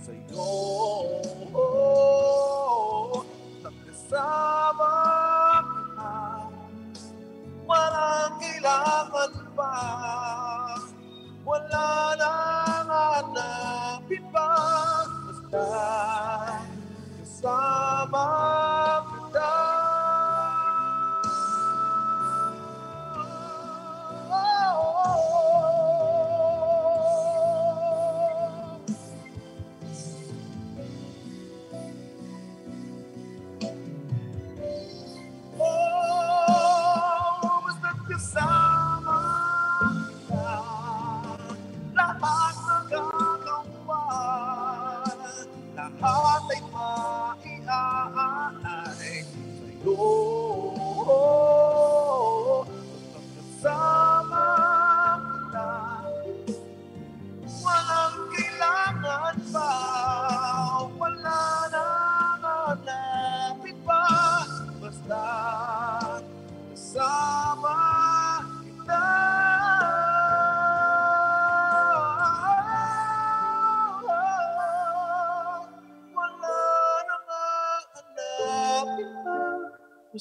sa'yo. 0.00 0.48
Basta't 3.60 3.76
kasama 3.84 4.96
kita, 5.68 6.16
walang 7.68 8.40
kailangan 8.40 9.32
pa, 9.52 9.76
wala 11.44 12.16
nang 12.16 12.88
hanapin 12.88 14.24
pa, 14.32 14.48
basta 15.04 15.68
kasama 17.20 18.24
kita. 18.24 18.77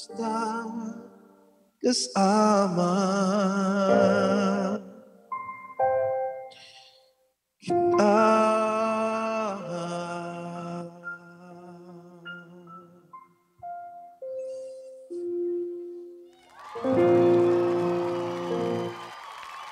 Basta 0.08 0.96
kasama 1.84 2.94
kita. 7.60 8.16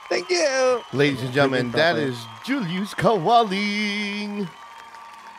Thank 0.09 0.29
you. 0.29 0.81
Ladies 0.93 1.21
and 1.23 1.33
gentlemen, 1.33 1.71
Prim 1.71 1.73
and 1.73 1.73
that 1.73 1.95
proper. 1.95 2.07
is 2.07 2.17
Julius 2.45 2.93
Kawaling. 2.93 4.47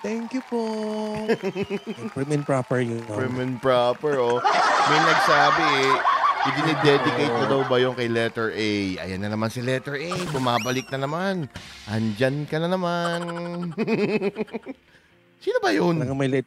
Thank 0.06 0.38
you 0.38 0.42
po. 0.46 0.62
Prim 2.14 2.30
and 2.30 2.46
proper 2.46 2.78
yun. 2.78 3.02
Prim 3.10 3.42
and 3.42 3.58
proper, 3.58 4.22
oh. 4.22 4.38
May 4.86 5.00
nagsabi 5.02 5.66
eh, 5.66 5.94
idinidedicate 6.46 7.34
na 7.34 7.46
daw 7.50 7.66
ba 7.66 7.82
yung 7.82 7.98
kay 7.98 8.06
letter 8.06 8.54
A? 8.54 8.70
Ayan 9.02 9.26
na 9.26 9.34
naman 9.34 9.50
si 9.50 9.58
letter 9.58 9.98
A. 9.98 10.10
Bumabalik 10.30 10.86
na 10.94 11.02
naman. 11.02 11.50
Andyan 11.90 12.46
ka 12.46 12.62
na 12.62 12.70
naman. 12.70 13.18
Sino 15.42 15.58
ba 15.58 15.74
yun? 15.74 15.98
Talagang 15.98 16.22
may 16.22 16.30
let... 16.30 16.46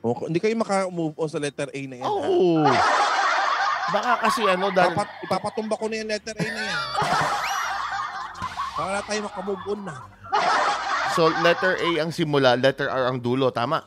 O, 0.00 0.24
hindi 0.24 0.40
kayo 0.40 0.56
maka-move 0.56 1.20
on 1.20 1.28
sa 1.28 1.36
letter 1.36 1.68
A 1.68 1.80
na 1.84 2.00
yan. 2.00 2.08
Oo. 2.08 2.64
Baka 3.92 4.24
kasi 4.24 4.40
ano, 4.48 4.72
dahil... 4.72 4.96
Papat, 4.96 5.08
ipapatumba 5.20 5.76
ko 5.76 5.84
na 5.92 6.00
yung 6.00 6.08
letter 6.08 6.32
A 6.32 6.46
na 6.48 6.62
yan. 6.64 6.80
Para 8.72 8.98
tayo 9.04 9.20
makamove 9.28 9.68
on 9.68 9.80
na. 9.84 9.96
So, 11.14 11.30
letter 11.46 11.78
A 11.78 11.88
ang 12.02 12.10
simula, 12.10 12.58
letter 12.58 12.90
R 12.90 13.06
ang 13.06 13.22
dulo. 13.22 13.54
Tama? 13.54 13.86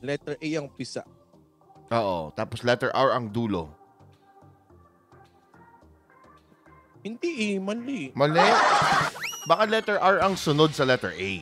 Letter 0.00 0.40
A 0.40 0.48
ang 0.56 0.72
pisa. 0.72 1.04
Oo. 1.92 2.32
Tapos 2.32 2.64
letter 2.64 2.88
R 2.96 3.12
ang 3.12 3.28
dulo. 3.28 3.68
Hindi 7.04 7.52
eh, 7.52 7.56
mali. 7.60 8.08
Mali. 8.16 8.40
Baka 9.44 9.68
letter 9.68 10.00
R 10.00 10.24
ang 10.24 10.40
sunod 10.40 10.72
sa 10.72 10.88
letter 10.88 11.12
A. 11.12 11.32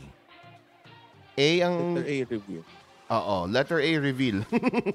A 1.38 1.48
ang... 1.62 1.94
Letter 1.94 2.10
A 2.10 2.16
review. 2.26 2.60
Oo. 3.06 3.36
Letter 3.46 3.78
A 3.78 3.90
reveal. 4.02 4.42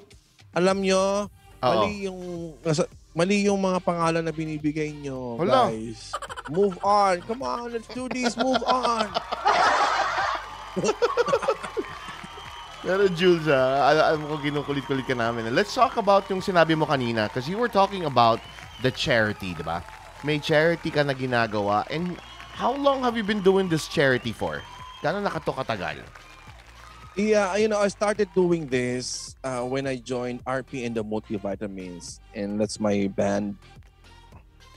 Alam 0.58 0.84
nyo, 0.84 1.32
Oo. 1.64 1.64
mali 1.64 2.04
yung 2.04 2.20
nasa- 2.60 2.92
mali 3.14 3.48
yung 3.48 3.60
mga 3.60 3.80
pangalan 3.82 4.24
na 4.24 4.32
binibigay 4.32 4.92
nyo, 4.92 5.36
Hala. 5.40 5.72
guys. 5.72 6.12
Move 6.48 6.76
on. 6.80 7.20
Come 7.28 7.42
on, 7.44 7.72
let's 7.72 7.88
do 7.92 8.08
this. 8.08 8.36
Move 8.36 8.62
on. 8.64 9.08
Pero 12.78 13.10
Jules, 13.10 13.44
ah, 13.50 13.90
al- 13.90 14.06
alam 14.14 14.22
ko 14.24 14.38
kinukulit-kulit 14.38 15.04
ka 15.04 15.12
namin. 15.12 15.50
Let's 15.52 15.74
talk 15.74 15.98
about 15.98 16.24
yung 16.30 16.40
sinabi 16.40 16.78
mo 16.78 16.86
kanina 16.86 17.26
because 17.26 17.50
you 17.50 17.58
were 17.58 17.68
talking 17.68 18.06
about 18.06 18.38
the 18.80 18.88
charity, 18.94 19.52
di 19.52 19.66
ba? 19.66 19.82
May 20.22 20.38
charity 20.38 20.88
ka 20.88 21.02
na 21.02 21.12
ginagawa. 21.12 21.84
And 21.90 22.16
how 22.54 22.72
long 22.72 23.02
have 23.02 23.18
you 23.18 23.26
been 23.26 23.42
doing 23.42 23.66
this 23.68 23.90
charity 23.90 24.30
for? 24.32 24.62
Gano'n 25.02 25.26
na 25.26 25.30
kato 25.30 25.52
katagal? 25.52 26.00
Yeah, 27.18 27.58
you 27.58 27.66
know, 27.66 27.82
I 27.82 27.90
started 27.90 28.30
doing 28.30 28.70
this 28.70 29.34
uh, 29.42 29.66
when 29.66 29.90
I 29.90 29.98
joined 29.98 30.38
RP 30.46 30.86
and 30.86 30.94
the 30.94 31.02
Multivitamins, 31.02 32.22
and 32.30 32.62
that's 32.62 32.78
my 32.78 33.10
band. 33.10 33.58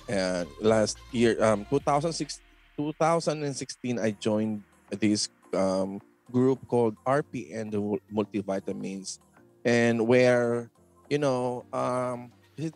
And 0.09 0.49
last 0.57 0.97
year, 1.13 1.37
um, 1.37 1.69
2006, 1.69 2.41
2016, 2.81 4.01
I 4.01 4.17
joined 4.17 4.65
this 4.89 5.29
um, 5.53 6.01
group 6.33 6.65
called 6.65 6.97
RP 7.05 7.53
and 7.53 7.69
the 7.69 7.77
Mul- 7.77 8.01
Multivitamins, 8.09 9.21
and 9.61 10.01
where, 10.09 10.65
you 11.13 11.21
know, 11.21 11.61
um, 11.69 12.33
it, 12.57 12.73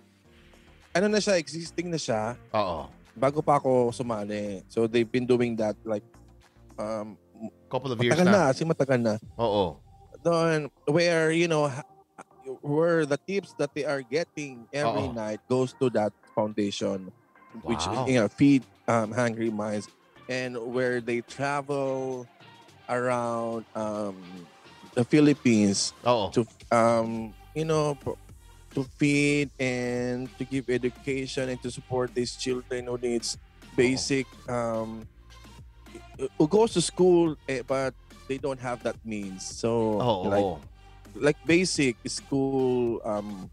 ano 0.93 1.09
na 1.09 1.17
siya, 1.17 1.41
existing 1.41 1.89
na 1.89 1.97
siya, 1.97 2.37
Oo. 2.53 2.85
bago 3.17 3.41
pa 3.41 3.57
ako 3.57 3.89
sumali. 3.89 4.61
So 4.69 4.85
they've 4.85 5.09
been 5.09 5.25
doing 5.25 5.57
that 5.57 5.73
like 5.81 6.05
um, 6.77 7.17
Couple 7.69 7.91
of 7.91 7.99
years 8.01 8.13
matagal 8.13 8.25
na, 8.25 8.31
na. 8.31 8.43
kasi 8.53 8.61
matagal 8.63 8.99
na. 9.01 9.13
Oo. 9.41 9.81
doon 10.23 10.71
where 10.89 11.31
you 11.31 11.47
know 11.47 11.69
where 12.61 13.05
the 13.05 13.17
tips 13.29 13.53
that 13.57 13.69
they 13.73 13.85
are 13.85 14.01
getting 14.01 14.65
every 14.73 15.09
Oo. 15.09 15.13
night 15.13 15.39
goes 15.49 15.73
to 15.77 15.89
that 15.91 16.13
foundation 16.33 17.11
which 17.63 17.85
you 18.09 18.19
know 18.19 18.27
feed 18.27 18.63
um, 18.87 19.11
hungry 19.11 19.49
minds 19.49 19.87
and 20.29 20.57
where 20.57 21.01
they 21.01 21.21
travel 21.21 22.25
around 22.89 23.65
um, 23.75 24.17
the 24.93 25.03
Philippines 25.03 25.93
Oo. 26.05 26.29
to 26.31 26.41
um, 26.71 27.33
you 27.53 27.65
know 27.65 27.97
to 28.73 28.83
feed 28.99 29.49
and 29.59 30.27
to 30.37 30.43
give 30.43 30.67
education 30.69 31.49
and 31.49 31.61
to 31.61 31.71
support 31.71 32.13
these 32.13 32.35
children 32.35 32.85
who 32.87 32.97
needs 32.97 33.37
basic 33.75 34.27
um, 34.49 35.07
who 36.37 36.47
goes 36.47 36.73
to 36.73 36.81
school 36.81 37.35
eh, 37.47 37.61
but 37.65 37.93
they 38.27 38.37
don't 38.37 38.59
have 38.59 38.81
that 38.83 38.95
means 39.05 39.45
so 39.45 39.99
Oo. 40.01 40.29
like 40.29 40.49
like 41.15 41.39
basic 41.45 41.95
school 42.07 42.99
um 43.05 43.49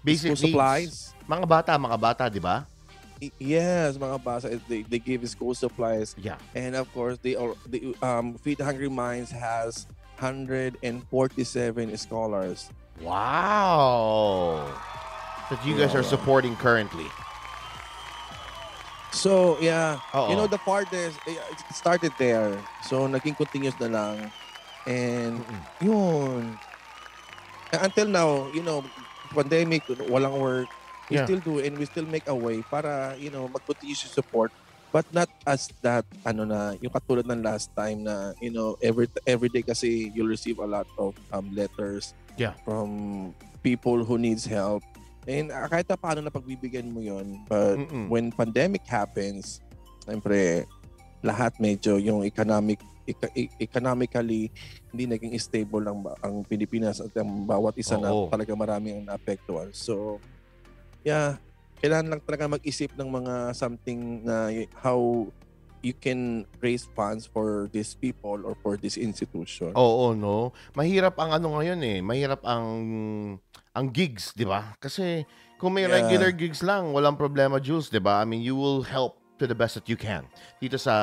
Basic 0.00 0.32
school 0.32 0.40
needs. 0.40 0.44
supplies 0.48 0.92
Mga 1.28 1.46
bata, 1.46 1.72
mga 1.78 1.98
bata, 2.00 2.24
di 2.26 2.40
ba? 2.40 2.64
Yes 3.36 4.00
mga 4.00 4.16
basa 4.18 4.48
they, 4.64 4.80
they 4.88 4.96
give 4.98 5.20
school 5.28 5.52
supplies 5.52 6.16
Yeah. 6.16 6.40
and 6.56 6.72
of 6.72 6.88
course 6.96 7.20
they 7.20 7.36
all 7.36 7.52
the 7.68 7.92
um 8.00 8.40
feed 8.40 8.56
hungry 8.58 8.88
minds 8.88 9.28
has 9.28 9.84
147 10.16 10.80
scholars 12.00 12.72
Wow. 13.00 14.68
That 15.48 15.64
you 15.64 15.72
guys 15.76 15.94
are 15.96 16.02
supporting 16.04 16.54
currently. 16.56 17.08
So, 19.10 19.58
yeah. 19.58 19.98
Oo. 20.14 20.30
You 20.30 20.36
know, 20.38 20.46
the 20.46 20.58
farthest, 20.62 21.18
eh, 21.26 21.38
it 21.38 21.58
started 21.74 22.14
there. 22.16 22.58
So, 22.86 23.06
naging 23.06 23.34
continuous 23.36 23.74
na 23.78 23.90
lang. 23.90 24.16
And, 24.86 25.42
Mm-mm. 25.42 25.62
yun. 25.82 26.42
Until 27.70 28.08
now, 28.08 28.28
you 28.50 28.62
know, 28.62 28.82
pandemic, 29.34 29.86
walang 30.10 30.38
work. 30.38 30.70
We 31.10 31.18
Yeah. 31.18 31.26
still 31.26 31.42
do 31.42 31.58
and 31.58 31.74
we 31.74 31.86
still 31.90 32.06
make 32.06 32.26
a 32.30 32.34
way 32.34 32.62
para, 32.62 33.18
you 33.18 33.30
know, 33.34 33.50
mag-continue 33.50 33.98
support. 33.98 34.54
But 34.90 35.06
not 35.14 35.30
as 35.46 35.70
that, 35.82 36.02
ano 36.26 36.42
na, 36.42 36.74
yung 36.82 36.90
katulad 36.90 37.26
ng 37.26 37.42
last 37.42 37.70
time 37.74 38.02
na, 38.06 38.34
you 38.42 38.50
know, 38.50 38.74
every 38.82 39.06
every 39.22 39.46
day 39.46 39.62
kasi 39.62 40.10
you'll 40.10 40.30
receive 40.30 40.58
a 40.58 40.66
lot 40.66 40.86
of 40.98 41.14
um, 41.30 41.50
letters 41.54 42.14
Yeah. 42.34 42.54
from 42.66 42.90
people 43.62 44.02
who 44.02 44.18
needs 44.18 44.46
help. 44.46 44.82
And 45.28 45.52
uh, 45.52 45.68
kahit 45.68 45.84
na 45.84 46.00
paano 46.00 46.20
na 46.24 46.32
pagbibigyan 46.32 46.88
mo 46.88 47.04
yon 47.04 47.44
but 47.44 47.76
Mm-mm. 47.76 48.08
when 48.08 48.32
pandemic 48.32 48.84
happens, 48.88 49.60
siyempre, 50.04 50.64
lahat 51.20 51.52
medyo 51.60 52.00
yung 52.00 52.24
economic 52.24 52.80
eco- 53.04 53.32
e- 53.36 53.52
economically 53.60 54.48
hindi 54.88 55.04
naging 55.04 55.36
stable 55.36 55.84
ang 55.84 56.00
ang 56.24 56.34
Pilipinas 56.48 57.04
at 57.04 57.12
ang 57.20 57.44
bawat 57.44 57.76
isa 57.76 58.00
na 58.00 58.08
Oo. 58.08 58.32
talaga 58.32 58.56
marami 58.56 58.96
ang 58.96 59.04
naapektuhan. 59.04 59.68
So, 59.76 60.16
yeah, 61.04 61.36
kailangan 61.80 62.16
lang 62.16 62.22
talaga 62.24 62.56
mag-isip 62.56 62.96
ng 62.96 63.08
mga 63.08 63.34
something 63.52 64.24
na 64.24 64.48
y- 64.48 64.68
how 64.80 65.28
you 65.80 65.96
can 65.96 66.44
raise 66.60 66.84
funds 66.92 67.24
for 67.24 67.68
these 67.72 67.96
people 67.96 68.44
or 68.44 68.52
for 68.60 68.76
this 68.76 69.00
institution. 69.00 69.72
Oo, 69.72 70.12
no. 70.12 70.52
Mahirap 70.76 71.16
ang 71.16 71.40
ano 71.40 71.56
ngayon 71.56 71.80
eh. 71.80 71.98
Mahirap 72.04 72.44
ang 72.44 72.68
ang 73.74 73.90
gigs, 73.94 74.34
'di 74.34 74.46
ba? 74.46 74.74
Kasi 74.82 75.22
kung 75.56 75.76
may 75.76 75.86
Yeah. 75.86 76.02
regular 76.02 76.30
gigs 76.34 76.60
lang, 76.64 76.90
walang 76.90 77.14
problema, 77.14 77.62
Jules, 77.62 77.88
'di 77.90 78.02
ba? 78.02 78.18
I 78.20 78.26
mean, 78.26 78.42
you 78.42 78.56
will 78.58 78.82
help 78.82 79.18
to 79.38 79.46
the 79.46 79.56
best 79.56 79.78
that 79.78 79.88
you 79.88 79.96
can. 79.96 80.26
Dito 80.60 80.76
sa 80.76 80.94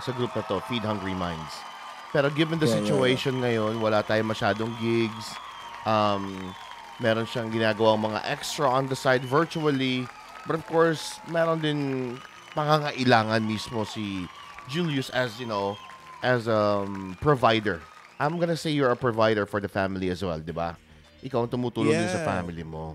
sa 0.00 0.10
group 0.12 0.34
na 0.34 0.42
to, 0.44 0.60
Feed 0.66 0.84
Hungry 0.84 1.14
Minds. 1.14 1.54
Pero 2.10 2.28
given 2.32 2.56
the 2.58 2.66
Yeah, 2.66 2.80
yeah, 2.80 2.82
situation 2.82 3.34
ngayon, 3.40 3.78
wala 3.78 4.00
tayong 4.02 4.30
masyadong 4.32 4.72
gigs. 4.80 5.36
Um, 5.86 6.54
meron 6.98 7.28
siyang 7.28 7.52
ginagawang 7.52 8.00
mga 8.00 8.24
extra 8.26 8.66
on 8.66 8.88
the 8.88 8.96
side 8.96 9.22
virtually. 9.22 10.08
But 10.46 10.56
of 10.56 10.64
course, 10.66 11.18
meron 11.28 11.60
din 11.60 11.80
pangangailangan 12.56 13.42
mismo 13.44 13.84
si 13.84 14.24
Julius 14.66 15.10
as, 15.12 15.36
you 15.38 15.46
know, 15.46 15.76
as 16.22 16.48
um 16.48 17.14
provider. 17.20 17.82
I'm 18.16 18.40
gonna 18.40 18.56
say 18.56 18.72
you're 18.72 18.90
a 18.90 18.96
provider 18.98 19.44
for 19.44 19.60
the 19.60 19.68
family 19.68 20.08
as 20.08 20.24
well, 20.24 20.40
di 20.40 20.54
ba? 20.56 20.78
Ikaw 21.26 21.38
ang 21.42 21.50
tumutulong 21.50 21.90
din 21.90 22.06
sa 22.06 22.22
Yeah. 22.22 22.28
family 22.30 22.62
mo. 22.62 22.94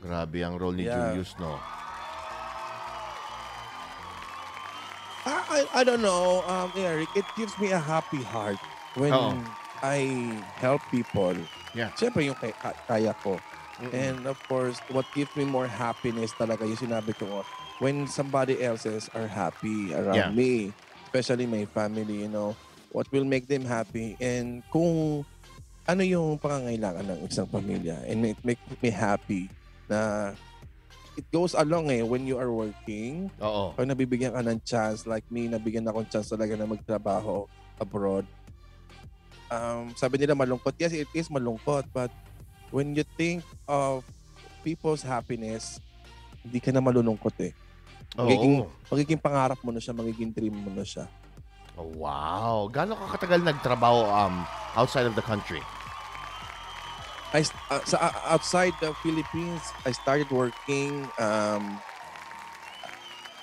Grabe 0.00 0.40
ang 0.40 0.56
role 0.56 0.76
ni 0.76 0.88
Yeah. 0.88 1.12
Julius, 1.12 1.36
no? 1.36 1.60
I, 5.26 5.34
I, 5.50 5.60
I 5.74 5.84
don't 5.84 6.02
know, 6.02 6.46
um, 6.46 6.70
Eric, 6.78 7.10
it 7.18 7.26
gives 7.34 7.58
me 7.58 7.74
a 7.74 7.82
happy 7.82 8.22
heart 8.22 8.56
when 8.94 9.10
Oo. 9.12 9.34
I 9.82 10.06
help 10.56 10.80
people. 10.88 11.34
Yeah. 11.74 11.90
Siyempre 11.98 12.24
yung 12.24 12.38
kay, 12.38 12.54
ka- 12.54 12.78
kaya 12.86 13.12
ko. 13.20 13.36
Mm-mm. 13.76 13.92
And 13.92 14.24
of 14.24 14.38
course, 14.48 14.78
what 14.88 15.04
gives 15.12 15.34
me 15.36 15.44
more 15.44 15.66
happiness 15.68 16.32
talaga 16.32 16.64
yung 16.64 16.80
sinabi 16.80 17.12
ko 17.12 17.44
when 17.82 18.06
somebody 18.08 18.56
else's 18.62 19.10
are 19.12 19.28
happy 19.28 19.92
around 19.92 20.16
Yeah. 20.16 20.32
me, 20.32 20.72
especially 21.04 21.44
my 21.44 21.66
family, 21.74 22.24
you 22.24 22.30
know, 22.32 22.56
what 22.94 23.04
will 23.12 23.26
make 23.26 23.50
them 23.50 23.66
happy. 23.66 24.16
And 24.16 24.64
kung 24.72 25.26
ano 25.86 26.02
yung 26.02 26.34
pangangailangan 26.42 27.06
ng 27.06 27.20
isang 27.30 27.46
pamilya? 27.46 28.02
And 28.10 28.26
it 28.26 28.38
make 28.42 28.60
me 28.82 28.90
happy 28.90 29.46
na 29.86 30.34
it 31.14 31.24
goes 31.30 31.54
along 31.54 31.88
eh 31.94 32.02
when 32.02 32.26
you 32.26 32.36
are 32.36 32.50
working. 32.50 33.30
Oo. 33.38 33.72
pag 33.72 33.86
nabibigyan 33.86 34.34
ka 34.34 34.42
ng 34.42 34.60
chance 34.66 35.06
like 35.06 35.24
me 35.30 35.46
nabigyan 35.46 35.86
ako 35.86 36.02
ng 36.02 36.10
chance 36.10 36.28
talaga 36.34 36.58
na 36.58 36.66
magtrabaho 36.66 37.46
abroad. 37.78 38.26
Um, 39.46 39.94
sabi 39.94 40.18
nila 40.18 40.34
malungkot. 40.34 40.74
Yes 40.74 40.90
it 40.90 41.08
is 41.14 41.30
malungkot 41.30 41.86
but 41.94 42.10
when 42.74 42.92
you 42.98 43.06
think 43.14 43.46
of 43.70 44.02
people's 44.66 45.06
happiness 45.06 45.78
hindi 46.42 46.58
ka 46.58 46.74
na 46.74 46.82
malulungkot 46.82 47.34
eh. 47.46 47.54
Magiging, 48.18 48.66
Oo. 48.66 48.70
magiging 48.90 49.20
pangarap 49.22 49.58
mo 49.62 49.70
na 49.70 49.78
siya 49.78 49.94
magiging 49.94 50.34
dream 50.34 50.58
mo 50.58 50.70
na 50.74 50.82
siya 50.82 51.06
Oh, 51.76 51.92
wow. 51.92 52.72
Gaano 52.72 52.96
ka 52.96 53.20
katagal 53.20 53.44
nagtrabaho 53.44 54.08
um 54.08 54.48
outside 54.76 55.04
of 55.04 55.12
the 55.12 55.24
country? 55.24 55.60
I 57.36 57.44
uh, 57.68 57.84
sa 57.84 57.96
uh, 58.00 58.16
outside 58.32 58.72
the 58.80 58.96
Philippines, 59.04 59.60
I 59.84 59.92
started 59.92 60.32
working 60.32 61.04
um 61.20 61.76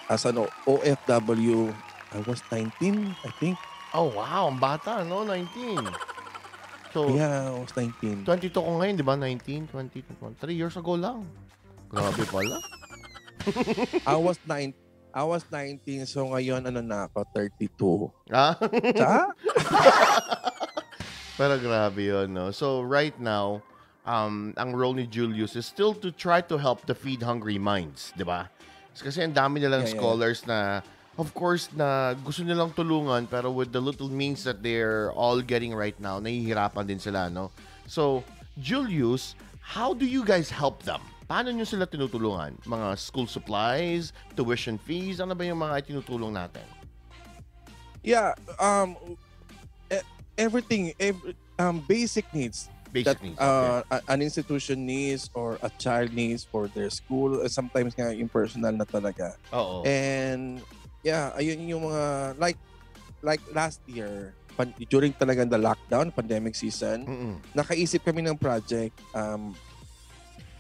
as 0.10 0.26
an 0.26 0.42
OFW. 0.66 1.70
I 2.14 2.20
was 2.26 2.42
19, 2.50 3.14
I 3.26 3.30
think. 3.42 3.58
Oh, 3.94 4.10
wow. 4.14 4.50
Ang 4.50 4.62
bata, 4.62 5.02
no? 5.06 5.26
19. 5.26 5.82
So, 6.94 7.10
Yeah, 7.10 7.50
I 7.50 7.58
was 7.58 7.74
19. 7.74 8.22
22 8.22 8.54
ko 8.54 8.70
ngayon, 8.78 9.02
di 9.02 9.06
ba? 9.06 9.18
19, 9.18 9.66
20, 9.66 10.06
3 10.38 10.54
years 10.54 10.78
ago 10.78 10.94
lang. 10.94 11.26
Grabe 11.90 12.22
pala. 12.30 12.62
I 14.14 14.18
was 14.18 14.38
9 14.46 14.74
I 15.14 15.22
was 15.22 15.46
19, 15.46 16.10
so 16.10 16.26
ngayon 16.34 16.66
ano 16.66 16.82
na 16.82 17.06
ako, 17.06 17.22
32. 17.38 18.10
Ah? 18.34 18.58
Sa? 18.98 19.30
Pero 21.38 21.54
grabe 21.62 22.02
yun, 22.10 22.34
no? 22.34 22.50
So, 22.50 22.82
right 22.82 23.14
now, 23.22 23.62
um, 24.10 24.58
ang 24.58 24.74
role 24.74 24.98
ni 24.98 25.06
Julius 25.06 25.54
is 25.54 25.70
still 25.70 25.94
to 26.02 26.10
try 26.10 26.42
to 26.42 26.58
help 26.58 26.90
the 26.90 26.98
feed 26.98 27.22
hungry 27.22 27.62
minds, 27.62 28.10
di 28.18 28.26
ba? 28.26 28.50
Kasi 28.98 29.22
ang 29.22 29.38
dami 29.38 29.62
nilang 29.62 29.86
Yeah, 29.86 29.94
yeah, 29.94 29.94
yeah. 29.94 30.02
scholars 30.02 30.40
na, 30.50 30.60
of 31.18 31.30
course, 31.38 31.70
na 31.78 32.18
gusto 32.18 32.42
nilang 32.42 32.74
tulungan, 32.74 33.30
pero 33.30 33.54
with 33.54 33.70
the 33.70 33.82
little 33.82 34.10
means 34.10 34.42
that 34.46 34.66
they're 34.66 35.14
all 35.14 35.38
getting 35.46 35.78
right 35.78 35.98
now, 36.02 36.18
nahihirapan 36.18 36.90
din 36.90 36.98
sila, 36.98 37.30
no? 37.30 37.54
So, 37.86 38.26
Julius, 38.58 39.38
how 39.62 39.94
do 39.94 40.10
you 40.10 40.26
guys 40.26 40.50
help 40.50 40.82
them? 40.82 41.02
Paano 41.34 41.50
nyo 41.50 41.66
sila 41.66 41.90
tinutulungan? 41.90 42.54
Mga 42.62 42.94
school 42.94 43.26
supplies, 43.26 44.14
tuition 44.38 44.78
fees, 44.78 45.18
ano 45.18 45.34
ba 45.34 45.42
yung 45.42 45.58
mga 45.58 45.82
tinutulong 45.82 46.30
natin? 46.30 46.62
Yeah, 48.06 48.38
um 48.62 48.94
e- 49.90 50.06
everything 50.38 50.94
every, 51.02 51.34
um 51.58 51.82
basic 51.90 52.30
needs 52.38 52.70
Basic 52.94 53.18
that 53.18 53.18
needs. 53.26 53.42
uh, 53.42 53.82
a- 53.90 54.06
an 54.14 54.22
institution 54.22 54.86
needs 54.86 55.34
or 55.34 55.58
a 55.66 55.74
child 55.82 56.14
needs 56.14 56.46
for 56.46 56.70
their 56.70 56.94
school 56.94 57.42
uh, 57.42 57.50
sometimes 57.50 57.98
nga 57.98 58.14
impersonal 58.14 58.78
na 58.78 58.86
talaga. 58.86 59.34
Oo. 59.58 59.82
And 59.90 60.62
yeah, 61.02 61.34
ayun 61.34 61.66
yung 61.66 61.90
mga 61.90 62.38
like 62.38 62.62
like 63.26 63.42
last 63.58 63.82
year 63.90 64.38
pan, 64.54 64.70
during 64.86 65.10
talagang 65.18 65.50
the 65.50 65.58
lockdown 65.58 66.14
pandemic 66.14 66.54
season, 66.54 67.10
Mm-mm. 67.10 67.34
nakaisip 67.58 68.06
kami 68.06 68.22
ng 68.22 68.38
project 68.38 68.94
um 69.18 69.58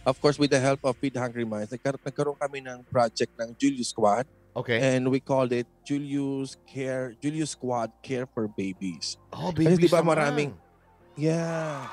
of 0.06 0.20
course 0.20 0.38
with 0.38 0.50
the 0.50 0.60
help 0.60 0.84
of 0.84 0.96
Feed 0.98 1.16
Hungry 1.16 1.44
Minds, 1.44 1.70
nagkaroon, 1.70 2.02
nagkaroon 2.02 2.38
kami 2.38 2.60
ng 2.60 2.84
project 2.86 3.32
ng 3.36 3.56
Julius 3.56 3.90
Squad 3.90 4.28
Okay. 4.54 4.78
and 4.78 5.10
we 5.10 5.18
called 5.18 5.50
it 5.50 5.66
Julius 5.82 6.62
Care 6.64 7.18
Julius 7.18 7.52
Squad 7.52 7.90
Care 8.02 8.28
for 8.28 8.46
Babies. 8.48 9.18
Oh, 9.34 9.50
Kasi 9.50 9.66
babies 9.74 9.80
di 9.80 9.90
ba 9.90 10.00
naman. 10.00 10.10
maraming- 10.14 10.56
Yeah. 11.14 11.90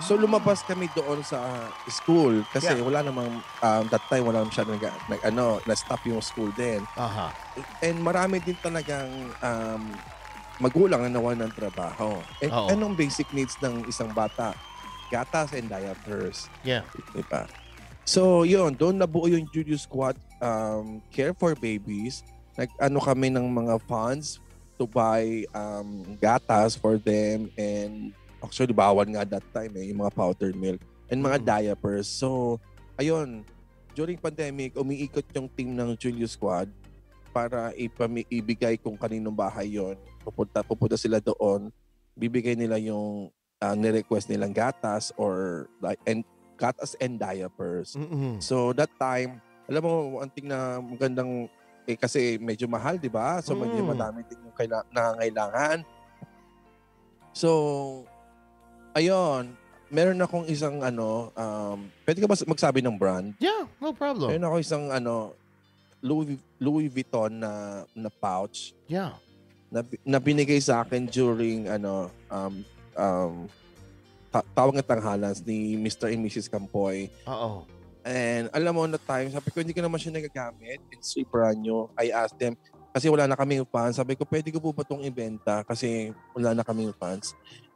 So 0.00 0.16
lumabas 0.16 0.62
kami 0.62 0.88
doon 0.90 1.20
sa 1.20 1.68
school 1.84 2.46
kasi 2.48 2.70
Yeah. 2.70 2.80
wala 2.80 3.04
namang 3.04 3.28
um, 3.60 3.84
that 3.86 4.00
time 4.08 4.24
wala 4.24 4.40
naman 4.40 4.50
siya 4.50 4.64
nag, 4.64 4.80
nag 5.06 5.20
ano 5.22 5.60
na 5.62 5.74
stop 5.74 6.00
yung 6.02 6.18
school 6.18 6.48
din. 6.50 6.80
Aha. 6.96 7.28
And 7.78 8.00
marami 8.00 8.38
din 8.38 8.56
talagang 8.56 9.10
um, 9.36 9.82
magulang 10.58 11.02
na 11.02 11.10
nawalan 11.10 11.44
ng 11.44 11.52
trabaho. 11.52 12.18
And 12.38 12.50
Oo. 12.50 12.68
anong 12.70 12.94
basic 12.94 13.28
needs 13.30 13.58
ng 13.58 13.84
isang 13.84 14.08
bata? 14.10 14.54
Gatas 15.12 15.52
and 15.52 15.68
diapers. 15.68 16.48
Yeah. 16.64 16.88
Diba? 17.12 17.44
So, 18.08 18.48
yun. 18.48 18.72
Doon 18.72 18.96
nabuo 18.96 19.28
yung 19.28 19.44
Julius 19.52 19.84
Squad 19.84 20.16
um, 20.40 21.04
Care 21.12 21.36
for 21.36 21.52
Babies. 21.52 22.24
Nag-ano 22.56 22.98
kami 22.98 23.28
ng 23.28 23.44
mga 23.44 23.76
funds 23.84 24.40
to 24.80 24.88
buy 24.88 25.44
um, 25.52 26.00
gatas 26.16 26.72
for 26.74 26.96
them 26.96 27.52
and 27.54 28.16
actually 28.40 28.72
bawal 28.72 29.04
nga 29.04 29.22
that 29.28 29.44
time 29.52 29.70
eh, 29.78 29.92
yung 29.92 30.02
mga 30.02 30.12
powdered 30.16 30.56
milk 30.56 30.80
and 31.06 31.20
mga 31.20 31.38
Mm. 31.38 31.44
diapers. 31.44 32.08
So, 32.08 32.56
ayun. 32.96 33.44
During 33.92 34.16
pandemic, 34.16 34.72
umiikot 34.72 35.28
yung 35.36 35.52
team 35.52 35.76
ng 35.76 35.92
Julius 36.00 36.32
Squad 36.32 36.72
para 37.32 37.72
ipami- 37.76 38.28
ibigay 38.28 38.76
kung 38.76 38.96
kaninong 38.96 39.32
bahay 39.32 39.76
yon 39.76 39.96
pupunta 40.20 40.60
pupunta 40.60 41.00
sila 41.00 41.16
doon 41.18 41.72
bibigay 42.12 42.52
nila 42.52 42.76
yung 42.76 43.32
uh, 43.62 43.72
ni-request 43.72 44.26
nilang 44.26 44.50
gatas 44.50 45.14
or 45.14 45.64
like 45.78 46.02
and 46.04 46.26
gatas 46.58 46.98
and 46.98 47.16
diapers. 47.16 47.94
Mm-mm. 47.94 48.42
So 48.42 48.74
that 48.74 48.90
time, 48.96 49.38
alam 49.64 49.80
mo, 49.80 49.92
ang 50.18 50.28
ting 50.28 50.46
na 50.46 50.78
magandang 50.78 51.46
eh 51.82 51.94
kasi 51.94 52.38
medyo 52.38 52.66
mahal, 52.66 52.94
'di 52.94 53.08
ba? 53.08 53.38
So 53.38 53.54
medyo 53.54 53.82
Mm. 53.82 53.88
madami 53.88 54.20
din 54.24 54.38
yung 54.40 54.54
kaila- 54.54 54.86
nangangailangan. 54.88 55.82
So 57.32 57.50
ayun, 58.92 59.56
meron 59.88 60.20
akong 60.20 60.46
isang 60.46 60.78
ano, 60.80 61.32
um, 61.32 61.90
pwede 62.04 62.20
ka 62.20 62.28
ba 62.28 62.36
magsabi 62.38 62.80
ng 62.80 62.94
brand? 62.94 63.34
Yeah, 63.38 63.66
no 63.78 63.90
problem. 63.92 64.30
Meron 64.30 64.46
ako 64.46 64.56
isang 64.58 64.84
ano, 64.88 65.34
Louis, 65.98 66.34
Louis 66.58 66.86
Vuitton 66.86 67.30
na 67.32 67.82
na 67.94 68.10
pouch 68.10 68.74
Yeah. 68.86 69.14
na, 69.70 69.82
na 70.04 70.18
binigay 70.18 70.58
sa 70.58 70.82
akin 70.82 71.06
during 71.06 71.66
ano 71.66 72.10
um 72.28 72.66
um 72.94 73.46
ta- 74.28 74.46
tawag 74.52 74.74
na 74.74 74.82
tanghalan 74.82 75.36
ni 75.44 75.76
Mr. 75.76 76.08
and 76.08 76.20
Mrs. 76.20 76.48
Campoy. 76.48 77.12
Oo. 77.26 77.64
And 78.02 78.50
alam 78.50 78.74
mo 78.74 78.82
na 78.84 78.98
time, 78.98 79.30
sabi 79.30 79.48
ko 79.48 79.62
hindi 79.62 79.72
ko 79.72 79.84
naman 79.84 80.00
siya 80.00 80.10
nagagamit. 80.10 80.82
It's 80.90 81.12
super 81.12 81.46
new. 81.54 81.86
I 81.94 82.10
asked 82.10 82.36
them 82.36 82.58
kasi 82.92 83.08
wala 83.08 83.24
na 83.24 83.38
kaming 83.38 83.64
fans. 83.64 83.96
Sabi 83.96 84.12
ko, 84.12 84.28
pwede 84.28 84.52
ko 84.52 84.60
po 84.60 84.68
ba 84.70 84.84
itong 84.84 85.00
ibenta? 85.00 85.64
Kasi 85.64 86.12
wala 86.36 86.52
na 86.52 86.60
kaming 86.60 86.92
fans. 86.92 87.32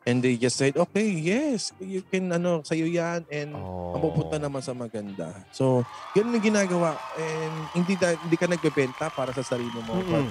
And 0.06 0.22
they 0.22 0.38
just 0.38 0.54
said, 0.54 0.76
okay, 0.78 1.08
yes, 1.08 1.74
you 1.82 1.98
can, 1.98 2.30
ano, 2.30 2.62
sa'yo 2.62 2.86
yan. 2.86 3.26
And 3.26 3.56
Oh. 3.58 3.96
mapupunta 3.96 4.38
naman 4.38 4.62
sa 4.62 4.70
maganda. 4.70 5.34
So, 5.50 5.82
ganun 6.14 6.38
yung 6.38 6.54
ginagawa. 6.54 6.94
And 7.18 7.54
hindi, 7.74 7.98
da- 7.98 8.14
hindi 8.14 8.38
ka 8.38 8.46
nagbebenta 8.46 9.10
para 9.10 9.34
sa 9.34 9.42
sarili 9.42 9.74
mo. 9.82 9.98
But 9.98 10.30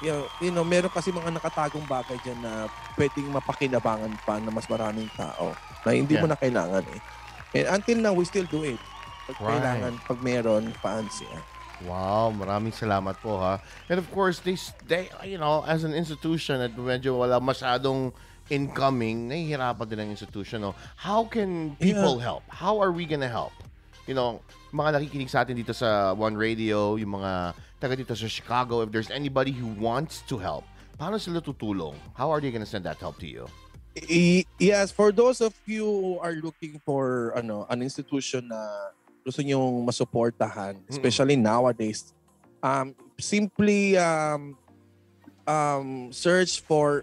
You 0.00 0.10
know, 0.10 0.24
you 0.40 0.50
know, 0.50 0.64
meron 0.64 0.88
kasi 0.88 1.12
mga 1.12 1.36
nakatagong 1.36 1.84
bagay 1.84 2.16
dyan 2.20 2.40
na 2.40 2.66
pwedeng 2.96 3.28
mapakinabangan 3.30 4.12
pa 4.24 4.40
ng 4.40 4.52
mas 4.52 4.66
maraming 4.66 5.08
tao 5.14 5.52
na 5.84 5.90
hindi 5.92 6.16
mo 6.16 6.24
Yeah. 6.26 6.32
na 6.32 6.38
kailangan 6.38 6.84
eh. 6.88 7.00
And 7.50 7.66
until 7.76 7.98
now, 7.98 8.14
we 8.14 8.24
still 8.24 8.46
do 8.46 8.62
it. 8.62 8.80
Pag 9.26 9.36
Right. 9.38 9.48
kailangan, 9.58 9.92
pag 10.06 10.18
meron, 10.20 10.72
fans 10.78 11.20
yan. 11.20 11.42
Wow, 11.80 12.28
maraming 12.36 12.76
salamat 12.76 13.16
po 13.18 13.40
ha. 13.40 13.56
And 13.88 13.96
of 13.96 14.04
course, 14.12 14.44
they, 14.44 14.56
they 14.84 15.08
you 15.24 15.40
know, 15.40 15.64
as 15.64 15.80
an 15.80 15.96
institution 15.96 16.60
at 16.60 16.76
medyo 16.76 17.16
wala 17.16 17.40
masyadong 17.40 18.12
incoming, 18.50 19.30
nahihirapan 19.30 19.86
din 19.88 19.98
ang 20.04 20.10
institution. 20.12 20.60
No? 20.60 20.76
How 20.98 21.24
can 21.24 21.78
people 21.80 22.20
help? 22.20 22.44
How 22.50 22.76
are 22.82 22.92
we 22.92 23.06
gonna 23.08 23.30
help? 23.30 23.54
You 24.04 24.12
know, 24.12 24.42
mga 24.74 25.00
nakikinig 25.00 25.30
sa 25.30 25.46
atin 25.46 25.56
dito 25.56 25.72
sa 25.72 26.12
One 26.12 26.34
Radio, 26.36 26.98
yung 26.98 27.16
mga 27.16 27.54
taga 27.80 27.96
dito 27.96 28.12
sa 28.12 28.28
Chicago, 28.28 28.84
if 28.84 28.92
there's 28.92 29.10
anybody 29.10 29.50
who 29.50 29.72
wants 29.80 30.20
to 30.28 30.36
help, 30.36 30.68
paano 31.00 31.16
sila 31.16 31.40
tutulong? 31.40 31.96
How 32.12 32.28
are 32.28 32.38
they 32.38 32.52
gonna 32.52 32.68
send 32.68 32.84
that 32.84 33.00
help 33.00 33.16
to 33.24 33.28
you? 33.28 33.48
Yes, 34.60 34.92
for 34.92 35.10
those 35.10 35.40
of 35.40 35.56
you 35.66 35.82
who 35.82 36.12
are 36.22 36.36
looking 36.38 36.78
for 36.84 37.34
ano 37.34 37.66
an 37.72 37.82
institution 37.82 38.46
na 38.46 38.60
gusto 39.24 39.42
nyong 39.42 39.82
masuportahan, 39.82 40.78
especially 40.86 41.34
nowadays, 41.34 42.12
um, 42.62 42.94
simply 43.18 43.96
um, 43.98 44.54
um, 45.48 46.12
search 46.12 46.60
for 46.62 47.02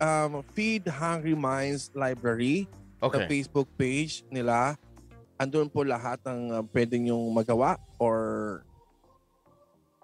um, 0.00 0.42
Feed 0.56 0.88
Hungry 0.88 1.36
Minds 1.36 1.92
Library 1.94 2.66
sa 2.98 3.20
Okay. 3.20 3.28
Facebook 3.28 3.68
page 3.76 4.24
nila. 4.32 4.80
Andun 5.36 5.68
po 5.68 5.84
lahat 5.84 6.24
ng 6.24 6.40
uh, 6.56 6.62
pwede 6.72 6.96
nyong 6.96 7.36
magawa 7.36 7.76
or 8.00 8.62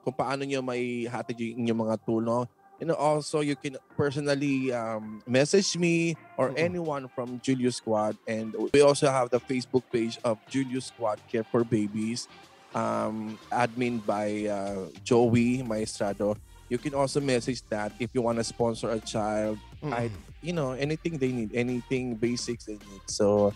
kung 0.04 0.14
paano 0.14 0.44
nyo 0.44 0.62
may 0.62 1.04
hatid 1.06 1.38
yung 1.40 1.64
inyong 1.66 1.80
mga 1.88 1.96
tulong. 2.06 2.44
And 2.80 2.90
also, 2.96 3.44
you 3.44 3.56
can 3.60 3.76
personally 3.92 4.72
um, 4.72 5.20
message 5.28 5.76
me 5.76 6.16
or 6.40 6.48
Mm-mm. 6.48 6.56
anyone 6.64 7.08
from 7.12 7.36
Julius 7.44 7.76
Squad. 7.76 8.16
And 8.24 8.56
we 8.72 8.80
also 8.80 9.04
have 9.12 9.28
the 9.28 9.36
Facebook 9.36 9.84
page 9.92 10.16
of 10.24 10.40
Julius 10.48 10.88
Squad 10.88 11.20
Care 11.28 11.44
for 11.44 11.60
Babies, 11.60 12.24
um, 12.74 13.36
admin 13.52 14.00
by 14.06 14.48
uh, 14.48 14.88
Joey 15.04 15.60
Maestrado. 15.60 16.40
You 16.72 16.78
can 16.78 16.94
also 16.94 17.20
message 17.20 17.60
that 17.68 17.92
if 18.00 18.14
you 18.16 18.22
want 18.22 18.38
to 18.38 18.44
sponsor 18.44 18.88
a 18.90 19.00
child 19.00 19.58
Mm. 19.80 19.92
kahit, 19.96 20.12
you 20.44 20.52
know, 20.52 20.72
anything 20.72 21.16
they 21.16 21.32
need, 21.32 21.56
anything 21.56 22.12
basics 22.12 22.64
they 22.68 22.76
need. 22.76 23.00
So, 23.08 23.48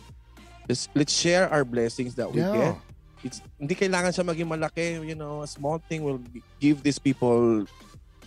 let's, 0.68 0.88
let's 0.96 1.12
share 1.12 1.52
our 1.52 1.64
blessings 1.64 2.14
that 2.16 2.32
we 2.32 2.40
Yeah. 2.40 2.52
get. 2.52 2.76
It's, 3.24 3.40
hindi 3.56 3.72
kailangan 3.72 4.12
siya 4.12 4.24
maging 4.28 4.48
malaki, 4.52 5.00
you 5.00 5.16
know, 5.16 5.40
a 5.40 5.48
small 5.48 5.80
thing 5.80 6.04
will 6.04 6.20
give 6.60 6.84
these 6.84 7.00
people, 7.00 7.64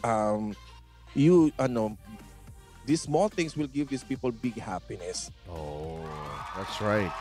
um, 0.02 0.58
you, 1.14 1.54
ano, 1.62 1.94
these 2.90 3.06
small 3.06 3.30
things 3.30 3.54
will 3.54 3.70
give 3.70 3.94
these 3.94 4.02
people 4.02 4.34
big 4.34 4.58
happiness. 4.58 5.30
Oh, 5.46 6.02
that's 6.58 6.82
right. 6.82 7.14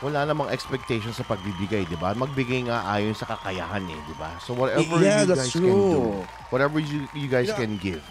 Wala 0.00 0.24
namang 0.24 0.48
expectation 0.48 1.12
sa 1.12 1.24
pagbibigay, 1.24 1.84
di 1.88 1.96
ba? 2.00 2.16
Magbigay 2.16 2.68
nga 2.68 2.84
ayon 2.88 3.12
sa 3.12 3.28
kakayahan 3.28 3.84
eh, 3.84 4.00
di 4.08 4.14
ba? 4.16 4.36
So 4.40 4.56
whatever 4.56 5.00
yeah, 5.00 5.24
you 5.24 5.32
guys 5.32 5.52
can 5.52 5.60
do, 5.60 5.60
true. 5.60 6.24
whatever 6.48 6.78
you, 6.80 7.04
you 7.12 7.28
guys 7.28 7.52
Yeah. 7.52 7.60
can 7.60 7.76
give, 7.76 8.04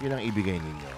yun 0.00 0.16
ang 0.16 0.24
ibigay 0.24 0.56
ninyo. 0.56 0.92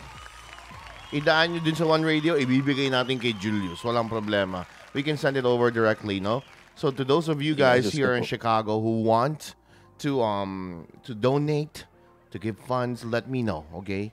Idaan 1.14 1.56
nyo 1.56 1.60
din 1.64 1.78
sa 1.78 1.88
One 1.88 2.04
Radio, 2.04 2.36
ibibigay 2.36 2.90
natin 2.92 3.16
kay 3.16 3.32
Julius. 3.38 3.80
Walang 3.80 4.12
problema. 4.12 4.66
We 4.98 5.06
can 5.06 5.14
send 5.14 5.38
it 5.38 5.46
over 5.46 5.70
directly, 5.70 6.18
no? 6.18 6.42
So 6.74 6.90
to 6.90 7.06
those 7.06 7.30
of 7.30 7.38
you 7.38 7.54
guys 7.54 7.86
just 7.86 7.94
here 7.94 8.18
in. 8.18 8.26
Chicago 8.26 8.82
who 8.82 9.06
want 9.06 9.54
to 10.02 10.18
um 10.18 10.90
to 11.06 11.14
donate, 11.14 11.86
to 12.34 12.36
give 12.42 12.58
funds, 12.66 13.06
let 13.06 13.30
me 13.30 13.46
know, 13.46 13.62
okay? 13.78 14.10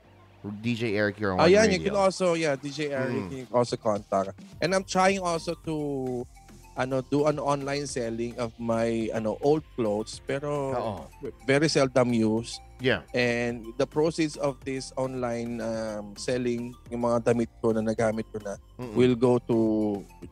DJ 0.61 0.93
Eric 0.93 1.17
here 1.17 1.33
on 1.33 1.41
One 1.41 1.49
Ayan, 1.49 1.73
you 1.73 1.81
can 1.81 1.97
also, 1.97 2.37
yeah, 2.37 2.53
DJ 2.53 2.93
Eric, 2.93 3.17
Mm. 3.17 3.31
you 3.33 3.45
can 3.49 3.55
also 3.57 3.73
contact. 3.81 4.37
And 4.61 4.77
I'm 4.77 4.85
trying 4.85 5.25
also 5.25 5.57
to 5.65 5.75
ano 6.77 7.01
do 7.01 7.25
an 7.25 7.41
online 7.41 7.89
selling 7.89 8.37
of 8.37 8.53
my 8.61 9.09
ano 9.09 9.41
old 9.41 9.65
clothes 9.73 10.21
pero 10.21 10.51
Oo. 10.77 11.29
very 11.49 11.65
seldom 11.65 12.13
used 12.13 12.61
Yeah. 12.83 13.07
and 13.15 13.71
the 13.79 13.87
proceeds 13.87 14.35
of 14.35 14.59
this 14.67 14.91
online 14.99 15.63
um, 15.63 16.11
selling 16.19 16.75
yung 16.91 17.07
mga 17.07 17.31
damit 17.31 17.47
ko 17.63 17.71
na 17.71 17.79
nagamit 17.79 18.27
ko 18.35 18.43
na 18.43 18.59
Mm-mm. 18.75 18.91
will 18.99 19.15
go 19.15 19.39
to 19.47 19.57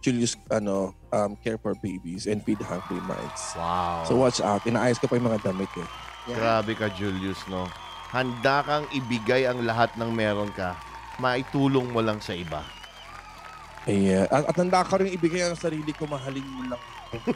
Julius 0.03 0.35
ano 0.51 0.91
um, 1.15 1.39
Care 1.39 1.55
for 1.55 1.71
Babies 1.79 2.27
and 2.27 2.43
Feed 2.43 2.59
Hungry 2.59 2.99
Minds. 3.07 3.55
Wow. 3.55 4.03
So 4.03 4.19
watch 4.19 4.43
out. 4.43 4.65
Inaayos 4.67 4.99
ko 4.99 5.07
pa 5.07 5.15
yung 5.15 5.31
mga 5.31 5.39
damit 5.45 5.71
eh. 5.79 5.87
Yeah. 6.27 6.39
Grabe 6.39 6.71
ka, 6.75 6.87
Julius, 6.91 7.39
no? 7.47 7.67
Handa 8.11 8.63
kang 8.63 8.85
ibigay 8.91 9.47
ang 9.47 9.63
lahat 9.63 9.95
ng 9.99 10.11
meron 10.11 10.51
ka. 10.51 10.75
Maitulong 11.19 11.91
mo 11.91 11.99
lang 11.99 12.19
sa 12.19 12.35
iba. 12.35 12.63
Yeah. 13.83 14.31
At, 14.31 14.51
at 14.51 14.55
handa 14.55 14.83
ka 14.83 14.99
rin 14.99 15.11
ibigay 15.11 15.43
ang 15.43 15.59
sarili 15.59 15.91
ko, 15.91 16.07
mahalin 16.07 16.47
mo 16.47 16.75
lang. 16.75 16.81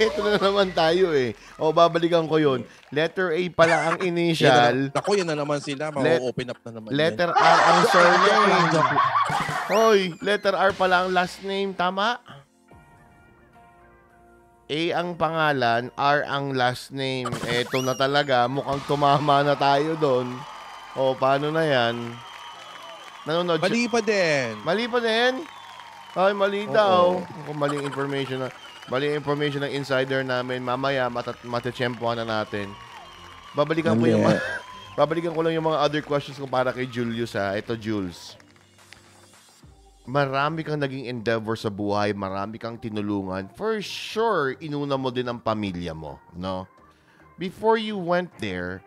Ito 0.00 0.20
na 0.24 0.40
naman 0.40 0.72
tayo 0.72 1.12
eh. 1.12 1.36
O, 1.60 1.68
babalikan 1.70 2.24
ko 2.24 2.40
yun. 2.40 2.64
Letter 2.88 3.36
A 3.36 3.40
pala 3.52 3.92
ang 3.92 3.98
Yan 4.00 4.08
initial. 4.08 4.76
na, 4.88 4.96
ako, 4.96 5.10
yan 5.20 5.28
na 5.28 5.36
naman 5.36 5.60
sila. 5.60 5.92
Ma-open 5.92 6.48
up 6.48 6.60
na 6.64 6.70
naman 6.72 6.88
Letter 6.98 7.28
R 7.28 7.58
ang 7.60 7.80
surname. 7.88 8.56
Hoy, 9.68 10.00
letter 10.20 10.56
R 10.56 10.72
pala 10.72 11.04
ang 11.04 11.10
last 11.12 11.44
name. 11.44 11.76
Tama? 11.76 12.16
A 14.72 14.80
ang 14.96 15.20
pangalan, 15.20 15.92
R 15.92 16.20
ang 16.24 16.56
last 16.56 16.96
name. 16.96 17.28
Eto 17.44 17.84
na 17.84 17.92
talaga. 17.92 18.48
Mukhang 18.48 18.80
tumama 18.88 19.44
na 19.44 19.52
tayo 19.52 19.92
doon. 20.00 20.32
O, 20.96 21.12
paano 21.12 21.52
na 21.52 21.64
yan? 21.64 21.96
Nanonood 23.28 23.60
yan. 23.60 23.64
Mali 23.68 23.84
pa 23.86 24.00
din. 24.00 24.48
Mali 24.64 24.84
pa 24.88 24.98
din? 24.98 25.44
Ay, 26.12 26.32
mali 26.32 26.64
Oo. 26.64 26.72
daw. 26.72 27.04
Kung 27.48 27.58
maling 27.60 27.84
information 27.84 28.44
na, 28.44 28.48
maling 28.90 29.14
information 29.14 29.62
ng 29.62 29.72
insider 29.76 30.26
namin, 30.26 30.64
mamaya 30.64 31.06
matat 31.06 31.38
matechempohan 31.46 32.18
na 32.22 32.26
natin. 32.26 32.72
Babalikan 33.54 33.94
ko 34.00 34.06
yung 34.08 34.24
mga, 34.24 34.40
babalikan 34.98 35.32
ko 35.36 35.40
lang 35.44 35.54
yung 35.54 35.68
mga 35.68 35.78
other 35.78 36.02
questions 36.02 36.40
ko 36.40 36.48
para 36.48 36.72
kay 36.72 36.88
Julius 36.88 37.36
ha. 37.36 37.54
Ito, 37.54 37.76
Jules. 37.78 38.34
Marami 40.02 40.66
kang 40.66 40.82
naging 40.82 41.06
endeavor 41.06 41.54
sa 41.54 41.70
buhay, 41.70 42.10
marami 42.10 42.58
kang 42.58 42.74
tinulungan. 42.74 43.46
For 43.54 43.78
sure, 43.78 44.58
inuna 44.58 44.98
mo 44.98 45.14
din 45.14 45.30
ang 45.30 45.38
pamilya 45.38 45.94
mo, 45.94 46.18
no? 46.34 46.66
Before 47.38 47.78
you 47.78 47.94
went 47.94 48.34
there, 48.42 48.82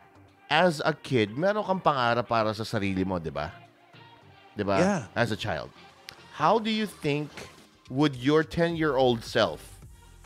as 0.52 0.84
a 0.84 0.92
kid, 0.92 1.40
meron 1.40 1.64
kang 1.64 1.80
pangarap 1.80 2.28
para 2.28 2.52
sa 2.52 2.68
sarili 2.68 3.08
mo, 3.08 3.16
di 3.16 3.32
ba? 3.32 3.52
Di 4.56 4.64
ba? 4.64 4.76
Yeah. 4.76 5.02
As 5.16 5.32
a 5.32 5.40
child. 5.40 5.72
How 6.36 6.60
do 6.60 6.68
you 6.68 6.84
think 6.84 7.32
would 7.88 8.16
your 8.20 8.44
10-year-old 8.44 9.24
self 9.24 9.75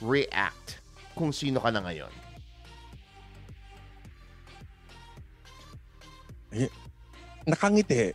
react 0.01 0.79
kung 1.13 1.31
sino 1.31 1.59
ka 1.59 1.69
na 1.71 1.83
ngayon? 1.83 2.11
Nakangiti. 7.45 8.13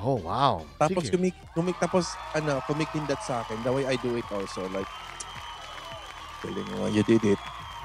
Oh, 0.00 0.16
wow. 0.16 0.64
Tapos 0.80 1.04
Sige. 1.04 1.12
kumik, 1.18 1.36
kumik, 1.52 1.76
tapos 1.76 2.16
ano, 2.32 2.64
kumikindat 2.64 3.20
sa 3.20 3.44
akin. 3.44 3.60
The 3.60 3.72
way 3.72 3.84
I 3.84 4.00
do 4.00 4.16
it 4.16 4.24
also. 4.32 4.64
Like, 4.72 4.88
feeling 6.40 6.64
mo, 6.72 6.88
you 6.88 7.04
did 7.04 7.20
it. 7.24 7.40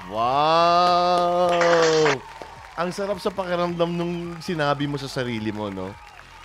Wow! 0.08 1.50
Ang 2.76 2.88
sarap 2.92 3.20
sa 3.20 3.28
pakiramdam 3.32 3.90
nung 3.96 4.38
sinabi 4.40 4.88
mo 4.88 4.96
sa 4.96 5.08
sarili 5.08 5.52
mo, 5.52 5.68
no? 5.68 5.92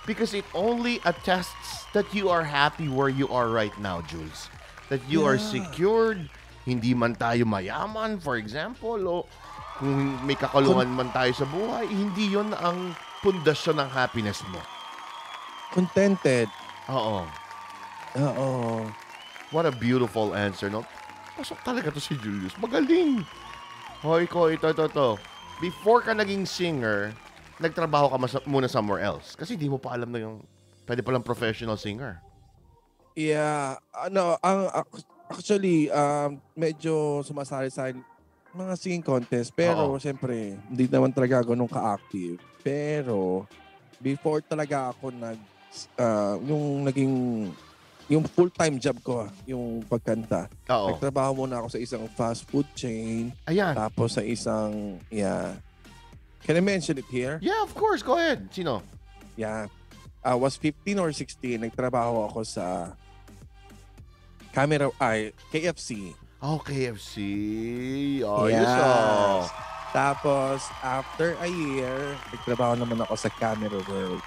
Because 0.04 0.34
it 0.34 0.44
only 0.52 0.98
attests 1.06 1.86
that 1.94 2.10
you 2.10 2.28
are 2.28 2.42
happy 2.42 2.90
where 2.90 3.12
you 3.12 3.30
are 3.30 3.48
right 3.48 3.72
now, 3.78 4.02
Jules. 4.02 4.50
That 4.90 5.00
you 5.06 5.22
are 5.22 5.38
Yeah. 5.38 5.48
secured, 5.62 6.26
hindi 6.62 6.94
man 6.94 7.18
tayo 7.18 7.42
mayaman, 7.42 8.22
for 8.22 8.38
example, 8.38 8.98
o 9.02 9.14
kung 9.82 10.18
may 10.22 10.38
kakalungan 10.38 10.86
man 10.90 11.10
tayo 11.10 11.34
sa 11.34 11.46
buhay, 11.48 11.90
hindi 11.90 12.30
yon 12.30 12.54
ang 12.54 12.94
pundasyon 13.22 13.82
ng 13.82 13.90
happiness 13.90 14.42
mo. 14.50 14.62
Contented. 15.74 16.46
Oo. 16.86 17.26
Oo. 18.20 18.52
What 19.50 19.66
a 19.66 19.74
beautiful 19.74 20.36
answer, 20.38 20.68
no? 20.70 20.86
Pasok 21.34 21.58
talaga 21.64 21.88
to 21.90 22.00
si 22.00 22.14
Julius. 22.20 22.54
Magaling. 22.60 23.24
Hoy 24.04 24.28
ko, 24.28 24.52
ito, 24.52 24.68
ito, 24.68 24.86
ito. 24.86 25.08
Before 25.62 26.02
ka 26.02 26.12
naging 26.12 26.44
singer, 26.44 27.14
nagtrabaho 27.62 28.12
ka 28.12 28.18
mas- 28.18 28.46
muna 28.46 28.68
somewhere 28.68 29.00
else. 29.00 29.38
Kasi 29.38 29.54
di 29.56 29.70
mo 29.70 29.78
pa 29.78 29.94
alam 29.94 30.10
na 30.10 30.20
yung 30.20 30.44
pwede 30.84 31.00
palang 31.00 31.24
professional 31.24 31.78
singer. 31.78 32.18
Yeah, 33.12 33.76
ano, 33.92 34.40
ang 34.40 34.72
actually 35.32 35.88
um 35.88 36.36
medyo 36.52 37.24
sumasali 37.24 37.72
sa 37.72 37.88
mga 38.52 38.72
singing 38.76 39.04
contest 39.04 39.48
pero 39.56 39.96
Oo. 39.96 39.96
siyempre 39.96 40.60
hindi 40.68 40.84
naman 40.86 41.10
talaga 41.10 41.40
ako 41.40 41.56
nung 41.56 41.70
ka-active. 41.72 42.36
Pero 42.60 43.48
before 43.96 44.44
talaga 44.44 44.92
ako 44.92 45.08
nag 45.08 45.40
ah, 45.96 46.36
yung 46.44 46.84
naging 46.84 47.14
yung 48.10 48.28
full-time 48.28 48.76
job 48.76 48.98
ko, 49.00 49.24
yung 49.48 49.80
pagkanta. 49.88 50.50
Oo. 50.68 50.92
Nagtrabaho 50.92 51.32
muna 51.46 51.64
ako 51.64 51.68
sa 51.72 51.80
isang 51.80 52.04
fast 52.12 52.44
food 52.44 52.68
chain, 52.76 53.32
Ayan. 53.48 53.72
tapos 53.72 54.20
sa 54.20 54.22
isang 54.22 55.00
yeah. 55.08 55.56
Can 56.42 56.58
I 56.58 56.62
mention 56.62 56.98
it 56.98 57.06
here? 57.06 57.38
Yeah, 57.38 57.62
of 57.62 57.70
course. 57.70 58.02
Go 58.02 58.18
ahead. 58.18 58.50
Sino? 58.50 58.82
Yeah. 59.38 59.70
I 60.26 60.34
was 60.34 60.58
15 60.58 60.98
or 60.98 61.14
16, 61.14 61.62
nagtrabaho 61.62 62.26
ako 62.26 62.42
sa 62.42 62.98
camera, 64.52 64.92
ay, 64.98 65.32
KFC. 65.48 66.12
Oh, 66.38 66.58
KFC. 66.58 67.16
Oh, 68.22 68.46
Yes. 68.46 68.62
yes. 68.62 68.78
Oh. 68.78 69.46
Tapos, 69.92 70.58
after 70.80 71.36
a 71.38 71.48
year, 71.48 71.96
nagtrabaho 72.30 72.74
naman 72.74 73.00
ako 73.00 73.14
sa 73.14 73.28
Camera 73.30 73.76
World. 73.84 74.20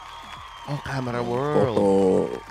oh, 0.65 0.79
Camera 0.81 1.21
World. 1.21 1.73
Photo, 1.73 1.85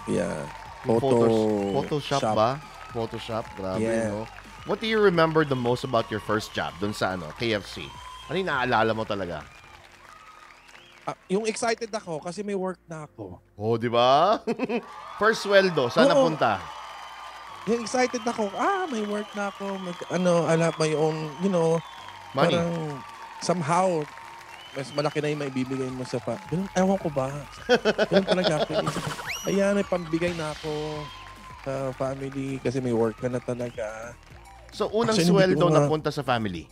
yeah. 0.07 0.43
Photo 0.85 1.01
photos- 1.01 1.43
Photoshop 1.75 2.21
shop. 2.21 2.35
ba? 2.37 2.51
Photoshop. 2.91 3.45
Grabe, 3.57 3.83
Yeah. 3.83 4.11
no? 4.11 4.27
What 4.67 4.79
do 4.79 4.87
you 4.87 4.99
remember 4.99 5.43
the 5.43 5.57
most 5.57 5.83
about 5.83 6.09
your 6.09 6.21
first 6.21 6.53
job 6.53 6.73
dun 6.79 6.95
sa 6.95 7.15
ano, 7.15 7.29
KFC? 7.37 7.85
Ano 8.27 8.37
yung 8.37 8.49
naaalala 8.49 8.93
mo 8.93 9.05
talaga? 9.05 9.43
Ah, 11.05 11.13
yung 11.29 11.45
excited 11.45 11.93
ako 11.93 12.17
kasi 12.19 12.41
may 12.41 12.57
work 12.57 12.81
na 12.89 13.05
ako. 13.05 13.37
Oh, 13.55 13.77
di 13.77 13.93
ba? 13.93 14.41
First 15.21 15.45
sweldo, 15.45 15.93
saan 15.93 16.09
Oo. 16.09 16.13
napunta? 16.17 16.57
Yung 17.65 17.81
excited 17.81 18.21
ako, 18.21 18.53
ah, 18.55 18.85
may 18.85 19.01
work 19.09 19.29
na 19.33 19.49
ako. 19.49 19.81
Mag, 19.81 19.97
ano, 20.13 20.45
I 20.45 20.55
have 20.61 20.77
my 20.77 20.93
own, 20.93 21.33
you 21.41 21.49
know, 21.49 21.81
Money. 22.37 22.53
parang 22.53 22.71
somehow, 23.41 24.05
mas 24.77 24.93
malaki 24.93 25.25
na 25.25 25.33
yung 25.33 25.41
maibibigay 25.41 25.89
mo 25.89 26.05
sa 26.05 26.21
pa. 26.21 26.37
Ganun, 26.53 26.69
ewan 26.77 26.99
ko 27.01 27.09
ba? 27.09 27.33
Ganun 28.13 28.29
talaga 28.29 28.53
ako. 28.61 28.73
Ayan, 29.49 29.73
may 29.81 29.87
pambigay 29.87 30.37
na 30.37 30.53
ako 30.53 30.73
sa 31.65 31.73
family 31.97 32.61
kasi 32.61 32.85
may 32.85 32.93
work 32.93 33.17
ka 33.17 33.33
na 33.33 33.41
talaga. 33.41 34.13
So, 34.75 34.91
unang 34.93 35.17
Actually, 35.17 35.31
sweldo 35.55 35.65
ko 35.65 35.71
nga- 35.71 35.79
napunta 35.87 36.11
sa 36.13 36.21
family. 36.21 36.69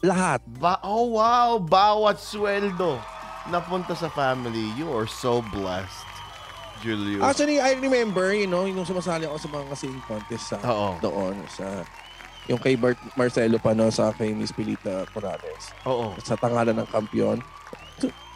Lahat. 0.00 0.40
Ba 0.58 0.78
oh, 0.86 1.18
wow! 1.18 1.58
Bawat 1.58 2.18
sweldo 2.18 2.98
napunta 3.52 3.92
sa 3.92 4.08
family. 4.08 4.72
You 4.78 4.88
are 4.88 5.08
so 5.08 5.44
blessed, 5.52 6.07
Julius. 6.80 7.22
Actually, 7.22 7.58
I 7.58 7.76
remember, 7.78 8.32
you 8.34 8.46
know, 8.46 8.64
yung 8.64 8.86
sumasali 8.86 9.26
ako 9.26 9.36
sa 9.38 9.48
mga 9.50 9.74
singing 9.76 10.04
contest 10.06 10.44
sa 10.54 10.56
Oo. 10.62 10.98
doon 11.02 11.34
sa 11.50 11.82
yung 12.48 12.56
kay 12.56 12.80
Bart 12.80 12.96
Marcelo 13.12 13.60
pa 13.60 13.76
no, 13.76 13.92
sa 13.92 14.08
kay 14.16 14.32
Miss 14.32 14.56
Pilita 14.56 15.04
Corrales. 15.12 15.68
Oo. 15.84 16.16
Sa 16.24 16.34
tangalan 16.34 16.72
ng 16.80 16.88
kampiyon. 16.88 17.38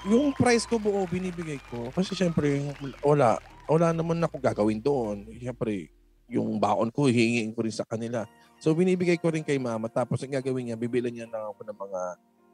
Yung 0.05 0.36
price 0.36 0.69
ko 0.69 0.77
buo, 0.77 1.09
binibigay 1.09 1.56
ko. 1.73 1.89
Kasi 1.97 2.12
syempre, 2.12 2.60
wala. 3.01 3.40
Wala 3.70 3.94
naman 3.97 4.20
ako 4.20 4.36
gagawin 4.36 4.85
doon. 4.85 5.24
Syempre, 5.40 5.89
yung 6.28 6.60
baon 6.60 6.93
ko, 6.93 7.09
hihingin 7.09 7.56
ko 7.56 7.64
rin 7.64 7.73
sa 7.73 7.89
kanila. 7.89 8.28
So, 8.60 8.77
binibigay 8.77 9.16
ko 9.16 9.32
rin 9.32 9.47
kay 9.47 9.56
mama. 9.56 9.89
Tapos, 9.89 10.20
ang 10.20 10.35
gagawin 10.35 10.69
niya, 10.69 10.77
bibili 10.77 11.09
niya 11.09 11.31
na 11.31 11.48
ako 11.48 11.64
ng 11.64 11.78
mga 11.78 12.01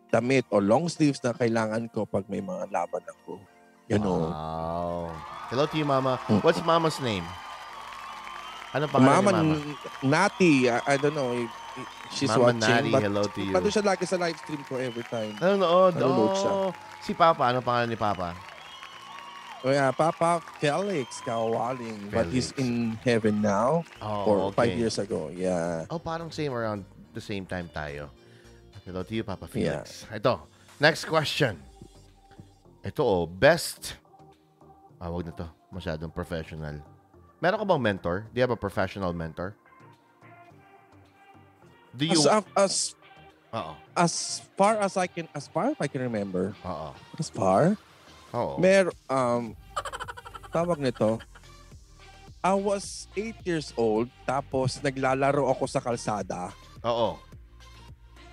damit 0.08 0.44
o 0.52 0.60
long 0.62 0.86
sleeves 0.86 1.20
na 1.24 1.34
kailangan 1.34 1.90
ko 1.90 2.04
pag 2.04 2.24
may 2.30 2.40
mga 2.40 2.70
laban 2.70 3.02
ako. 3.02 3.40
Ganon. 3.88 4.28
Wow. 4.30 5.16
Hello 5.48 5.64
to 5.64 5.76
you, 5.76 5.84
Mama. 5.88 6.20
Mm. 6.28 6.44
What's 6.44 6.60
Mama's 6.60 7.00
name? 7.00 7.24
Ano 8.76 8.84
pangalan 8.84 9.24
Mama, 9.24 9.30
ni 9.32 9.48
Mama? 9.48 9.54
N- 9.56 9.76
Nati, 10.04 10.54
I, 10.68 10.80
I 10.84 10.94
don't 11.00 11.16
know 11.16 11.32
if, 11.32 11.48
if 11.80 11.86
she's 12.12 12.28
Mama 12.28 12.52
watching. 12.52 12.60
Nari, 12.60 12.90
but, 12.92 13.00
hello 13.00 13.24
to 13.24 13.40
you. 13.40 13.52
Siya 13.56 13.80
lagi 13.80 14.04
sa 14.04 14.20
live 14.20 14.36
stream 14.44 14.60
ko 14.68 14.76
every 14.76 15.08
time. 15.08 15.32
Nanonood. 15.40 15.96
Nanonood 15.96 16.32
siya. 16.36 16.52
Oh, 16.52 16.70
si 17.00 17.16
Papa. 17.16 17.48
Ano 17.48 17.64
pangalan 17.64 17.88
ni 17.88 17.96
Papa? 17.96 18.36
Oh, 19.64 19.72
yeah, 19.72 19.90
Papa 19.90 20.38
Felix 20.60 21.18
Kawaling, 21.26 22.12
but 22.14 22.30
he's 22.30 22.52
Felix. 22.54 22.62
in 22.62 22.94
heaven 23.02 23.42
now. 23.42 23.82
Oh, 23.98 24.28
or 24.28 24.36
okay. 24.52 24.68
five 24.68 24.72
years 24.78 25.00
ago. 25.02 25.32
Yeah. 25.34 25.88
Oh, 25.90 25.98
parang 25.98 26.30
same 26.30 26.52
around 26.54 26.84
the 27.10 27.24
same 27.24 27.42
time 27.42 27.66
tayo. 27.72 28.12
Hello 28.84 29.02
to 29.02 29.12
you, 29.16 29.24
Papa 29.24 29.48
Yeah. 29.56 29.82
Felix. 29.82 30.04
Ito. 30.12 30.44
Next 30.78 31.08
question. 31.08 31.58
Ito 32.82 33.02
oh, 33.02 33.24
best. 33.26 33.98
Ah, 34.98 35.10
wag 35.10 35.26
na 35.26 35.34
to. 35.34 35.48
Masyadong 35.70 36.14
professional. 36.14 36.78
Meron 37.38 37.58
ka 37.62 37.66
bang 37.66 37.82
mentor? 37.82 38.26
Do 38.30 38.34
you 38.38 38.44
have 38.46 38.54
a 38.54 38.58
professional 38.58 39.14
mentor? 39.14 39.54
Do 41.94 42.06
you... 42.06 42.18
As, 42.18 42.44
as 42.54 42.74
Oo. 43.48 43.72
as 43.96 44.12
far 44.60 44.76
as 44.76 44.96
I 45.00 45.08
can 45.08 45.24
as 45.32 45.48
far 45.48 45.72
as 45.72 45.78
I 45.80 45.88
can 45.88 46.04
remember, 46.04 46.52
Oo. 46.68 46.92
as 47.16 47.32
far, 47.32 47.80
Oo. 48.36 48.60
mer 48.60 48.92
um 49.08 49.56
tawag 50.52 50.76
nito. 50.84 51.16
I 52.44 52.54
was 52.54 53.10
8 53.16 53.42
years 53.42 53.74
old 53.74 54.12
tapos 54.28 54.78
naglalaro 54.84 55.48
ako 55.48 55.64
sa 55.64 55.80
kalsada. 55.80 56.52
Oo. 56.84 57.16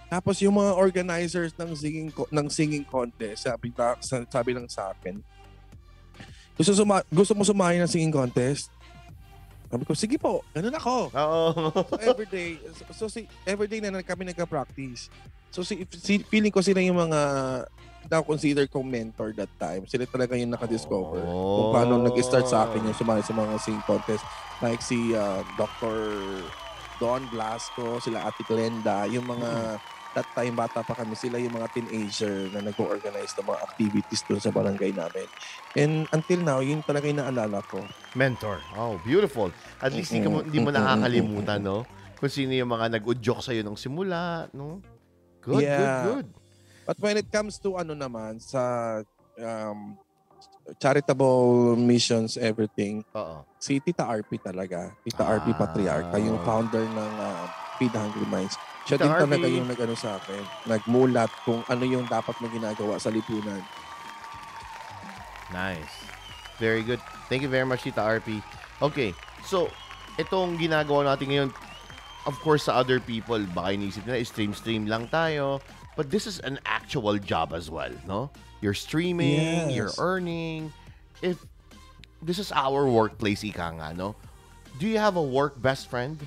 Tapos 0.06 0.38
yung 0.42 0.56
mga 0.56 0.72
organizers 0.78 1.52
ng 1.58 1.72
singing 1.74 2.10
ng 2.14 2.48
singing 2.48 2.86
contest, 2.86 3.50
sabi 3.50 3.74
na, 3.74 3.98
sa- 4.00 4.28
sabi 4.30 4.52
lang 4.54 4.70
sa 4.70 4.94
akin, 4.94 5.18
gusto 6.56 6.72
suma, 6.72 7.04
gusto 7.12 7.34
mo 7.36 7.44
sumali 7.44 7.82
ng 7.82 7.90
singing 7.90 8.14
contest? 8.14 8.72
Sabi 9.66 9.84
ko, 9.84 9.92
sige 9.98 10.16
po, 10.16 10.46
ganun 10.54 10.78
ako. 10.78 11.10
Oo. 11.12 11.44
So 11.74 12.00
everyday, 12.00 12.62
so, 12.72 12.84
so 12.94 13.06
si 13.10 13.26
everyday 13.44 13.82
na 13.82 13.92
na 13.92 14.06
kami 14.06 14.30
nagka-practice. 14.30 15.10
So 15.50 15.66
si, 15.66 15.84
si 15.90 16.22
feeling 16.22 16.54
ko 16.54 16.62
sila 16.62 16.80
yung 16.80 16.96
mga 16.96 17.20
na 18.06 18.22
consider 18.22 18.70
kong 18.70 18.86
mentor 18.86 19.34
that 19.34 19.50
time. 19.58 19.90
Sila 19.90 20.06
talaga 20.06 20.38
yung 20.38 20.54
nakadiscover 20.54 21.26
kung 21.26 21.70
paano 21.74 21.98
nag-start 22.06 22.46
sa 22.46 22.70
akin 22.70 22.86
yung 22.86 22.98
sumali 22.98 23.26
sa 23.26 23.34
mga 23.34 23.58
singing 23.58 23.86
contest. 23.90 24.22
Like 24.62 24.80
si 24.80 25.18
uh, 25.18 25.42
Dr. 25.58 25.98
Don 26.98 27.24
Blasco, 27.28 28.00
sila 28.00 28.28
Ate 28.28 28.44
Glenda, 28.48 29.06
yung 29.08 29.28
mga 29.28 29.80
that 30.16 30.28
time 30.32 30.56
bata 30.56 30.80
pa 30.80 30.96
kami, 30.96 31.12
sila 31.12 31.36
yung 31.36 31.60
mga 31.60 31.68
teenager 31.76 32.48
na 32.56 32.64
nag-organize 32.64 33.36
ng 33.36 33.52
mga 33.52 33.60
activities 33.68 34.24
doon 34.24 34.40
sa 34.40 34.48
barangay 34.48 34.96
namin. 34.96 35.28
And 35.76 36.08
until 36.16 36.40
now, 36.40 36.60
yun 36.64 36.80
talaga 36.88 37.12
yung 37.12 37.20
naalala 37.20 37.60
ko. 37.68 37.84
Mentor. 38.16 38.64
Oh, 38.80 38.96
beautiful. 39.04 39.52
At 39.84 39.92
least 39.92 40.16
hindi, 40.16 40.32
mo, 40.32 40.40
hindi 40.40 40.64
mo 40.64 40.72
nakakalimutan, 40.72 41.60
no? 41.60 41.84
Kung 42.16 42.32
sino 42.32 42.56
yung 42.56 42.72
mga 42.72 42.96
nag-udyok 42.96 43.44
sa'yo 43.44 43.60
nung 43.60 43.76
simula, 43.76 44.48
no? 44.56 44.80
Good, 45.44 45.68
Yeah. 45.68 45.78
good, 45.78 46.00
good. 46.08 46.28
But 46.88 46.98
when 47.04 47.20
it 47.20 47.28
comes 47.28 47.60
to 47.66 47.76
ano 47.76 47.92
naman 47.92 48.40
sa 48.40 49.02
um, 49.36 50.00
charitable 50.76 51.76
missions, 51.76 52.36
everything, 52.36 53.06
Oo. 53.12 53.46
si 53.56 53.78
Tita 53.78 54.06
RP 54.06 54.42
talaga. 54.42 54.90
Tita 55.02 55.22
RP 55.24 55.54
Ah. 55.54 55.58
Patriarca, 55.60 56.16
yung 56.18 56.42
founder 56.42 56.82
ng 56.82 57.12
uh, 57.16 57.46
Feed 57.78 57.92
the 57.92 58.00
Hungry 58.00 58.26
Minds. 58.26 58.56
Siya 58.84 58.98
Tita 58.98 59.04
din 59.04 59.12
RP. 59.12 59.22
talaga 59.28 59.48
yung 59.48 59.68
nag-ano 59.68 59.96
sa 59.96 60.10
akin, 60.18 60.44
nagmulat 60.66 61.32
kung 61.44 61.62
ano 61.66 61.84
yung 61.84 62.06
dapat 62.06 62.34
mo 62.38 62.50
ginagawa 62.50 62.98
sa 62.98 63.10
lipunan. 63.10 63.62
Nice. 65.52 65.94
Very 66.58 66.82
good. 66.82 67.00
Thank 67.28 67.42
you 67.42 67.50
very 67.50 67.66
much, 67.66 67.84
Tita 67.84 68.02
RP. 68.02 68.42
Okay, 68.82 69.14
so, 69.44 69.70
itong 70.18 70.58
ginagawa 70.58 71.14
natin 71.14 71.30
ngayon, 71.30 71.50
of 72.26 72.36
course, 72.42 72.66
sa 72.66 72.76
other 72.76 72.98
people, 73.00 73.40
baka 73.54 73.74
inisip 73.74 74.04
nila, 74.04 74.24
stream-stream 74.24 74.90
lang 74.90 75.06
tayo. 75.08 75.62
But 75.96 76.12
this 76.12 76.28
is 76.28 76.44
an 76.44 76.60
actual 76.66 77.16
job 77.16 77.56
as 77.56 77.72
well, 77.72 77.92
no? 78.04 78.28
You're 78.66 78.74
streaming, 78.74 79.70
Yes. 79.70 79.78
you're 79.78 79.94
earning. 80.02 80.74
If 81.22 81.38
this 82.18 82.42
is 82.42 82.50
our 82.50 82.90
workplace, 82.90 83.46
ika 83.46 83.78
nga, 83.78 83.94
no? 83.94 84.18
Do 84.82 84.90
you 84.90 84.98
have 84.98 85.22
a 85.22 85.22
work 85.22 85.54
best 85.62 85.86
friend? 85.86 86.18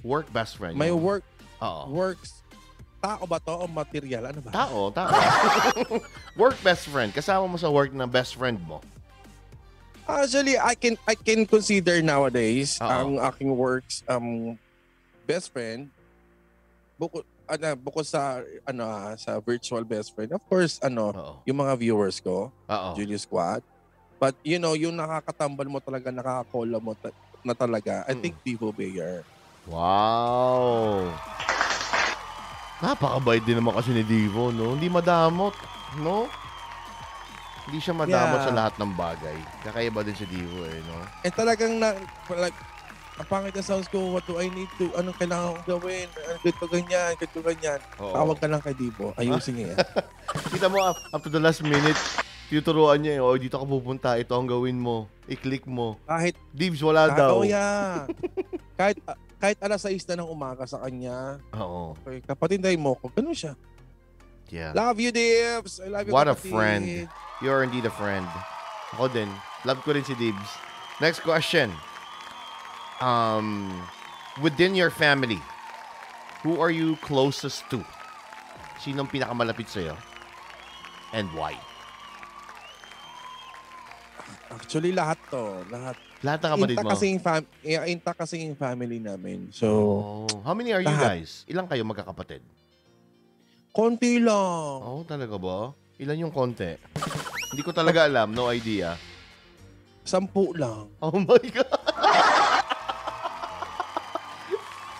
Work 0.00 0.32
best 0.32 0.56
friend. 0.56 0.72
May 0.80 0.88
yun. 0.88 1.04
work, 1.04 1.24
Oo. 1.60 1.92
works, 1.92 2.40
tao 3.04 3.28
ba 3.28 3.36
to 3.44 3.52
o 3.52 3.68
material? 3.68 4.24
Ano 4.24 4.40
ba? 4.40 4.48
Tao, 4.56 4.88
tao. 4.88 5.12
work 6.40 6.56
best 6.64 6.88
friend. 6.88 7.12
Kasama 7.12 7.44
mo 7.44 7.60
sa 7.60 7.68
work 7.68 7.92
na 7.92 8.08
best 8.08 8.32
friend 8.40 8.56
mo. 8.64 8.80
Actually, 10.08 10.56
I 10.56 10.72
can 10.72 10.96
I 11.04 11.12
can 11.12 11.44
consider 11.44 12.00
nowadays 12.00 12.80
Oo. 12.80 12.88
ang 12.88 13.10
aking 13.20 13.52
works 13.52 14.00
um 14.08 14.56
best 15.28 15.52
friend 15.52 15.92
bukod 16.96 17.28
ano 17.48 17.66
bukod 17.80 18.04
sa 18.04 18.38
ano 18.62 18.84
ah, 18.84 19.16
sa 19.16 19.40
virtual 19.40 19.82
best 19.82 20.12
friend. 20.12 20.30
Of 20.30 20.44
course, 20.44 20.76
ano, 20.78 21.10
Oo. 21.10 21.34
yung 21.48 21.58
mga 21.58 21.74
viewers 21.80 22.20
ko, 22.20 22.52
Oo. 22.52 22.90
Julius 22.94 23.24
Squad. 23.24 23.64
But 24.20 24.36
you 24.44 24.60
know, 24.60 24.76
yung 24.76 24.94
nakakatambal 24.94 25.66
mo 25.66 25.78
talaga, 25.80 26.12
nakakakola 26.12 26.78
mo 26.78 26.92
ta- 26.94 27.14
na 27.40 27.54
talaga, 27.56 28.04
I 28.04 28.12
Mm. 28.12 28.20
think 28.20 28.34
Divo 28.44 28.68
Bayer. 28.70 29.24
Wow. 29.64 31.08
Napakabait 32.78 33.42
din 33.42 33.58
naman 33.58 33.74
kasi 33.74 33.90
ni 33.90 34.06
Divo, 34.06 34.54
no? 34.54 34.78
Hindi 34.78 34.86
madamot, 34.86 35.54
no? 35.98 36.30
Hindi 37.68 37.78
siya 37.82 37.92
madamot 37.92 38.38
Yeah. 38.38 38.46
sa 38.48 38.54
lahat 38.54 38.74
ng 38.78 38.92
bagay. 38.94 39.36
Kakaiba 39.60 40.00
din 40.00 40.16
si 40.16 40.24
Divo, 40.24 40.62
eh, 40.64 40.78
no? 40.80 40.96
Eh 41.20 41.28
talagang 41.28 41.76
na, 41.76 41.92
like, 42.32 42.56
ang 43.18 43.26
pangit 43.26 43.50
na 43.50 43.66
sounds 43.66 43.90
ko, 43.90 44.14
what 44.14 44.22
do 44.30 44.38
I 44.38 44.46
need 44.46 44.70
to, 44.78 44.94
anong 44.94 45.18
kailangan 45.18 45.58
kong 45.58 45.66
gawin, 45.66 46.06
ano, 46.06 46.38
ganito 46.38 46.64
ganyan, 46.70 47.10
ganito 47.18 47.40
ganyan. 47.42 47.80
Oo. 47.98 48.14
Tawag 48.14 48.38
ka 48.38 48.46
lang 48.46 48.62
kay 48.62 48.74
Divo, 48.78 49.10
ayusin 49.18 49.58
niya 49.58 49.74
yan. 49.74 49.78
Kita 50.54 50.70
mo, 50.70 50.78
up, 50.78 50.98
up 51.10 51.22
to 51.26 51.30
the 51.30 51.42
last 51.42 51.66
minute, 51.66 51.98
tuturuan 52.46 53.02
niya, 53.02 53.18
eh, 53.18 53.20
oh, 53.20 53.34
dito 53.34 53.58
ka 53.58 53.66
pupunta, 53.66 54.14
ito 54.14 54.38
ang 54.38 54.46
gawin 54.46 54.78
mo. 54.78 55.10
I-click 55.26 55.66
mo. 55.66 55.98
Kahit 56.06 56.38
Dibs, 56.54 56.78
wala 56.78 57.10
Kahit, 57.10 57.18
daw. 57.18 57.34
yeah. 57.42 58.06
kahit, 58.78 58.96
ah, 59.10 59.18
kahit 59.42 59.58
alas 59.66 59.82
6 59.82 59.98
na 60.14 60.22
ng 60.22 60.30
umaga 60.30 60.62
sa 60.70 60.78
kanya, 60.78 61.42
Oo. 61.58 61.98
okay, 61.98 62.22
kapatid 62.22 62.62
mo 62.78 62.94
ko, 63.02 63.10
ganun 63.10 63.34
siya. 63.34 63.58
Yeah. 64.48 64.72
Love 64.72 65.02
you, 65.02 65.10
Dibs! 65.10 65.82
I 65.82 65.90
love 65.90 66.06
you, 66.06 66.14
What 66.14 66.30
a 66.30 66.38
kapatid. 66.38 66.52
friend. 66.54 66.82
You're 67.42 67.66
indeed 67.66 67.84
a 67.84 67.92
friend. 67.92 68.24
Ako 68.96 69.10
din. 69.12 69.28
Love 69.66 69.82
ko 69.84 69.92
rin 69.92 70.06
si 70.06 70.14
Dibs. 70.16 70.48
Next 71.02 71.20
question. 71.20 71.68
Um, 72.98 73.70
within 74.42 74.74
your 74.74 74.90
family, 74.90 75.38
who 76.42 76.58
are 76.58 76.70
you 76.70 76.98
closest 77.02 77.66
to? 77.70 77.82
Sinong 78.78 79.06
pinakamalapit 79.06 79.66
sa'yo? 79.66 79.94
And 81.10 81.30
why? 81.34 81.54
Actually, 84.48 84.92
lahat 84.92 85.18
to. 85.30 85.62
Lahat. 85.68 85.96
Lahat 86.18 86.38
ng 86.42 86.50
kapatid 86.58 86.76
mo. 86.82 86.90
kasi 86.90 87.04
yung, 87.14 87.22
fam- 87.22 87.52
eh, 87.62 87.78
inta 87.86 88.10
kasi 88.10 88.42
yung 88.42 88.58
family 88.58 88.98
namin. 88.98 89.54
So, 89.54 89.66
Oh. 90.26 90.26
How 90.42 90.54
many 90.54 90.74
are 90.74 90.82
you 90.82 90.90
lahat. 90.90 91.22
guys? 91.22 91.46
Ilang 91.46 91.70
kayo 91.70 91.86
magkakapatid? 91.86 92.42
konti 93.68 94.18
lang. 94.18 94.82
Oh, 94.82 95.06
talaga 95.06 95.38
ba? 95.38 95.70
Ilan 96.02 96.26
yung 96.26 96.34
konti? 96.34 96.74
Hindi 97.54 97.62
ko 97.62 97.70
talaga 97.70 98.10
alam. 98.10 98.34
No 98.34 98.50
idea. 98.50 98.98
Sampu 100.02 100.50
lang. 100.58 100.90
Oh 100.98 101.14
my 101.14 101.38
God. 101.46 101.70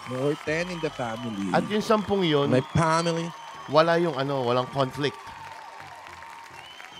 More 0.08 0.32
10 0.34 0.70
in 0.70 0.80
the 0.80 0.88
family. 0.88 1.52
At 1.52 1.64
yung 1.66 1.80
sampung 1.80 2.24
yun, 2.24 2.48
My 2.48 2.64
family. 2.72 3.28
wala 3.68 3.96
yung 3.96 4.16
ano, 4.16 4.40
walang 4.42 4.68
conflict. 4.68 5.16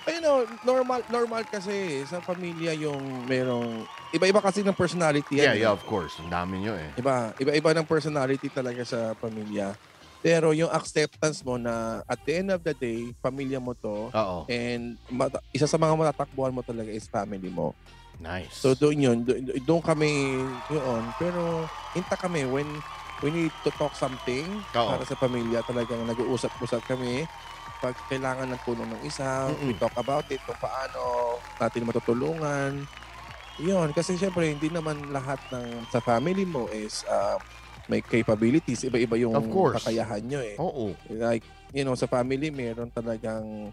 You 0.05 0.20
know, 0.20 0.40
normal 0.62 1.05
normal 1.06 1.44
kasi 1.44 2.01
sa 2.05 2.16
pamilya 2.18 2.72
yung 2.74 2.97
merong 3.24 3.85
iba-iba 4.09 4.40
kasi 4.40 4.64
ng 4.64 4.72
personality 4.72 5.36
Yeah, 5.36 5.52
yan. 5.52 5.55
eh. 5.55 5.62
yeah, 5.62 5.70
of 5.70 5.85
course. 5.85 6.16
Ang 6.16 6.32
dami 6.32 6.64
nyo 6.64 6.72
eh. 6.72 6.97
Iba, 6.97 7.36
iba-iba 7.36 7.76
ng 7.76 7.85
personality 7.85 8.48
talaga 8.48 8.89
sa 8.89 9.12
pamilya. 9.14 9.76
Pero 10.18 10.51
yung 10.51 10.72
acceptance 10.72 11.44
mo 11.44 11.55
na 11.55 12.01
at 12.02 12.18
the 12.24 12.32
end 12.35 12.48
of 12.48 12.60
the 12.60 12.72
day, 12.72 13.12
pamilya 13.20 13.60
mo 13.60 13.76
to, 13.76 14.09
Oo. 14.10 14.48
and 14.48 14.97
mata- 15.06 15.44
isa 15.52 15.68
sa 15.68 15.76
mga 15.76 15.93
matatakbuhan 15.94 16.51
mo 16.51 16.64
talaga 16.64 16.89
is 16.89 17.05
family 17.06 17.47
mo. 17.47 17.76
Nice. 18.18 18.51
So 18.56 18.72
doon 18.72 18.98
yun, 18.98 19.18
do- 19.22 19.39
do- 19.39 19.60
doon 19.62 19.78
kami 19.78 20.09
yun. 20.66 21.02
Pero 21.14 21.68
inta 21.94 22.16
kami 22.16 22.48
when 22.48 22.66
we 23.20 23.30
need 23.30 23.52
to 23.62 23.70
talk 23.74 23.94
something 23.94 24.46
Oo. 24.72 24.88
para 24.88 25.02
sa 25.02 25.14
pamilya, 25.14 25.62
talagang 25.62 26.04
nag-uusap-usap 26.04 26.82
kami. 26.86 27.26
pag 27.78 27.94
kailangan 28.10 28.50
ng 28.50 28.60
tulong 28.66 28.90
ng 28.90 29.02
isa, 29.06 29.54
we 29.54 29.70
Mm-mm. 29.70 29.78
talk 29.78 29.94
about 29.94 30.26
it 30.26 30.42
kung 30.42 30.58
paano 30.58 30.98
natin 31.56 31.86
matutulungan. 31.86 32.82
Yun, 33.58 33.94
kasi 33.94 34.18
syempre 34.18 34.50
hindi 34.50 34.66
naman 34.66 34.98
lahat 35.10 35.38
ng 35.50 35.86
sa 35.86 36.02
family 36.02 36.42
mo 36.42 36.66
is 36.70 37.06
uh, 37.06 37.38
may 37.86 38.02
capabilities. 38.02 38.82
Iba-iba 38.82 39.14
yung 39.16 39.30
Of 39.32 39.46
course. 39.48 39.78
kakayahan 39.78 40.26
nyo 40.26 40.40
eh. 40.42 40.58
Oo. 40.58 40.90
Like, 41.08 41.46
you 41.70 41.86
know, 41.86 41.94
sa 41.94 42.10
family, 42.10 42.50
meron 42.50 42.90
talagang 42.90 43.70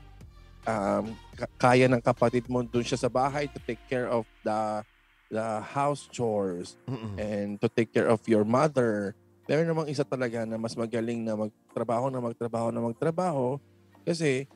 um, 0.65 1.05
ka- 1.33 1.53
kaya 1.59 1.89
ng 1.89 2.01
kapatid 2.01 2.45
mo 2.45 2.61
dun 2.61 2.85
siya 2.85 2.97
sa 2.97 3.09
bahay 3.09 3.49
to 3.49 3.57
take 3.65 3.81
care 3.85 4.05
of 4.05 4.25
the 4.41 4.85
the 5.27 5.47
house 5.65 6.05
chores 6.07 6.77
Mm-mm. 6.85 7.17
and 7.17 7.57
to 7.57 7.65
take 7.67 7.89
care 7.89 8.05
of 8.05 8.21
your 8.25 8.45
mother. 8.45 9.17
Meron 9.45 9.69
namang 9.69 9.89
isa 9.89 10.01
talaga 10.01 10.41
na 10.41 10.57
mas 10.57 10.73
magaling 10.73 11.21
na 11.21 11.37
magtrabaho 11.37 12.09
na 12.09 12.17
magtrabaho 12.17 12.67
na 12.73 12.81
magtrabaho 12.81 13.61
kasi 14.01 14.49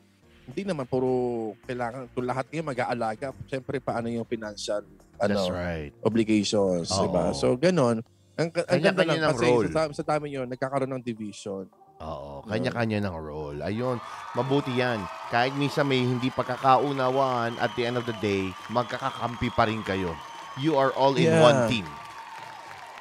hindi 0.49 0.65
naman 0.65 0.89
puro 0.89 1.53
kailangan 1.69 2.09
kung 2.09 2.25
lahat 2.25 2.49
niya 2.49 2.65
mag-aalaga. 2.65 3.29
Siyempre, 3.45 3.77
paano 3.77 4.09
yung 4.09 4.25
financial 4.25 4.81
That's 5.21 5.29
ano, 5.29 5.53
right. 5.53 5.93
obligations, 6.01 6.89
Oo. 6.89 7.05
diba? 7.05 7.25
So, 7.37 7.53
ganon. 7.53 8.01
Ang, 8.33 8.49
ang 8.49 8.81
ganda 8.81 9.05
lang 9.05 9.21
ng 9.21 9.29
kasi 9.37 9.45
role. 9.45 9.69
sa, 9.69 9.81
sa 9.93 10.03
dami 10.15 10.33
yun, 10.33 10.49
nagkakaroon 10.49 10.89
ng 10.97 11.05
division. 11.05 11.69
Oo, 12.01 12.41
kanya-kanya 12.49 13.03
ng 13.03 13.15
role. 13.19 13.59
Ayun, 13.61 13.99
mabuti 14.33 14.73
yan. 14.73 15.03
Kahit 15.29 15.53
minsan 15.53 15.85
may 15.85 16.01
hindi 16.01 16.31
pagkakaunawaan, 16.33 17.59
at 17.59 17.69
the 17.77 17.83
end 17.85 17.99
of 17.99 18.07
the 18.09 18.15
day, 18.23 18.49
magkakakampi 18.71 19.53
pa 19.53 19.69
rin 19.69 19.83
kayo. 19.85 20.15
You 20.57 20.79
are 20.81 20.89
all 20.97 21.13
in 21.13 21.29
Yeah. 21.29 21.43
one 21.45 21.69
team. 21.69 21.85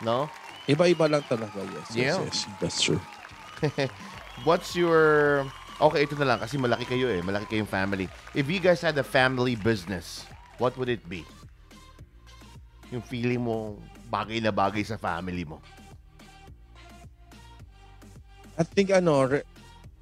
No? 0.03 0.29
Iba-iba 0.69 1.09
lang 1.09 1.25
talaga, 1.25 1.65
yes. 1.65 1.89
Yeah. 1.91 2.21
Yes, 2.21 2.45
yes, 2.45 2.57
that's 2.61 2.79
true. 2.79 3.01
What's 4.47 4.77
your... 4.77 5.43
Okay, 5.81 6.05
ito 6.05 6.15
na 6.19 6.35
lang 6.35 6.39
kasi 6.39 6.61
malaki 6.61 6.85
kayo 6.85 7.09
eh. 7.09 7.25
Malaki 7.25 7.57
kayong 7.57 7.71
family. 7.71 8.05
If 8.35 8.51
you 8.51 8.61
guys 8.61 8.83
had 8.83 8.99
a 8.99 9.07
family 9.07 9.57
business, 9.57 10.27
what 10.61 10.77
would 10.77 10.91
it 10.91 11.07
be? 11.09 11.25
Yung 12.91 13.01
feeling 13.01 13.41
mo 13.41 13.79
bagay 14.11 14.43
na 14.43 14.51
bagay 14.51 14.83
sa 14.83 14.99
family 14.99 15.47
mo. 15.47 15.63
I 18.59 18.67
think 18.67 18.91
ano, 18.91 19.23
re- 19.25 19.47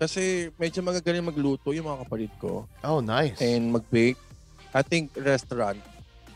kasi 0.00 0.48
medyo 0.56 0.80
magagaling 0.80 1.28
magluto 1.28 1.76
yung 1.76 1.86
mga 1.86 2.08
kapatid 2.08 2.32
ko 2.40 2.64
Oh, 2.80 3.04
nice. 3.04 3.36
and 3.38 3.68
mag-bake. 3.68 4.16
I 4.72 4.80
think 4.80 5.12
restaurant, 5.16 5.76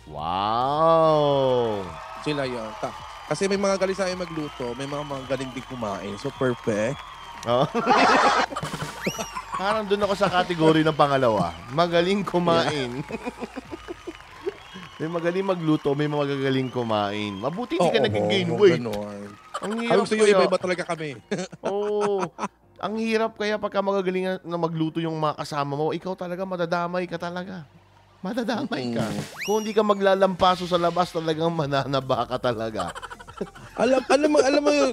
wow! 0.04 1.80
sila 2.20 2.44
yun. 2.44 2.68
Ta- 2.80 2.92
kasi 3.30 3.46
may 3.46 3.54
mga 3.54 3.78
galing 3.78 3.94
sa 3.94 4.10
akin 4.10 4.18
magluto, 4.18 4.74
may 4.74 4.90
mga 4.90 5.06
mga 5.06 5.22
galing 5.30 5.50
din 5.54 5.62
kumain. 5.70 6.18
So, 6.18 6.34
perfect. 6.34 6.98
Oh. 7.46 7.62
Parang 9.60 9.86
doon 9.86 10.02
ako 10.02 10.14
sa 10.18 10.26
category 10.26 10.82
ng 10.82 10.98
pangalawa. 10.98 11.54
Magaling 11.70 12.26
kumain. 12.26 13.06
may 14.98 15.06
magaling 15.06 15.46
magluto, 15.46 15.94
may 15.94 16.10
magagaling 16.10 16.74
kumain. 16.74 17.38
Mabuti 17.38 17.78
hindi 17.78 17.94
ka 17.94 18.02
Oo, 18.02 18.06
nag-gain 18.10 18.50
oo, 18.50 18.58
weight. 18.58 18.82
Ang 19.62 19.72
hirap 19.86 20.02
gusto 20.02 20.14
nyo, 20.18 20.26
kaya. 20.26 20.34
iba-iba 20.34 20.58
talaga 20.58 20.82
kami. 20.90 21.10
Oo. 21.70 22.26
Ang 22.82 22.94
hirap 22.98 23.38
kaya 23.38 23.62
pagka 23.62 23.78
magagaling 23.78 24.42
na 24.42 24.56
magluto 24.58 24.98
yung 24.98 25.14
mga 25.14 25.38
kasama 25.38 25.78
mo, 25.78 25.94
ikaw 25.94 26.18
talaga 26.18 26.42
madadamay 26.42 27.06
ka 27.06 27.14
talaga. 27.14 27.62
Madadamay 28.20 28.92
ka. 28.92 29.08
Mm. 29.08 29.20
Kung 29.48 29.64
hindi 29.64 29.72
ka 29.72 29.80
maglalampaso 29.80 30.68
sa 30.68 30.76
labas, 30.76 31.08
talagang 31.08 31.48
mananaba 31.48 32.28
ka 32.28 32.36
talaga. 32.36 32.92
alam, 33.82 34.04
alam 34.04 34.28
mo, 34.28 34.38
alam 34.44 34.60
mo 34.60 34.68
yun, 34.68 34.92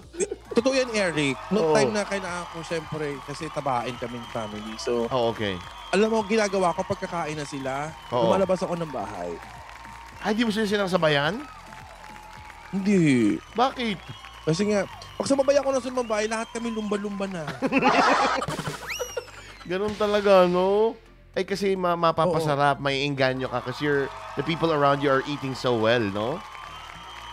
totoo 0.55 0.71
yan, 0.71 0.87
Eric. 0.95 1.35
Oo. 1.51 1.51
No 1.51 1.75
time 1.75 1.91
na 1.91 2.07
kailangan 2.07 2.47
ko, 2.55 2.63
syempre, 2.63 3.19
kasi 3.27 3.51
tabain 3.51 3.91
kaming 3.99 4.23
family. 4.31 4.79
So, 4.79 5.11
Oh, 5.11 5.35
okay. 5.35 5.59
alam 5.91 6.07
mo, 6.07 6.23
ginagawa 6.23 6.71
ko 6.71 6.87
pagkakain 6.87 7.35
na 7.35 7.43
sila, 7.43 7.91
Oo. 8.15 8.31
lumalabas 8.31 8.63
ako 8.63 8.79
ng 8.79 8.91
bahay. 8.95 9.35
Ay, 10.23 10.31
di 10.31 10.47
mo 10.47 10.51
sila 10.55 10.63
sinasabayan? 10.63 11.43
Hindi. 12.71 13.35
Bakit? 13.55 13.99
Kasi 14.47 14.71
nga, 14.71 14.87
pag 15.19 15.27
sumabay 15.27 15.59
ako 15.59 15.69
na 15.75 15.83
sumabay, 15.83 16.23
lahat 16.31 16.47
kami 16.55 16.71
lumba-lumba 16.71 17.27
na. 17.27 17.43
Ganun 19.67 19.91
talaga, 19.99 20.47
no? 20.47 20.95
Ay, 21.37 21.45
kasi 21.45 21.77
ma 21.77 21.93
mapapasarap, 21.93 22.81
may 22.81 23.05
inganyo 23.05 23.45
ka 23.45 23.61
kasi 23.61 23.85
you're, 23.85 24.09
the 24.33 24.41
people 24.41 24.73
around 24.73 25.05
you 25.05 25.09
are 25.13 25.21
eating 25.29 25.53
so 25.53 25.77
well, 25.77 26.01
no? 26.01 26.41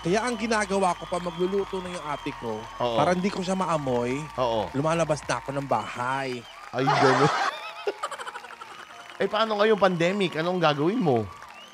Kaya 0.04 0.20
ang 0.20 0.36
ginagawa 0.36 0.92
ko 1.00 1.08
pa 1.08 1.16
magluluto 1.16 1.80
na 1.80 1.88
yung 1.88 2.04
ate 2.04 2.36
ko, 2.36 2.60
Oo. 2.60 3.00
para 3.00 3.16
hindi 3.16 3.32
ko 3.32 3.40
siya 3.40 3.56
maamoy, 3.56 4.20
Oo. 4.36 4.68
lumalabas 4.76 5.24
na 5.24 5.40
ako 5.40 5.56
ng 5.56 5.64
bahay. 5.64 6.44
Ay, 6.76 6.84
ganun. 6.84 7.32
eh, 9.24 9.28
paano 9.32 9.56
ngayong 9.56 9.80
pandemic? 9.80 10.36
Anong 10.36 10.60
gagawin 10.60 11.00
mo? 11.00 11.24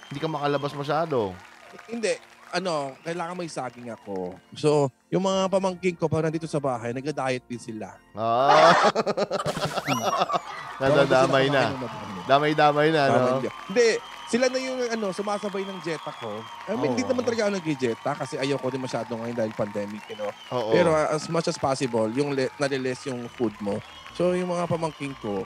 Hindi 0.07 0.23
ka 0.23 0.31
makalabas 0.31 0.70
masyado. 0.78 1.35
Hindi, 1.90 2.15
ano, 2.51 2.94
kailangan 3.06 3.39
may 3.39 3.51
saging 3.51 3.90
ako. 3.90 4.35
So, 4.55 4.90
yung 5.10 5.27
mga 5.27 5.51
pamangking 5.51 5.97
ko, 5.98 6.06
pag 6.10 6.27
nandito 6.27 6.47
sa 6.47 6.62
bahay, 6.62 6.90
nag-diet 6.90 7.44
din 7.47 7.62
sila. 7.62 7.94
Ah. 8.14 8.74
Nadadamay 10.81 11.51
na. 11.51 11.74
Damay-damay 12.27 12.89
na, 12.94 13.02
no? 13.10 13.43
Hindi, 13.43 13.98
sila 14.31 14.47
na 14.47 14.59
yung 14.62 14.78
ano, 14.86 15.10
sumasabay 15.10 15.66
ng 15.66 15.78
jeta 15.82 16.14
ko. 16.14 16.39
I 16.70 16.78
mean, 16.78 16.94
hindi 16.94 17.02
Oo. 17.02 17.10
naman 17.10 17.27
talaga 17.27 17.51
ako 17.51 17.52
nag-jeta 17.59 18.10
kasi 18.14 18.35
ayoko 18.39 18.66
din 18.70 18.82
masyado 18.82 19.10
ngayon 19.18 19.36
dahil 19.36 19.52
pandemic, 19.59 20.02
you 20.06 20.18
know. 20.18 20.31
Oo. 20.55 20.70
Pero 20.70 20.94
uh, 20.94 21.10
as 21.10 21.27
much 21.27 21.51
as 21.51 21.59
possible, 21.59 22.06
yung 22.14 22.39
le- 22.39 22.55
naliles 22.62 23.02
yung 23.10 23.27
food 23.35 23.55
mo. 23.59 23.82
So, 24.14 24.39
yung 24.39 24.55
mga 24.55 24.70
pamangking 24.70 25.18
ko, 25.18 25.43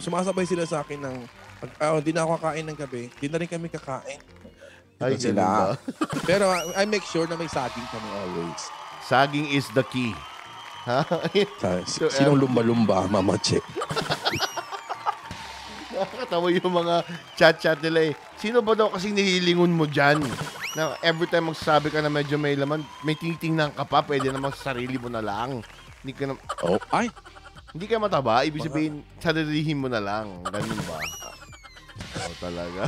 sumasabay 0.00 0.48
sila 0.48 0.64
sa 0.64 0.80
akin 0.80 1.04
ng, 1.04 1.16
pag 1.62 1.70
ah, 1.78 2.00
di 2.00 2.10
na 2.10 2.24
ako 2.24 2.40
kakain 2.40 2.66
ng 2.66 2.78
gabi, 2.78 3.02
di 3.20 3.26
na 3.28 3.38
rin 3.38 3.50
kami 3.50 3.68
kakain. 3.68 4.20
Ay, 5.00 5.16
Ito 5.16 5.32
ganun 5.32 5.40
ba? 5.40 5.76
Pero 6.28 6.44
I 6.76 6.84
make 6.84 7.06
sure 7.06 7.24
na 7.24 7.36
may 7.38 7.48
saging 7.48 7.88
kami 7.88 8.08
always. 8.20 8.62
Saging 9.06 9.48
is 9.50 9.66
the 9.72 9.82
key. 9.88 10.12
Ha? 10.86 11.06
So, 11.86 12.10
Sinong 12.16 12.42
um, 12.42 12.42
lumba-lumba, 12.46 13.06
Mama 13.06 13.38
Che? 13.38 13.62
Nakakatawa 15.92 16.48
yung 16.50 16.72
mga 16.72 16.94
chat-chat 17.36 17.78
nila 17.84 18.10
eh. 18.10 18.12
Sino 18.40 18.64
ba 18.64 18.74
daw 18.74 18.90
kasi 18.90 19.12
nililingon 19.12 19.70
mo 19.70 19.86
dyan? 19.86 20.18
Na 20.74 20.96
every 21.04 21.28
time 21.28 21.52
magsasabi 21.52 21.92
ka 21.92 22.00
na 22.00 22.08
medyo 22.08 22.40
may 22.40 22.56
laman, 22.56 22.80
may 23.04 23.14
tinitingnan 23.14 23.76
ka 23.76 23.84
pa, 23.84 24.00
pwede 24.02 24.32
naman 24.32 24.50
sa 24.56 24.72
sarili 24.72 24.96
mo 24.96 25.12
na 25.12 25.20
lang. 25.20 25.60
Hindi 26.02 26.12
ka 26.16 26.24
na, 26.26 26.34
Oh, 26.64 26.80
ay, 26.90 27.12
hindi 27.76 27.86
ka 27.86 28.00
mataba, 28.00 28.42
ibig 28.42 28.64
sabihin, 28.64 29.04
sarilihin 29.20 29.78
mo 29.78 29.86
na 29.86 30.00
lang. 30.00 30.42
Ganun 30.48 30.80
ba? 30.88 30.98
Oo 32.18 32.32
talaga. 32.40 32.82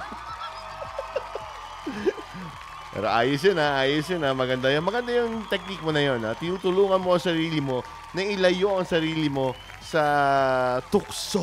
Pero 2.94 3.11
ayos 3.11 3.43
yun 3.43 3.59
ha, 3.59 3.82
ayos 3.82 4.06
yun 4.06 4.23
ha. 4.23 4.31
Maganda 4.31 4.70
yun. 4.70 4.86
Maganda 4.86 5.11
yung 5.11 5.43
technique 5.51 5.82
mo 5.82 5.90
na 5.90 5.98
yun 5.98 6.23
ha. 6.23 6.39
Tinutulungan 6.39 7.02
mo 7.02 7.19
ang 7.19 7.23
sarili 7.23 7.59
mo 7.59 7.82
na 8.15 8.23
ilayo 8.23 8.78
ang 8.78 8.86
sarili 8.86 9.27
mo 9.27 9.51
sa 9.82 10.78
tukso. 10.94 11.43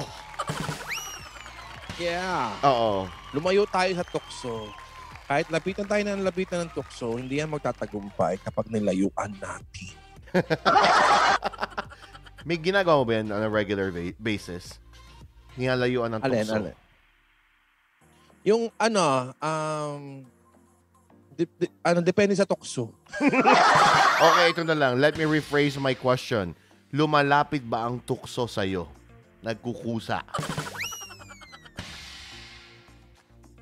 yeah. 1.99 2.55
Oo. 2.63 3.03
Lumayo 3.35 3.67
tayo 3.67 3.91
sa 3.91 4.07
tukso. 4.07 4.71
Kahit 5.27 5.51
lapitan 5.51 5.87
tayo 5.87 6.03
ng 6.03 6.23
lapitan 6.23 6.63
ng 6.63 6.71
tukso, 6.71 7.15
hindi 7.15 7.39
yan 7.39 7.51
magtatagumpay 7.51 8.39
kapag 8.43 8.67
nilayuan 8.67 9.31
natin. 9.35 9.91
May 12.47 12.57
ginagawa 12.57 12.99
mo 12.99 13.05
ba 13.05 13.13
yan 13.19 13.27
on 13.29 13.43
a 13.43 13.51
regular 13.51 13.91
ba- 13.91 14.17
basis? 14.17 14.79
Nilalayuan 15.55 16.15
ng 16.15 16.21
Alin, 16.23 16.43
tukso. 16.43 16.55
alin? 16.57 16.75
Yung 18.41 18.73
ano, 18.75 19.05
um, 19.37 20.25
dip- 21.31 21.57
di- 21.57 21.73
ano, 21.81 22.01
depende 22.01 22.33
sa 22.33 22.45
tukso. 22.45 22.89
Okay, 24.21 24.53
ito 24.53 24.61
na 24.61 24.77
lang. 24.77 25.01
Let 25.01 25.17
me 25.17 25.25
rephrase 25.25 25.81
my 25.81 25.93
question. 25.93 26.53
Lumalapit 26.93 27.65
ba 27.65 27.89
ang 27.89 27.97
tukso 27.99 28.45
sa'yo? 28.45 28.85
Nagkukusa. 29.41 30.21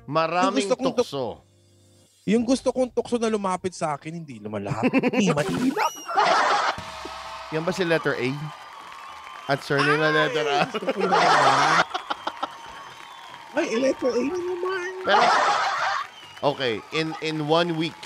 Maraming 0.04 0.44
Yung 0.44 0.56
gusto 0.60 0.74
kong 0.76 0.84
tuk- 0.84 0.98
tukso. 1.00 1.24
Yung 2.28 2.44
gusto 2.44 2.68
kong 2.68 2.90
tukso 2.92 3.16
na 3.16 3.32
lumapit 3.32 3.72
sa 3.72 3.96
akin, 3.96 4.12
hindi 4.14 4.36
lumalapit. 4.36 4.92
Hindi 4.92 5.32
manilap. 5.40 5.92
Yan 7.50 7.64
ba 7.64 7.72
si 7.72 7.82
letter 7.82 8.12
A? 8.12 8.28
At 9.48 9.64
surname 9.64 9.96
na 9.96 10.12
letter 10.12 10.44
A? 10.46 10.60
Ay, 13.50 13.74
letter 13.82 14.14
A 14.14 14.22
na 14.22 14.38
naman. 14.38 14.90
Pero, 15.02 15.22
okay, 16.54 16.74
in 16.94 17.10
in 17.24 17.44
one 17.50 17.74
week, 17.74 17.98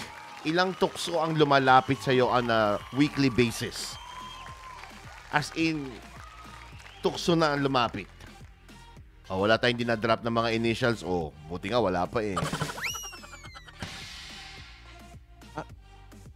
ilang 0.49 0.73
tukso 0.77 1.21
ang 1.21 1.37
lumalapit 1.37 2.01
sa'yo 2.01 2.33
on 2.33 2.49
a 2.49 2.81
weekly 2.97 3.29
basis? 3.29 3.97
As 5.29 5.53
in, 5.59 5.91
tukso 7.05 7.37
na 7.37 7.53
ang 7.53 7.61
lumapit. 7.61 8.09
Oh, 9.29 9.41
wala 9.45 9.57
tayong 9.57 9.81
dinadrop 9.81 10.21
ng 10.21 10.33
mga 10.33 10.51
initials. 10.53 11.01
Oh, 11.01 11.33
buti 11.49 11.73
nga, 11.73 11.81
wala 11.81 12.05
pa 12.05 12.21
eh. 12.21 12.37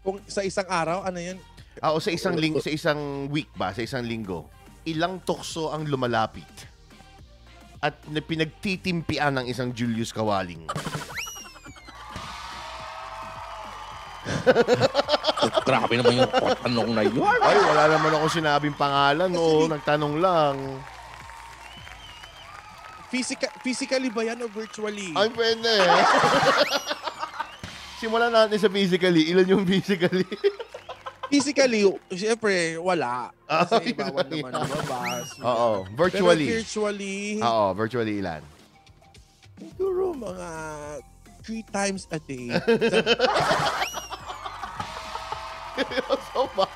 Kung 0.00 0.24
sa 0.24 0.40
isang 0.40 0.64
araw, 0.68 1.04
ano 1.04 1.20
yan? 1.20 1.36
Ah, 1.84 1.92
o 1.92 2.00
sa 2.00 2.08
isang 2.08 2.32
ling 2.34 2.56
sa 2.58 2.72
isang 2.72 3.28
week 3.28 3.52
ba, 3.54 3.76
sa 3.76 3.84
isang 3.84 4.02
linggo, 4.02 4.48
ilang 4.88 5.20
tukso 5.20 5.68
ang 5.68 5.84
lumalapit? 5.84 6.48
At 7.78 7.94
na 8.10 8.18
pinagtitimpian 8.18 9.38
ng 9.38 9.46
isang 9.46 9.70
Julius 9.70 10.10
Kawaling? 10.10 10.66
Grabe 15.68 16.00
naman 16.00 16.24
yung 16.24 16.32
tanong 16.32 16.90
na 16.96 17.02
yun. 17.04 17.22
Ay, 17.22 17.58
wala 17.60 17.84
naman 17.88 18.12
ako 18.18 18.26
sinabing 18.28 18.76
pangalan. 18.76 19.30
Oo, 19.36 19.68
nagtanong 19.68 20.14
lang. 20.18 20.56
Physical, 23.08 23.48
physically 23.64 24.12
ba 24.12 24.20
yan 24.20 24.44
o 24.44 24.52
virtually? 24.52 25.16
Ay, 25.16 25.32
pwede. 25.32 25.72
Simulan 28.00 28.30
natin 28.30 28.60
sa 28.60 28.68
physically. 28.68 29.32
Ilan 29.32 29.48
yung 29.48 29.64
physically? 29.64 30.28
Physically, 31.28 31.84
siyempre, 32.10 32.76
wala. 32.78 33.28
Ah, 33.44 33.64
Kasi 33.64 33.92
bawal 33.98 34.24
naman 34.24 34.48
lumabas. 34.50 35.36
Oo, 35.38 35.84
Pero 35.84 35.92
virtually. 35.94 36.46
virtually, 36.50 37.18
Oo, 37.38 37.66
virtually 37.72 38.18
ilan? 38.18 38.42
siguro 39.58 40.14
mga 40.14 40.48
three 41.42 41.66
times 41.66 42.06
a 42.08 42.18
day. 42.20 42.46
Seryoso 45.74 46.42
ba? 46.54 46.66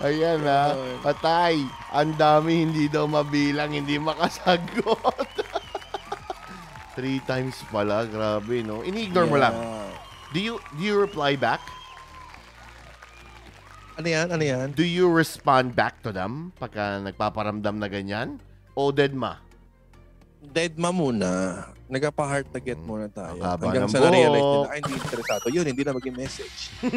Ayan 0.00 0.40
na. 0.40 0.72
Yun. 0.72 0.98
Patay. 1.00 1.54
Ang 1.90 2.12
dami 2.16 2.62
hindi 2.62 2.88
daw 2.88 3.06
mabilang, 3.06 3.70
hindi 3.70 3.98
makasagot. 3.98 5.28
Three 6.96 7.20
times 7.22 7.56
pala. 7.68 8.04
Grabe, 8.04 8.60
no? 8.60 8.82
Ini-ignore 8.82 9.24
mo 9.26 9.36
lang. 9.36 9.54
Yeah. 9.54 9.88
Do 10.32 10.38
you 10.40 10.54
do 10.74 10.82
you 10.82 10.96
reply 10.96 11.36
back? 11.36 11.60
Ano 13.96 14.08
yan? 14.08 14.26
Ano 14.32 14.44
yan? 14.44 14.72
Do 14.72 14.84
you 14.84 15.10
respond 15.10 15.76
back 15.76 16.00
to 16.00 16.12
them 16.12 16.52
pagka 16.56 17.00
nagpaparamdam 17.04 17.76
na 17.76 17.88
ganyan? 17.92 18.40
O 18.72 18.88
dead 18.88 19.12
ma? 19.12 19.36
Dead 20.40 20.72
ma 20.80 20.88
muna. 20.88 21.64
Nagpa-heart 21.92 22.48
to 22.56 22.60
get 22.64 22.80
muna 22.80 23.04
tayo. 23.12 23.36
Ang 23.36 23.44
haba 23.44 23.62
Hanggang 23.68 23.84
ng 23.84 23.92
sa 23.92 24.00
na-realize 24.00 24.40
nila, 24.40 24.68
ay, 24.72 24.78
hindi 24.80 24.94
interesado. 24.96 25.46
Yun, 25.52 25.66
hindi 25.68 25.82
na 25.84 25.92
maging 25.92 26.16
message. 26.16 26.58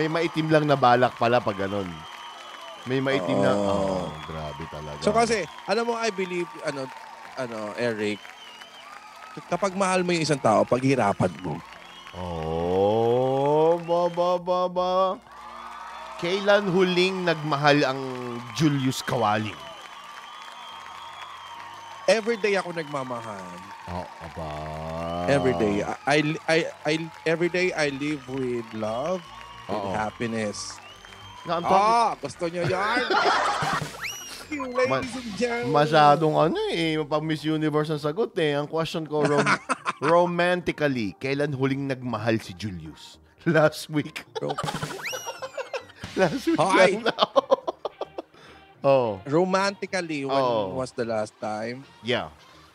May 0.00 0.08
maitim 0.08 0.48
lang 0.48 0.64
na 0.64 0.74
balak 0.74 1.12
pala 1.20 1.44
pag 1.44 1.60
ganun. 1.60 1.86
May 2.88 3.04
maitim 3.04 3.36
na... 3.36 3.52
Oo. 3.52 3.68
Oh, 3.68 4.04
grabe 4.24 4.64
talaga. 4.72 5.00
So 5.04 5.12
kasi, 5.12 5.44
alam 5.68 5.84
mo, 5.84 6.00
I 6.00 6.08
believe, 6.08 6.48
ano, 6.64 6.88
ano, 7.36 7.76
Eric, 7.76 8.16
kapag 9.52 9.76
mahal 9.76 10.00
mo 10.00 10.16
yung 10.16 10.24
isang 10.24 10.40
tao, 10.40 10.64
paghirapan 10.64 11.32
mo. 11.44 11.60
Oh, 12.16 12.64
ba, 13.76 14.08
ba, 14.08 14.30
ba, 14.36 14.60
ba. 14.66 14.92
Kailan 16.16 16.68
huling 16.68 17.24
nagmahal 17.24 17.84
ang 17.84 18.00
Julius 18.54 19.00
Kawaling? 19.00 19.58
Everyday 22.04 22.54
ako 22.54 22.76
nagmamahal. 22.76 23.56
Oh, 23.88 24.04
aba. 24.20 24.48
Everyday. 25.26 25.80
I, 25.80 25.96
I, 26.04 26.18
I, 26.44 26.58
I- 26.86 27.12
every 27.24 27.48
day 27.48 27.72
I 27.72 27.88
live 27.88 28.20
with 28.28 28.68
love 28.76 29.24
and 29.66 29.80
Oo. 29.80 29.92
happiness. 29.92 30.76
Na, 31.44 31.60
ang 31.60 31.64
Ah, 31.64 32.12
gusto 32.16 32.44
niyo 32.48 32.64
yan? 32.64 33.04
gentlemen. 35.34 35.72
Masyadong 35.72 36.34
ano 36.36 36.60
eh, 36.70 37.00
pag 37.02 37.24
Miss 37.24 37.40
Universe 37.42 37.88
ang 37.88 38.00
sagot 38.00 38.36
eh. 38.36 38.52
Ang 38.52 38.68
question 38.68 39.04
ko, 39.04 39.24
rom- 39.24 39.60
romantically, 40.04 41.16
kailan 41.16 41.52
huling 41.52 41.88
nagmahal 41.88 42.36
si 42.36 42.52
Julius? 42.52 43.16
Last 43.44 43.90
week. 43.90 44.24
Last 46.16 46.46
week 46.46 46.56
Hoy! 46.56 47.02
lang 47.02 47.12
oh, 48.86 49.18
Romantically, 49.26 50.24
when 50.24 50.36
Oo. 50.38 50.78
was 50.78 50.92
the 50.92 51.04
last 51.04 51.34
time? 51.40 51.82
yeah. 52.00 52.30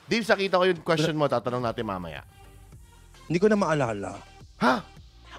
Dave, 0.09 0.25
sakita 0.25 0.57
ko 0.57 0.65
yung 0.65 0.81
question 0.81 1.13
mo. 1.13 1.29
Tatanong 1.29 1.61
natin 1.61 1.85
mamaya. 1.85 2.25
Hindi 3.29 3.37
ko 3.37 3.45
na 3.45 3.53
maalala. 3.53 4.17
Ha? 4.57 4.81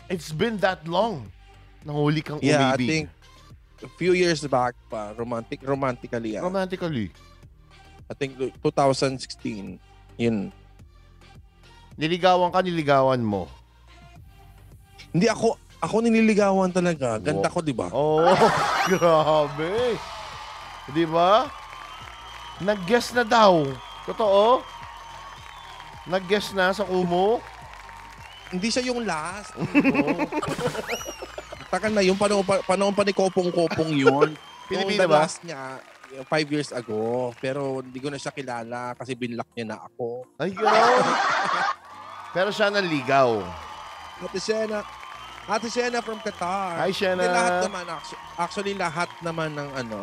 It's 0.07 0.31
been 0.31 0.63
that 0.63 0.87
long. 0.87 1.27
Nahuli 1.83 2.23
kang 2.23 2.39
Yeah, 2.39 2.71
I 2.71 2.79
umibig. 2.79 2.87
think 2.87 3.07
a 3.83 3.91
few 3.99 4.15
years 4.15 4.47
back 4.47 4.79
pa, 4.87 5.11
romantic, 5.19 5.59
romantically. 5.67 6.39
ah. 6.39 6.47
Romantically. 6.47 7.11
I 8.07 8.15
think 8.15 8.39
2016. 8.63 9.83
Yun. 10.17 10.55
Niligawan 11.99 12.55
ka, 12.55 12.63
niligawan 12.63 13.19
mo. 13.19 13.51
Hindi 15.11 15.27
ako, 15.27 15.59
ako 15.83 15.97
nililigawan 16.07 16.71
talaga. 16.71 17.19
Ganda 17.19 17.51
ko, 17.51 17.59
di 17.59 17.75
ba? 17.75 17.91
Oh, 17.91 18.23
grabe. 18.91 19.99
Di 20.91 21.05
ba? 21.07 21.51
Nag-guess 22.63 23.17
na 23.17 23.25
daw. 23.27 23.67
Totoo? 24.07 24.63
Nag-guess 26.07 26.55
na 26.55 26.71
sa 26.71 26.87
kumo? 26.87 27.43
Hindi 28.51 28.69
siya 28.71 28.91
yung 28.91 29.07
last. 29.07 29.55
Takan 31.73 31.95
na 31.95 32.03
yun, 32.03 32.19
panahon 32.19 32.43
pa, 32.43 32.59
panahon 32.67 32.95
pa 32.95 33.07
ni 33.07 33.15
Kopong-Kopong 33.15 33.95
yun. 33.95 34.35
Yung 34.71 34.87
the 34.87 35.03
ba? 35.03 35.27
last 35.27 35.43
niya, 35.43 35.83
yung 36.15 36.23
five 36.31 36.47
years 36.47 36.71
ago. 36.71 37.35
Pero 37.43 37.83
hindi 37.83 37.99
ko 37.99 38.07
na 38.07 38.23
siya 38.23 38.31
kilala 38.31 38.95
kasi 38.95 39.19
binlock 39.19 39.51
niya 39.59 39.75
na 39.75 39.83
ako. 39.83 40.31
Ay, 40.39 40.55
gano'n. 40.55 41.07
Pero 42.31 42.55
siya 42.55 42.71
naligaw. 42.71 43.43
Ate 44.23 44.39
Shena, 44.39 44.87
Ate 45.49 45.69
Shena 45.69 46.03
from 46.03 46.21
Qatar. 46.21 46.77
Hi, 46.79 46.91
Shena. 46.91 47.21
Hindi, 47.21 47.33
lahat 47.33 47.57
naman, 47.67 47.85
actually, 47.89 48.21
actually 48.37 48.75
lahat 48.75 49.11
naman 49.25 49.51
ng 49.55 49.69
ano, 49.75 49.99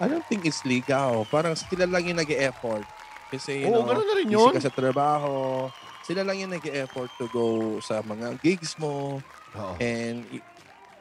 I 0.00 0.08
don't 0.08 0.24
think 0.26 0.42
it's 0.44 0.64
legal. 0.64 1.28
Parang 1.28 1.54
sila 1.54 1.86
lang 1.86 2.02
yung 2.02 2.18
nag-e-effort. 2.18 2.82
Kasi, 3.30 3.62
you 3.62 3.70
Oo, 3.70 3.80
know, 3.80 3.86
ganun 3.86 4.06
na 4.06 4.14
rin 4.18 4.28
yun. 4.28 4.52
ka 4.52 4.60
sa 4.60 4.72
trabaho. 4.72 5.68
Sila 6.02 6.26
lang 6.26 6.36
yung 6.36 6.52
nag-e-effort 6.52 7.10
to 7.16 7.30
go 7.30 7.46
sa 7.78 8.02
mga 8.02 8.40
gigs 8.42 8.74
mo. 8.76 9.22
Oo. 9.54 9.74
And, 9.78 10.26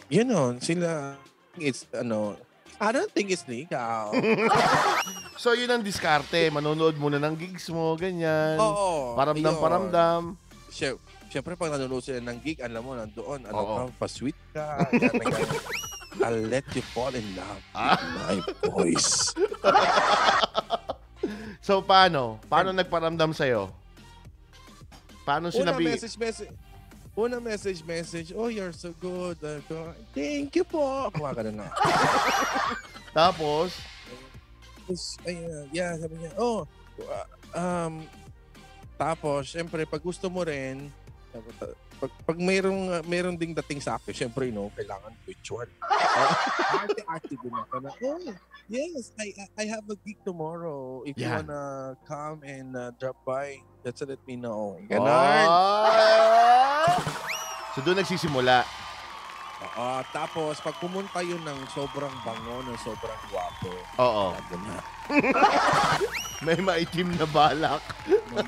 you 0.08 0.22
know, 0.22 0.54
sila, 0.62 1.18
it's, 1.58 1.90
ano, 1.92 2.38
I 2.78 2.90
don't 2.94 3.10
think 3.10 3.30
it's 3.30 3.46
legal. 3.48 4.14
So, 5.42 5.58
yun 5.58 5.74
ang 5.74 5.82
diskarte. 5.82 6.54
Manonood 6.54 7.02
muna 7.02 7.18
ng 7.18 7.34
gigs 7.34 7.74
mo, 7.74 7.98
ganyan. 7.98 8.62
Oo. 8.62 9.18
Paramdam, 9.18 9.58
yun. 9.58 9.58
paramdam. 9.58 10.22
Siya- 10.70 11.02
Siyempre, 11.32 11.56
pag 11.56 11.72
nanonood 11.72 12.04
sila 12.04 12.20
ng 12.20 12.38
gig, 12.44 12.60
alam 12.60 12.84
mo, 12.84 12.92
nandoon, 12.92 13.48
ano 13.48 13.56
Oo. 13.56 13.76
ka, 13.88 14.04
pa-sweet 14.04 14.36
ka. 14.52 14.84
Yan, 14.92 15.16
na 15.16 15.26
yan. 15.32 15.50
I'll 16.20 16.44
let 16.52 16.68
you 16.76 16.84
fall 16.92 17.16
in 17.16 17.24
love 17.40 17.64
Ah. 17.72 17.96
with 17.96 18.04
my 18.20 18.36
voice. 18.68 19.32
So, 21.62 21.80
paano? 21.86 22.42
Paano 22.50 22.74
nagparamdam 22.74 23.32
sa'yo? 23.38 23.70
Paano 25.22 25.54
Una 25.54 25.56
sinabi? 25.56 25.94
message, 25.94 26.18
message. 26.18 26.52
Una 27.14 27.38
message, 27.38 27.80
message. 27.86 28.34
Oh, 28.34 28.50
you're 28.50 28.74
so 28.74 28.90
good. 28.98 29.38
Uh, 29.46 29.62
Thank 30.12 30.58
you 30.58 30.66
po. 30.66 31.14
Mga 31.14 31.34
ganun 31.38 31.62
na. 31.62 31.70
Tapos, 33.14 33.78
Tapos, 34.82 35.02
ay, 35.24 35.38
uh, 35.46 35.64
yeah, 35.70 35.94
sabi 36.02 36.18
niya, 36.18 36.34
oh, 36.42 36.66
uh, 37.06 37.26
um, 37.54 38.02
tapos, 38.98 39.46
syempre, 39.46 39.86
pag 39.86 40.02
gusto 40.02 40.26
mo 40.28 40.42
rin, 40.42 40.90
pag, 41.32 42.12
pag, 42.28 42.38
mayroong, 42.38 42.84
uh, 42.92 43.04
mayroong 43.08 43.38
ding 43.38 43.56
dating 43.56 43.80
sa 43.80 43.96
akin, 43.96 44.12
syempre, 44.12 44.52
no, 44.52 44.68
kailangan 44.76 45.16
virtual. 45.24 45.70
Arte-arte 46.76 47.36
din 47.40 47.54
ako 47.54 47.76
na, 47.80 47.92
oh, 47.94 48.20
yes, 48.68 49.16
I, 49.16 49.32
I- 49.56 49.70
have 49.72 49.88
a 49.88 49.96
gig 50.04 50.20
tomorrow. 50.22 51.06
If 51.08 51.16
you 51.16 51.30
Yeah. 51.30 51.40
wanna 51.40 51.64
come 52.04 52.44
and 52.44 52.76
uh, 52.76 52.92
drop 52.98 53.16
by, 53.24 53.62
just 53.86 54.04
let 54.04 54.20
me 54.28 54.36
know. 54.36 54.76
Ganon. 54.86 55.08
Ah! 55.08 56.98
So, 57.72 57.80
doon 57.80 58.04
nagsisimula. 58.04 58.68
Oo, 59.64 60.04
tapos, 60.12 60.60
pag 60.60 60.76
pumunta 60.76 61.24
yun 61.24 61.40
ng 61.40 61.60
sobrang 61.72 62.12
bango, 62.28 62.60
ng 62.68 62.76
sobrang 62.84 63.22
gwapo, 63.32 63.72
Oo. 63.96 64.36
May 66.46 66.60
maitim 66.60 67.16
na 67.16 67.24
balak. 67.24 67.80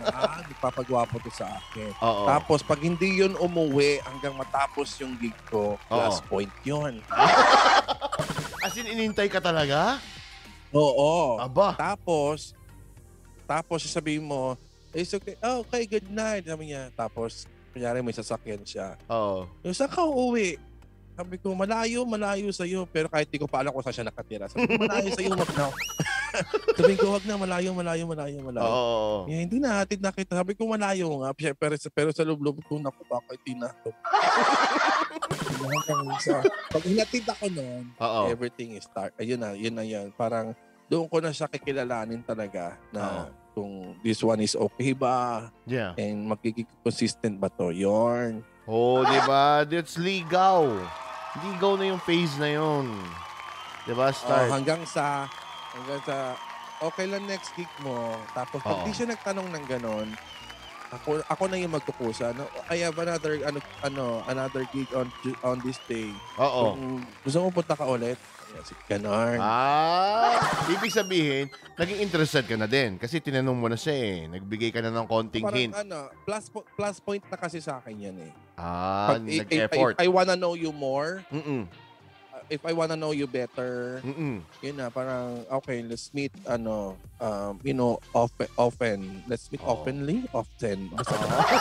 Ah, 0.10 0.40
nagpapagwapo 0.48 1.20
to 1.20 1.32
sa 1.34 1.60
akin. 1.60 1.92
Oo. 2.00 2.26
Tapos, 2.30 2.60
pag 2.64 2.80
hindi 2.80 3.20
yun 3.20 3.36
umuwi 3.36 4.00
hanggang 4.04 4.34
matapos 4.34 4.96
yung 5.04 5.18
gig 5.20 5.36
ko, 5.50 5.76
plus 5.90 6.18
Oo. 6.24 6.28
point 6.30 6.54
yun. 6.64 7.00
As 8.66 8.74
in, 8.80 8.88
inintay 8.88 9.28
ka 9.28 9.44
talaga? 9.44 10.00
Oo. 10.72 11.38
Aba. 11.38 11.76
Tapos, 11.76 12.56
tapos 13.44 13.84
sasabihin 13.84 14.24
mo, 14.24 14.56
it's 14.96 15.12
okay, 15.12 15.36
oh, 15.44 15.62
okay, 15.68 15.84
good 15.86 16.08
night. 16.10 16.48
Sabi 16.48 16.72
niya. 16.72 16.90
Tapos, 16.96 17.46
kunyari 17.76 18.00
may 18.00 18.16
sasakyan 18.16 18.64
siya. 18.64 18.96
Oo. 19.10 19.50
Yung 19.66 19.76
saan 19.76 19.92
ka 19.92 20.06
uuwi? 20.06 20.56
Sabi 21.14 21.38
ko, 21.38 21.54
malayo, 21.54 22.02
malayo 22.10 22.50
sa'yo. 22.50 22.90
Pero 22.90 23.06
kahit 23.06 23.30
di 23.30 23.38
ko 23.38 23.46
pa 23.46 23.62
alam 23.62 23.70
kung 23.70 23.86
saan 23.86 24.02
siya 24.02 24.08
nakatira. 24.10 24.50
Sabi 24.50 24.66
ko, 24.66 24.82
malayo 24.82 25.10
sa'yo, 25.14 25.34
wag 25.38 25.52
na. 25.54 25.68
Sabi 26.74 26.94
ko, 26.96 27.14
wag 27.14 27.26
na, 27.26 27.36
malayo, 27.36 27.70
malayo, 27.72 28.04
malayo, 28.04 28.38
malayo. 28.42 28.66
Oo. 28.66 29.30
Eh, 29.30 29.46
hindi 29.46 29.58
na, 29.58 29.82
hatid 29.82 30.02
na 30.02 30.10
kita. 30.10 30.36
Sabi 30.36 30.54
ko, 30.54 30.66
malayo 30.66 31.08
nga. 31.22 31.30
Pero, 31.54 31.76
pero, 31.90 32.10
sa 32.10 32.24
loob-loob 32.24 32.62
ko, 32.64 32.78
naku, 32.78 33.02
baka 33.06 33.38
hindi 33.38 33.54
na. 33.56 33.70
Sa- 36.20 36.44
Pag 36.70 36.84
hinatid 36.84 37.26
ako 37.26 37.46
noon, 37.50 37.84
Oo. 37.96 38.22
everything 38.28 38.76
is 38.76 38.84
start. 38.84 39.14
Ayun 39.16 39.40
na, 39.40 39.54
yun 39.54 39.72
na 39.72 39.84
yan. 39.84 40.12
Parang 40.14 40.52
doon 40.88 41.08
ko 41.08 41.18
na 41.20 41.32
siya 41.32 41.48
kikilalanin 41.48 42.22
talaga 42.22 42.76
na 42.90 43.28
kung 43.54 43.94
this 44.02 44.20
one 44.20 44.42
is 44.42 44.54
okay 44.54 44.92
ba 44.92 45.48
Yeah. 45.64 45.94
and 45.96 46.26
magiging 46.26 46.66
consistent 46.82 47.38
ba 47.38 47.48
to 47.50 47.70
yorn 47.70 48.42
Oh, 48.64 49.04
di 49.04 49.20
ba? 49.28 49.68
That's 49.68 50.00
legal. 50.00 50.72
Legal 51.44 51.74
na 51.76 51.86
yung 51.86 52.00
phase 52.00 52.40
na 52.40 52.48
yun. 52.48 52.88
Di 53.84 53.92
ba? 53.92 54.08
Oh, 54.08 54.16
Start. 54.16 54.48
hanggang 54.48 54.88
sa 54.88 55.28
hanggang 55.74 56.02
sa 56.04 56.38
okay 56.80 57.06
lang 57.06 57.26
next 57.26 57.52
gig 57.54 57.70
mo 57.80 57.98
tapos 58.32 58.62
pag 58.62 58.78
Oo. 58.78 58.86
di 58.86 58.92
siya 58.92 59.10
nagtanong 59.10 59.48
ng 59.48 59.66
ganon 59.68 60.10
ako 60.92 61.26
ako 61.26 61.44
na 61.50 61.58
yung 61.58 61.74
magkukusa 61.74 62.32
no 62.32 62.46
I 62.70 62.78
have 62.80 62.94
another 62.96 63.42
ano 63.42 63.58
ano 63.82 64.04
another 64.24 64.62
gig 64.70 64.86
on 64.94 65.10
on 65.42 65.58
this 65.60 65.82
day 65.84 66.14
Oo. 66.38 66.78
Kung 66.78 66.86
gusto 67.20 67.38
mo 67.40 67.50
punta 67.50 67.74
ka 67.74 67.84
ulit 67.84 68.22
yes, 68.54 68.70
ganon 68.86 69.42
Ah, 69.42 70.38
ibig 70.70 70.94
sabihin, 70.94 71.50
naging 71.74 71.98
interested 72.00 72.46
ka 72.46 72.54
na 72.54 72.70
din 72.70 73.02
kasi 73.02 73.18
tinanong 73.18 73.58
mo 73.58 73.66
na 73.66 73.74
siya 73.74 73.96
eh. 73.98 74.18
Nagbigay 74.30 74.70
ka 74.70 74.86
na 74.86 74.94
ng 74.94 75.10
konting 75.10 75.42
parang 75.42 75.58
hint. 75.58 75.74
ano 75.74 76.14
plus 76.22 76.46
po- 76.48 76.68
plus 76.78 77.02
point 77.02 77.26
na 77.26 77.38
kasi 77.38 77.58
sa 77.58 77.82
akin 77.82 77.98
yan 78.04 78.18
eh 78.22 78.32
Ah, 78.54 79.18
Pag- 79.18 79.26
nag-effort. 79.26 79.98
I 79.98 80.06
wanna 80.06 80.38
know 80.38 80.54
you 80.54 80.70
more 80.70 81.26
Mm-mm. 81.34 81.66
If 82.48 82.62
I 82.62 82.72
wanna 82.72 82.96
know 82.96 83.12
you 83.12 83.26
better 83.26 84.02
Mm-mm. 84.02 84.44
yun 84.60 84.76
na 84.76 84.88
parang 84.88 85.44
okay 85.54 85.82
let's 85.82 86.12
meet 86.12 86.32
ano 86.44 86.94
um, 87.18 87.60
you 87.62 87.72
know 87.72 87.96
often 88.12 88.48
often 88.56 89.00
let's 89.26 89.48
meet 89.50 89.60
Oo. 89.60 89.72
oftenly 89.78 90.26
often 90.30 90.90
basta, 90.90 91.16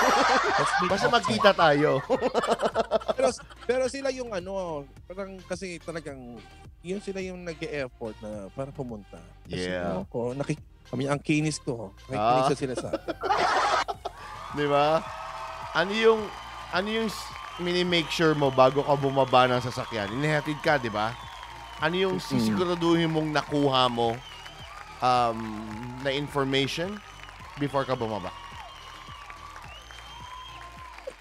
let's 0.59 0.75
meet 0.79 0.91
Basta 0.91 1.07
often. 1.07 1.17
magkita 1.17 1.51
tayo. 1.53 1.91
pero, 3.17 3.29
pero 3.65 3.85
sila 3.87 4.09
yung 4.09 4.31
ano 4.31 4.83
parang 5.05 5.39
kasi 5.43 5.77
talagang 5.79 6.39
yun 6.81 6.99
sila 6.99 7.19
yung 7.19 7.43
nag-effort 7.43 8.19
na 8.19 8.51
para 8.51 8.71
pumunta 8.71 9.19
kasi 9.45 9.69
Yeah. 9.69 9.93
ano 9.93 10.07
ko 10.07 10.33
nakik 10.33 10.59
kami 10.89 11.07
ang 11.07 11.19
kinis 11.19 11.57
ko 11.57 11.95
Ah. 12.07 12.43
nakikinig 12.43 12.45
sa 12.45 12.57
sila 12.57 12.75
sa 12.77 12.91
Di 14.53 14.69
ba? 14.69 15.01
Ano 15.73 15.89
yung, 15.91 16.21
ano 16.69 16.89
yung 16.93 17.09
mini-make 17.61 18.09
sure 18.09 18.33
mo 18.33 18.49
bago 18.49 18.81
ka 18.81 18.95
bumaba 18.97 19.51
ng 19.51 19.61
sasakyan? 19.61 20.13
Inihatid 20.15 20.59
ka, 20.65 20.79
di 20.81 20.89
ba? 20.89 21.13
Ano 21.83 21.99
yung 21.99 22.17
sisiguraduhin 22.23 23.11
mong 23.11 23.35
nakuha 23.35 23.91
mo 23.91 24.15
um, 25.03 25.39
na 26.01 26.15
information 26.15 26.97
before 27.59 27.83
ka 27.83 27.99
bumaba? 27.99 28.31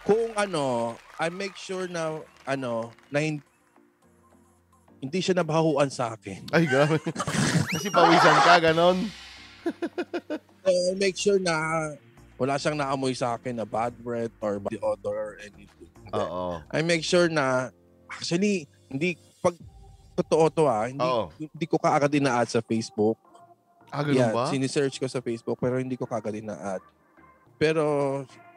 kung 0.02 0.34
ano 0.34 0.96
I 1.22 1.30
make 1.30 1.54
sure 1.54 1.86
na 1.86 2.20
ano 2.46 2.90
na 3.14 3.20
hin- 3.22 3.46
hindi 5.02 5.18
siya 5.22 5.42
nabahuan 5.42 5.90
sa 5.90 6.14
akin 6.14 6.46
Ay, 6.54 6.66
grabe. 6.70 6.98
Kasi 7.74 7.90
pawisan 7.90 8.38
ka, 8.46 8.62
ganon. 8.62 9.10
I 10.62 10.94
make 10.98 11.18
sure 11.18 11.42
na 11.42 11.90
wala 12.38 12.58
siyang 12.58 12.78
naamoy 12.78 13.14
sa 13.18 13.38
akin 13.38 13.62
na 13.62 13.66
bad 13.66 13.94
breath 14.02 14.34
or 14.42 14.62
bad 14.62 14.78
odor 14.82 15.14
or 15.14 15.34
anything. 15.42 15.81
Oo. 16.16 16.60
I 16.72 16.82
make 16.84 17.04
sure 17.06 17.32
na 17.32 17.72
actually 18.12 18.68
hindi 18.92 19.16
pag 19.40 19.56
totoo 20.16 20.46
to 20.52 20.64
ah, 20.68 20.86
hindi 20.86 21.02
Oo. 21.02 21.32
hindi 21.36 21.66
ko 21.66 21.80
kaagad 21.80 22.12
ina-add 22.12 22.52
sa 22.52 22.62
Facebook. 22.62 23.16
Ah, 23.92 24.04
ganun 24.08 24.24
yeah, 24.24 24.32
ba? 24.32 24.48
sinisearch 24.48 25.00
ko 25.00 25.08
sa 25.08 25.20
Facebook 25.20 25.60
pero 25.60 25.80
hindi 25.80 25.96
ko 25.96 26.08
kaagad 26.08 26.36
ina-add. 26.36 26.84
Pero 27.62 27.86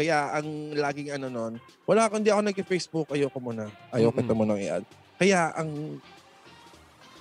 kaya 0.00 0.32
ang 0.32 0.72
laging 0.72 1.12
ano 1.12 1.28
nun, 1.28 1.52
wala 1.84 2.08
akong 2.08 2.24
hindi 2.24 2.32
ako 2.32 2.40
nag-Facebook, 2.40 3.08
ayoko 3.12 3.36
muna. 3.36 3.68
Ayoko 3.92 4.16
Mm-mm. 4.16 4.20
kita 4.24 4.32
muna 4.32 4.56
i-add. 4.56 4.84
Kaya 5.20 5.52
ang 5.52 6.00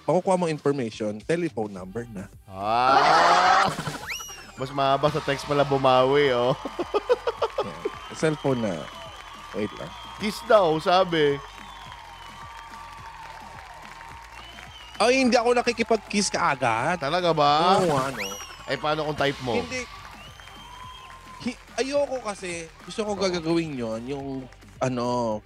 makukuha 0.07 0.39
mo 0.39 0.47
information, 0.47 1.19
telephone 1.27 1.75
number 1.75 2.07
na. 2.07 2.31
Ah! 2.47 3.67
Mas 4.59 4.71
mahaba 4.71 5.11
sa 5.11 5.19
text 5.19 5.43
pala 5.43 5.67
bumawi, 5.67 6.31
oh. 6.31 6.55
Yeah. 7.63 7.79
Cellphone 8.11 8.59
na. 8.59 8.75
Wait 9.55 9.71
lang. 9.79 9.87
Kiss 10.21 10.39
daw, 10.45 10.77
sabi. 10.77 11.37
Ay, 15.01 15.25
hindi 15.25 15.35
ako 15.35 15.57
nakikipag-kiss 15.57 16.31
kaagad. 16.31 17.01
Talaga 17.01 17.33
ba? 17.35 17.81
Oo, 17.81 17.97
ano. 17.97 18.25
Eh, 18.69 18.79
paano 18.79 19.03
kung 19.09 19.17
type 19.19 19.39
mo? 19.43 19.59
Hindi. 19.59 19.83
Hi- 21.43 21.61
ayoko 21.83 22.23
kasi, 22.23 22.71
gusto 22.87 23.03
ko 23.03 23.11
gagawin 23.19 23.75
yon 23.75 24.01
yung, 24.07 24.27
ano, 24.79 25.39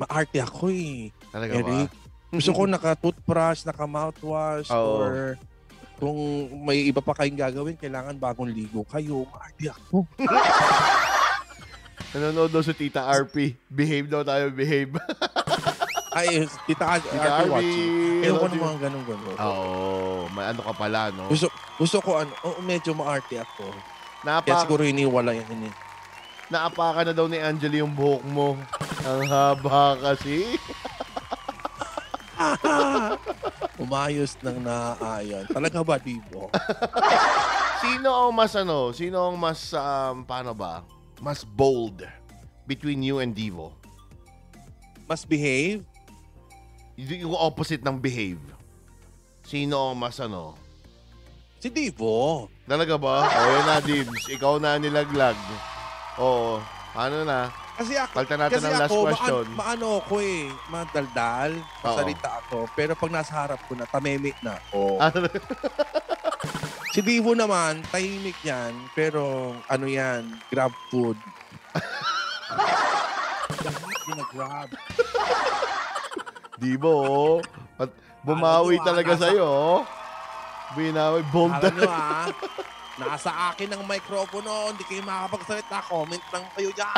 maarte 0.00 0.40
ako 0.40 0.72
eh. 0.72 1.12
Talaga 1.28 1.60
Eric, 1.60 1.92
ba? 1.92 2.32
gusto 2.32 2.50
ko 2.56 2.62
naka-toothbrush, 2.64 3.68
naka-mouthwash, 3.68 4.72
Oo. 4.72 4.96
or 5.04 5.12
kung 6.00 6.16
may 6.64 6.88
iba 6.88 7.00
pa 7.00 7.12
kayong 7.12 7.36
gagawin, 7.36 7.76
kailangan 7.76 8.16
bagong 8.16 8.48
ligo 8.48 8.80
kayo. 8.88 9.28
Maarte 9.28 9.72
ako. 9.72 10.08
Nanonood 12.10 12.50
daw 12.50 12.62
si 12.62 12.72
Tita 12.72 13.02
RP. 13.04 13.56
Behave 13.66 14.06
daw 14.06 14.22
tayo, 14.22 14.48
behave. 14.50 14.94
Ay, 16.16 16.48
tita, 16.64 16.96
Tita 16.96 17.44
RP. 17.44 17.50
watching. 17.52 17.92
hello 18.24 18.40
Ayoko 18.40 18.46
to 18.48 18.56
you. 18.56 18.62
naman 18.64 18.76
ganun-ganun. 18.80 19.36
Oo, 19.36 19.52
oh, 19.52 20.20
may 20.32 20.48
ano 20.48 20.64
ka 20.64 20.72
pala, 20.72 21.12
no? 21.12 21.28
Gusto, 21.28 21.52
gusto 21.76 22.00
ko, 22.00 22.24
ano, 22.24 22.32
oh, 22.40 22.56
medyo 22.64 22.96
maarte 22.96 23.36
ako. 23.36 23.68
Kaya 23.68 24.24
Naapa, 24.24 24.64
siguro 24.64 24.80
iniwala 24.80 25.36
yan. 25.36 25.44
Ini. 25.52 25.68
naapa 26.48 26.96
ka 26.96 27.00
na 27.04 27.12
daw 27.12 27.28
ni 27.28 27.36
Angeli 27.36 27.84
yung 27.84 27.92
buhok 27.92 28.24
mo. 28.24 28.56
Ang 29.04 29.28
haba 29.28 29.92
kasi. 30.00 30.56
Umayos 33.76 34.40
ng 34.40 34.64
naaayon. 34.64 35.44
Talaga 35.52 35.84
ba, 35.84 36.00
Dibo? 36.00 36.48
Sino 37.84 38.08
ang 38.08 38.32
mas 38.32 38.56
ano? 38.56 38.88
Sino 38.90 39.20
ang 39.20 39.36
mas, 39.36 39.68
um, 39.70 40.24
paano 40.24 40.56
ba? 40.56 40.80
Mas 41.18 41.42
bold 41.42 42.04
between 42.64 43.00
you 43.00 43.18
and 43.18 43.32
Divo? 43.32 43.72
Mas 45.04 45.22
behave? 45.22 45.86
Y- 46.94 47.22
Yung 47.22 47.32
opposite 47.32 47.80
ng 47.80 47.96
behave. 47.96 48.40
Sino 49.42 49.90
ang 49.90 49.96
mas 49.96 50.18
ano? 50.18 50.58
Si 51.56 51.68
Divo. 51.68 52.50
Talaga 52.64 52.98
ba? 52.98 53.24
O 53.24 53.40
yan 53.48 53.64
na, 53.64 53.76
Dibs. 53.78 54.26
Ikaw 54.28 54.58
na 54.58 54.76
nilaglag. 54.76 55.38
Oo. 56.18 56.58
Ano 56.92 57.22
na? 57.22 57.48
Kasi 57.76 57.92
ako, 57.92 58.12
Palitan 58.14 58.40
natin 58.40 58.56
kasi 58.56 58.66
ng 58.66 58.72
last 58.74 58.88
ako, 58.88 58.96
question. 59.04 59.44
Maan, 59.46 59.58
maano 59.58 59.88
ako 60.00 60.14
eh, 60.24 60.40
madaldal, 60.66 61.50
masalita 61.84 62.40
ako. 62.40 62.64
Pero 62.72 62.96
pag 62.96 63.12
nasa 63.12 63.32
harap 63.36 63.60
ko 63.68 63.76
na, 63.76 63.84
tamemik 63.84 64.36
na 64.40 64.56
ako. 64.58 64.96
Ano? 64.96 65.18
Si 66.96 67.04
Divo 67.04 67.36
naman, 67.36 67.84
tahimik 67.92 68.40
yan, 68.40 68.72
pero 68.96 69.52
ano 69.68 69.84
yan, 69.84 70.32
grab 70.48 70.72
food. 70.88 71.12
Gina-grab. 74.08 74.72
Dibo, 76.56 76.88
oh. 77.04 77.36
At 77.76 77.92
bumawi 78.24 78.80
Ano, 78.80 78.80
ah, 78.80 78.86
talaga 78.88 79.12
nasa- 79.12 79.28
sa'yo, 79.28 79.44
oh. 79.44 79.80
Binawi, 80.72 81.20
bold 81.28 81.52
Alam 81.52 81.68
nyo 81.76 81.84
talaga. 81.84 82.00
ah, 82.00 82.26
nasa 82.96 83.30
akin 83.52 83.76
ang 83.76 83.84
microphone, 83.84 84.48
hindi 84.72 84.88
kayo 84.88 85.04
makakapagsalita. 85.04 85.76
Comment 85.92 86.24
lang 86.32 86.44
kayo 86.56 86.70
dyan. 86.72 86.96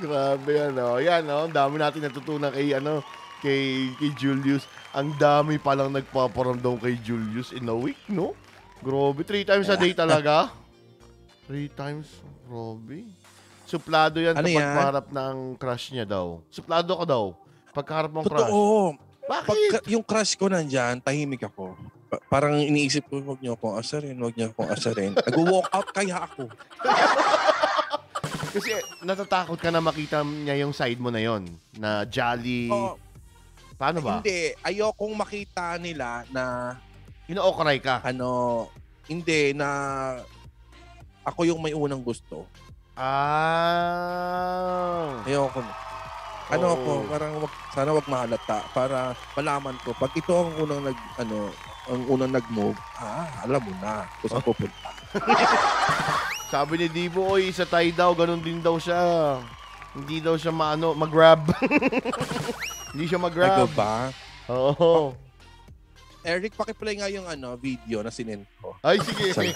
Grabe, 0.00 0.52
ano. 0.72 0.96
Yan, 1.04 1.28
oh. 1.28 1.44
Ang 1.44 1.52
dami 1.52 1.76
natin 1.76 2.00
natutunan 2.00 2.48
kay, 2.48 2.72
ano, 2.72 3.04
kay, 3.44 3.92
kay 4.00 4.10
Julius. 4.16 4.64
Ang 4.98 5.14
dami 5.14 5.62
palang 5.62 5.94
nagpaparamdam 5.94 6.74
kay 6.82 6.98
Julius 6.98 7.54
in 7.54 7.70
a 7.70 7.76
week, 7.76 8.02
no? 8.10 8.34
Grabe. 8.82 9.22
Three 9.22 9.46
times 9.46 9.70
a 9.70 9.78
day 9.78 9.94
talaga. 9.94 10.50
Three 11.46 11.70
times? 11.70 12.18
Grabe. 12.42 13.06
Suplado 13.62 14.18
yan 14.18 14.34
Ano 14.34 14.42
kapag 14.42 14.58
yan? 14.58 14.74
paharap 14.74 15.06
ng 15.06 15.36
crush 15.54 15.94
niya 15.94 16.02
daw. 16.02 16.42
Suplado 16.50 16.98
ka 16.98 17.06
daw. 17.06 17.30
Pagkaharap 17.70 18.10
mong 18.10 18.26
crush. 18.26 18.42
Totoo. 18.42 18.98
Bakit? 19.22 19.70
Pag 19.70 19.86
yung 19.86 20.02
crush 20.02 20.34
ko 20.34 20.50
nandyan, 20.50 20.98
tahimik 20.98 21.46
ako. 21.46 21.78
Pa- 22.10 22.22
parang 22.26 22.58
iniisip 22.58 23.06
ko, 23.06 23.22
huwag 23.22 23.38
niyo 23.38 23.54
akong 23.54 23.78
asarin, 23.78 24.18
huwag 24.18 24.34
niyo 24.34 24.50
akong 24.50 24.66
asarin. 24.66 25.14
Nag-walk 25.30 25.68
out 25.70 25.88
kaya 25.94 26.26
ako. 26.26 26.50
Kasi 28.48 28.72
natatakot 28.98 29.60
ka 29.60 29.70
na 29.70 29.78
makita 29.78 30.24
niya 30.24 30.58
yung 30.58 30.74
side 30.74 30.98
mo 30.98 31.14
na 31.14 31.22
yon 31.22 31.46
na 31.76 32.02
jolly. 32.02 32.66
Oo. 32.66 32.98
Paano 33.78 34.02
ba? 34.02 34.18
Oh, 34.18 34.20
Hindi, 34.20 34.58
ayokong 34.66 35.14
makita 35.14 35.78
nila 35.78 36.26
na 36.34 36.74
Ino-okray 37.30 37.78
ka. 37.78 38.02
ano, 38.02 38.66
hindi 39.06 39.54
na 39.54 39.68
ako 41.22 41.44
yung 41.46 41.60
may 41.62 41.76
unang 41.76 42.02
gusto. 42.02 42.48
Ah. 42.98 43.94
Ayoko. 45.22 45.62
Ano 46.48 46.64
Oo. 46.64 46.74
ako, 46.74 46.90
parang 47.12 47.32
wag, 47.44 47.52
sana 47.76 47.92
wag 47.92 48.08
mahalata 48.08 48.64
para 48.72 49.12
malaman 49.36 49.76
ko 49.84 49.92
pag 49.92 50.08
ito 50.16 50.32
ang 50.32 50.56
unang 50.56 50.80
nag 50.88 50.96
ano, 51.20 51.52
ang 51.92 52.02
unang 52.08 52.32
nag-move, 52.32 52.72
ah, 52.96 53.28
alam 53.44 53.60
mo 53.60 53.72
na 53.84 54.08
kung 54.18 54.32
saan 54.32 54.40
pupunta. 54.42 54.88
Sabi 56.52 56.80
ni 56.80 56.88
Divo, 56.88 57.36
oy, 57.36 57.52
sa 57.52 57.68
Thai 57.68 57.92
daw, 57.92 58.16
ganun 58.16 58.40
din 58.40 58.64
daw 58.64 58.80
siya. 58.80 59.36
Hindi 59.92 60.24
daw 60.24 60.40
siya 60.40 60.48
maano, 60.48 60.96
mag-grab. 60.96 61.44
Hindi 62.92 63.04
siya 63.08 63.20
mag-grab. 63.20 63.68
ba? 63.76 64.08
Oo. 64.48 65.12
Eric, 66.28 66.56
pakiplay 66.58 66.98
nga 66.98 67.08
yung 67.08 67.24
ano, 67.24 67.56
video 67.56 68.02
na 68.02 68.12
sinend 68.12 68.44
ko. 68.60 68.76
Ay, 68.84 69.00
sige. 69.00 69.32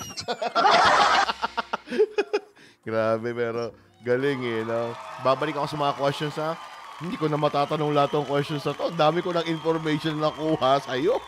Grabe, 2.86 3.28
pero 3.34 3.76
galing 4.02 4.40
eh, 4.42 4.60
no? 4.64 4.96
Babalik 5.20 5.58
ako 5.58 5.66
sa 5.68 5.78
mga 5.78 5.94
questions, 5.98 6.36
ha? 6.40 6.56
Hindi 7.02 7.18
ko 7.18 7.26
na 7.26 7.36
matatanong 7.36 7.92
lahat 7.92 8.14
ng 8.14 8.26
questions 8.30 8.62
na 8.62 8.72
to. 8.72 8.88
Ang 8.88 8.98
dami 8.98 9.18
ko 9.20 9.34
ng 9.34 9.46
information 9.50 10.16
na 10.16 10.30
nakuha 10.30 10.78
sa'yo. 10.86 11.18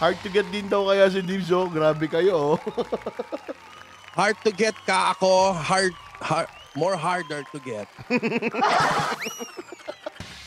Hard 0.00 0.18
to 0.24 0.28
get 0.32 0.48
din 0.48 0.66
daw 0.66 0.88
kaya 0.88 1.06
si 1.12 1.20
Dibso. 1.20 1.68
Grabe 1.68 2.08
kayo, 2.08 2.56
oh. 2.56 2.58
Hard 4.16 4.40
to 4.40 4.50
get 4.50 4.74
ka 4.88 5.12
ako, 5.12 5.52
hard, 5.52 5.94
hard 6.22 6.48
more 6.74 6.96
harder 6.96 7.42
to 7.52 7.58
get. 7.62 7.88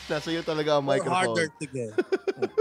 Nasa 0.08 0.32
iyo 0.32 0.40
talaga 0.40 0.80
ang 0.80 0.84
More 0.84 0.96
microphone. 0.96 1.36
harder 1.36 1.48
to 1.52 1.66
get. 1.68 1.92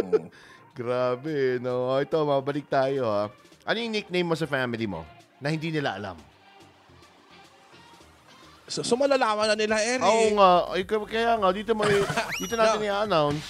Grabe, 0.78 1.58
no? 1.58 1.96
Oh, 1.96 1.98
Ito, 1.98 2.22
mabalik 2.22 2.68
tayo, 2.68 3.08
ha? 3.08 3.24
Ano 3.64 3.78
yung 3.80 3.96
nickname 3.96 4.28
mo 4.28 4.36
sa 4.36 4.46
family 4.46 4.86
mo 4.86 5.08
na 5.40 5.50
hindi 5.50 5.72
nila 5.72 5.96
alam? 5.96 6.20
so, 8.68 8.84
so 8.84 9.00
malalaman 9.00 9.48
na 9.48 9.56
nila, 9.56 9.80
Eric. 9.80 10.04
Oo 10.04 10.28
nga. 10.36 10.52
Ay, 10.76 10.84
kaya 10.84 11.40
nga, 11.40 11.50
dito, 11.56 11.72
mo, 11.72 11.88
dito 12.44 12.54
natin 12.60 12.84
i-announce. 12.84 13.48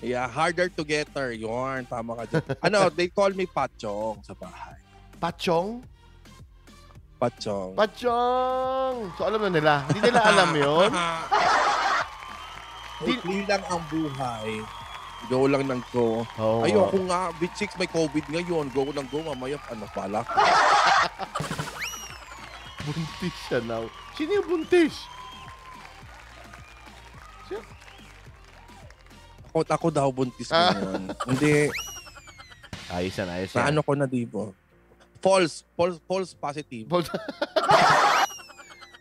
Yeah, 0.00 0.28
harder 0.28 0.68
to 0.72 0.82
get 0.84 1.08
her. 1.12 1.32
Yun, 1.32 1.84
tama 1.84 2.16
ka 2.20 2.24
dyan. 2.28 2.44
ano, 2.64 2.78
they 2.96 3.08
call 3.08 3.32
me 3.32 3.44
Patchong 3.44 4.24
sa 4.24 4.32
bahay. 4.32 4.76
Pachong? 5.16 5.80
Patchong. 7.16 7.72
Pachong! 7.72 8.96
So, 9.16 9.24
alam 9.24 9.40
na 9.48 9.52
nila. 9.52 9.72
Hindi 9.88 10.00
nila 10.12 10.20
alam 10.20 10.50
yun. 10.52 10.90
Hindi 12.98 13.44
lang 13.44 13.62
ang 13.66 13.82
buhay. 13.86 14.62
Go 15.26 15.44
lang 15.44 15.64
ng 15.64 15.82
go. 15.90 16.22
Oo. 16.38 16.60
Ayoko 16.62 16.96
nga, 17.04 17.32
bit 17.34 17.52
6 17.52 17.76
may 17.76 17.88
COVID 17.88 18.24
ngayon. 18.30 18.70
Go 18.70 18.88
lang 18.88 19.08
go, 19.08 19.20
mamaya 19.20 19.58
ano 19.66 19.84
pala. 19.90 20.20
Buntis 22.86 23.36
siya 23.48 23.58
now. 23.60 23.84
Sino 24.14 24.30
yung 24.32 24.46
buntis? 24.46 24.94
Ako, 29.50 29.58
ako 29.66 29.86
daw 29.88 30.08
buntis 30.12 30.46
ko 30.46 30.54
Ah. 30.54 30.70
yun. 30.70 31.02
Hindi, 31.26 31.52
Ayos 32.86 33.18
yan, 33.18 33.26
ayos 33.26 33.50
na 33.50 33.66
ano 33.66 33.82
ko 33.82 33.98
na 33.98 34.06
dibo. 34.06 34.54
False, 35.18 35.66
false, 35.74 35.98
false 36.06 36.30
positive. 36.32 36.86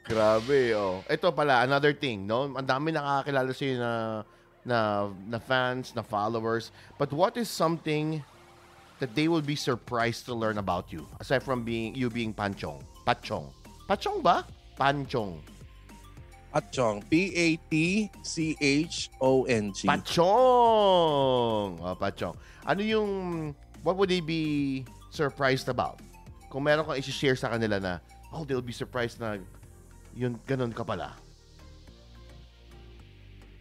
Grabe, 0.05 0.77
oh. 0.77 1.01
Ito 1.09 1.33
pala, 1.33 1.65
another 1.65 1.89
thing, 1.89 2.29
no? 2.29 2.45
Ang 2.53 2.69
dami 2.69 2.93
nakakakilala 2.93 3.49
sa'yo 3.57 3.81
na, 3.81 4.21
na, 4.61 5.09
na 5.25 5.39
fans, 5.41 5.97
na 5.97 6.05
followers. 6.05 6.69
But 7.01 7.09
what 7.09 7.33
is 7.41 7.49
something 7.49 8.21
that 9.01 9.17
they 9.17 9.25
will 9.25 9.41
be 9.41 9.57
surprised 9.57 10.29
to 10.29 10.37
learn 10.37 10.61
about 10.61 10.93
you? 10.93 11.09
Aside 11.17 11.41
from 11.41 11.65
being 11.65 11.97
you 11.97 12.13
being 12.13 12.37
Panchong. 12.37 12.85
Pachong. 13.01 13.49
Pachong 13.89 14.21
ba? 14.21 14.45
Panchong. 14.77 15.41
Patchong. 16.53 17.01
P-A-T-C-H-O-N-G. 17.09 18.19
Pachong! 19.89 21.69
Oh, 21.81 21.97
Pachong. 21.97 22.37
Ano 22.61 22.81
yung, 22.85 23.09
what 23.81 23.97
would 23.97 24.09
they 24.13 24.21
be 24.21 24.85
surprised 25.09 25.65
about? 25.65 25.97
Kung 26.53 26.63
meron 26.63 26.85
kang 26.85 27.01
isi-share 27.01 27.35
sa 27.35 27.49
kanila 27.49 27.81
na, 27.81 27.97
oh, 28.29 28.45
they'll 28.45 28.61
be 28.61 28.71
surprised 28.71 29.19
na 29.19 29.41
yun, 30.15 30.39
ganun 30.47 30.71
ka 30.71 30.81
pala. 30.81 31.13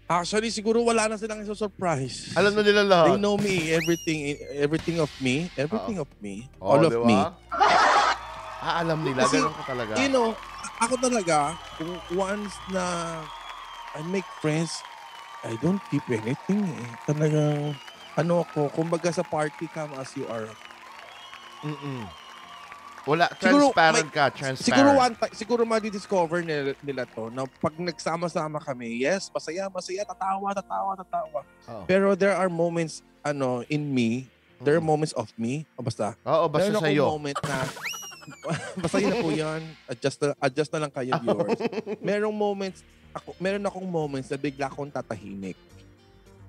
Actually, 0.04 0.52
siguro 0.52 0.84
wala 0.84 1.08
na 1.08 1.16
silang 1.16 1.40
surprise. 1.48 2.36
Alam 2.36 2.60
na 2.60 2.62
nila 2.62 2.82
They 2.84 2.92
lahat. 2.92 3.18
know 3.18 3.36
me, 3.40 3.72
everything 3.72 4.36
everything 4.52 5.00
of 5.00 5.08
me, 5.18 5.48
everything 5.56 5.96
of 5.96 6.08
me, 6.20 6.44
Oh, 6.60 6.76
all 6.76 6.84
of 6.84 6.92
di 6.92 7.00
me. 7.08 7.16
Ah, 8.64 8.80
alam 8.80 9.00
nila. 9.00 9.24
Kasi, 9.24 9.40
ganun 9.40 9.52
ka 9.56 9.64
talaga. 9.64 9.92
You 10.00 10.08
know, 10.12 10.28
ako 10.80 10.94
talaga, 11.00 11.36
kung 11.76 11.92
once 12.16 12.52
na 12.72 12.84
I 13.96 14.00
make 14.08 14.24
friends, 14.40 14.80
I 15.44 15.56
don't 15.60 15.80
keep 15.88 16.04
anything 16.08 16.64
eh. 16.68 16.88
Talagang, 17.04 17.76
ano 18.16 18.44
ako, 18.44 18.72
kumbaga 18.72 19.12
sa 19.12 19.24
party 19.24 19.68
come 19.68 19.92
as 20.00 20.12
you 20.16 20.24
are. 20.28 20.48
Mm-mm. 21.64 22.04
Wala, 23.04 23.28
Siguro, 23.30 23.68
transparent 23.68 24.08
may- 24.08 24.16
ka, 24.16 24.24
transparent. 24.30 24.64
Siguro 24.64 24.88
one 24.94 25.12
siguro 25.32 25.62
ma-discover 25.62 26.40
nila, 26.40 26.72
nila 26.80 27.04
to 27.06 27.28
na 27.28 27.44
pag 27.44 27.74
nagsama-sama 27.74 28.56
kami, 28.58 28.98
yes, 28.98 29.28
masaya, 29.28 29.68
masaya, 29.68 30.02
tatawa, 30.02 30.50
tatawa, 30.50 30.92
tatawa. 30.94 31.40
Oo. 31.68 31.84
Pero 31.84 32.12
there 32.14 32.32
are 32.32 32.48
moments 32.48 32.98
ano 33.20 33.60
in 33.66 33.84
me, 33.86 34.24
there 34.58 34.74
are 34.74 34.80
Mm. 34.80 34.88
moments 34.88 35.12
of 35.12 35.28
me, 35.34 35.68
o 35.72 35.80
basta. 35.80 36.16
Oo, 36.22 36.48
basta 36.48 36.66
Meron 36.66 36.76
akong 36.78 36.88
sa'yo. 36.90 37.04
moment 37.10 37.38
na 37.38 37.56
basta 38.80 38.96
yun 38.96 39.10
na 39.10 39.20
po 39.20 39.28
yan. 39.30 39.60
Adjust 39.86 40.18
na, 40.18 40.32
adjust 40.38 40.70
na 40.72 40.80
lang 40.80 40.92
kayo 40.92 41.12
viewers. 41.14 41.60
Merong 42.00 42.32
moments 42.32 42.80
ako, 43.12 43.36
meron 43.36 43.62
akong 43.62 43.84
moments 43.84 44.26
na 44.26 44.38
bigla 44.38 44.66
akong 44.66 44.88
tatahimik. 44.88 45.60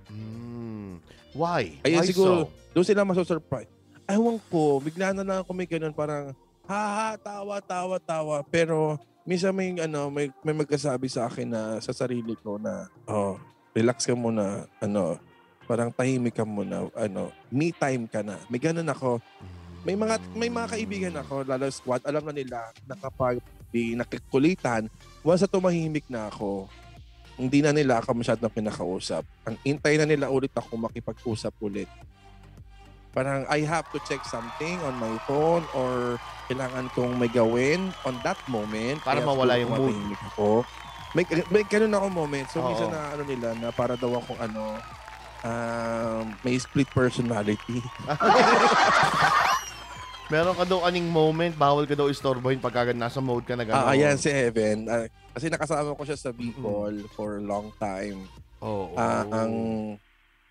Mm. 0.08 1.04
Why? 1.34 1.84
Ayun 1.84 2.00
Why 2.00 2.08
siguro, 2.08 2.34
so? 2.42 2.52
doon 2.72 2.86
sila 2.86 3.04
masosurprise. 3.04 3.68
Ewan 4.06 4.40
ko, 4.48 4.80
bigla 4.80 5.12
na 5.12 5.22
lang 5.22 5.38
ako 5.42 5.52
may 5.52 5.66
ganun 5.66 5.92
parang, 5.92 6.32
ha 6.66 6.84
ha, 6.98 7.10
tawa, 7.18 7.58
tawa, 7.62 7.98
tawa. 8.02 8.38
Pero, 8.50 8.98
minsan 9.26 9.54
may, 9.54 9.74
ano, 9.78 10.10
may, 10.10 10.30
may 10.42 10.54
magkasabi 10.54 11.10
sa 11.10 11.30
akin 11.30 11.50
na 11.50 11.62
sa 11.82 11.94
sarili 11.94 12.34
ko 12.38 12.58
na, 12.58 12.90
oh, 13.10 13.38
relax 13.74 14.06
ka 14.06 14.14
muna, 14.18 14.66
ano, 14.82 15.18
parang 15.66 15.90
tahimik 15.94 16.38
ka 16.38 16.46
muna, 16.46 16.90
ano, 16.94 17.34
me 17.50 17.74
time 17.74 18.06
ka 18.10 18.22
na. 18.22 18.38
May 18.50 18.62
ganun 18.62 18.90
ako. 18.90 19.22
May 19.86 19.94
mga 19.94 20.18
may 20.34 20.50
mga 20.50 20.68
kaibigan 20.74 21.16
ako, 21.22 21.46
lalo 21.46 21.70
squad, 21.70 22.02
alam 22.10 22.26
na 22.26 22.34
nila 22.34 22.74
na 22.90 22.98
kapag 22.98 23.38
di 23.70 23.94
nakikulitan, 23.94 24.90
once 25.22 25.46
tumahimik 25.46 26.10
na 26.10 26.26
ako, 26.26 26.66
hindi 27.38 27.62
na 27.62 27.76
nila 27.76 28.02
ako 28.02 28.18
masyadong 28.18 28.50
pinakausap. 28.50 29.22
Ang 29.46 29.60
intay 29.62 30.00
na 30.00 30.08
nila 30.08 30.32
ulit 30.32 30.50
ako 30.56 30.80
makipag-usap 30.80 31.54
ulit. 31.62 31.92
Parang 33.16 33.48
I 33.48 33.64
have 33.64 33.88
to 33.96 34.00
check 34.04 34.28
something 34.28 34.84
on 34.84 35.00
my 35.00 35.16
phone 35.24 35.64
or 35.72 36.20
kailangan 36.52 36.92
kong 36.92 37.16
may 37.16 37.32
gawin 37.32 37.96
on 38.04 38.20
that 38.28 38.36
moment. 38.52 39.00
Para 39.08 39.24
mawala 39.24 39.56
yung 39.56 39.72
mood. 39.72 39.96
Ako. 40.36 40.68
May, 41.16 41.24
may 41.48 41.64
ganun 41.64 41.96
ako 41.96 42.12
moment. 42.12 42.52
So, 42.52 42.60
Oo. 42.60 42.68
minsan 42.68 42.92
na 42.92 43.16
ano 43.16 43.24
nila 43.24 43.56
na 43.56 43.72
para 43.72 43.96
daw 43.96 44.20
akong 44.20 44.36
ano, 44.36 44.76
um, 45.48 46.36
may 46.44 46.60
split 46.60 46.92
personality. 46.92 47.80
Meron 50.34 50.58
ka 50.58 50.66
daw 50.68 50.84
aning 50.84 51.08
moment, 51.08 51.56
bawal 51.56 51.88
ka 51.88 51.96
daw 51.96 52.12
istorbohin 52.12 52.60
pagka 52.60 52.92
nasa 52.92 53.24
mode 53.24 53.48
ka 53.48 53.56
na 53.56 53.64
gano'n. 53.64 53.80
Ah, 53.80 53.96
ayan 53.96 54.20
si 54.20 54.28
Evan. 54.28 54.92
Ah, 54.92 55.08
kasi 55.32 55.48
nakasama 55.48 55.96
ko 55.96 56.04
siya 56.04 56.20
sa 56.20 56.36
Bicol 56.36 57.08
for 57.16 57.40
a 57.40 57.46
long 57.46 57.72
time. 57.80 58.28
Oo. 58.60 58.92
Ah, 59.00 59.24
ang 59.30 59.54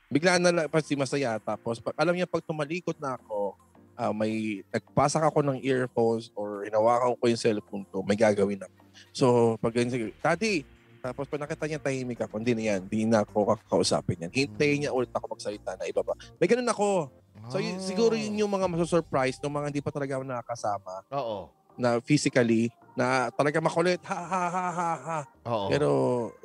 bigla 0.09 0.39
na 0.39 0.51
lang 0.52 0.66
kasi 0.68 0.94
masaya 0.94 1.36
tapos 1.40 1.81
pag, 1.81 1.94
alam 1.97 2.14
niya 2.14 2.28
pag 2.28 2.44
tumalikod 2.44 2.97
na 3.01 3.16
ako, 3.16 3.56
ah, 3.94 4.12
may 4.12 4.62
nagpasak 4.70 5.22
ako 5.22 5.43
ng 5.43 5.59
earphones 5.62 6.31
or 6.35 6.66
hinawakan 6.66 7.14
ko 7.18 7.24
yung 7.31 7.40
cellphone 7.40 7.85
ko, 7.89 8.02
may 8.02 8.18
gagawin 8.18 8.62
ako. 8.62 8.78
So, 9.10 9.26
pag 9.59 9.74
ganyan 9.74 9.93
sige, 9.94 10.06
Daddy, 10.22 10.62
tapos 11.05 11.28
pag 11.28 11.44
nakita 11.44 11.68
niya 11.68 11.81
tahimik 11.82 12.24
ako, 12.24 12.40
hindi 12.40 12.56
na 12.56 12.62
yan, 12.74 12.81
hindi 12.89 13.05
na 13.05 13.28
ako 13.28 13.52
kakausapin 13.59 14.24
yan. 14.24 14.32
Hintayin 14.32 14.78
niya 14.86 14.97
ulit 14.97 15.12
ako 15.12 15.36
magsalita 15.36 15.76
na 15.76 15.85
iba 15.85 16.01
pa. 16.01 16.16
May 16.40 16.48
ganun 16.48 16.70
ako. 16.70 17.12
So, 17.52 17.60
y- 17.60 17.76
siguro 17.76 18.16
yun 18.16 18.40
yung 18.40 18.48
mga 18.48 18.70
masasurprise 18.72 19.36
ng 19.43 19.52
mga 19.52 19.66
hindi 19.68 19.82
pa 19.85 19.93
talaga 19.93 20.16
ako 20.16 20.24
nakakasama 20.24 20.93
Oo. 21.12 21.52
na 21.76 22.01
physically 22.01 22.72
na 22.94 23.28
talaga 23.35 23.59
makulit, 23.59 24.01
ha 24.06 24.16
ha 24.16 24.44
ha 24.48 24.66
ha 24.70 24.90
ha. 24.97 25.18
Oo. 25.51 25.66
Pero 25.68 25.90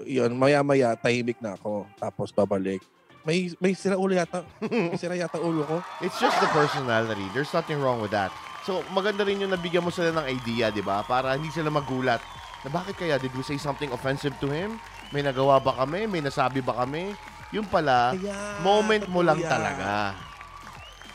yun, 0.03 0.33
maya-maya 0.35 0.97
tahimik 0.97 1.37
na 1.39 1.55
ako 1.55 1.85
tapos 1.95 2.33
babalik. 2.33 2.81
May 3.23 3.51
may 3.59 3.75
sira 3.75 3.99
ulo 3.99 4.15
yata. 4.15 4.47
May 4.63 4.95
sira 4.95 5.15
yata 5.15 5.37
ulo 5.37 5.63
ko. 5.63 5.77
It's 5.99 6.17
just 6.17 6.39
the 6.39 6.49
personality. 6.49 7.25
There's 7.31 7.51
nothing 7.51 7.77
wrong 7.77 7.99
with 7.99 8.11
that. 8.11 8.31
So, 8.63 8.83
maganda 8.91 9.23
rin 9.23 9.39
yung 9.39 9.51
nabigyan 9.51 9.81
mo 9.81 9.89
sila 9.89 10.11
ng 10.13 10.25
idea, 10.29 10.69
di 10.69 10.83
ba? 10.83 11.01
Para 11.01 11.33
hindi 11.33 11.49
sila 11.49 11.67
magulat. 11.67 12.19
Na 12.61 12.69
bakit 12.69 12.95
kaya? 12.95 13.15
Did 13.15 13.31
we 13.33 13.41
say 13.41 13.55
something 13.55 13.89
offensive 13.89 14.35
to 14.39 14.47
him? 14.47 14.77
May 15.09 15.23
nagawa 15.23 15.57
ba 15.57 15.73
kami? 15.73 16.05
May 16.05 16.19
nasabi 16.19 16.59
ba 16.59 16.75
kami? 16.75 17.15
Yung 17.49 17.65
pala, 17.65 18.13
Kaya, 18.13 18.61
moment 18.61 19.09
mo 19.09 19.25
lang 19.25 19.41
yan. 19.41 19.49
talaga. 19.49 20.13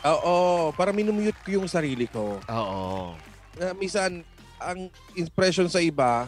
Oo, 0.04 0.68
para 0.74 0.90
minumute 0.90 1.36
ko 1.40 1.62
yung 1.62 1.68
sarili 1.70 2.10
ko. 2.10 2.42
Oo. 2.42 3.14
Na 3.54 3.70
minsan 3.72 4.20
ang 4.58 4.90
impression 5.14 5.70
sa 5.70 5.78
iba 5.78 6.26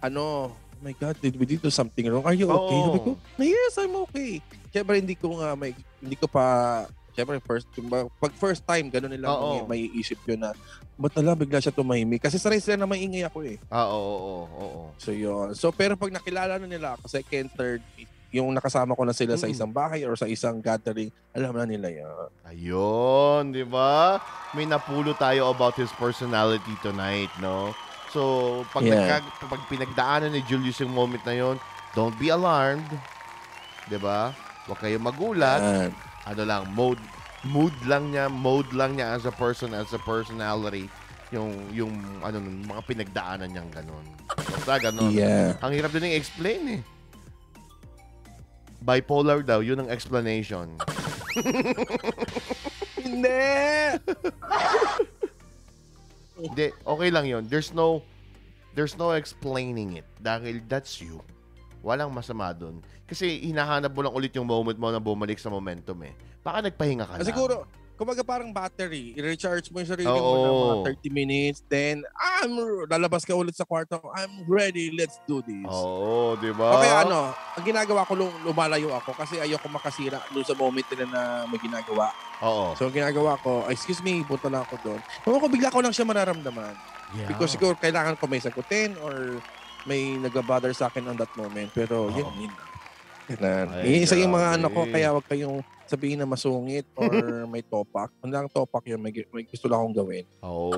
ano, 0.00 0.48
oh 0.50 0.80
my 0.80 0.94
God, 0.94 1.16
did 1.20 1.36
we 1.36 1.44
do 1.44 1.60
something 1.68 2.08
wrong? 2.08 2.24
Are 2.24 2.32
you 2.32 2.48
okay? 2.48 2.80
Oo. 2.80 2.86
Sabi 2.88 2.98
ko, 3.02 3.10
yes, 3.38 3.74
I'm 3.76 3.94
okay. 4.08 4.40
Siyempre, 4.74 4.98
hindi 4.98 5.14
ko 5.14 5.38
nga, 5.38 5.54
may, 5.54 5.70
hindi 6.02 6.18
ko 6.18 6.26
pa, 6.26 6.82
siyempre, 7.14 7.38
first, 7.38 7.70
pag 8.18 8.34
first 8.34 8.66
time, 8.66 8.90
gano'n 8.90 9.14
nila 9.14 9.30
Oo. 9.30 9.62
may, 9.70 9.86
may 9.86 9.94
isip 9.94 10.18
yun 10.26 10.42
na, 10.42 10.50
ba't 10.98 11.14
ala, 11.14 11.38
bigla 11.38 11.62
siya 11.62 11.70
tumahimik? 11.70 12.26
Kasi 12.26 12.42
sanay 12.42 12.58
sila 12.58 12.82
na 12.82 12.90
maingay 12.90 13.22
ako 13.22 13.46
eh. 13.46 13.62
Ah, 13.70 13.86
oo, 13.86 14.02
oo, 14.18 14.42
oo. 14.50 14.82
So, 14.98 15.14
yun. 15.14 15.54
So, 15.54 15.70
pero 15.70 15.94
pag 15.94 16.10
nakilala 16.10 16.58
na 16.58 16.66
nila 16.66 16.98
ako, 16.98 17.06
second, 17.06 17.54
third, 17.54 17.86
yung 18.34 18.50
nakasama 18.50 18.98
ko 18.98 19.06
na 19.06 19.14
sila 19.14 19.38
sa 19.38 19.46
Mm. 19.46 19.54
isang 19.54 19.70
bahay 19.70 20.02
or 20.02 20.18
sa 20.18 20.26
isang 20.26 20.58
gathering, 20.58 21.06
alam 21.30 21.54
na 21.54 21.70
nila 21.70 21.86
yan. 21.86 22.10
Ayun, 22.42 23.54
di 23.54 23.62
ba? 23.62 24.18
May 24.50 24.66
napulo 24.66 25.14
tayo 25.14 25.54
about 25.54 25.78
his 25.78 25.94
personality 25.94 26.74
tonight, 26.82 27.30
no? 27.38 27.70
So, 28.10 28.20
pag, 28.74 28.82
Yeah. 28.82 29.22
nagka- 29.22 29.46
pag 29.46 29.62
pinagdaanan 29.70 30.34
ni 30.34 30.42
Julius 30.42 30.82
yung 30.82 30.90
moment 30.90 31.22
na 31.22 31.30
yon, 31.30 31.62
don't 31.94 32.18
be 32.18 32.26
alarmed. 32.26 32.90
Di 33.86 34.02
ba? 34.02 34.34
Huwag 34.64 34.78
kayong 34.80 35.04
magulat. 35.04 35.60
Yan. 35.60 35.90
Ano 36.24 36.42
lang, 36.48 36.62
mode 36.72 37.02
mood 37.44 37.76
lang 37.84 38.10
niya, 38.12 38.32
mode 38.32 38.72
lang 38.72 38.96
niya 38.96 39.14
as 39.14 39.28
a 39.28 39.34
person, 39.34 39.76
as 39.76 39.92
a 39.92 40.00
personality. 40.00 40.88
Yung, 41.32 41.52
yung, 41.74 41.92
ano, 42.24 42.40
mga 42.40 42.82
pinagdaanan 42.88 43.52
niyang 43.52 43.70
ganun. 43.72 44.06
Basta 44.32 44.80
ganun. 44.80 45.12
Yeah. 45.12 45.60
Ang 45.60 45.76
hirap 45.76 45.92
din 45.92 46.08
i-explain 46.08 46.80
eh. 46.80 46.82
Bipolar 48.84 49.40
daw, 49.44 49.64
yun 49.64 49.80
ang 49.80 49.90
explanation. 49.92 50.76
Hindi! 53.04 53.44
Hindi, 56.36 56.66
okay 56.84 57.08
lang 57.12 57.26
yun. 57.28 57.42
There's 57.48 57.72
no, 57.72 58.04
there's 58.76 58.96
no 58.96 59.16
explaining 59.16 60.00
it. 60.00 60.08
Dahil 60.20 60.60
that's 60.68 61.00
you. 61.00 61.24
Walang 61.84 62.08
masama 62.08 62.48
dun. 62.50 62.80
Kasi 63.04 63.44
hinahanap 63.44 63.92
mo 63.92 64.00
lang 64.00 64.16
ulit 64.16 64.32
yung 64.32 64.48
moment 64.48 64.74
mo 64.74 64.88
na 64.88 64.96
bumalik 64.96 65.36
sa 65.36 65.52
momentum 65.52 66.00
eh. 66.00 66.16
Baka 66.40 66.64
nagpahinga 66.64 67.04
ka 67.04 67.12
Ah, 67.14 67.20
lang. 67.20 67.28
siguro, 67.28 67.54
kumbaga 67.94 68.24
parang 68.24 68.48
battery, 68.50 69.12
i-recharge 69.14 69.68
mo 69.68 69.78
yung 69.78 69.90
sarili 69.92 70.08
mo 70.08 70.16
Oo. 70.16 70.40
ng 70.40 70.56
mga 70.88 70.98
30 71.04 71.12
minutes, 71.12 71.60
then, 71.68 72.00
I'm, 72.16 72.56
lalabas 72.88 73.22
ka 73.22 73.36
ulit 73.36 73.52
sa 73.52 73.62
kwarto, 73.62 74.00
I'm 74.16 74.48
ready, 74.48 74.96
let's 74.96 75.20
do 75.28 75.44
this. 75.44 75.68
Oo, 75.68 76.34
di 76.34 76.50
ba? 76.50 76.80
Okay, 76.80 76.92
ano, 77.04 77.30
ang 77.36 77.64
ginagawa 77.64 78.02
ko, 78.02 78.16
lum- 78.16 78.40
lumalayo 78.42 78.88
ako 78.90 79.12
kasi 79.14 79.36
ayoko 79.38 79.68
makasira 79.68 80.24
doon 80.32 80.42
sa 80.42 80.56
moment 80.56 80.88
nila 80.88 81.04
na 81.06 81.20
may 81.46 81.60
ginagawa. 81.60 82.08
Oo. 82.40 82.72
So, 82.74 82.88
ang 82.88 82.96
ginagawa 82.96 83.36
ko, 83.38 83.68
excuse 83.68 84.00
me, 84.00 84.24
punta 84.24 84.48
lang 84.48 84.64
ako 84.64 84.80
doon. 84.82 85.00
Kung 85.20 85.36
ako 85.36 85.46
bigla 85.46 85.68
ko 85.68 85.84
lang 85.84 85.92
siya 85.92 86.08
mararamdaman. 86.08 86.74
Yeah. 87.14 87.28
Because 87.28 87.52
siguro 87.52 87.76
kailangan 87.76 88.18
ko 88.18 88.26
may 88.26 88.40
sagutin 88.40 88.96
or 88.98 89.38
may 89.84 90.16
nag-bother 90.16 90.72
sa 90.72 90.88
akin 90.88 91.08
on 91.08 91.16
that 91.16 91.30
moment. 91.36 91.68
Pero 91.72 92.08
Oo. 92.08 92.16
yun, 92.16 92.28
yun. 92.40 92.52
Ganun. 93.24 93.66
Ay, 93.72 94.04
Isa 94.04 94.20
yung 94.20 94.36
mga 94.36 94.60
ano 94.60 94.68
ko, 94.68 94.84
kaya 94.84 95.08
wag 95.12 95.24
kayong 95.24 95.64
sabihin 95.88 96.20
na 96.20 96.28
masungit 96.28 96.84
or 96.96 97.08
may 97.52 97.64
topak. 97.64 98.12
Kung 98.20 98.32
lang 98.32 98.48
topak 98.48 98.84
yun, 98.84 99.00
may, 99.00 99.12
may 99.32 99.44
gusto 99.48 99.64
lang 99.68 99.80
akong 99.80 99.96
gawin. 99.96 100.24
Oo. 100.44 100.76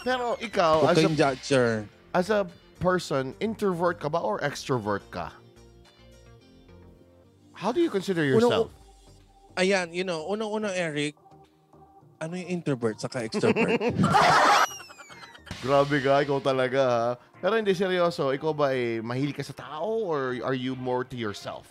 Pero 0.00 0.36
ikaw, 0.40 0.88
Huwag 0.88 0.96
as 0.96 1.04
a, 1.04 1.08
judger. 1.12 1.68
as 2.12 2.28
a 2.32 2.48
person, 2.80 3.36
introvert 3.40 4.00
ka 4.00 4.08
ba 4.08 4.20
or 4.20 4.40
extrovert 4.40 5.04
ka? 5.12 5.32
How 7.56 7.72
do 7.72 7.80
you 7.80 7.88
consider 7.88 8.24
yourself? 8.24 8.68
Ayan, 9.56 9.88
you 9.92 10.04
know, 10.04 10.28
unang-unang 10.28 10.76
Eric, 10.76 11.16
ano 12.20 12.36
yung 12.36 12.60
introvert 12.60 13.00
saka 13.00 13.24
extrovert? 13.24 13.80
Grabe 15.64 15.96
ka, 16.04 16.20
ikaw 16.20 16.38
talaga 16.38 16.80
ha. 16.84 17.06
Pero 17.40 17.52
hindi 17.56 17.76
seryoso, 17.76 18.32
ikaw 18.32 18.52
ba 18.56 18.72
eh, 18.72 19.04
mahilig 19.04 19.36
ka 19.36 19.44
sa 19.44 19.52
tao 19.52 20.00
or 20.08 20.40
are 20.40 20.56
you 20.56 20.72
more 20.76 21.04
to 21.04 21.16
yourself? 21.16 21.68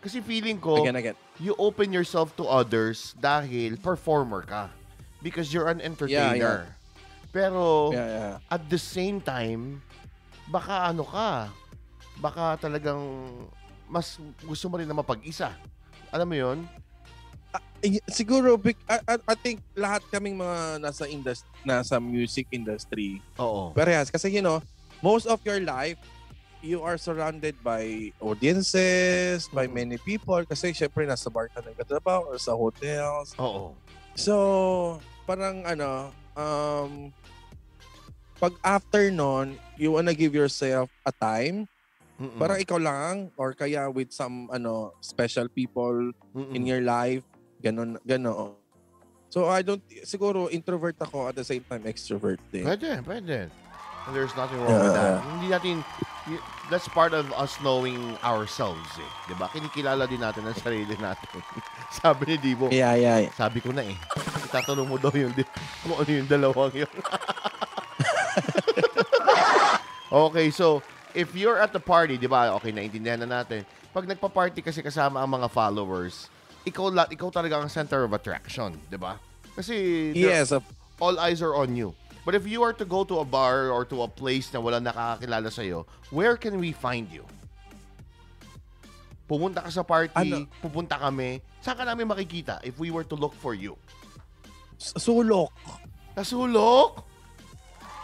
Kasi 0.00 0.20
feeling 0.20 0.60
ko, 0.60 0.84
again, 0.84 0.96
again. 0.96 1.16
you 1.40 1.56
open 1.56 1.92
yourself 1.92 2.36
to 2.36 2.44
others 2.44 3.16
dahil 3.20 3.80
performer 3.80 4.44
ka. 4.44 4.68
Because 5.24 5.52
you're 5.52 5.68
an 5.72 5.80
entertainer. 5.80 6.68
Pero 7.32 7.92
Yeah, 7.92 8.08
yeah. 8.08 8.36
at 8.52 8.68
the 8.68 8.76
same 8.76 9.20
time, 9.24 9.80
baka 10.52 10.92
ano 10.92 11.08
ka, 11.08 11.48
baka 12.20 12.60
talagang 12.60 13.00
mas 13.88 14.20
gusto 14.44 14.68
mo 14.68 14.76
rin 14.76 14.88
na 14.88 14.96
mapag-isa. 14.96 15.52
Alam 16.12 16.28
mo 16.28 16.36
yon? 16.36 16.58
Eh, 17.84 18.00
siguro, 18.08 18.56
I, 18.88 18.98
I, 19.04 19.16
I 19.20 19.34
think 19.36 19.60
lahat 19.76 20.00
kaming 20.08 20.40
mga 20.40 20.80
nasa 20.80 21.04
indus- 21.04 21.44
nasa 21.62 22.00
music 22.00 22.48
industry, 22.50 23.20
Oo. 23.36 23.76
Parehas. 23.76 24.08
Kasi, 24.08 24.32
you 24.32 24.40
know, 24.40 24.64
most 25.04 25.28
of 25.28 25.36
your 25.44 25.60
life, 25.60 26.00
you 26.64 26.80
are 26.80 26.96
surrounded 26.96 27.52
by 27.60 28.08
audiences, 28.24 29.52
by 29.52 29.68
Mhm. 29.68 29.74
many 29.76 29.96
people. 30.00 30.40
Kasi, 30.48 30.72
syempre, 30.72 31.04
nasa 31.04 31.28
bar 31.28 31.52
ka 31.52 31.60
nagkatrabaho 31.60 32.32
or 32.32 32.38
sa 32.40 32.56
hotels. 32.56 33.36
Oo. 33.36 33.76
So, 34.16 34.34
parang, 35.28 35.68
ano, 35.68 36.08
um, 36.32 37.12
pag 38.40 38.56
after 38.64 39.12
nun, 39.12 39.60
you 39.76 39.92
wanna 39.92 40.16
give 40.16 40.32
yourself 40.32 40.88
a 41.04 41.12
time. 41.12 41.68
Mm-mm. 42.16 42.40
Parang 42.40 42.58
ikaw 42.58 42.80
lang 42.80 43.14
or 43.36 43.52
kaya 43.52 43.92
with 43.92 44.08
some, 44.08 44.48
ano, 44.48 44.96
special 45.04 45.52
people 45.52 46.16
Mm-mm. 46.32 46.54
in 46.56 46.64
your 46.64 46.80
life. 46.80 47.22
Ganon, 47.64 47.96
ganon. 48.04 48.60
So, 49.32 49.48
I 49.48 49.64
don't, 49.64 49.80
siguro, 50.04 50.52
introvert 50.52 51.00
ako 51.00 51.32
at 51.32 51.34
the 51.34 51.42
same 51.42 51.64
time, 51.64 51.88
extrovert 51.88 52.38
din. 52.52 52.68
Pwede, 52.68 53.00
pwede. 53.02 53.48
And 54.04 54.12
there's 54.12 54.36
nothing 54.36 54.60
wrong 54.60 54.84
with 54.84 54.92
that. 54.92 55.24
Hindi 55.24 55.48
natin, 55.48 55.76
that's 56.68 56.86
part 56.92 57.16
of 57.16 57.32
us 57.32 57.56
knowing 57.64 58.20
ourselves 58.20 58.84
eh. 59.00 59.10
Di 59.26 59.34
ba? 59.40 59.48
Kinikilala 59.48 60.04
din 60.04 60.20
natin 60.20 60.44
ang 60.44 60.54
sarili 60.54 60.92
natin. 61.00 61.40
Sabi 62.04 62.30
ni 62.30 62.36
Dibo, 62.36 62.68
Yeah, 62.68 62.94
yeah, 63.00 63.24
yeah. 63.24 63.32
sabi 63.32 63.64
ko 63.64 63.72
na 63.72 63.86
eh. 63.86 63.96
Itatanong 64.44 64.86
mo 64.86 65.00
daw 65.00 65.10
yung, 65.16 65.32
di- 65.32 65.48
kung 65.82 65.96
ano 65.96 66.10
yung 66.10 66.28
dalawang 66.28 66.74
yun. 66.74 66.90
okay, 70.28 70.52
so, 70.52 70.84
if 71.16 71.32
you're 71.32 71.56
at 71.56 71.72
the 71.72 71.80
party, 71.80 72.20
di 72.20 72.28
ba, 72.28 72.52
okay, 72.60 72.76
naintindihan 72.76 73.24
na 73.24 73.40
natin. 73.40 73.64
Pag 73.94 74.10
nagpa-party 74.10 74.60
kasi 74.60 74.82
kasama 74.82 75.22
ang 75.22 75.30
mga 75.30 75.48
followers, 75.48 76.28
ikaw, 76.64 76.88
la- 76.88 77.10
ikaw 77.10 77.28
talaga 77.28 77.60
ang 77.60 77.68
center 77.68 78.04
of 78.04 78.12
attraction, 78.12 78.76
di 78.88 78.96
ba? 78.96 79.16
Kasi 79.54 80.10
Yes, 80.12 80.50
of 80.50 80.64
all 80.98 81.16
eyes 81.16 81.40
are 81.40 81.54
on 81.54 81.76
you. 81.76 81.92
But 82.24 82.32
if 82.32 82.48
you 82.48 82.64
are 82.64 82.72
to 82.72 82.84
go 82.84 83.04
to 83.04 83.20
a 83.20 83.26
bar 83.26 83.68
or 83.68 83.84
to 83.84 84.00
a 84.00 84.08
place 84.08 84.48
na 84.48 84.58
wala 84.58 84.80
nakakakilala 84.80 85.52
sa'yo, 85.52 85.84
where 86.08 86.40
can 86.40 86.56
we 86.56 86.72
find 86.72 87.12
you? 87.12 87.22
Pumunta 89.24 89.60
ka 89.64 89.68
sa 89.68 89.84
party, 89.84 90.12
Ano? 90.32 90.48
pupunta 90.60 90.96
kami, 90.96 91.40
saan 91.60 91.76
ka 91.76 91.84
namin 91.84 92.04
makikita 92.04 92.60
if 92.60 92.76
we 92.76 92.88
were 92.88 93.04
to 93.04 93.16
look 93.16 93.32
for 93.36 93.52
you? 93.52 93.76
s- 94.76 94.96
sulok. 94.96 95.52
Sa 96.16 96.24
sulok? 96.24 97.04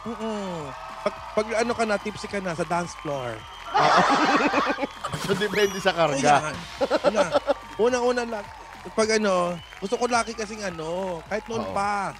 Mm-mm. 0.04 0.68
Pag, 1.00 1.14
pag 1.36 1.46
ano 1.60 1.72
ka 1.72 1.84
na, 1.84 1.96
tipsy 1.96 2.24
ka 2.24 2.40
na 2.40 2.52
sa 2.52 2.64
dance 2.64 2.92
floor. 3.00 3.36
So, 5.20 5.36
depende 5.36 5.76
sa 5.78 5.92
karga. 5.92 6.54
Una, 7.06 7.22
Una-una 7.28 7.59
lang. 7.89 8.44
Pag 8.97 9.20
ano, 9.20 9.57
gusto 9.77 9.94
ko 10.01 10.05
lagi 10.09 10.32
kasing 10.32 10.65
ano, 10.65 11.20
kahit 11.28 11.44
noon 11.48 11.65
Oo. 11.69 11.74
pa. 11.77 12.16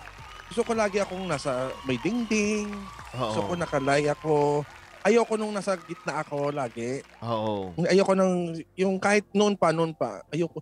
Gusto 0.51 0.67
ko 0.67 0.73
lagi 0.75 0.99
akong 1.01 1.25
nasa 1.25 1.71
may 1.89 1.97
dingding. 2.01 2.69
Gusto 3.15 3.41
ko 3.49 3.53
Oo. 3.57 3.61
nakalay 3.61 4.07
ako. 4.13 4.65
Ayoko 5.01 5.41
nung 5.41 5.57
nasa 5.57 5.81
gitna 5.81 6.21
ako 6.21 6.53
lagi. 6.53 7.01
Oo. 7.25 7.73
Ayoko 7.89 8.13
nang, 8.13 8.53
yung 8.77 9.01
kahit 9.01 9.25
noon 9.33 9.57
pa, 9.57 9.73
noon 9.73 9.97
pa. 9.97 10.21
Ayoko. 10.29 10.61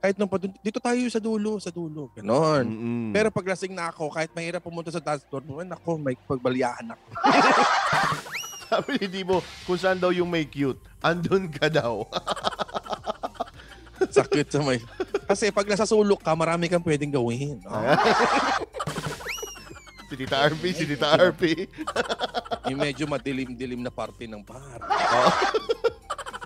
Kahit 0.00 0.16
noon 0.16 0.30
pa, 0.30 0.40
dito 0.40 0.80
tayo 0.80 1.02
sa 1.12 1.20
dulo, 1.20 1.60
sa 1.60 1.68
dulo. 1.68 2.08
Ganon. 2.16 2.64
Mm-mm. 2.64 3.10
Pero 3.12 3.28
pag 3.28 3.52
lasing 3.52 3.76
na 3.76 3.92
ako, 3.92 4.08
kahit 4.08 4.32
mahirap 4.32 4.64
pumunta 4.64 4.88
sa 4.88 5.02
dance 5.02 5.26
floor, 5.28 5.44
well, 5.44 5.68
ako, 5.68 6.00
may 6.00 6.16
pagbaliyahan 6.16 6.96
ako. 6.96 7.06
Sabi 8.68 9.00
ni 9.00 9.06
Dibo, 9.08 9.44
kung 9.68 9.80
saan 9.80 10.00
daw 10.00 10.12
yung 10.12 10.28
may 10.28 10.48
cute, 10.48 10.80
andun 11.04 11.52
ka 11.52 11.68
daw. 11.68 12.04
Sakit 14.16 14.46
sa 14.48 14.60
may... 14.62 14.78
Kasi 15.26 15.50
pag 15.50 15.68
nasa 15.68 15.84
sulok 15.84 16.22
ka, 16.22 16.32
marami 16.34 16.70
kang 16.70 16.84
pwedeng 16.84 17.12
gawin. 17.12 17.58
Ah, 17.66 17.96
si 20.08 20.14
Tita 20.16 20.48
RP, 20.48 20.62
si 20.72 20.84
Tita 20.88 21.18
RP. 21.18 21.68
yung 22.68 22.80
medyo 22.80 23.04
madilim-dilim 23.04 23.80
na 23.80 23.92
parte 23.92 24.24
ng 24.24 24.40
bar. 24.40 24.80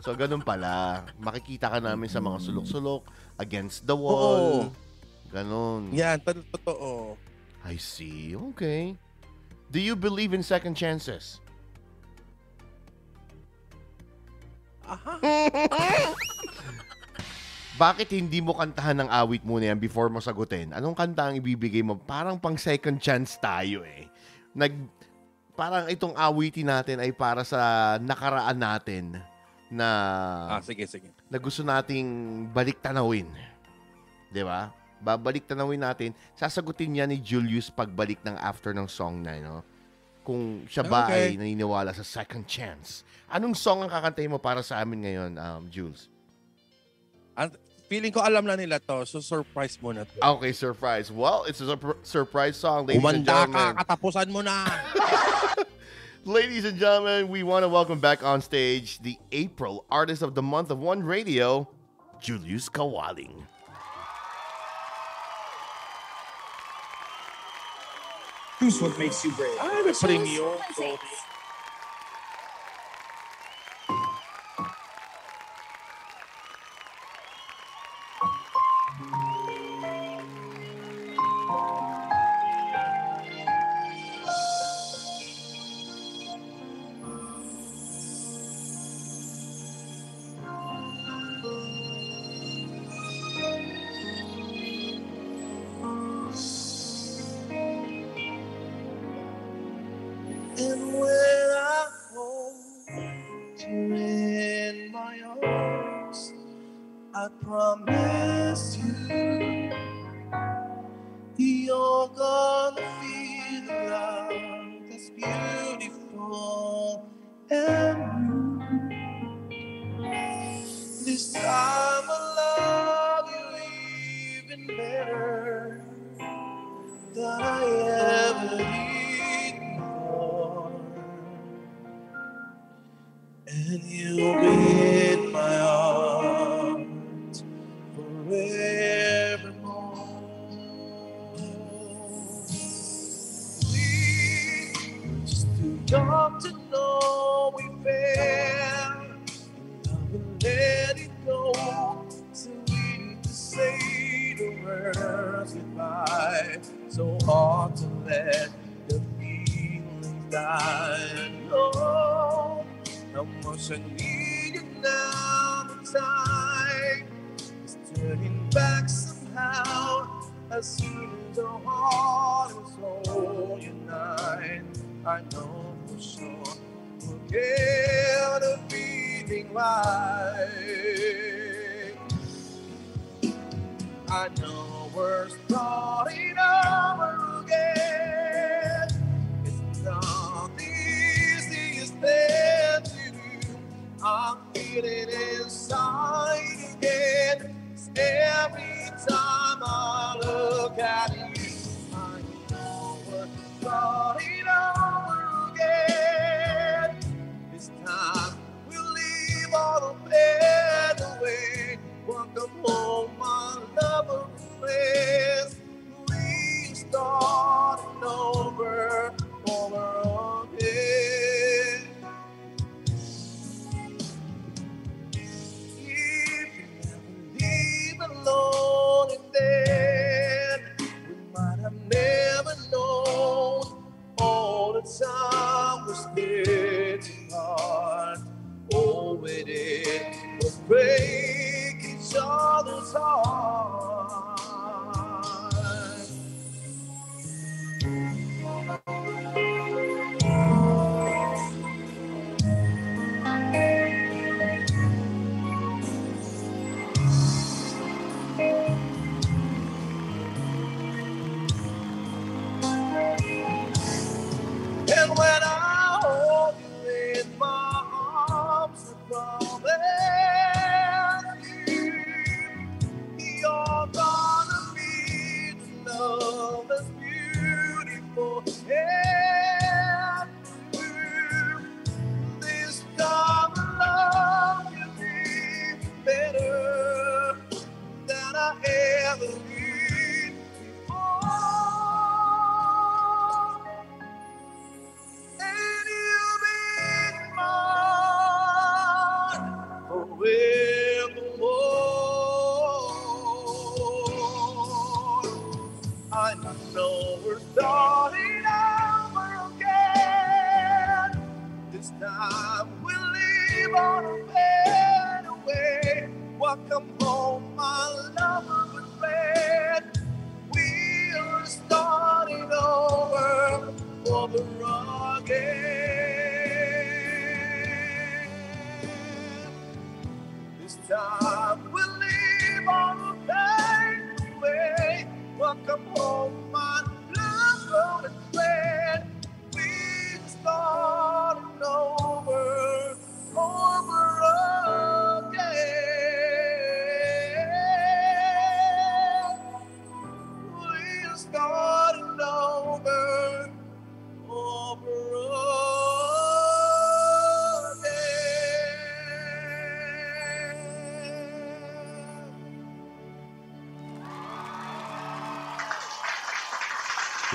So, 0.02 0.14
ganun 0.18 0.42
pala. 0.42 1.06
Makikita 1.22 1.70
ka 1.70 1.78
namin 1.78 2.10
sa 2.10 2.18
mga 2.18 2.42
sulok-sulok, 2.42 3.06
against 3.38 3.86
the 3.86 3.94
wall. 3.94 4.66
Oo. 4.66 4.70
Ganun. 5.30 5.94
Yan, 5.94 6.18
to- 6.20 6.44
totoo. 6.52 7.16
I 7.62 7.78
see. 7.78 8.34
Okay. 8.52 8.98
Do 9.70 9.78
you 9.80 9.94
believe 9.96 10.34
in 10.34 10.42
second 10.42 10.74
chances? 10.74 11.38
Aha. 14.84 15.14
bakit 17.80 18.12
hindi 18.12 18.44
mo 18.44 18.52
kantahan 18.52 19.00
ng 19.04 19.08
awit 19.08 19.42
muna 19.44 19.72
yan 19.72 19.80
before 19.80 20.12
mo 20.12 20.20
sagutin? 20.20 20.76
Anong 20.76 20.92
kanta 20.92 21.32
ang 21.32 21.36
ibibigay 21.40 21.80
mo? 21.80 21.96
Parang 21.96 22.36
pang 22.36 22.56
second 22.60 23.00
chance 23.00 23.40
tayo 23.40 23.80
eh. 23.84 24.08
Nag, 24.52 24.76
parang 25.56 25.88
itong 25.88 26.12
awitin 26.12 26.68
natin 26.68 27.00
ay 27.00 27.16
para 27.16 27.40
sa 27.48 27.96
nakaraan 27.96 28.58
natin 28.60 29.16
na 29.72 29.88
ah, 30.52 30.60
sige, 30.60 30.84
sige. 30.84 31.08
na 31.32 31.40
gusto 31.40 31.64
nating 31.64 32.04
balik 32.52 32.76
tanawin. 32.84 33.24
'Di 34.28 34.44
ba? 34.44 34.68
Babalik 35.00 35.48
tanawin 35.48 35.80
natin. 35.80 36.12
Sasagutin 36.36 36.92
niya 36.92 37.08
ni 37.08 37.16
Julius 37.24 37.72
pagbalik 37.72 38.20
ng 38.20 38.36
after 38.36 38.76
ng 38.76 38.84
song 38.84 39.24
na 39.24 39.40
'no. 39.40 39.64
Kung 40.20 40.68
siya 40.68 40.84
ba 40.84 41.08
okay. 41.08 41.32
ay 41.32 41.40
naniniwala 41.40 41.96
sa 41.96 42.04
second 42.04 42.44
chance. 42.44 43.02
Anong 43.32 43.56
song 43.56 43.82
ang 43.82 43.90
kakantahin 43.90 44.30
mo 44.30 44.38
para 44.38 44.60
sa 44.60 44.78
amin 44.84 45.08
ngayon, 45.08 45.32
um, 45.40 45.62
Jules? 45.72 46.11
At 47.36 47.56
feeling 47.88 48.12
ko 48.12 48.20
alam 48.20 48.44
na 48.44 48.56
nila 48.56 48.80
to, 48.80 49.04
so 49.04 49.20
surprise 49.20 49.78
mo 49.80 49.92
na 49.92 50.04
to. 50.04 50.16
Okay, 50.40 50.52
surprise. 50.52 51.12
Well, 51.12 51.44
it's 51.44 51.60
a 51.60 51.78
surprise 52.02 52.56
song, 52.56 52.86
ladies 52.86 53.02
Umanda 53.02 53.16
and 53.16 53.26
gentlemen. 53.26 53.56
Umanda 53.56 53.76
ka, 53.76 53.84
katapusan 53.84 54.28
mo 54.28 54.40
na. 54.40 54.56
ladies 56.24 56.64
and 56.64 56.78
gentlemen, 56.78 57.28
we 57.28 57.42
want 57.42 57.64
to 57.64 57.68
welcome 57.68 58.00
back 58.00 58.22
on 58.22 58.40
stage 58.40 59.00
the 59.00 59.18
April 59.32 59.84
Artist 59.90 60.22
of 60.22 60.34
the 60.34 60.42
Month 60.42 60.70
of 60.70 60.78
One 60.78 61.02
Radio, 61.02 61.68
Julius 62.20 62.68
Kawaling. 62.68 63.48
Choose 68.60 68.80
what 68.80 68.96
makes 68.98 69.24
you 69.24 69.32
brave. 69.32 69.58
I'm 69.60 69.88
a 69.88 69.92
premium. 69.92 70.54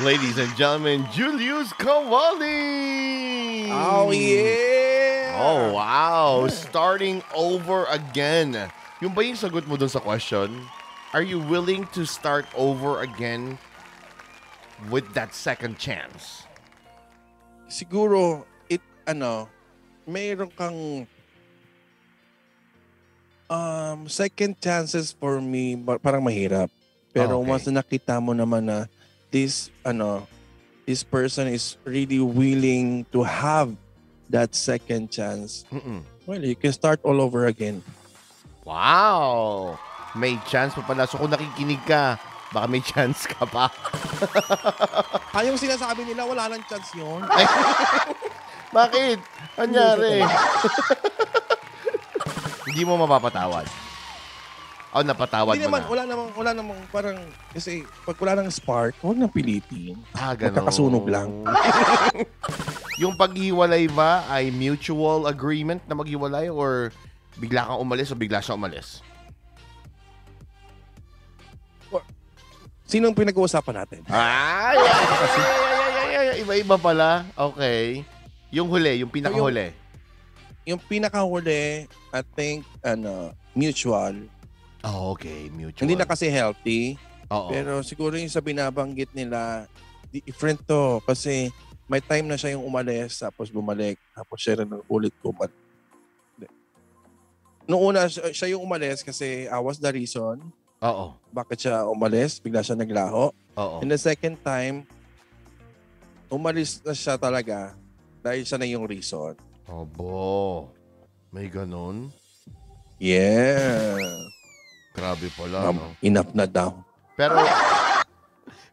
Ladies 0.08 0.40
and 0.40 0.56
gentlemen, 0.56 1.04
Julius 1.12 1.76
Kawali! 1.76 3.68
Oh, 3.68 4.08
yeah! 4.16 5.36
Oh, 5.36 5.76
wow. 5.76 6.48
Starting 6.48 7.20
over 7.36 7.84
again. 7.92 8.56
Yung 9.04 9.12
ba 9.12 9.28
yung 9.28 9.36
sagot 9.36 9.68
mo 9.68 9.76
dun 9.76 9.92
sa 9.92 10.00
question? 10.00 10.64
Are 11.12 11.20
you 11.20 11.44
willing 11.44 11.92
to 11.92 12.08
start 12.08 12.48
over 12.56 13.04
again 13.04 13.60
with 14.88 15.04
that 15.12 15.36
second 15.36 15.76
chance? 15.76 16.48
Siguro, 17.68 18.48
it, 18.72 18.80
ano, 19.04 19.52
mayroon 20.08 20.56
kang 20.56 21.04
um, 23.52 24.08
second 24.08 24.56
chances 24.64 25.12
for 25.12 25.44
me, 25.44 25.76
parang 26.00 26.24
mahirap. 26.24 26.72
Pero 27.12 27.44
Okay. 27.44 27.50
once 27.52 27.68
na 27.68 27.84
nakita 27.84 28.24
mo 28.24 28.32
naman 28.32 28.72
na 28.72 28.88
this, 29.32 29.70
ano, 29.86 30.28
this 30.86 31.04
person 31.04 31.48
is 31.48 31.78
really 31.84 32.20
willing 32.20 33.06
to 33.12 33.24
have 33.24 33.76
that 34.30 34.56
second 34.56 35.12
chance, 35.12 35.64
Mm-mm. 35.72 36.04
well, 36.26 36.44
you 36.44 36.56
can 36.56 36.72
start 36.74 37.00
all 37.04 37.22
over 37.22 37.48
again. 37.48 37.84
Wow! 38.68 39.80
May 40.16 40.36
chance 40.52 40.76
pa 40.76 40.84
pala. 40.84 41.08
So 41.08 41.16
kung 41.20 41.32
nakikinig 41.32 41.80
ka, 41.88 42.20
baka 42.52 42.68
may 42.68 42.84
chance 42.92 43.24
ka 43.24 43.48
pa. 43.48 43.72
Ay, 45.32 45.48
yung 45.48 45.56
sinasabi 45.56 46.04
nila, 46.04 46.28
wala 46.28 46.52
nang 46.52 46.64
chance 46.68 46.92
yun. 46.92 47.24
Bakit? 48.76 49.20
Anyari? 49.56 50.20
Hindi 52.68 52.82
mo 52.84 53.00
mapapatawad. 53.00 53.64
O, 54.98 55.06
napatawad 55.06 55.54
Hindi 55.54 55.70
mo 55.70 55.78
naman, 55.78 55.82
na. 55.86 55.90
wala 55.94 56.04
namang, 56.10 56.30
wala 56.34 56.52
namang 56.58 56.80
parang, 56.90 57.18
kasi 57.54 57.86
pag 58.02 58.18
wala 58.18 58.42
nang 58.42 58.50
spark, 58.50 58.98
huwag 58.98 59.14
nang 59.14 59.30
pilitin. 59.30 59.94
Ah, 60.18 60.34
ganun. 60.34 60.58
Magkakasunog 60.58 61.06
lang. 61.06 61.30
yung 63.06 63.14
paghiwalay 63.14 63.86
ba 63.94 64.26
ay 64.26 64.50
mutual 64.50 65.30
agreement 65.30 65.86
na 65.86 65.94
maghiwalay 65.94 66.50
or 66.50 66.90
bigla 67.38 67.70
kang 67.70 67.78
umalis 67.78 68.10
o 68.10 68.18
bigla 68.18 68.42
siya 68.42 68.58
umalis? 68.58 69.06
Sinong 72.88 73.14
pinag-uusapan 73.14 73.84
natin? 73.84 74.02
Ay, 74.08 74.80
ay, 74.80 74.80
ay, 74.80 75.94
ay, 75.94 76.28
ay, 76.32 76.38
iba-iba 76.42 76.80
pala. 76.80 77.28
Okay. 77.36 78.08
Yung 78.50 78.72
huli, 78.72 79.04
yung 79.04 79.12
pinakahuli. 79.12 79.76
Yung 80.64 80.80
pinakahuli, 80.80 81.86
I 82.16 82.22
think, 82.34 82.64
ano, 82.82 83.36
mutual. 83.52 84.16
Oh, 84.86 85.18
okay. 85.18 85.50
Mutual. 85.50 85.88
Hindi 85.88 85.96
na 85.98 86.06
kasi 86.06 86.30
healthy. 86.30 87.00
Oo. 87.32 87.50
Pero 87.50 87.82
siguro 87.82 88.14
yung 88.20 88.32
sa 88.32 88.44
binabanggit 88.44 89.12
nila, 89.18 89.66
different 90.12 90.62
to. 90.68 91.02
Kasi 91.04 91.50
may 91.88 92.04
time 92.04 92.28
na 92.28 92.38
siya 92.38 92.60
yung 92.60 92.68
umalis, 92.68 93.24
tapos 93.24 93.48
bumalik, 93.50 93.98
tapos 94.14 94.38
siya 94.44 94.62
rin 94.64 94.70
ulit 94.92 95.16
bumalik. 95.24 95.56
Noong 97.68 97.84
una, 97.92 98.08
siya 98.08 98.32
siya 98.32 98.56
yung 98.56 98.64
umalis 98.64 99.04
kasi 99.04 99.44
I 99.52 99.60
was 99.60 99.76
the 99.76 99.92
reason 99.92 100.40
Oo. 100.80 101.20
bakit 101.36 101.68
siya 101.68 101.84
umalis, 101.84 102.40
bigla 102.40 102.64
siya 102.64 102.80
naglaho. 102.80 103.36
Oo. 103.60 103.78
And 103.84 103.92
the 103.92 104.00
second 104.00 104.40
time, 104.40 104.88
umalis 106.32 106.80
na 106.86 106.96
siya 106.96 107.20
talaga 107.20 107.76
dahil 108.24 108.48
siya 108.48 108.60
na 108.60 108.68
yung 108.72 108.88
reason. 108.88 109.36
Obo. 109.68 110.72
May 111.36 111.52
ganun? 111.52 112.08
Yeah. 113.04 114.00
Grabe 114.98 115.30
pala, 115.30 115.70
no? 115.70 115.94
enough 116.02 116.34
na 116.34 116.44
daw. 116.44 116.74
Pero, 117.14 117.38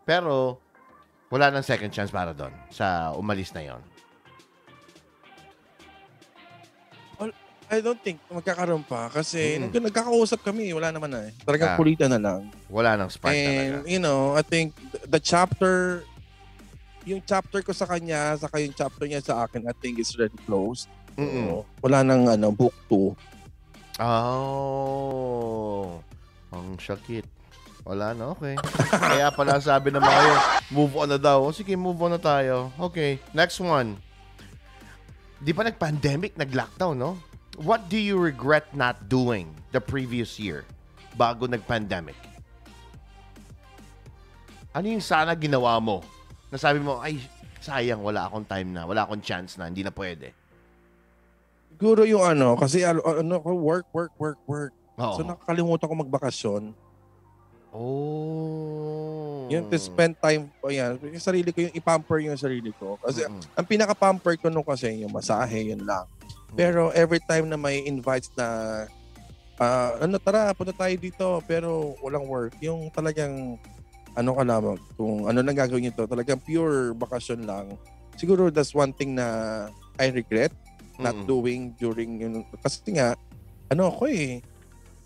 pero, 0.02 0.56
wala 1.28 1.52
nang 1.52 1.60
second 1.60 1.88
chance 1.88 2.08
para 2.08 2.32
doon 2.32 2.52
sa 2.68 3.12
umalis 3.12 3.52
na 3.52 3.62
yon. 3.62 3.82
I 7.64 7.80
don't 7.80 7.98
think 7.98 8.20
magkakaroon 8.28 8.84
pa 8.84 9.08
kasi 9.08 9.56
Mm. 9.56 9.72
nung 9.72 9.88
nagkakausap 9.88 10.44
kami, 10.44 10.68
wala 10.70 10.92
naman 10.92 11.08
na 11.08 11.20
eh. 11.24 11.32
Talagang 11.42 11.74
Ah. 11.74 11.78
kulitan 11.80 12.12
na 12.12 12.20
lang. 12.20 12.52
Wala 12.68 12.94
nang 12.94 13.08
spark 13.08 13.32
And, 13.32 13.80
talaga. 13.80 13.88
you 13.88 13.98
know, 13.98 14.36
I 14.36 14.44
think 14.44 14.76
th- 14.92 15.02
the 15.02 15.16
chapter, 15.16 16.04
yung 17.02 17.24
chapter 17.24 17.64
ko 17.64 17.72
sa 17.72 17.84
kanya, 17.84 18.36
saka 18.36 18.60
yung 18.60 18.72
chapter 18.72 19.08
niya 19.08 19.24
sa 19.24 19.42
akin, 19.42 19.64
I 19.64 19.74
think 19.74 19.96
is 19.96 20.12
already 20.12 20.36
closed. 20.44 20.86
So, 21.16 21.18
Mm-mm. 21.18 21.64
wala 21.80 22.04
nang 22.04 22.28
ano, 22.28 22.52
book 22.52 22.76
2. 22.86 23.16
Oh. 23.98 25.98
Ang 26.54 26.78
sakit. 26.78 27.26
Wala 27.84 28.16
na, 28.16 28.32
okay. 28.32 28.56
Kaya 28.94 29.28
pala 29.28 29.60
sabi 29.60 29.92
ng 29.92 30.00
mga 30.00 30.20
yun, 30.24 30.40
move 30.72 30.94
on 30.96 31.10
na 31.12 31.20
daw. 31.20 31.44
O 31.44 31.52
sige, 31.52 31.76
move 31.76 32.00
on 32.00 32.16
na 32.16 32.22
tayo. 32.22 32.72
Okay, 32.80 33.20
next 33.36 33.60
one. 33.60 34.00
Di 35.44 35.52
ba 35.52 35.68
nag-pandemic, 35.68 36.32
nag-lockdown, 36.40 36.96
no? 36.96 37.20
What 37.60 37.92
do 37.92 38.00
you 38.00 38.16
regret 38.16 38.72
not 38.72 39.12
doing 39.12 39.52
the 39.76 39.84
previous 39.84 40.40
year 40.40 40.64
bago 41.20 41.44
nag-pandemic? 41.44 42.16
Ano 44.72 44.88
yung 44.88 45.04
sana 45.04 45.36
ginawa 45.36 45.76
mo? 45.76 46.00
Nasabi 46.48 46.80
mo, 46.80 47.04
ay, 47.04 47.20
sayang, 47.60 48.00
wala 48.00 48.24
akong 48.24 48.48
time 48.48 48.72
na, 48.72 48.88
wala 48.88 49.04
akong 49.04 49.20
chance 49.20 49.60
na, 49.60 49.68
hindi 49.68 49.84
na 49.84 49.92
pwede. 49.92 50.32
Siguro 51.76 52.08
yung 52.08 52.24
ano, 52.24 52.56
kasi 52.56 52.80
ano, 52.80 53.04
work, 53.44 53.92
work, 53.92 54.16
work, 54.16 54.40
work. 54.48 54.72
Oo. 54.98 55.16
So 55.18 55.26
nakakalimutan 55.26 55.88
ko 55.90 55.94
magbakasyon. 55.94 56.62
Oh. 57.74 59.50
Yung 59.50 59.66
to 59.66 59.76
spend 59.76 60.14
time, 60.22 60.46
o 60.62 60.70
yan, 60.70 60.94
yung 61.02 61.20
sarili 61.20 61.50
ko, 61.50 61.58
yung 61.66 61.74
ipamper 61.74 62.22
yung 62.22 62.38
sarili 62.38 62.70
ko. 62.78 62.96
Kasi 63.02 63.26
Mm-mm. 63.26 63.42
ang 63.58 63.66
pinaka-pamper 63.66 64.38
ko 64.38 64.46
nung 64.48 64.64
kasi 64.64 65.02
yung 65.02 65.10
masahe, 65.10 65.74
yun 65.74 65.82
lang. 65.82 66.06
Pero 66.54 66.94
every 66.94 67.18
time 67.18 67.50
na 67.50 67.58
may 67.58 67.82
invites 67.82 68.30
na 68.38 68.46
ah, 69.58 69.98
ano 69.98 70.22
tara, 70.22 70.54
punta 70.54 70.70
tayo 70.70 70.94
dito 70.94 71.42
pero 71.50 71.98
walang 71.98 72.30
work. 72.30 72.54
Yung 72.62 72.88
talagang 72.94 73.58
ano 74.14 74.30
ka 74.30 74.42
lamang, 74.46 74.78
kung 74.94 75.26
ano 75.26 75.42
nang 75.42 75.58
gagawin 75.58 75.90
nito, 75.90 76.06
talagang 76.06 76.38
pure 76.38 76.94
bakasyon 76.94 77.42
lang. 77.42 77.74
Siguro 78.14 78.46
that's 78.54 78.70
one 78.70 78.94
thing 78.94 79.18
na 79.18 79.66
I 79.98 80.14
regret 80.14 80.54
not 81.02 81.18
Mm-mm. 81.18 81.26
doing 81.26 81.60
during 81.74 82.22
yun. 82.22 82.46
Kasi 82.62 82.86
nga, 82.94 83.18
ano 83.66 83.90
ako 83.90 84.06
eh, 84.06 84.38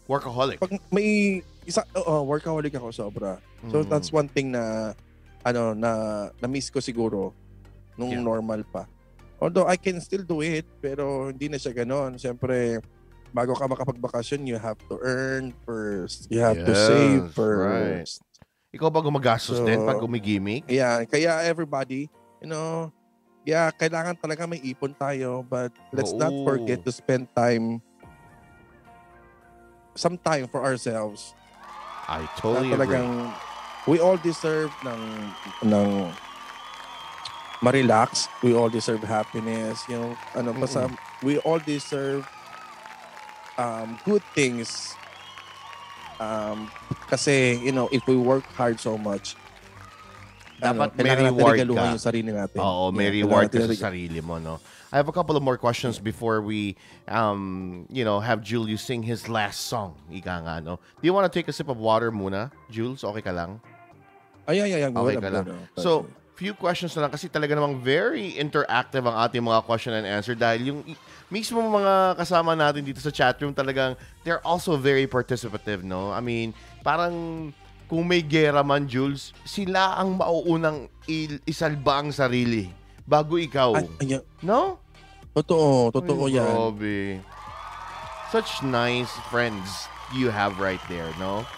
Workaholic. 0.09 0.57
pag 0.57 0.73
may 0.89 1.39
isa, 1.63 1.85
oo, 1.93 2.25
workaholic 2.25 2.73
ako 2.73 2.89
sobra. 2.89 3.37
So 3.69 3.85
Mm. 3.85 3.89
that's 3.93 4.09
one 4.09 4.27
thing 4.27 4.49
na 4.51 4.97
ano 5.45 5.77
na 5.77 5.91
na-miss 6.41 6.73
ko 6.73 6.81
siguro 6.81 7.37
nung 7.95 8.17
Yeah. 8.17 8.25
normal 8.25 8.65
pa. 8.65 8.89
Although 9.39 9.69
I 9.69 9.77
can 9.77 10.01
still 10.01 10.25
do 10.25 10.41
it, 10.41 10.67
pero 10.81 11.29
hindi 11.29 11.47
na 11.47 11.61
siya 11.61 11.71
ganoon. 11.77 12.19
Siyempre, 12.19 12.81
bago 13.31 13.55
ka 13.55 13.69
makapagbakasyon, 13.69 14.49
you 14.49 14.57
have 14.57 14.81
to 14.89 14.99
earn 14.99 15.55
first. 15.63 16.27
You 16.27 16.43
have 16.43 16.59
to 16.59 16.75
Yes, 16.75 16.89
save 16.89 17.23
right. 17.23 18.03
first. 18.03 18.25
Ikaw 18.75 18.89
ba 18.91 19.01
gumagastos 19.01 19.61
So, 19.61 19.65
din 19.65 19.79
pag 19.81 20.01
gumigimik? 20.01 20.67
Yeah, 20.67 21.05
kaya 21.05 21.47
everybody, 21.47 22.11
you 22.43 22.49
know, 22.49 22.91
yeah, 23.45 23.71
kailangan 23.71 24.19
talaga 24.19 24.45
may 24.45 24.61
ipon 24.61 24.93
tayo, 24.93 25.47
but 25.47 25.71
let's 25.95 26.13
not 26.13 26.33
Oo. 26.33 26.43
forget 26.45 26.83
to 26.83 26.91
spend 26.91 27.31
time 27.33 27.79
some 29.99 30.17
time 30.17 30.47
for 30.47 30.63
ourselves. 30.63 31.35
I 32.07 32.23
Na 32.23 32.29
totally 32.39 32.71
agree. 32.71 32.95
talagang 32.95 33.09
we 33.85 33.99
all 33.99 34.17
deserve 34.17 34.71
ng 34.81 35.01
ng 35.67 35.89
ma-relax. 37.61 38.31
We 38.41 38.55
all 38.55 38.71
deserve 38.71 39.03
happiness. 39.03 39.83
You 39.91 39.99
know, 39.99 40.11
ano 40.33 40.55
pa 40.55 40.67
sa, 40.67 40.87
we 41.21 41.43
all 41.43 41.59
deserve 41.59 42.23
um, 43.59 43.99
good 44.07 44.23
things. 44.33 44.95
Um, 46.19 46.71
kasi, 47.11 47.59
you 47.59 47.73
know, 47.73 47.91
if 47.91 48.07
we 48.07 48.15
work 48.15 48.47
hard 48.55 48.79
so 48.79 48.95
much, 48.97 49.35
Dapat 50.59 50.91
may 50.99 51.07
kailangan 51.07 51.23
natin 51.23 51.39
reward 51.39 51.55
ka. 51.55 51.85
yung 51.87 52.03
sarili 52.03 52.31
natin. 52.35 52.59
Oo, 52.59 52.91
may 52.91 53.07
Yeah, 53.07 53.23
reward 53.23 53.47
ka 53.47 53.63
sa 53.63 53.95
sarili 53.95 54.19
mo, 54.19 54.43
no? 54.43 54.59
I 54.93 54.97
have 54.97 55.09
a 55.09 55.13
couple 55.13 55.37
of 55.37 55.43
more 55.43 55.61
questions 55.61 55.99
before 55.99 56.41
we, 56.41 56.77
um, 57.09 57.85
you 57.93 58.05
know, 58.05 58.21
have 58.21 58.41
Julius 58.41 58.81
sing 58.81 59.03
his 59.03 59.29
last 59.29 59.69
song. 59.69 60.01
Ika 60.09 60.49
nga, 60.49 60.55
no? 60.65 60.81
Do 60.81 61.05
you 61.05 61.13
want 61.13 61.31
to 61.31 61.33
take 61.33 61.49
a 61.49 61.53
sip 61.53 61.69
of 61.69 61.77
water 61.77 62.09
muna, 62.09 62.51
Jules? 62.73 63.05
Okay 63.05 63.21
ka 63.21 63.33
lang? 63.33 63.61
Ay, 64.49 64.65
ay, 64.65 64.81
ay, 64.81 64.83
ay, 64.89 64.93
Okay 64.97 65.21
ka 65.21 65.29
lang. 65.29 65.45
So, 65.77 66.09
few 66.39 66.57
questions 66.57 66.97
na 66.97 67.05
lang 67.05 67.13
kasi 67.13 67.29
talaga 67.29 67.53
namang 67.53 67.83
very 67.85 68.39
interactive 68.39 69.05
ang 69.05 69.19
ating 69.29 69.43
mga 69.43 69.61
question 69.67 69.93
and 69.93 70.07
answer 70.07 70.39
dahil 70.39 70.73
yung 70.73 70.81
mismo 71.29 71.59
mga 71.59 72.15
kasama 72.15 72.55
natin 72.55 72.87
dito 72.87 73.03
sa 73.03 73.11
chat 73.11 73.35
room 73.43 73.51
talagang 73.51 73.99
they're 74.23 74.41
also 74.47 74.79
very 74.79 75.05
participative, 75.05 75.85
no? 75.85 76.15
I 76.15 76.23
mean, 76.23 76.55
parang 76.81 77.51
kung 77.91 78.07
may 78.07 78.23
gera 78.23 78.63
man, 78.63 78.87
Jules, 78.87 79.35
sila 79.43 79.99
ang 79.99 80.17
mauunang 80.17 80.87
isalba 81.45 82.01
ang 82.01 82.15
sarili 82.15 82.78
bago 83.09 83.41
ikaw. 83.41 83.73
Ay, 83.73 83.89
ay, 84.05 84.21
no? 84.45 84.77
Totoo, 85.33 85.89
totoo 85.89 86.29
Ay, 86.29 86.37
yan. 86.37 86.53
Grabe. 86.53 86.99
Such 88.29 88.61
nice 88.61 89.09
friends 89.33 89.89
you 90.13 90.29
have 90.29 90.61
right 90.61 90.81
there, 90.93 91.09
no? 91.17 91.49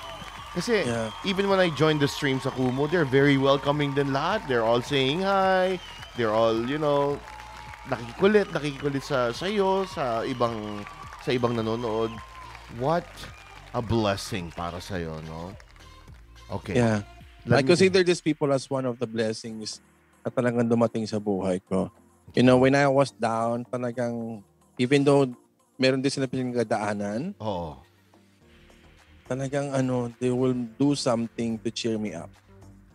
Kasi 0.54 0.86
Yeah. 0.86 1.10
even 1.26 1.50
when 1.50 1.58
I 1.58 1.70
joined 1.74 1.98
the 1.98 2.10
stream 2.10 2.38
sa 2.38 2.54
Kumu, 2.54 2.86
they're 2.86 3.06
very 3.06 3.38
welcoming 3.38 3.94
din 3.94 4.14
lahat. 4.14 4.46
They're 4.46 4.66
all 4.66 4.82
saying 4.82 5.26
hi. 5.26 5.82
They're 6.14 6.34
all, 6.34 6.54
you 6.66 6.78
know, 6.78 7.18
nakikikulit, 7.90 8.50
nakikikulit 8.54 9.02
sa 9.02 9.30
sa'yo, 9.34 9.86
sa 9.86 10.22
ibang 10.26 10.82
sa 11.22 11.30
ibang 11.34 11.54
nanonood. 11.54 12.10
What 12.78 13.06
a 13.74 13.82
blessing 13.82 14.50
para 14.54 14.78
sa'yo, 14.82 15.22
no? 15.26 15.54
Okay. 16.50 16.78
Yeah. 16.78 17.06
Let 17.46 17.62
I 17.62 17.66
consider 17.66 18.02
these 18.02 18.20
people 18.20 18.50
as 18.50 18.66
one 18.66 18.84
of 18.84 18.98
the 18.98 19.06
blessings 19.06 19.78
na 20.24 20.28
talagang 20.30 20.68
dumating 20.68 21.08
sa 21.08 21.16
buhay 21.18 21.60
ko. 21.64 21.88
You 22.36 22.44
know, 22.46 22.58
when 22.60 22.76
I 22.78 22.86
was 22.86 23.10
down, 23.10 23.66
talagang, 23.66 24.44
even 24.78 25.02
though 25.02 25.26
meron 25.80 26.04
din 26.04 26.12
sila 26.12 26.30
pinagdaanan, 26.30 27.34
Oo. 27.40 27.80
talagang 29.26 29.72
ano, 29.74 30.12
they 30.20 30.30
will 30.30 30.54
do 30.54 30.94
something 30.94 31.58
to 31.62 31.68
cheer 31.70 31.98
me 31.98 32.14
up. 32.14 32.30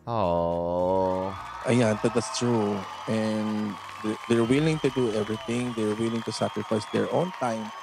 Oh. 0.05 1.33
Ayan, 1.65 1.97
that, 1.99 2.13
that's 2.13 2.37
true. 2.37 2.77
And 3.09 3.73
they- 4.05 4.19
they're 4.29 4.45
willing 4.45 4.77
to 4.85 4.89
do 4.93 5.09
everything. 5.17 5.73
They're 5.73 5.97
willing 5.97 6.21
to 6.29 6.31
sacrifice 6.31 6.85
their 6.93 7.09
own 7.09 7.33
time 7.41 7.73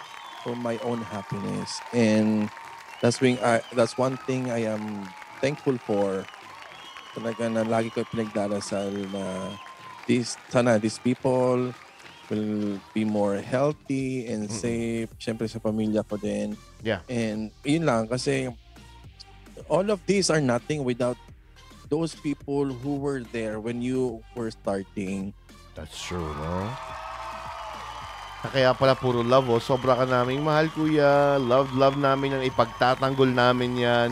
for 0.46 0.54
my 0.54 0.78
own 0.86 1.02
happiness. 1.02 1.82
And 1.90 2.46
that's 3.02 3.18
when 3.18 3.42
I, 3.42 3.66
that's 3.74 3.98
one 3.98 4.16
thing 4.22 4.50
I 4.54 4.70
am 4.70 5.10
thankful 5.42 5.76
for. 5.82 6.30
Talaga 7.12 7.44
na 7.52 7.62
lagi 7.64 7.92
ko 7.92 8.04
pinagdarasal 8.08 8.88
na 9.12 9.52
this, 10.08 10.40
sana 10.48 10.80
these 10.80 10.96
people 10.96 11.72
will 12.32 12.80
be 12.96 13.04
more 13.04 13.36
healthy 13.36 14.24
and 14.32 14.48
Mm-mm. 14.48 14.56
safe. 14.56 15.12
Siyempre 15.20 15.44
sa 15.44 15.60
pamilya 15.60 16.00
ko 16.08 16.16
din. 16.16 16.56
Yeah. 16.80 17.04
And 17.12 17.52
yun 17.68 17.84
lang 17.84 18.08
kasi 18.08 18.48
all 19.68 19.84
of 19.92 20.00
these 20.08 20.32
are 20.32 20.40
nothing 20.40 20.82
without 20.88 21.20
those 21.92 22.16
people 22.16 22.72
who 22.72 22.96
were 22.96 23.20
there 23.36 23.60
when 23.60 23.84
you 23.84 24.24
were 24.32 24.48
starting. 24.48 25.36
That's 25.76 25.92
true, 26.00 26.24
no? 26.24 26.72
Kaya 28.42 28.74
pala 28.74 28.96
puro 28.96 29.20
love, 29.22 29.46
oh. 29.52 29.62
Sobra 29.62 29.94
ka 29.94 30.08
naming 30.08 30.42
mahal, 30.42 30.66
kuya. 30.72 31.38
Love, 31.38 31.70
love 31.76 31.94
namin 32.00 32.40
yan. 32.40 32.42
Ipagtatanggol 32.48 33.30
namin 33.30 33.78
yan. 33.78 34.08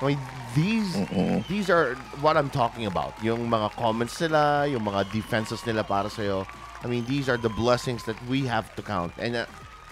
I 0.00 0.12
mean, 0.12 0.20
these, 0.54 0.96
Mm-mm. 0.96 1.46
these 1.48 1.70
are 1.70 1.94
what 2.20 2.36
I'm 2.36 2.50
talking 2.50 2.84
about. 2.84 3.16
Yung 3.24 3.48
mga 3.48 3.72
comments 3.80 4.20
nila, 4.20 4.68
yung 4.68 4.84
mga 4.84 5.08
defenses 5.12 5.64
nila 5.64 5.84
para 5.84 6.10
sa'yo. 6.10 6.44
I 6.84 6.86
mean, 6.86 7.04
these 7.08 7.28
are 7.28 7.40
the 7.40 7.48
blessings 7.48 8.04
that 8.04 8.16
we 8.28 8.44
have 8.44 8.68
to 8.76 8.82
count. 8.82 9.12
And 9.16 9.36
uh, 9.36 9.46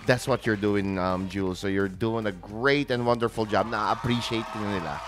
that's 0.05 0.29
what 0.29 0.45
you're 0.45 0.61
doing, 0.61 0.99
um, 0.99 1.29
Jules. 1.29 1.59
So 1.59 1.69
you're 1.69 1.89
doing 1.89 2.27
a 2.29 2.33
great 2.33 2.91
and 2.93 3.07
wonderful 3.09 3.49
job. 3.49 3.73
Na-appreciate 3.73 4.45
ko 4.53 4.61
nila. 4.61 5.01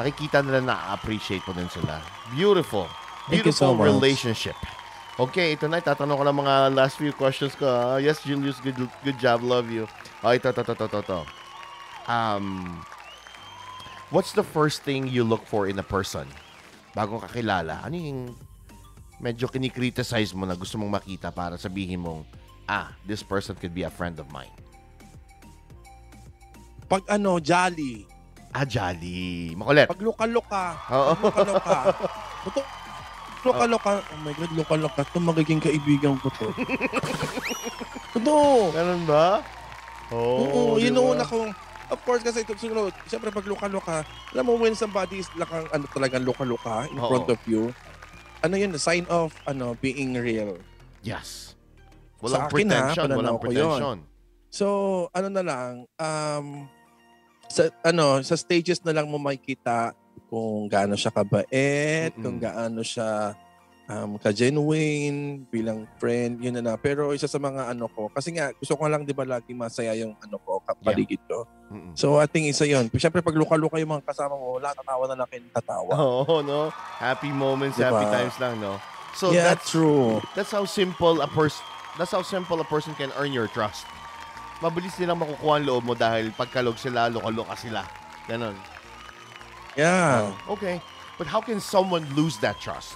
Nakikita 0.00 0.40
nila 0.40 0.64
na-appreciate 0.64 1.44
mo 1.44 1.52
din 1.52 1.68
sila. 1.68 2.00
Beautiful. 2.32 2.88
Beautiful 3.28 3.52
so 3.52 3.76
much. 3.76 3.92
relationship. 3.92 4.56
Okay, 5.18 5.58
ito 5.58 5.66
na. 5.68 5.82
Tatanong 5.82 6.16
ko 6.16 6.24
lang 6.24 6.38
mga 6.38 6.54
last 6.72 6.96
few 6.96 7.12
questions 7.12 7.52
ko. 7.58 7.66
ah. 7.66 7.98
yes, 7.98 8.22
Julius, 8.22 8.62
good 8.62 8.78
good 9.02 9.18
job. 9.18 9.42
Love 9.42 9.68
you. 9.68 9.84
Oh, 10.22 10.30
ito, 10.30 10.48
ito, 10.48 10.62
ito, 10.62 10.72
ito, 10.78 11.00
ito. 11.02 11.20
Um, 12.06 12.78
what's 14.10 14.32
the 14.32 14.44
first 14.44 14.82
thing 14.82 15.08
you 15.08 15.24
look 15.24 15.44
for 15.44 15.68
in 15.68 15.78
a 15.78 15.86
person? 15.86 16.26
Bagong 16.96 17.20
kakilala. 17.28 17.84
Ano 17.84 17.96
yung 17.96 18.20
medyo 19.20 19.50
kinikriticize 19.50 20.32
mo 20.32 20.48
na 20.48 20.56
gusto 20.56 20.78
mong 20.80 21.02
makita 21.02 21.28
para 21.28 21.60
sabihin 21.60 22.00
mong, 22.00 22.22
ah, 22.70 22.94
this 23.04 23.20
person 23.20 23.54
could 23.58 23.74
be 23.74 23.84
a 23.84 23.92
friend 23.92 24.16
of 24.16 24.30
mine. 24.32 24.52
Pag 26.88 27.04
ano, 27.12 27.36
jolly. 27.36 28.08
Ah, 28.56 28.64
jolly. 28.64 29.52
Makulit. 29.52 29.92
Pag 29.92 30.00
luka-luka. 30.00 30.64
Oo. 30.88 31.12
Pag 31.12 31.24
luka-luka. 31.28 31.78
Ito, 32.48 32.60
luka-luka. 33.44 33.90
Oh 34.00 34.20
my 34.24 34.32
God, 34.32 34.52
luka-luka. 34.56 35.00
Ito 35.04 35.18
magiging 35.20 35.60
kaibigan 35.60 36.16
ko 36.16 36.32
to. 36.32 36.48
Ito. 38.18 38.36
Ganun 38.72 39.04
ba? 39.04 39.44
Oo, 40.08 40.80
di 40.80 40.88
yun 40.88 40.96
ba? 40.96 41.00
ang 41.04 41.08
una 41.12 41.24
kong... 41.28 41.67
Of 41.88 42.04
course, 42.04 42.20
kasi 42.20 42.44
sunod, 42.44 42.92
siyempre 43.08 43.32
pag 43.32 43.48
luka-luka, 43.48 44.04
alam 44.36 44.44
mo 44.44 44.60
when 44.60 44.76
somebody 44.76 45.24
is 45.24 45.28
lakang, 45.40 45.64
ano 45.72 45.88
talagang 45.88 46.20
luka-luka 46.20 46.84
in 46.92 47.00
Oo. 47.00 47.08
front 47.08 47.28
of 47.32 47.40
you, 47.48 47.72
ano 48.44 48.54
yun, 48.60 48.76
sign 48.76 49.08
of 49.08 49.32
ano 49.48 49.72
being 49.80 50.12
real. 50.20 50.60
Yes. 51.00 51.56
Sa 52.20 52.28
Walang 52.28 52.44
akin, 52.44 52.68
ha, 52.68 52.76
pretension. 52.92 53.04
pananaw 53.08 53.16
Walang 53.16 53.38
ko 53.40 53.48
yun. 53.48 53.80
pretension. 53.80 53.98
So, 54.52 54.66
ano 55.16 55.28
na 55.32 55.42
lang, 55.44 55.72
um, 55.96 56.46
sa, 57.48 57.72
ano, 57.80 58.20
sa 58.20 58.36
stages 58.36 58.84
na 58.84 58.92
lang 58.92 59.08
mo 59.08 59.16
makikita 59.16 59.96
kung 60.28 60.68
gaano 60.68 60.92
siya 60.92 61.08
kabait, 61.08 62.12
Mm-mm. 62.12 62.20
kung 62.20 62.36
gaano 62.36 62.84
siya 62.84 63.32
um, 63.88 64.20
ka-genuine 64.20 65.48
bilang 65.48 65.88
friend, 65.98 66.38
yun 66.44 66.54
na 66.60 66.62
na. 66.62 66.74
Pero 66.76 67.10
isa 67.16 67.26
sa 67.26 67.40
mga 67.40 67.72
ano 67.72 67.88
ko, 67.88 68.12
kasi 68.12 68.36
nga, 68.36 68.52
gusto 68.54 68.76
ko 68.76 68.84
lang, 68.86 69.08
di 69.08 69.16
ba, 69.16 69.24
lagi 69.24 69.56
masaya 69.56 69.96
yung 69.96 70.14
ano 70.20 70.36
ko, 70.44 70.60
kapaligid 70.62 71.18
ko. 71.24 71.48
Mm-mm. 71.72 71.92
So, 71.96 72.20
I 72.20 72.28
think 72.28 72.48
isa 72.48 72.68
yun. 72.68 72.88
Siyempre, 72.92 73.24
pag 73.24 73.36
luka-luka 73.36 73.80
yung 73.80 73.98
mga 73.98 74.04
kasama 74.06 74.36
mo, 74.36 74.60
lahat 74.60 74.78
tatawa 74.80 75.04
na 75.08 75.16
lang 75.18 75.28
kayo 75.28 75.42
tatawa. 75.52 75.90
Oo, 76.04 76.44
no? 76.44 76.68
Happy 77.00 77.32
moments, 77.32 77.80
Diba? 77.80 77.90
happy 77.92 78.06
times 78.08 78.36
lang, 78.38 78.60
no? 78.60 78.76
So 79.18 79.34
yeah, 79.34 79.50
that's 79.50 79.74
true. 79.74 80.22
that's 80.38 80.54
how 80.54 80.62
simple 80.62 81.18
a 81.18 81.26
person 81.26 81.58
that's 81.98 82.14
how 82.14 82.22
simple 82.22 82.60
a 82.62 82.68
person 82.70 82.94
can 82.94 83.10
earn 83.18 83.34
your 83.34 83.50
trust. 83.50 83.82
Mabilis 84.62 84.94
nilang 84.94 85.18
makukuha 85.18 85.58
ang 85.58 85.66
loob 85.66 85.82
mo 85.82 85.94
dahil 85.98 86.30
pagkalog 86.34 86.78
sila, 86.78 87.10
luka-luka 87.10 87.58
sila. 87.58 87.82
Ganon. 88.30 88.54
Yeah. 89.74 90.34
Oh, 90.46 90.54
okay. 90.54 90.78
But 91.18 91.26
how 91.26 91.42
can 91.42 91.58
someone 91.58 92.06
lose 92.14 92.38
that 92.42 92.62
trust? 92.62 92.94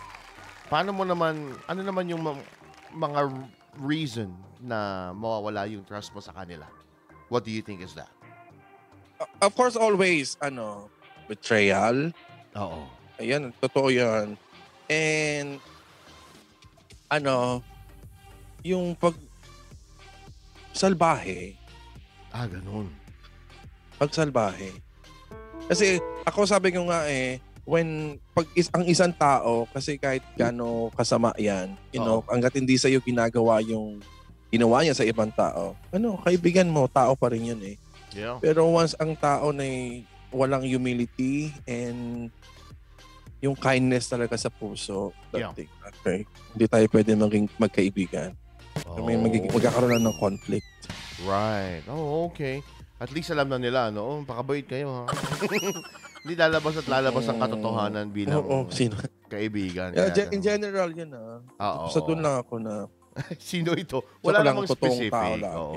Paano 0.72 0.96
mo 0.96 1.04
naman, 1.04 1.52
ano 1.68 1.80
naman 1.84 2.08
yung 2.08 2.24
mga 2.96 3.20
reason 3.76 4.32
na 4.56 5.12
mawawala 5.12 5.68
yung 5.68 5.84
trust 5.84 6.16
mo 6.16 6.24
sa 6.24 6.32
kanila? 6.32 6.64
What 7.28 7.44
do 7.44 7.52
you 7.52 7.60
think 7.60 7.84
is 7.84 7.92
that? 7.92 8.08
Of 9.44 9.52
course, 9.52 9.76
always, 9.76 10.40
ano, 10.40 10.88
betrayal. 11.28 12.08
Oo. 12.56 12.88
Ayan, 13.20 13.52
totoo 13.60 13.92
yan. 13.92 14.40
And, 14.88 15.60
ano, 17.12 17.60
yung 18.64 18.96
pag 18.96 19.12
salbahe, 20.72 21.52
Ah, 22.32 22.48
ganun. 22.48 22.88
pag 24.00 24.08
salbahe. 24.08 24.72
Kasi 25.68 26.00
ako 26.24 26.48
sabi 26.48 26.72
ko 26.72 26.88
nga 26.88 27.04
eh, 27.12 27.44
when 27.62 28.18
pag 28.34 28.46
is, 28.58 28.66
ang 28.74 28.84
isang 28.86 29.14
tao 29.14 29.70
kasi 29.70 29.98
kahit 29.98 30.22
gaano 30.34 30.90
kasama 30.94 31.30
yan, 31.38 31.74
you 31.94 32.02
know, 32.02 32.26
hangga't 32.26 32.54
hindi 32.54 32.74
sa 32.74 32.90
ginagawa 32.90 33.62
yung 33.62 34.02
ginawa 34.52 34.84
niya 34.84 34.98
sa 34.98 35.06
ibang 35.06 35.32
tao. 35.32 35.78
Ano, 35.94 36.20
kaibigan 36.20 36.68
mo, 36.68 36.90
tao 36.90 37.16
pa 37.16 37.32
rin 37.32 37.54
yun 37.54 37.62
eh. 37.64 37.76
Yeah. 38.12 38.36
Pero 38.42 38.68
once 38.68 38.92
ang 39.00 39.16
tao 39.16 39.54
na 39.54 39.64
walang 40.28 40.66
humility 40.66 41.52
and 41.64 42.28
yung 43.42 43.56
kindness 43.56 44.12
talaga 44.12 44.36
sa 44.36 44.52
puso, 44.52 45.10
Yeah. 45.32 45.50
thing, 45.56 45.70
okay, 45.82 46.28
hindi 46.54 46.66
tayo 46.68 46.86
pwede 46.92 47.10
maging 47.16 47.46
magkaibigan. 47.56 48.30
May 49.02 49.16
magiging, 49.16 49.50
magkakaroon 49.50 49.98
lang 49.98 50.04
ng 50.04 50.18
conflict. 50.20 50.68
Right. 51.24 51.82
Oh, 51.88 52.28
okay. 52.28 52.60
At 53.02 53.10
least 53.10 53.32
alam 53.34 53.50
na 53.50 53.58
nila, 53.58 53.90
no? 53.90 54.04
Oh, 54.04 54.22
pakabait 54.22 54.64
kayo, 54.68 55.04
ha? 55.04 55.04
Hindi 56.22 56.34
lalabas 56.34 56.78
at 56.78 56.86
lalabas 56.86 57.24
ang 57.26 57.38
katotohanan 57.38 58.06
bilang 58.08 58.38
Oo, 58.40 58.70
sino? 58.70 58.94
kaibigan. 59.26 59.90
Yeah, 59.90 60.08
Kaya 60.08 60.30
in 60.30 60.38
general 60.38 60.88
yun 60.88 61.10
ah. 61.10 61.42
Oo. 61.58 61.90
Sa 61.90 61.98
doon 62.00 62.22
lang 62.22 62.38
ako 62.38 62.54
na 62.56 62.86
Sino 63.42 63.74
ito? 63.74 64.00
Wala 64.22 64.40
lang 64.40 64.56
namang 64.56 64.70
totoong 64.70 64.88
specific. 64.96 65.12
tao 65.12 65.32
lang. 65.36 65.52
Oo. 65.52 65.74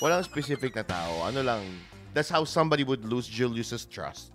Walang 0.00 0.22
specific 0.22 0.72
na 0.74 0.82
tao. 0.82 1.22
Ano 1.22 1.38
lang, 1.38 1.62
that's 2.10 2.26
how 2.26 2.42
somebody 2.42 2.82
would 2.82 3.04
lose 3.04 3.28
Julius's 3.28 3.84
trust. 3.84 4.34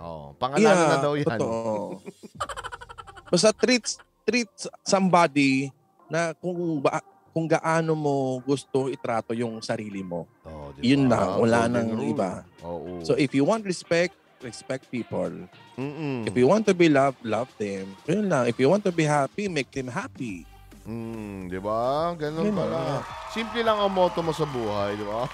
Oh, 0.00 0.32
pangalanan 0.34 0.86
na 0.88 0.98
daw 0.98 1.12
yan. 1.14 1.36
Totoo. 1.36 2.00
Basta 3.28 3.52
treat, 3.52 3.84
treat 4.22 4.48
somebody 4.82 5.68
na 6.06 6.32
kung 6.32 6.54
ba, 6.80 7.00
kung 7.28 7.44
gaano 7.44 7.92
mo 7.92 8.14
gusto 8.40 8.88
itrato 8.88 9.32
yung 9.32 9.60
sarili 9.60 10.00
mo. 10.00 10.24
Oh, 10.44 10.72
diba? 10.72 10.84
Yun 10.86 11.02
lang, 11.08 11.28
wala 11.38 11.58
Golden 11.60 11.72
nang 11.72 11.88
rule. 11.92 12.08
iba. 12.08 12.30
Oo. 12.62 13.00
So 13.00 13.16
if 13.16 13.32
you 13.32 13.44
want 13.44 13.64
respect, 13.64 14.16
respect 14.42 14.86
people. 14.88 15.30
Mm-mm. 15.74 16.26
If 16.26 16.34
you 16.34 16.46
want 16.46 16.66
to 16.66 16.74
be 16.74 16.86
loved, 16.86 17.22
love 17.22 17.48
them. 17.56 17.96
Yun 18.04 18.28
lang. 18.28 18.46
If 18.46 18.58
you 18.58 18.68
want 18.68 18.84
to 18.84 18.92
be 18.92 19.02
happy, 19.02 19.46
make 19.46 19.70
them 19.70 19.88
happy. 19.88 20.44
Mm, 20.82 21.46
di 21.46 21.56
ba? 21.56 22.10
Ganun 22.12 22.50
Yun 22.50 22.54
pala. 22.54 22.70
lang. 22.70 23.02
Simple 23.30 23.62
lang 23.62 23.78
ang 23.78 23.88
motto 23.88 24.18
mo 24.18 24.34
sa 24.34 24.42
buhay, 24.44 24.94
di 24.94 25.04
ba? 25.04 25.30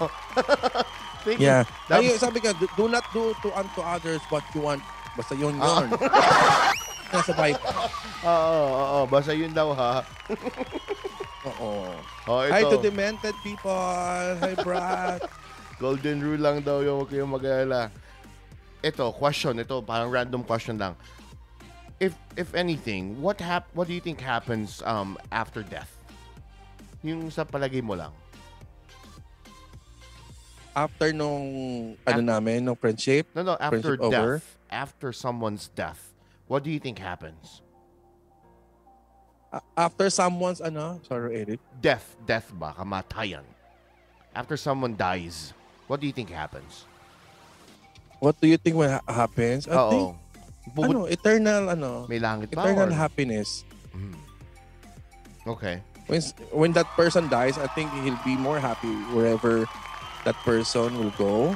Thank 1.25 1.41
Yeah. 1.41 1.65
you. 1.89 2.13
Ay, 2.13 2.15
sabi 2.15 2.39
ka, 2.39 2.53
do, 2.53 2.85
not 2.85 3.03
do 3.11 3.33
to 3.41 3.49
unto 3.51 3.81
others 3.81 4.21
what 4.29 4.45
you 4.53 4.61
want. 4.61 4.79
Basta 5.13 5.33
yun 5.33 5.57
Ah. 5.57 5.83
yun. 5.83 5.89
Nasa 7.11 7.33
Bible. 7.33 7.65
Oo, 8.21 8.29
oo, 8.29 8.69
oo. 8.77 8.99
Basta 9.09 9.33
yun 9.33 9.49
daw, 9.49 9.73
ha? 9.73 10.05
Oo. 11.43 11.89
Oh, 12.29 12.41
ito. 12.45 12.53
Hi 12.53 12.61
to 12.63 12.77
demented 12.77 13.33
people. 13.41 13.73
Hi, 14.37 14.53
Brad. 14.55 15.25
Golden 15.81 16.19
rule 16.19 16.37
lang 16.37 16.61
daw 16.61 16.83
yung 16.83 17.01
huwag 17.01 17.09
kayong 17.09 17.31
mag-alala. 17.31 17.89
Ito, 18.79 19.05
question, 19.15 19.59
ito, 19.59 19.81
parang 19.83 20.09
random 20.09 20.43
question 20.43 20.77
lang. 20.79 20.95
If 21.99 22.15
if 22.39 22.55
anything, 22.55 23.19
what 23.19 23.43
hap 23.43 23.67
what 23.75 23.91
do 23.91 23.93
you 23.93 23.99
think 23.99 24.23
happens 24.23 24.79
um 24.87 25.19
after 25.35 25.59
death? 25.63 25.91
Yung 27.03 27.27
sa 27.27 27.43
palagay 27.43 27.83
mo 27.83 27.95
lang. 27.99 28.11
After 30.71 31.11
nung, 31.11 31.43
ano 32.07 32.21
namin, 32.23 32.63
nung 32.63 32.77
friendship, 32.79 33.27
No, 33.35 33.43
no, 33.43 33.53
after 33.59 33.83
Friendship 33.83 33.99
death, 33.99 34.23
over? 34.23 34.41
after 34.71 35.09
someone's 35.11 35.67
death, 35.75 36.13
what 36.47 36.63
do 36.63 36.71
you 36.71 36.79
think 36.79 36.99
happens? 36.99 37.59
after 39.75 40.13
someone's, 40.13 40.61
ano, 40.61 41.01
sorry, 41.09 41.41
Eric, 41.41 41.59
Death, 41.81 42.13
death 42.21 42.53
ba, 42.53 42.69
kamatayan. 42.77 43.41
After 44.29 44.53
someone 44.55 44.93
dies, 44.93 45.57
what 45.89 45.97
do 45.99 46.05
you 46.05 46.13
think 46.13 46.29
happens? 46.29 46.85
What 48.19 48.39
do 48.39 48.47
you 48.47 48.57
think 48.57 48.75
will 48.75 48.89
ha- 48.91 49.07
happens? 49.07 49.67
I 49.67 49.75
think, 49.89 50.03
Oo. 50.03 50.15
Bubut- 50.69 50.91
ano, 50.93 51.01
eternal, 51.09 51.63
ano, 51.73 52.05
may 52.05 52.19
langit 52.19 52.53
ba? 52.53 52.61
eternal 52.61 52.91
or- 52.91 52.95
happiness. 52.95 53.65
Mm. 53.91 54.15
Okay. 55.47 55.81
When, 56.05 56.21
when 56.51 56.71
that 56.73 56.85
person 56.95 57.29
dies, 57.29 57.57
I 57.57 57.67
think 57.73 57.89
he'll 58.01 58.19
be 58.25 58.37
more 58.37 58.59
happy 58.59 58.89
wherever 59.13 59.65
that 60.25 60.35
person 60.45 60.97
will 60.97 61.13
go. 61.17 61.53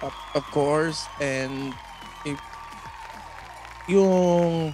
Of, 0.00 0.14
of 0.34 0.44
course, 0.52 1.02
and 1.18 1.74
if 2.24 2.38
yung 3.88 4.70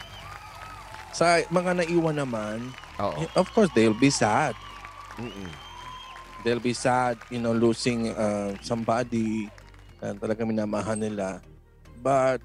sa 1.15 1.41
mga 1.49 1.86
naiwan 1.86 2.19
naman, 2.19 2.59
Oo. 2.99 3.25
of 3.39 3.47
course, 3.55 3.70
they'll 3.73 3.97
be 3.97 4.11
sad. 4.11 4.53
Mm-mm. 5.17 5.49
They'll 6.43 6.61
be 6.61 6.75
sad, 6.75 7.17
you 7.31 7.39
know, 7.39 7.55
losing 7.55 8.11
uh, 8.12 8.59
somebody 8.61 9.49
na 10.05 10.12
talaga 10.12 10.44
minamahan 10.44 11.00
nila. 11.00 11.41
But, 12.05 12.44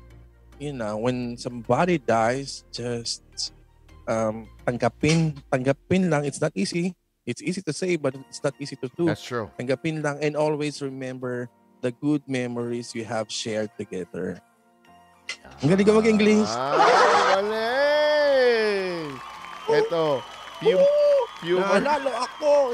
you 0.55 0.71
know, 0.71 0.95
when 0.95 1.35
somebody 1.35 1.99
dies, 1.99 2.63
just 2.71 3.51
um, 4.07 4.47
tanggapin, 4.63 5.35
tanggapin 5.51 6.07
lang. 6.07 6.23
It's 6.23 6.39
not 6.39 6.55
easy. 6.55 6.95
It's 7.27 7.43
easy 7.43 7.59
to 7.67 7.75
say, 7.75 7.99
but 7.99 8.15
it's 8.31 8.39
not 8.39 8.55
easy 8.55 8.79
to 8.79 8.87
do. 8.95 9.11
That's 9.11 9.21
true. 9.21 9.51
Tanggapin 9.59 9.99
lang 9.99 10.23
and 10.23 10.39
always 10.39 10.79
remember 10.79 11.51
the 11.83 11.91
good 11.91 12.23
memories 12.31 12.95
you 12.95 13.03
have 13.03 13.27
shared 13.27 13.75
together. 13.75 14.39
Ang 15.61 15.75
galing 15.75 15.85
ka 15.85 15.93
mag-English. 15.93 16.49
Ah, 16.49 17.37
galing! 17.37 19.13
Ito, 19.69 20.25
few, 20.57 20.81
humor, 21.45 21.77
Nanalo 21.77 22.11
ako! 22.25 22.73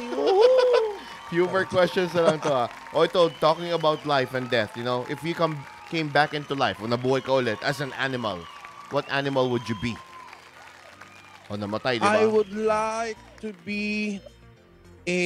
Humor 1.35 1.67
questions 1.67 2.15
na 2.15 2.31
lang 2.31 2.39
to 2.39 2.47
ah. 2.47 2.67
O 2.95 3.03
ito, 3.03 3.27
talking 3.43 3.75
about 3.75 3.99
life 4.07 4.31
and 4.31 4.47
death, 4.47 4.71
you 4.79 4.87
know, 4.87 5.03
if 5.11 5.19
you 5.19 5.35
come 5.35 5.59
came 5.91 6.07
back 6.07 6.31
into 6.31 6.55
life, 6.55 6.79
o 6.79 6.87
nabuhay 6.87 7.19
ka 7.19 7.35
ulit 7.35 7.59
as 7.59 7.83
an 7.83 7.91
animal, 7.99 8.39
what 8.95 9.03
animal 9.11 9.51
would 9.51 9.67
you 9.67 9.75
be? 9.83 9.91
O 11.51 11.59
namatay, 11.59 11.99
di 11.99 12.07
ba? 12.07 12.23
I 12.23 12.25
would 12.25 12.55
like 12.55 13.19
to 13.43 13.51
be 13.67 14.17
a 15.03 15.23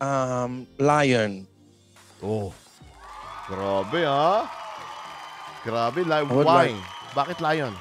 um 0.00 0.64
lion. 0.78 1.44
Oh. 2.22 2.54
Grabe 3.46 4.02
ha. 4.06 4.48
Grabe. 5.62 6.00
Li- 6.02 6.26
would 6.30 6.46
why? 6.46 6.72
like- 6.72 6.94
Bakit 7.16 7.38
lion? 7.40 7.72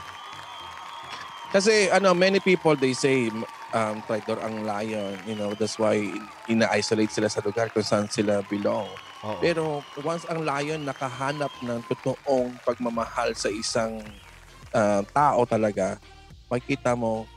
Kasi 1.51 1.87
ano, 1.91 2.11
many 2.15 2.39
people 2.39 2.75
they 2.75 2.91
say 2.95 3.31
um 3.75 3.99
traitor 4.07 4.39
ang 4.39 4.63
lion, 4.63 5.19
you 5.27 5.35
know, 5.35 5.51
that's 5.51 5.75
why 5.75 5.99
ina-isolate 6.47 7.11
sila 7.11 7.27
sa 7.27 7.43
lugar 7.43 7.67
kung 7.75 7.83
saan 7.83 8.07
sila 8.07 8.39
belong. 8.47 8.87
Oo. 9.27 9.39
Pero 9.43 9.83
once 9.99 10.23
ang 10.31 10.47
lion 10.47 10.87
nakahanap 10.87 11.51
ng 11.59 11.83
totoong 11.91 12.55
pagmamahal 12.63 13.35
sa 13.35 13.51
isang 13.51 13.99
ah, 14.71 15.03
tao 15.11 15.43
talaga, 15.43 15.99
makikita 16.47 16.95
mo 16.95 17.27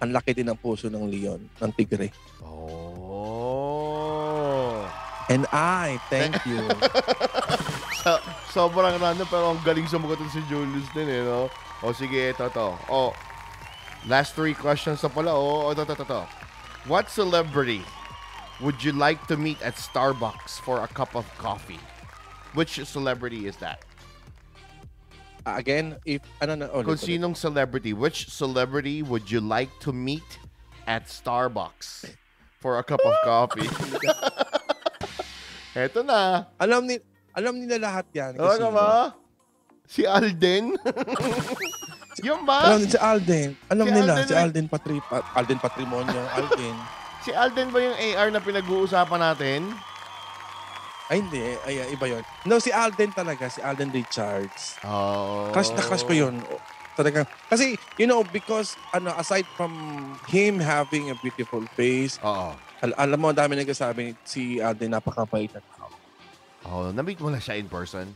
ang 0.00 0.16
laki 0.16 0.32
din 0.34 0.48
ng 0.48 0.58
puso 0.58 0.88
ng 0.88 1.06
leon, 1.06 1.44
ng 1.60 1.70
tigre. 1.76 2.08
Oh. 2.40 2.82
And 5.30 5.46
I 5.54 6.00
thank 6.10 6.40
you. 6.48 6.66
Sa, 8.02 8.18
sobrang 8.50 8.98
random 8.98 9.28
pero 9.30 9.54
ang 9.54 9.62
galing 9.62 9.86
sumagot 9.86 10.18
si 10.34 10.42
Julius 10.50 10.90
din 10.90 11.06
eh, 11.06 11.22
no? 11.22 11.46
O 11.86 11.94
sige, 11.94 12.34
ito 12.34 12.50
to. 12.50 12.74
O, 12.90 13.14
last 14.06 14.34
three 14.34 14.54
questions 14.54 15.02
na 15.02 15.08
pala. 15.08 15.34
O, 15.34 15.72
ito, 15.72 15.82
ito, 15.82 15.94
ito, 15.94 16.06
ito. 16.06 16.22
What 16.86 17.10
celebrity 17.10 17.82
would 18.60 18.82
you 18.82 18.92
like 18.92 19.26
to 19.26 19.36
meet 19.36 19.62
at 19.62 19.78
Starbucks 19.78 20.60
for 20.62 20.82
a 20.82 20.88
cup 20.88 21.14
of 21.14 21.26
coffee? 21.38 21.80
Which 22.54 22.82
celebrity 22.84 23.46
is 23.46 23.56
that? 23.58 23.82
Uh, 25.42 25.58
again, 25.58 25.98
if 26.06 26.22
ano 26.38 26.54
na 26.54 26.66
ulit, 26.70 26.86
Kung 26.86 27.00
sinong 27.00 27.34
celebrity, 27.34 27.90
which 27.90 28.30
celebrity 28.30 29.02
would 29.02 29.26
you 29.30 29.42
like 29.42 29.70
to 29.82 29.90
meet 29.90 30.26
at 30.86 31.10
Starbucks 31.10 32.06
for 32.62 32.78
a 32.78 32.84
cup 32.86 33.02
of 33.02 33.14
coffee? 33.26 33.66
Eto 35.74 36.06
na. 36.06 36.46
Alam 36.60 36.86
ni 36.86 37.00
alam 37.34 37.58
nila 37.58 37.90
lahat 37.90 38.06
'yan. 38.12 38.32
Ano 38.38 38.54
kasi 38.54 38.60
ka 38.60 38.70
ba? 38.70 38.88
Si 39.88 40.02
Alden? 40.06 40.76
Yung 42.20 42.44
ba? 42.44 42.68
Alam 42.68 42.84
si 42.84 42.98
Alden. 42.98 43.48
Alam 43.66 43.86
Si 43.86 43.92
nila 43.94 44.12
Alden 44.14 44.28
si. 44.28 44.34
Alden 44.36 44.66
Patri 44.68 44.96
Pa- 45.00 45.24
Alden 45.32 45.58
Patrimonio, 45.58 46.20
Alden. 46.36 46.76
Si 47.22 47.30
Alden 47.32 47.68
ba 47.70 47.78
yung 47.80 47.96
AR 47.96 48.28
na 48.28 48.38
pinag-uusapan 48.38 49.20
natin? 49.22 49.60
Ay 51.08 51.20
hindi, 51.20 51.40
ay 51.62 51.88
iba 51.88 52.06
'yon. 52.06 52.24
No, 52.44 52.56
si 52.56 52.68
Alden 52.68 53.12
talaga, 53.12 53.44
si 53.46 53.60
Alden 53.60 53.88
Richards. 53.90 54.80
Oh. 54.80 55.48
Crush 55.52 55.72
na 55.72 55.80
crush 55.80 56.02
ko 56.02 56.12
'yun. 56.12 56.40
Talagang 56.92 57.24
kasi 57.46 57.72
you 57.96 58.04
know 58.04 58.20
because 58.22 58.76
ano 58.92 59.12
aside 59.16 59.48
from 59.56 59.72
him 60.28 60.56
having 60.56 61.08
a 61.08 61.16
beautiful 61.16 61.64
face, 61.72 62.20
Oo. 62.20 62.52
al- 62.80 62.98
alam 62.98 63.16
mo 63.16 63.28
ang 63.28 63.38
dami 63.38 63.56
nagsasabi 63.56 64.12
si 64.22 64.56
Alden 64.56 64.92
napakabait 64.92 65.48
na 65.48 65.60
tao. 65.70 65.88
Oh, 66.62 66.88
na-meet 66.90 67.18
mo 67.18 67.28
na 67.28 67.36
siya 67.36 67.56
in 67.56 67.66
person? 67.66 68.12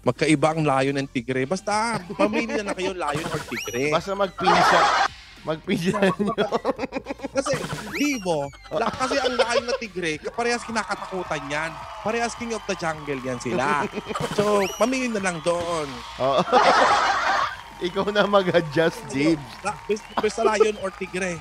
Magkaiba 0.00 0.56
ang 0.56 0.64
layon 0.64 0.96
ng 0.96 1.08
tigre. 1.12 1.44
Basta 1.44 2.00
pamilya 2.16 2.64
na 2.64 2.72
kayo 2.72 2.96
layon 2.96 3.26
or 3.28 3.42
tigre. 3.44 3.92
Basta 3.92 4.16
magpinsa. 4.16 4.80
Magpinsa 5.40 6.00
nyo. 6.20 6.36
Kasi, 7.32 7.52
libo, 7.96 8.48
la, 8.76 8.92
kasi 8.92 9.16
ang 9.16 9.36
layo 9.36 9.60
na 9.64 9.74
tigre, 9.80 10.20
parehas 10.36 10.64
kinakatakutan 10.64 11.40
yan. 11.48 11.70
Parehas 12.04 12.36
king 12.36 12.52
of 12.52 12.64
the 12.68 12.76
jungle 12.76 13.20
yan 13.20 13.40
sila. 13.40 13.88
So, 14.36 14.64
mamili 14.76 15.08
na 15.08 15.20
lang 15.20 15.40
doon. 15.44 15.88
Oo. 16.20 16.40
Ikaw 17.88 18.12
na 18.12 18.28
mag-adjust, 18.28 19.00
James. 19.08 19.40
La, 19.64 19.72
best, 19.88 20.04
best 20.20 20.40
lion 20.44 20.76
or 20.84 20.92
tigre. 20.92 21.40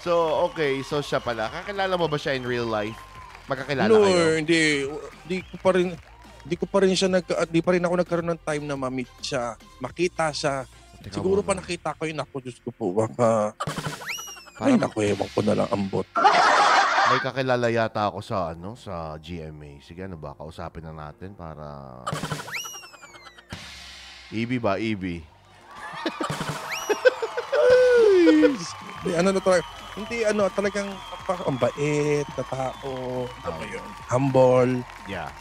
So, 0.00 0.48
okay. 0.48 0.80
So, 0.80 1.04
siya 1.04 1.20
pala. 1.20 1.52
Kakilala 1.52 2.00
mo 2.00 2.08
ba 2.08 2.16
siya 2.16 2.32
in 2.32 2.48
real 2.48 2.64
life? 2.64 2.96
Magkakilala 3.44 3.92
no, 3.92 4.00
kayo? 4.00 4.40
hindi. 4.40 4.88
Hindi 5.28 5.36
ko 5.44 5.54
pa 5.60 5.70
rin, 5.76 5.92
hindi 6.40 6.56
ko 6.56 6.64
pa 6.64 6.80
rin 6.80 6.96
siya, 6.96 7.08
nag, 7.08 7.24
hindi 7.24 7.60
pa 7.60 7.70
rin 7.72 7.84
ako 7.84 7.94
nagkaroon 7.96 8.30
ng 8.32 8.42
time 8.42 8.64
na 8.64 8.76
ma-meet 8.76 9.10
siya. 9.20 9.54
Makita 9.78 10.32
siya. 10.32 10.64
Teka 11.00 11.16
Siguro 11.16 11.40
pa 11.40 11.52
nakita 11.52 11.96
ko 11.96 12.04
yun 12.04 12.20
ako, 12.20 12.34
Diyos 12.40 12.58
ko 12.60 12.70
po, 12.70 12.92
baka, 12.92 13.56
ay 14.60 14.76
Parang 14.76 14.80
naku, 14.84 14.98
ewan 15.06 15.30
ko 15.32 15.40
na 15.40 15.56
lang 15.56 15.68
ambot. 15.72 16.04
may 17.10 17.20
kakilala 17.20 17.68
yata 17.68 18.12
ako 18.12 18.20
sa, 18.20 18.52
ano, 18.52 18.76
sa 18.76 19.16
GMA. 19.16 19.80
Sige, 19.80 20.04
ano 20.04 20.20
ba? 20.20 20.36
Kausapin 20.36 20.84
na 20.84 20.92
natin 20.92 21.32
para... 21.32 22.04
EB 24.30 24.60
ba? 24.60 24.76
EB? 24.76 25.24
Hindi, 29.00 29.10
ano 29.16 29.28
na 29.32 29.40
talaga, 29.40 29.64
hindi, 29.96 30.16
ano, 30.22 30.42
talagang 30.52 30.88
pa- 31.24 31.44
ang 31.48 31.56
bait 31.56 32.28
na 32.28 32.44
tao. 32.46 32.90
Ano 33.42 33.54
ba 33.56 33.64
yun? 33.64 33.84
Humble. 34.06 34.72
Yeah. 35.08 35.32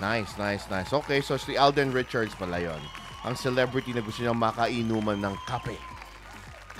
Nice, 0.00 0.32
nice, 0.40 0.64
nice. 0.72 0.88
Okay, 0.88 1.20
so 1.20 1.36
si 1.36 1.60
Alden 1.60 1.92
Richards 1.92 2.32
pala 2.32 2.56
yon. 2.56 2.80
Ang 3.20 3.36
celebrity 3.36 3.92
na 3.92 4.00
gusto 4.00 4.24
niya 4.24 4.32
makainuman 4.32 5.20
ng 5.20 5.36
kape. 5.44 5.76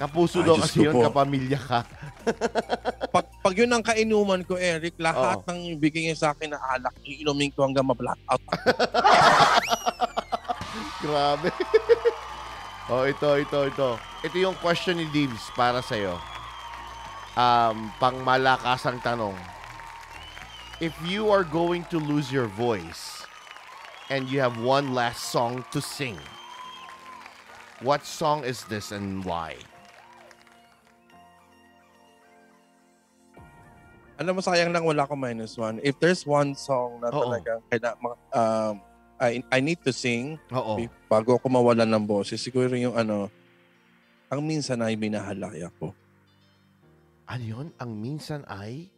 Kapuso 0.01 0.41
Ay, 0.41 0.49
daw 0.49 0.57
kasi 0.57 0.89
yun, 0.89 0.97
po. 0.97 1.13
kapamilya 1.13 1.61
ka. 1.61 1.85
Pag, 3.13 3.27
pag 3.43 3.55
yun 3.59 3.69
ang 3.69 3.83
kainuman 3.83 4.47
ko, 4.47 4.55
Eric, 4.55 4.95
lahat 5.03 5.43
Oo. 5.43 5.51
ng 5.51 5.83
bigay 5.83 6.07
niya 6.07 6.17
sa 6.17 6.29
akin 6.31 6.55
na 6.55 6.63
alak, 6.63 6.95
iinumin 7.03 7.51
ko 7.51 7.67
hanggang 7.67 7.83
ma-blackout. 7.83 8.39
Grabe. 11.03 11.51
oh, 12.93 13.03
ito, 13.09 13.29
ito, 13.35 13.59
ito. 13.67 13.89
Ito 14.23 14.37
yung 14.39 14.55
question 14.63 15.03
ni 15.03 15.11
Divs 15.11 15.51
para 15.59 15.83
sa'yo. 15.83 16.15
Um, 17.35 17.91
pang 17.99 18.15
malakasang 18.23 19.03
tanong. 19.03 19.35
If 20.81 20.97
you 21.05 21.29
are 21.29 21.45
going 21.45 21.85
to 21.93 22.01
lose 22.01 22.33
your 22.33 22.49
voice 22.49 23.21
and 24.09 24.25
you 24.33 24.41
have 24.41 24.57
one 24.65 24.97
last 24.97 25.29
song 25.29 25.61
to 25.77 25.81
sing, 25.85 26.17
what 27.85 28.01
song 28.01 28.49
is 28.49 28.65
this 28.65 28.89
and 28.89 29.21
why? 29.21 29.61
Alam 34.17 34.37
mo, 34.37 34.41
sayang 34.41 34.73
lang 34.73 34.81
wala 34.89 35.05
akong 35.05 35.21
minus 35.21 35.61
one. 35.61 35.85
If 35.85 36.01
there's 36.01 36.25
one 36.25 36.57
song 36.57 37.05
na 37.05 37.13
Oo. 37.13 37.29
talagang 37.29 37.61
kaila, 37.69 37.93
um, 38.33 38.81
I, 39.21 39.45
I 39.53 39.61
need 39.61 39.85
to 39.85 39.93
sing 39.93 40.41
Oo. 40.49 40.81
bago 41.13 41.37
ako 41.37 41.53
mawalan 41.53 41.93
ng 41.93 42.09
boses, 42.09 42.41
siguro 42.41 42.73
yung 42.73 42.97
ano, 42.97 43.29
ang 44.33 44.41
minsan 44.41 44.81
ay 44.81 44.97
minahalay 44.97 45.61
ako. 45.61 45.93
Ano 47.29 47.45
yun? 47.45 47.69
Ang 47.77 48.01
minsan 48.01 48.49
ay, 48.49 48.89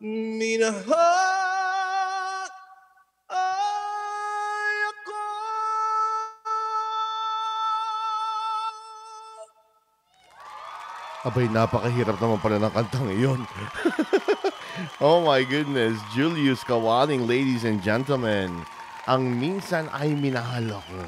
minahal 0.03 0.83
ay 3.31 4.75
ako. 4.83 5.23
Abay, 11.23 11.47
napakahirap 11.47 12.19
naman 12.19 12.43
pala 12.43 12.59
ng 12.59 12.73
kantang 12.75 13.07
iyon. 13.15 13.47
oh 14.99 15.23
my 15.23 15.43
goodness. 15.43 15.97
Julius 16.11 16.63
Kawaling, 16.63 17.25
ladies 17.25 17.63
and 17.63 17.79
gentlemen. 17.79 18.53
Ang 19.05 19.35
minsan 19.35 19.89
ay 19.89 20.13
minahal 20.13 20.69
ako. 20.69 20.99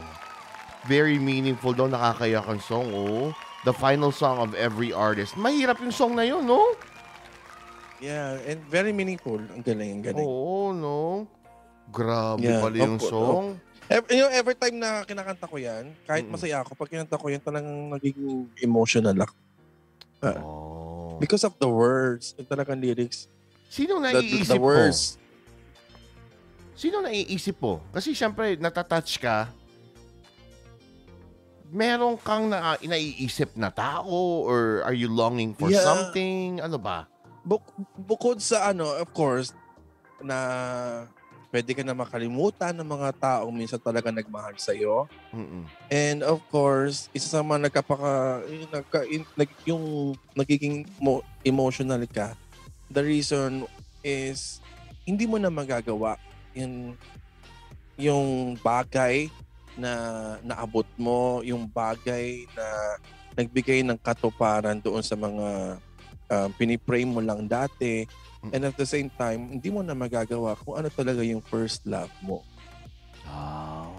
Very 0.90 1.22
meaningful 1.22 1.72
daw, 1.72 1.85
nakakayak 1.85 2.43
ang 2.43 2.58
song, 2.59 2.90
oh. 2.90 3.30
The 3.61 3.74
final 3.74 4.09
song 4.09 4.41
of 4.41 4.58
every 4.58 4.90
artist. 4.90 5.38
Mahirap 5.38 5.77
yung 5.80 5.93
song 5.93 6.17
na 6.17 6.25
yun, 6.25 6.41
no? 6.41 6.74
Yeah, 8.01 8.41
and 8.50 8.58
very 8.66 8.90
meaningful. 8.90 9.38
Ang 9.38 9.61
galing, 9.61 10.01
ang 10.01 10.03
galing. 10.03 10.25
Oo, 10.25 10.74
no? 10.74 11.30
Grabe 11.93 12.41
Yeah, 12.41 12.58
pala 12.58 12.75
yung 12.82 12.98
song. 12.98 13.61
Ev- 13.85 14.09
you 14.09 14.24
know, 14.25 14.32
every 14.33 14.56
time 14.58 14.80
na 14.80 15.06
kinakanta 15.06 15.45
ko 15.45 15.59
yan, 15.59 15.93
kahit 16.08 16.25
masaya 16.25 16.66
ako, 16.66 16.74
pag 16.74 16.90
kinanta 16.90 17.19
ko 17.19 17.27
yan, 17.30 17.43
talagang 17.43 17.93
nagiging 17.93 18.50
emotional 18.58 19.14
ako. 19.14 19.35
Ah, 20.24 20.40
Oh. 20.41 21.17
Because 21.22 21.45
of 21.45 21.53
the 21.61 21.69
words, 21.69 22.33
yung 22.33 22.50
talagang 22.50 22.82
lyrics. 22.82 23.30
Sino 23.72 24.03
The, 24.03 24.11
the, 24.11 24.19
naiisip 24.19 24.51
the 24.51 24.59
mo? 24.59 24.67
words. 24.67 25.00
Sino 26.75 27.00
naiisip 27.00 27.56
mo? 27.56 27.80
Kasi 27.95 28.11
syempre, 28.11 28.59
natatouch 28.59 29.16
ka. 29.16 29.48
Meron 31.72 32.19
kang 32.19 32.51
na, 32.51 32.75
naiisip 32.83 33.56
na 33.56 33.72
tao 33.72 34.43
or 34.43 34.83
are 34.83 34.91
you 34.91 35.08
longing 35.08 35.56
for 35.56 35.72
Yeah. 35.72 35.80
something? 35.80 36.59
Ano 36.59 36.75
ba? 36.75 37.08
Buk- 37.48 37.72
bukod 37.95 38.43
sa 38.43 38.75
ano, 38.75 38.91
of 38.91 39.08
course, 39.16 39.56
na 40.19 41.08
pwede 41.48 41.72
ka 41.72 41.83
na 41.83 41.95
makalimutan 41.95 42.75
ng 42.75 42.85
mga 42.85 43.09
taong 43.16 43.56
minsan 43.56 43.80
talaga 43.80 44.11
nagmahal 44.11 44.56
sa'yo. 44.56 45.08
Mm-mm. 45.32 45.64
And 45.88 46.27
of 46.27 46.43
course, 46.48 47.08
isa 47.11 47.40
sa 47.40 47.43
mga 47.43 47.72
nagkapaka, 47.72 48.11
yung, 48.48 48.72
nagka, 48.72 49.00
yung 49.64 49.83
nagiging 50.35 50.83
mo, 51.00 51.24
emotional 51.41 52.03
ka, 52.03 52.35
the 52.92 53.03
reason 53.03 53.66
is 54.03 54.60
hindi 55.08 55.26
mo 55.26 55.40
na 55.40 55.50
magagawa 55.50 56.20
yung, 56.52 56.94
yung 57.95 58.60
bagay 58.60 59.32
na 59.80 59.92
naabot 60.44 60.86
mo, 61.00 61.40
yung 61.48 61.64
bagay 61.66 62.44
na 62.52 62.66
nagbigay 63.40 63.82
ng 63.88 63.95
katuparan 64.03 64.84
doon 64.84 65.00
sa 65.00 65.16
mga 65.16 65.80
um, 66.28 66.50
pinipray 66.60 67.08
mo 67.08 67.24
lang 67.24 67.48
dati. 67.48 68.03
And 68.52 68.68
at 68.68 68.76
the 68.76 68.90
same 68.90 69.08
time, 69.14 69.53
hindi 69.58 69.70
mo 69.70 69.86
na 69.86 69.95
magagawa 69.95 70.58
kung 70.60 70.76
ano 70.76 70.90
talaga 70.92 71.22
yung 71.22 71.40
first 71.45 71.86
love 71.88 72.11
mo. 72.20 72.44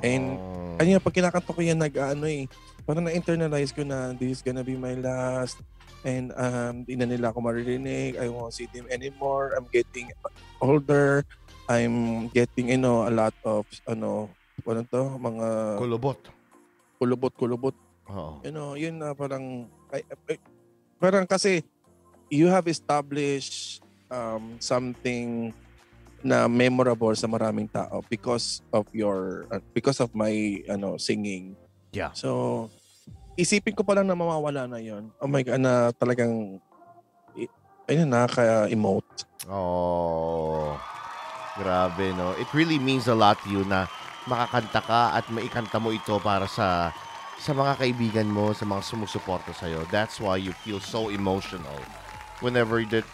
And 0.02 0.36
Kanya 0.82 0.98
pag 0.98 1.14
kinakanta 1.14 1.54
ko 1.54 1.60
yan, 1.62 1.78
nag-ano 1.78 2.26
eh, 2.26 2.50
parang 2.82 3.06
na-internalize 3.06 3.70
ko 3.70 3.86
na 3.86 4.10
this 4.18 4.40
is 4.40 4.42
gonna 4.42 4.66
be 4.66 4.74
my 4.74 4.98
last 4.98 5.62
and 6.02 6.34
um, 6.34 6.82
di 6.84 6.94
na 6.98 7.06
nila 7.06 7.30
ako 7.30 7.42
maririnig. 7.42 8.18
I 8.18 8.28
won't 8.28 8.54
see 8.54 8.66
them 8.70 8.86
anymore. 8.90 9.54
I'm 9.56 9.66
getting 9.70 10.10
older. 10.60 11.24
I'm 11.70 12.28
getting, 12.34 12.74
you 12.74 12.80
know, 12.80 13.06
a 13.06 13.12
lot 13.14 13.34
of, 13.46 13.64
ano, 13.86 14.28
ano 14.66 14.82
to, 14.90 15.02
mga 15.16 15.46
Kulubot. 15.78 16.18
kulubot-kulubot. 16.98 17.76
Oo. 18.10 18.42
You 18.42 18.52
know, 18.52 18.74
yun 18.74 18.98
na 18.98 19.14
parang, 19.14 19.70
ay, 19.94 20.02
ay, 20.28 20.38
parang 20.98 21.26
kasi 21.26 21.62
you 22.30 22.46
have 22.50 22.66
established 22.66 23.82
um, 24.10 24.58
something 24.58 25.52
na 26.22 26.46
memorable 26.46 27.10
sa 27.18 27.26
maraming 27.26 27.66
tao 27.66 27.98
because 28.06 28.62
of 28.70 28.86
your 28.94 29.50
uh, 29.50 29.58
because 29.74 29.98
of 29.98 30.14
my 30.14 30.62
ano 30.70 30.94
singing. 30.94 31.58
Yeah. 31.90 32.14
So 32.14 32.70
isipin 33.36 33.76
ko 33.76 33.82
pa 33.82 33.96
lang 33.96 34.08
na 34.08 34.16
mawawala 34.16 34.68
na 34.68 34.78
'yon. 34.78 35.08
Oh 35.20 35.28
my 35.28 35.42
god 35.44 35.60
na 35.60 35.90
talagang 35.96 36.58
ayun 37.88 38.08
nakaka-emote. 38.08 39.26
Oh. 39.50 40.78
Grabe, 41.58 42.16
no? 42.16 42.32
It 42.40 42.48
really 42.56 42.80
means 42.80 43.10
a 43.12 43.16
lot 43.16 43.36
to 43.44 43.48
you 43.52 43.62
na 43.68 43.84
makakanta 44.24 44.80
ka 44.80 45.02
at 45.18 45.26
maikanta 45.28 45.76
mo 45.76 45.92
ito 45.92 46.16
para 46.22 46.48
sa 46.48 46.94
sa 47.42 47.52
mga 47.52 47.74
kaibigan 47.74 48.28
mo, 48.30 48.54
sa 48.54 48.62
mga 48.62 48.86
sumusuporta 48.86 49.50
sa'yo. 49.50 49.82
That's 49.90 50.22
why 50.22 50.38
you 50.38 50.54
feel 50.62 50.78
so 50.78 51.10
emotional 51.10 51.76
whenever 52.38 52.78
that 52.94 53.04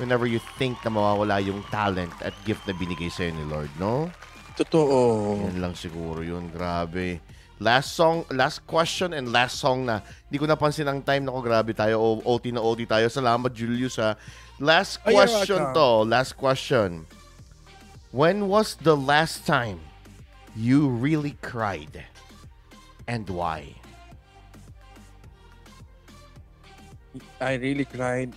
whenever 0.00 0.24
you 0.24 0.40
think 0.56 0.80
na 0.80 0.90
mawawala 0.90 1.44
yung 1.44 1.60
talent 1.68 2.12
at 2.24 2.32
gift 2.48 2.64
na 2.64 2.72
binigay 2.72 3.12
sa'yo 3.12 3.36
ni 3.36 3.44
Lord, 3.44 3.70
no? 3.76 4.08
Totoo. 4.56 5.36
Yan 5.46 5.60
lang 5.60 5.74
siguro 5.76 6.24
yun. 6.24 6.48
Grabe. 6.48 7.20
Last 7.60 7.92
song, 7.92 8.24
last 8.32 8.64
question 8.64 9.12
and 9.12 9.28
last 9.28 9.60
song 9.60 9.84
na. 9.84 10.00
Hindi 10.32 10.40
ko 10.40 10.48
napansin 10.48 10.88
ang 10.88 11.04
time 11.04 11.28
na 11.28 11.36
ko. 11.36 11.44
Grabe 11.44 11.76
tayo. 11.76 12.00
O, 12.00 12.06
OT 12.24 12.56
na 12.56 12.64
OT 12.64 12.88
tayo. 12.88 13.04
Salamat, 13.12 13.52
Julius, 13.52 14.00
ha. 14.00 14.16
Last 14.56 15.04
question 15.04 15.60
to. 15.76 16.08
Last 16.08 16.40
question. 16.40 17.04
When 18.16 18.48
was 18.48 18.80
the 18.80 18.96
last 18.96 19.44
time 19.44 19.76
you 20.56 20.88
really 20.88 21.36
cried? 21.44 22.08
And 23.04 23.28
why? 23.28 23.76
I 27.36 27.60
really 27.60 27.84
cried. 27.84 28.32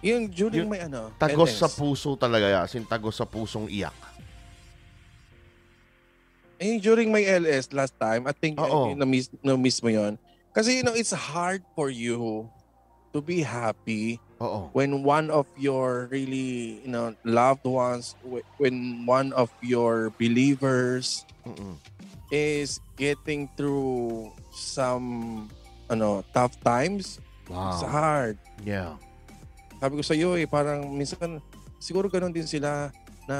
Yung 0.00 0.30
during 0.30 0.64
Yung 0.64 0.70
may 0.70 0.86
ano, 0.86 1.10
Tagos 1.18 1.52
LS. 1.52 1.58
sa 1.58 1.68
puso 1.68 2.14
talaga. 2.14 2.62
As 2.62 2.72
in, 2.78 2.86
tagos 2.86 3.18
sa 3.18 3.26
pusong 3.26 3.66
iyak. 3.66 4.09
Eh, 6.60 6.76
during 6.76 7.08
my 7.08 7.24
LS 7.24 7.72
last 7.72 7.96
time, 7.96 8.28
I 8.28 8.36
think 8.36 8.60
Oo. 8.60 8.92
uh, 8.92 8.94
na-miss, 8.94 9.32
na-miss 9.40 9.80
mo 9.80 9.88
yon. 9.88 10.20
Kasi, 10.52 10.76
you 10.76 10.84
know, 10.84 10.92
it's 10.92 11.16
hard 11.16 11.64
for 11.72 11.88
you 11.88 12.44
to 13.16 13.24
be 13.24 13.40
happy 13.40 14.20
Oo. 14.36 14.68
when 14.76 15.00
one 15.00 15.32
of 15.32 15.48
your 15.56 16.04
really, 16.12 16.84
you 16.84 16.92
know, 16.92 17.16
loved 17.24 17.64
ones, 17.64 18.12
wh- 18.20 18.44
when 18.60 19.08
one 19.08 19.32
of 19.32 19.48
your 19.64 20.12
believers 20.20 21.24
Mm-mm. 21.48 21.80
is 22.28 22.76
getting 23.00 23.48
through 23.56 24.28
some, 24.52 25.48
ano, 25.88 26.20
tough 26.36 26.60
times. 26.60 27.16
It's 27.48 27.82
Wow. 27.82 27.88
hard. 27.88 28.36
Yeah. 28.62 29.00
Sabi 29.80 29.96
ko 29.96 30.02
sa 30.04 30.12
iyo 30.12 30.36
eh, 30.36 30.44
parang 30.44 30.92
minsan 30.92 31.40
siguro 31.80 32.06
ganun 32.06 32.36
din 32.36 32.44
sila 32.44 32.92
na 33.24 33.36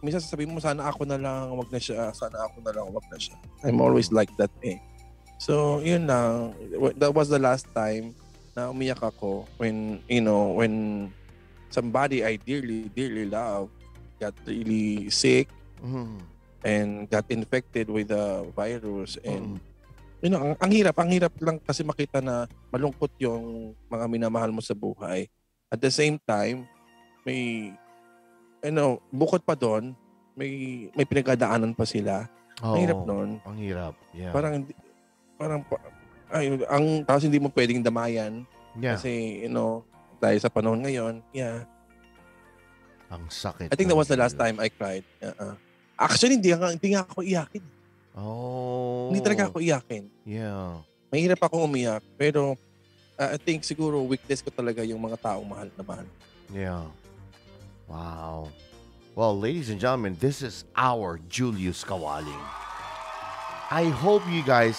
minsan 0.00 0.20
sasabihin 0.20 0.52
mo 0.52 0.60
sana 0.60 0.88
ako 0.88 1.04
na 1.04 1.20
lang, 1.20 1.52
wag 1.56 1.68
na 1.68 1.80
siya, 1.80 2.12
sana 2.12 2.48
ako 2.48 2.64
na 2.64 2.72
lang, 2.72 2.86
wag 2.92 3.06
na 3.08 3.18
siya. 3.20 3.36
I'm 3.64 3.80
always 3.80 4.08
like 4.12 4.32
that 4.40 4.52
eh. 4.64 4.80
So, 5.40 5.80
yun 5.80 6.04
lang. 6.04 6.52
That 7.00 7.16
was 7.16 7.32
the 7.32 7.40
last 7.40 7.68
time 7.72 8.12
na 8.52 8.68
umiyak 8.68 9.00
ako 9.00 9.48
when, 9.56 10.04
you 10.04 10.20
know, 10.20 10.52
when 10.52 11.08
somebody 11.72 12.20
I 12.20 12.36
dearly, 12.36 12.92
dearly 12.92 13.24
love 13.24 13.72
got 14.20 14.36
really 14.44 15.08
sick 15.08 15.48
Mhm. 15.80 16.20
and 16.60 16.88
got 17.08 17.24
infected 17.32 17.88
with 17.88 18.12
the 18.12 18.44
virus 18.52 19.16
and 19.24 19.56
Mm. 19.56 19.68
you 20.20 20.28
know, 20.28 20.40
ang, 20.44 20.52
ang 20.60 20.70
hirap, 20.72 20.96
ang 21.00 21.08
hirap 21.08 21.32
lang 21.40 21.56
kasi 21.64 21.80
makita 21.80 22.20
na 22.20 22.44
malungkot 22.68 23.08
yung 23.16 23.72
mga 23.88 24.04
minamahal 24.04 24.52
mo 24.52 24.60
sa 24.60 24.76
buhay. 24.76 25.24
At 25.72 25.80
the 25.80 25.88
same 25.88 26.20
time, 26.20 26.68
may 27.24 27.72
you 28.64 28.74
know, 28.74 29.00
bukod 29.10 29.42
pa 29.44 29.56
doon, 29.56 29.92
may 30.36 30.86
may 30.96 31.04
pinagdadaanan 31.04 31.72
pa 31.76 31.84
sila. 31.84 32.28
Ang 32.60 32.84
hirap 32.84 33.00
Oo. 33.04 33.08
noon. 33.08 33.30
Ang 33.44 33.56
hirap. 33.60 33.94
Yeah. 34.12 34.32
Parang 34.32 34.68
parang 35.40 35.60
pa- 35.64 35.84
ay, 36.30 36.62
ang 36.68 37.02
tapos 37.02 37.26
hindi 37.26 37.42
mo 37.42 37.50
pwedeng 37.50 37.82
damayan 37.82 38.46
yeah. 38.78 38.94
kasi 38.94 39.42
you 39.44 39.50
know, 39.50 39.82
dahil 40.20 40.38
sa 40.38 40.52
panahon 40.52 40.84
ngayon, 40.84 41.24
yeah. 41.32 41.64
Ang 43.10 43.26
sakit. 43.26 43.72
I 43.72 43.74
think 43.74 43.90
that 43.90 43.98
was 43.98 44.06
the 44.06 44.20
last 44.20 44.38
time 44.38 44.62
I 44.62 44.70
cried. 44.70 45.02
Uh-uh. 45.18 45.58
Actually, 45.98 46.38
hindi 46.38 46.54
nga, 46.54 46.70
hindi 46.70 46.94
nga 46.94 47.02
ako 47.02 47.26
iyakin. 47.26 47.64
Oh. 48.14 49.10
Hindi 49.10 49.20
talaga 49.26 49.50
ako 49.50 49.58
iyakin. 49.58 50.06
Yeah. 50.22 50.86
mahirap 51.10 51.42
ako 51.42 51.66
umiyak. 51.66 52.00
Pero 52.14 52.54
uh, 53.18 53.30
I 53.34 53.38
think 53.42 53.66
siguro 53.66 54.00
weakness 54.06 54.40
ko 54.40 54.48
talaga 54.54 54.86
yung 54.86 55.02
mga 55.02 55.18
taong 55.18 55.44
mahal 55.44 55.68
na 55.74 55.82
mahal. 55.82 56.06
Yeah. 56.54 56.86
Wow. 57.90 58.48
Well, 59.18 59.34
ladies 59.34 59.68
and 59.68 59.82
gentlemen, 59.82 60.16
this 60.22 60.46
is 60.46 60.62
our 60.78 61.18
Julius 61.28 61.82
Kawaling. 61.82 62.38
I 63.74 63.90
hope 63.90 64.22
you 64.30 64.46
guys 64.46 64.78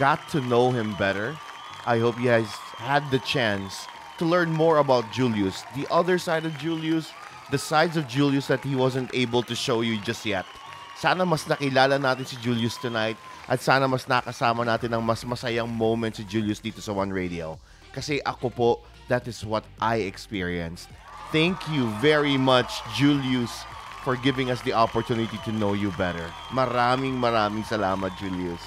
got 0.00 0.16
to 0.32 0.40
know 0.40 0.72
him 0.72 0.96
better. 0.96 1.36
I 1.84 2.00
hope 2.00 2.16
you 2.16 2.32
guys 2.32 2.48
had 2.80 3.04
the 3.12 3.20
chance 3.20 3.84
to 4.16 4.24
learn 4.24 4.48
more 4.48 4.78
about 4.78 5.12
Julius, 5.12 5.60
the 5.76 5.84
other 5.92 6.16
side 6.16 6.48
of 6.48 6.56
Julius, 6.56 7.12
the 7.50 7.60
sides 7.60 8.00
of 8.00 8.08
Julius 8.08 8.48
that 8.48 8.64
he 8.64 8.74
wasn't 8.74 9.12
able 9.12 9.42
to 9.44 9.54
show 9.54 9.84
you 9.84 10.00
just 10.00 10.24
yet. 10.24 10.48
Sana 10.96 11.26
mas 11.28 11.44
nakilala 11.44 12.00
natin 12.00 12.24
si 12.24 12.40
Julius 12.40 12.80
tonight 12.80 13.20
at 13.44 13.60
sana 13.60 13.84
mas 13.84 14.08
nakasama 14.08 14.64
natin 14.64 14.96
ng 14.96 15.04
mas 15.04 15.20
masayang 15.28 15.68
moment 15.68 16.16
si 16.16 16.24
Julius 16.24 16.64
dito 16.64 16.80
sa 16.80 16.96
One 16.96 17.12
Radio. 17.12 17.60
Kasi 17.92 18.24
ako 18.24 18.48
po, 18.48 18.70
that 19.12 19.28
is 19.28 19.44
what 19.44 19.68
I 19.76 20.08
experienced. 20.08 20.88
Thank 21.32 21.56
you 21.72 21.88
very 22.04 22.36
much, 22.36 22.84
Julius, 22.94 23.64
for 24.04 24.16
giving 24.16 24.50
us 24.50 24.60
the 24.62 24.74
opportunity 24.74 25.38
to 25.48 25.52
know 25.52 25.72
you 25.72 25.90
better. 25.96 26.28
Maraming 26.52 27.16
maraming 27.16 27.64
salamat, 27.64 28.12
Julius. 28.20 28.60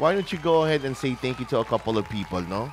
Why 0.00 0.16
don't 0.16 0.26
you 0.32 0.38
go 0.40 0.64
ahead 0.64 0.82
and 0.88 0.96
say 0.96 1.14
thank 1.14 1.38
you 1.38 1.46
to 1.52 1.60
a 1.60 1.64
couple 1.64 1.98
of 2.00 2.08
people, 2.08 2.40
no? 2.42 2.72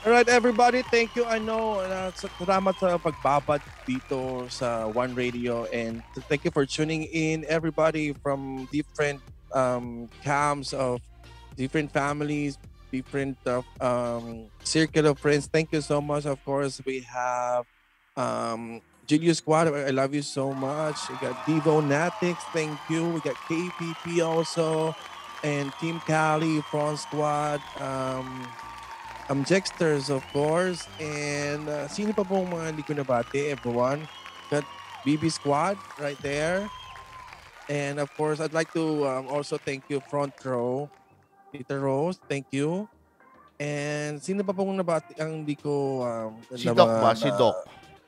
Alright 0.00 0.32
everybody, 0.32 0.80
thank 0.88 1.12
you. 1.12 1.28
I 1.28 1.36
know, 1.36 1.84
uh, 1.84 2.08
sa- 2.16 2.32
salamat 2.40 2.72
sa 2.80 2.96
pagbabad 2.96 3.60
dito 3.84 4.48
sa 4.48 4.88
One 4.88 5.12
Radio 5.12 5.68
and 5.76 6.00
thank 6.24 6.48
you 6.48 6.50
for 6.54 6.64
tuning 6.64 7.04
in 7.12 7.44
everybody 7.52 8.16
from 8.24 8.64
different 8.72 9.20
um, 9.52 10.08
camps 10.24 10.72
of 10.72 11.04
different 11.52 11.92
families, 11.92 12.56
different 12.90 13.38
uh, 13.46 13.62
um, 13.80 14.46
circle 14.62 15.06
of 15.06 15.18
friends. 15.18 15.46
Thank 15.46 15.72
you 15.72 15.80
so 15.80 16.00
much. 16.00 16.26
Of 16.26 16.42
course, 16.44 16.80
we 16.84 17.00
have 17.00 17.64
um, 18.16 18.80
Julius 19.06 19.38
Squad. 19.38 19.68
I 19.68 19.90
love 19.90 20.14
you 20.14 20.22
so 20.22 20.52
much. 20.52 20.96
We 21.08 21.16
got 21.16 21.34
Devo 21.46 21.82
Natix. 21.82 22.36
Thank 22.52 22.78
you. 22.88 23.08
We 23.08 23.20
got 23.20 23.34
KPP 23.48 24.22
also. 24.24 24.94
And 25.42 25.72
Team 25.80 26.00
Cali, 26.06 26.60
Front 26.70 26.98
Squad. 26.98 27.60
Um, 27.80 28.46
um, 29.30 29.44
Jexters, 29.44 30.10
of 30.10 30.26
course. 30.32 30.86
And 31.00 31.68
uh, 31.68 31.88
sino 31.88 32.12
pa 32.12 32.22
pong 32.22 32.50
mga 32.50 32.66
hindi 32.74 32.82
ko 32.82 32.92
nabati? 32.94 33.50
Everyone. 33.50 34.06
Got 34.50 34.66
BB 35.06 35.32
Squad 35.32 35.78
right 35.98 36.18
there. 36.20 36.68
And 37.70 38.02
of 38.02 38.10
course, 38.18 38.42
I'd 38.42 38.52
like 38.52 38.74
to 38.74 39.06
um, 39.06 39.30
also 39.30 39.56
thank 39.56 39.86
you, 39.88 40.02
Front 40.10 40.34
Row. 40.44 40.90
Tita 41.52 41.76
Rose, 41.76 42.18
thank 42.28 42.46
you. 42.50 42.88
And 43.60 44.16
sino 44.18 44.40
pa 44.40 44.56
pong 44.56 44.72
nabati 44.72 45.12
ang 45.20 45.44
hindi 45.44 45.52
ko 45.54 46.00
um, 46.00 46.30
Si 46.56 46.64
na- 46.64 46.72
Doc 46.72 46.88
ba? 46.96 47.12
Si 47.12 47.28
na- 47.28 47.36
Doc. 47.36 47.56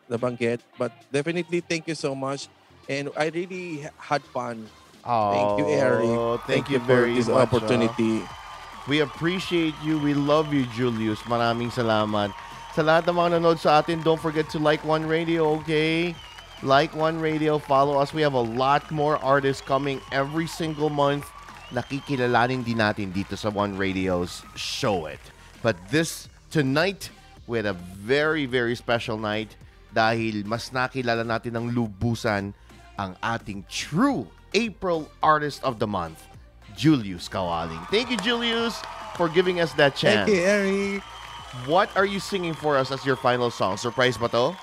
nabanggit. 0.09 0.61
But 0.77 0.93
definitely, 1.09 1.61
thank 1.61 1.89
you 1.89 1.95
so 1.97 2.15
much. 2.15 2.49
And 2.89 3.09
I 3.17 3.29
really 3.29 3.87
had 3.97 4.21
fun. 4.29 4.67
Oh, 5.05 5.33
Thank 5.33 5.51
you, 5.59 5.67
Eric. 5.73 6.07
Thank, 6.47 6.67
you 6.71 6.79
for 6.79 6.87
very 6.87 7.15
this 7.15 7.27
much. 7.27 7.49
opportunity. 7.49 8.23
We 8.87 9.01
appreciate 9.01 9.75
you. 9.83 9.99
We 9.99 10.15
love 10.15 10.53
you, 10.55 10.67
Julius. 10.75 11.19
Maraming 11.27 11.71
salamat. 11.71 12.31
Sa 12.75 12.83
lahat 12.83 13.07
ng 13.07 13.15
mga 13.15 13.29
nanood 13.39 13.59
sa 13.59 13.83
atin, 13.83 13.99
don't 14.03 14.21
forget 14.21 14.49
to 14.51 14.59
like 14.59 14.83
One 14.87 15.05
Radio, 15.07 15.59
okay? 15.61 16.15
Like 16.63 16.95
One 16.95 17.19
Radio. 17.19 17.59
Follow 17.59 17.99
us. 17.99 18.15
We 18.15 18.23
have 18.23 18.35
a 18.35 18.43
lot 18.43 18.87
more 18.91 19.19
artists 19.23 19.63
coming 19.63 19.99
every 20.15 20.47
single 20.47 20.91
month. 20.91 21.27
Nakikilalanin 21.73 22.61
din 22.61 22.79
natin 22.79 23.09
dito 23.11 23.33
sa 23.33 23.49
One 23.49 23.81
Radio's 23.81 24.45
Show 24.55 25.09
It. 25.09 25.21
But 25.65 25.77
this, 25.89 26.29
tonight, 26.53 27.09
we 27.49 27.57
had 27.57 27.67
a 27.67 27.77
very, 27.97 28.45
very 28.45 28.77
special 28.77 29.17
night 29.17 29.57
dahil 29.93 30.45
mas 30.45 30.69
nakilala 30.69 31.25
natin 31.25 31.57
ng 31.57 31.67
lubusan 31.73 32.53
ang 33.01 33.17
ating 33.25 33.65
true 33.73 34.29
April 34.53 35.09
Artist 35.25 35.65
of 35.65 35.81
the 35.81 35.89
Month, 35.89 36.21
Julius 36.77 37.29
Kawaling. 37.29 37.81
Thank 37.89 38.13
you, 38.13 38.21
Julius, 38.21 38.77
for 39.17 39.29
giving 39.29 39.61
us 39.61 39.73
that 39.81 39.97
chance. 39.97 40.29
Thank 40.29 40.37
you, 40.37 40.45
Eric. 40.45 41.03
What 41.69 41.93
are 41.97 42.09
you 42.09 42.21
singing 42.21 42.55
for 42.57 42.77
us 42.77 42.93
as 42.93 43.05
your 43.05 43.17
final 43.17 43.51
song? 43.53 43.77
Surprise 43.77 44.17
ba 44.17 44.29
to? 44.33 44.57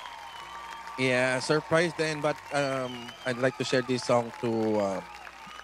Yeah, 0.98 1.40
surprise 1.40 1.94
then. 1.98 2.22
But 2.22 2.38
um, 2.54 3.14
I'd 3.26 3.38
like 3.38 3.58
to 3.58 3.64
share 3.64 3.82
this 3.82 4.04
song 4.04 4.34
to 4.42 4.50
uh, 4.78 5.02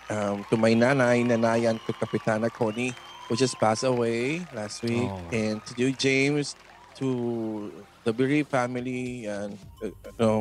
um, 0.10 0.46
to 0.50 0.58
my 0.58 0.74
nanay, 0.74 1.24
nanayan 1.26 1.80
to 1.86 1.94
Kapitana 1.94 2.52
Connie, 2.52 2.94
who 3.28 3.36
just 3.36 3.58
passed 3.60 3.84
away 3.84 4.46
last 4.54 4.84
week, 4.84 5.10
Oh. 5.10 5.22
and 5.34 5.64
to 5.66 5.72
you, 5.78 5.92
James, 5.94 6.56
to 7.02 7.72
the 8.04 8.14
bereaved 8.14 8.50
family, 8.50 9.26
and 9.26 9.58
uh, 9.82 9.90
you 9.90 10.16
know, 10.20 10.38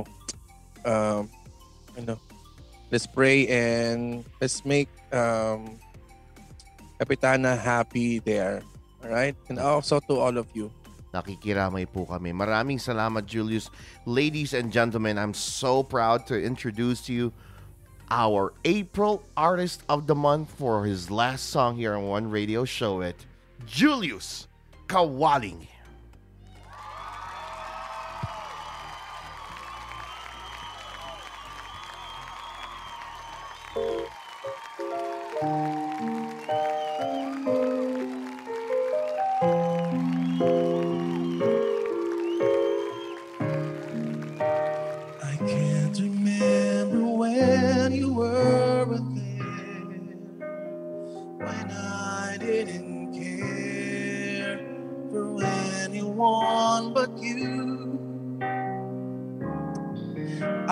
um, 0.84 1.30
you 1.96 2.04
know, 2.04 2.18
let's 2.92 3.06
pray 3.06 3.48
and 3.48 4.24
let's 4.40 4.64
make 4.64 4.88
um, 5.12 5.78
Kapitana 7.00 7.58
happy 7.58 8.18
there. 8.20 8.62
All 9.02 9.10
right, 9.10 9.36
and 9.48 9.58
also 9.58 10.00
to 10.08 10.14
all 10.16 10.36
of 10.38 10.48
you. 10.54 10.72
Nakikiramay 11.14 11.86
po 11.86 12.08
kami. 12.08 12.34
Maraming 12.34 12.80
salamat, 12.80 13.22
Julius. 13.22 13.70
Ladies 14.02 14.50
and 14.50 14.72
gentlemen, 14.72 15.14
I'm 15.14 15.30
so 15.36 15.84
proud 15.86 16.26
to 16.26 16.34
introduce 16.34 17.06
to 17.06 17.12
you 17.14 17.26
our 18.10 18.52
April 18.64 19.22
Artist 19.36 19.82
of 19.88 20.06
the 20.06 20.14
Month 20.14 20.50
for 20.50 20.84
his 20.84 21.10
last 21.10 21.50
song 21.50 21.76
here 21.76 21.94
on 21.94 22.06
One 22.06 22.30
Radio 22.30 22.64
Show 22.64 23.00
It, 23.00 23.26
Julius 23.66 24.46
Kawaling. 24.88 25.66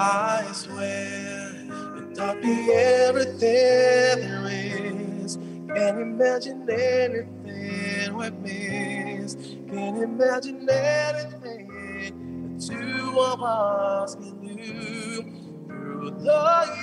I 0.03 0.51
swear 0.53 1.53
you 1.65 2.13
taught 2.17 2.41
me 2.43 2.73
everything 2.73 3.41
there 3.41 4.49
is. 4.49 5.37
Can't 5.37 6.01
imagine 6.01 6.69
anything 6.69 8.17
we 8.17 8.31
missed. 8.31 9.39
Can't 9.71 10.03
imagine 10.03 10.69
anything 10.69 12.59
the 12.59 12.67
two 12.69 13.21
of 13.21 13.43
us 13.45 14.17
can 14.17 14.41
do 14.57 15.23
through 15.69 16.11
the 16.19 16.77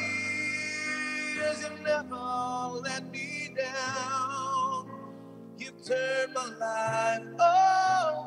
years. 1.36 1.62
You 1.64 1.84
never 1.84 2.82
let 2.84 3.12
me 3.12 3.56
down. 3.58 4.90
You've 5.58 5.84
turned 5.86 6.34
my 6.36 6.48
life 6.60 7.28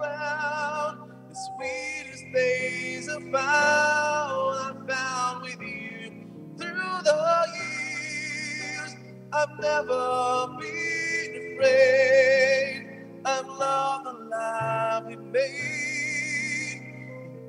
around. 0.03 1.12
The 1.33 1.39
sweetest 1.57 2.25
day 2.35 3.01
about 3.09 4.53
I 4.55 4.75
found 4.87 5.43
with 5.45 5.63
you 5.63 6.27
through 6.59 6.99
the 7.05 7.47
years. 7.57 8.97
I've 9.33 9.59
never 9.59 10.49
been 10.61 11.55
afraid 11.55 13.07
of 13.25 13.47
love 13.49 14.05
the 14.05 14.13
life 14.31 15.05
we 15.07 15.17
made. 15.17 16.83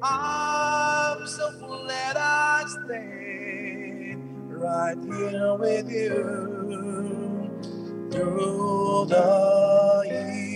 I'm 0.01 1.27
so 1.27 1.51
glad 1.59 2.15
I 2.15 2.63
stayed 2.85 4.17
right 4.47 4.97
here 4.97 5.55
with 5.57 5.91
you 5.91 7.51
through 8.13 9.07
the 9.09 10.03
years. 10.09 10.52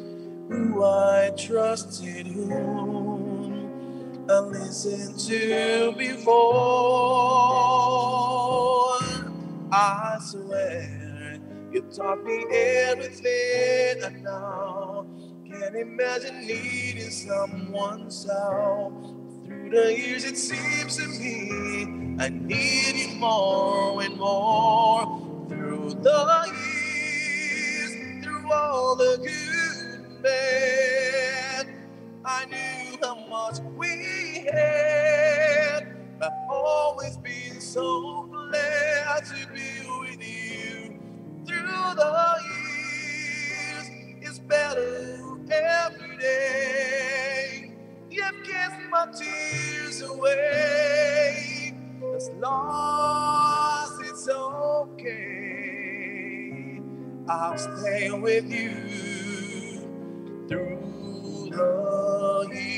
who 0.49 0.83
I 0.83 1.31
trusted, 1.37 2.27
whom 2.27 3.69
I 4.29 4.39
listened 4.39 5.17
to 5.19 5.93
before. 5.97 6.43
I 9.71 10.17
swear 10.21 11.39
you 11.71 11.81
taught 11.95 12.23
me 12.25 12.45
everything 12.51 14.03
I 14.03 14.09
know. 14.21 15.07
Can't 15.49 15.75
imagine 15.77 16.45
needing 16.47 17.11
someone 17.11 18.11
so. 18.11 19.12
The 19.73 19.97
years, 19.97 20.23
it 20.23 20.37
seems 20.37 20.97
to 20.97 21.07
me 21.07 22.17
I 22.19 22.29
need 22.29 22.95
you 22.95 23.15
more 23.15 24.03
and 24.03 24.17
more. 24.19 25.47
Through 25.49 25.95
the 25.95 26.53
years, 26.55 28.23
through 28.23 28.53
all 28.53 28.95
the 28.95 29.17
good 29.17 30.05
and 30.05 30.23
bad, 30.23 31.67
I 32.23 32.45
knew 32.45 32.99
how 33.01 33.15
much 33.27 33.61
we 33.75 34.47
had. 34.53 35.87
I've 36.21 36.31
always 36.51 37.17
been 37.17 37.59
so 37.59 38.29
glad 38.31 39.25
to 39.25 39.47
be 39.53 39.89
with 40.01 40.21
you. 40.21 41.01
Through 41.47 41.95
the 41.95 42.32
my 48.93 49.07
tears 49.17 50.01
away. 50.03 51.73
As 52.15 52.29
long 52.39 53.89
as 53.89 53.99
it's 54.07 54.29
okay, 54.29 55.59
I'll 57.27 57.57
stay 57.57 58.11
with 58.11 58.45
you 58.51 59.81
through 60.47 61.49
the 61.49 62.49
years. 62.53 62.72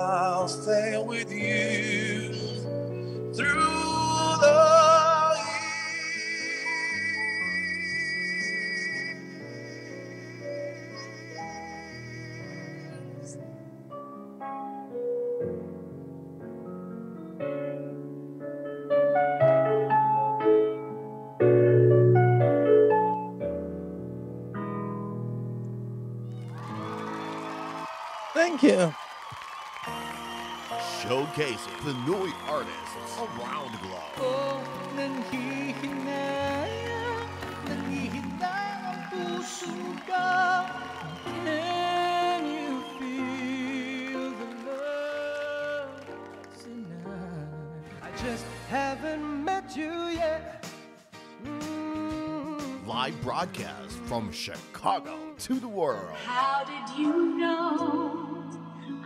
I'll 0.00 0.46
stay 0.48 1.02
with 1.04 1.32
you 1.32 2.32
through 3.34 4.36
the 4.40 5.36
years. 13.18 13.38
Thank 28.34 28.62
you. 28.62 28.97
Showcasing 31.08 31.84
the 31.86 31.94
new 32.04 32.30
artists 32.46 33.18
around 33.18 33.72
the 33.72 33.78
globe. 33.78 34.12
Can 41.34 42.44
you 42.44 42.82
feel 42.98 44.30
the 44.32 44.48
love 44.66 45.90
tonight? 46.60 48.02
I 48.02 48.10
just 48.22 48.44
haven't 48.68 49.44
met 49.44 49.74
you 49.74 50.08
yet. 50.08 50.66
Mm. 51.42 52.86
Live 52.86 53.18
broadcast 53.22 53.96
from 54.04 54.30
Chicago 54.30 55.16
to 55.38 55.54
the 55.58 55.68
world. 55.68 56.12
How 56.26 56.64
did 56.64 56.98
you 56.98 57.38
know 57.38 58.37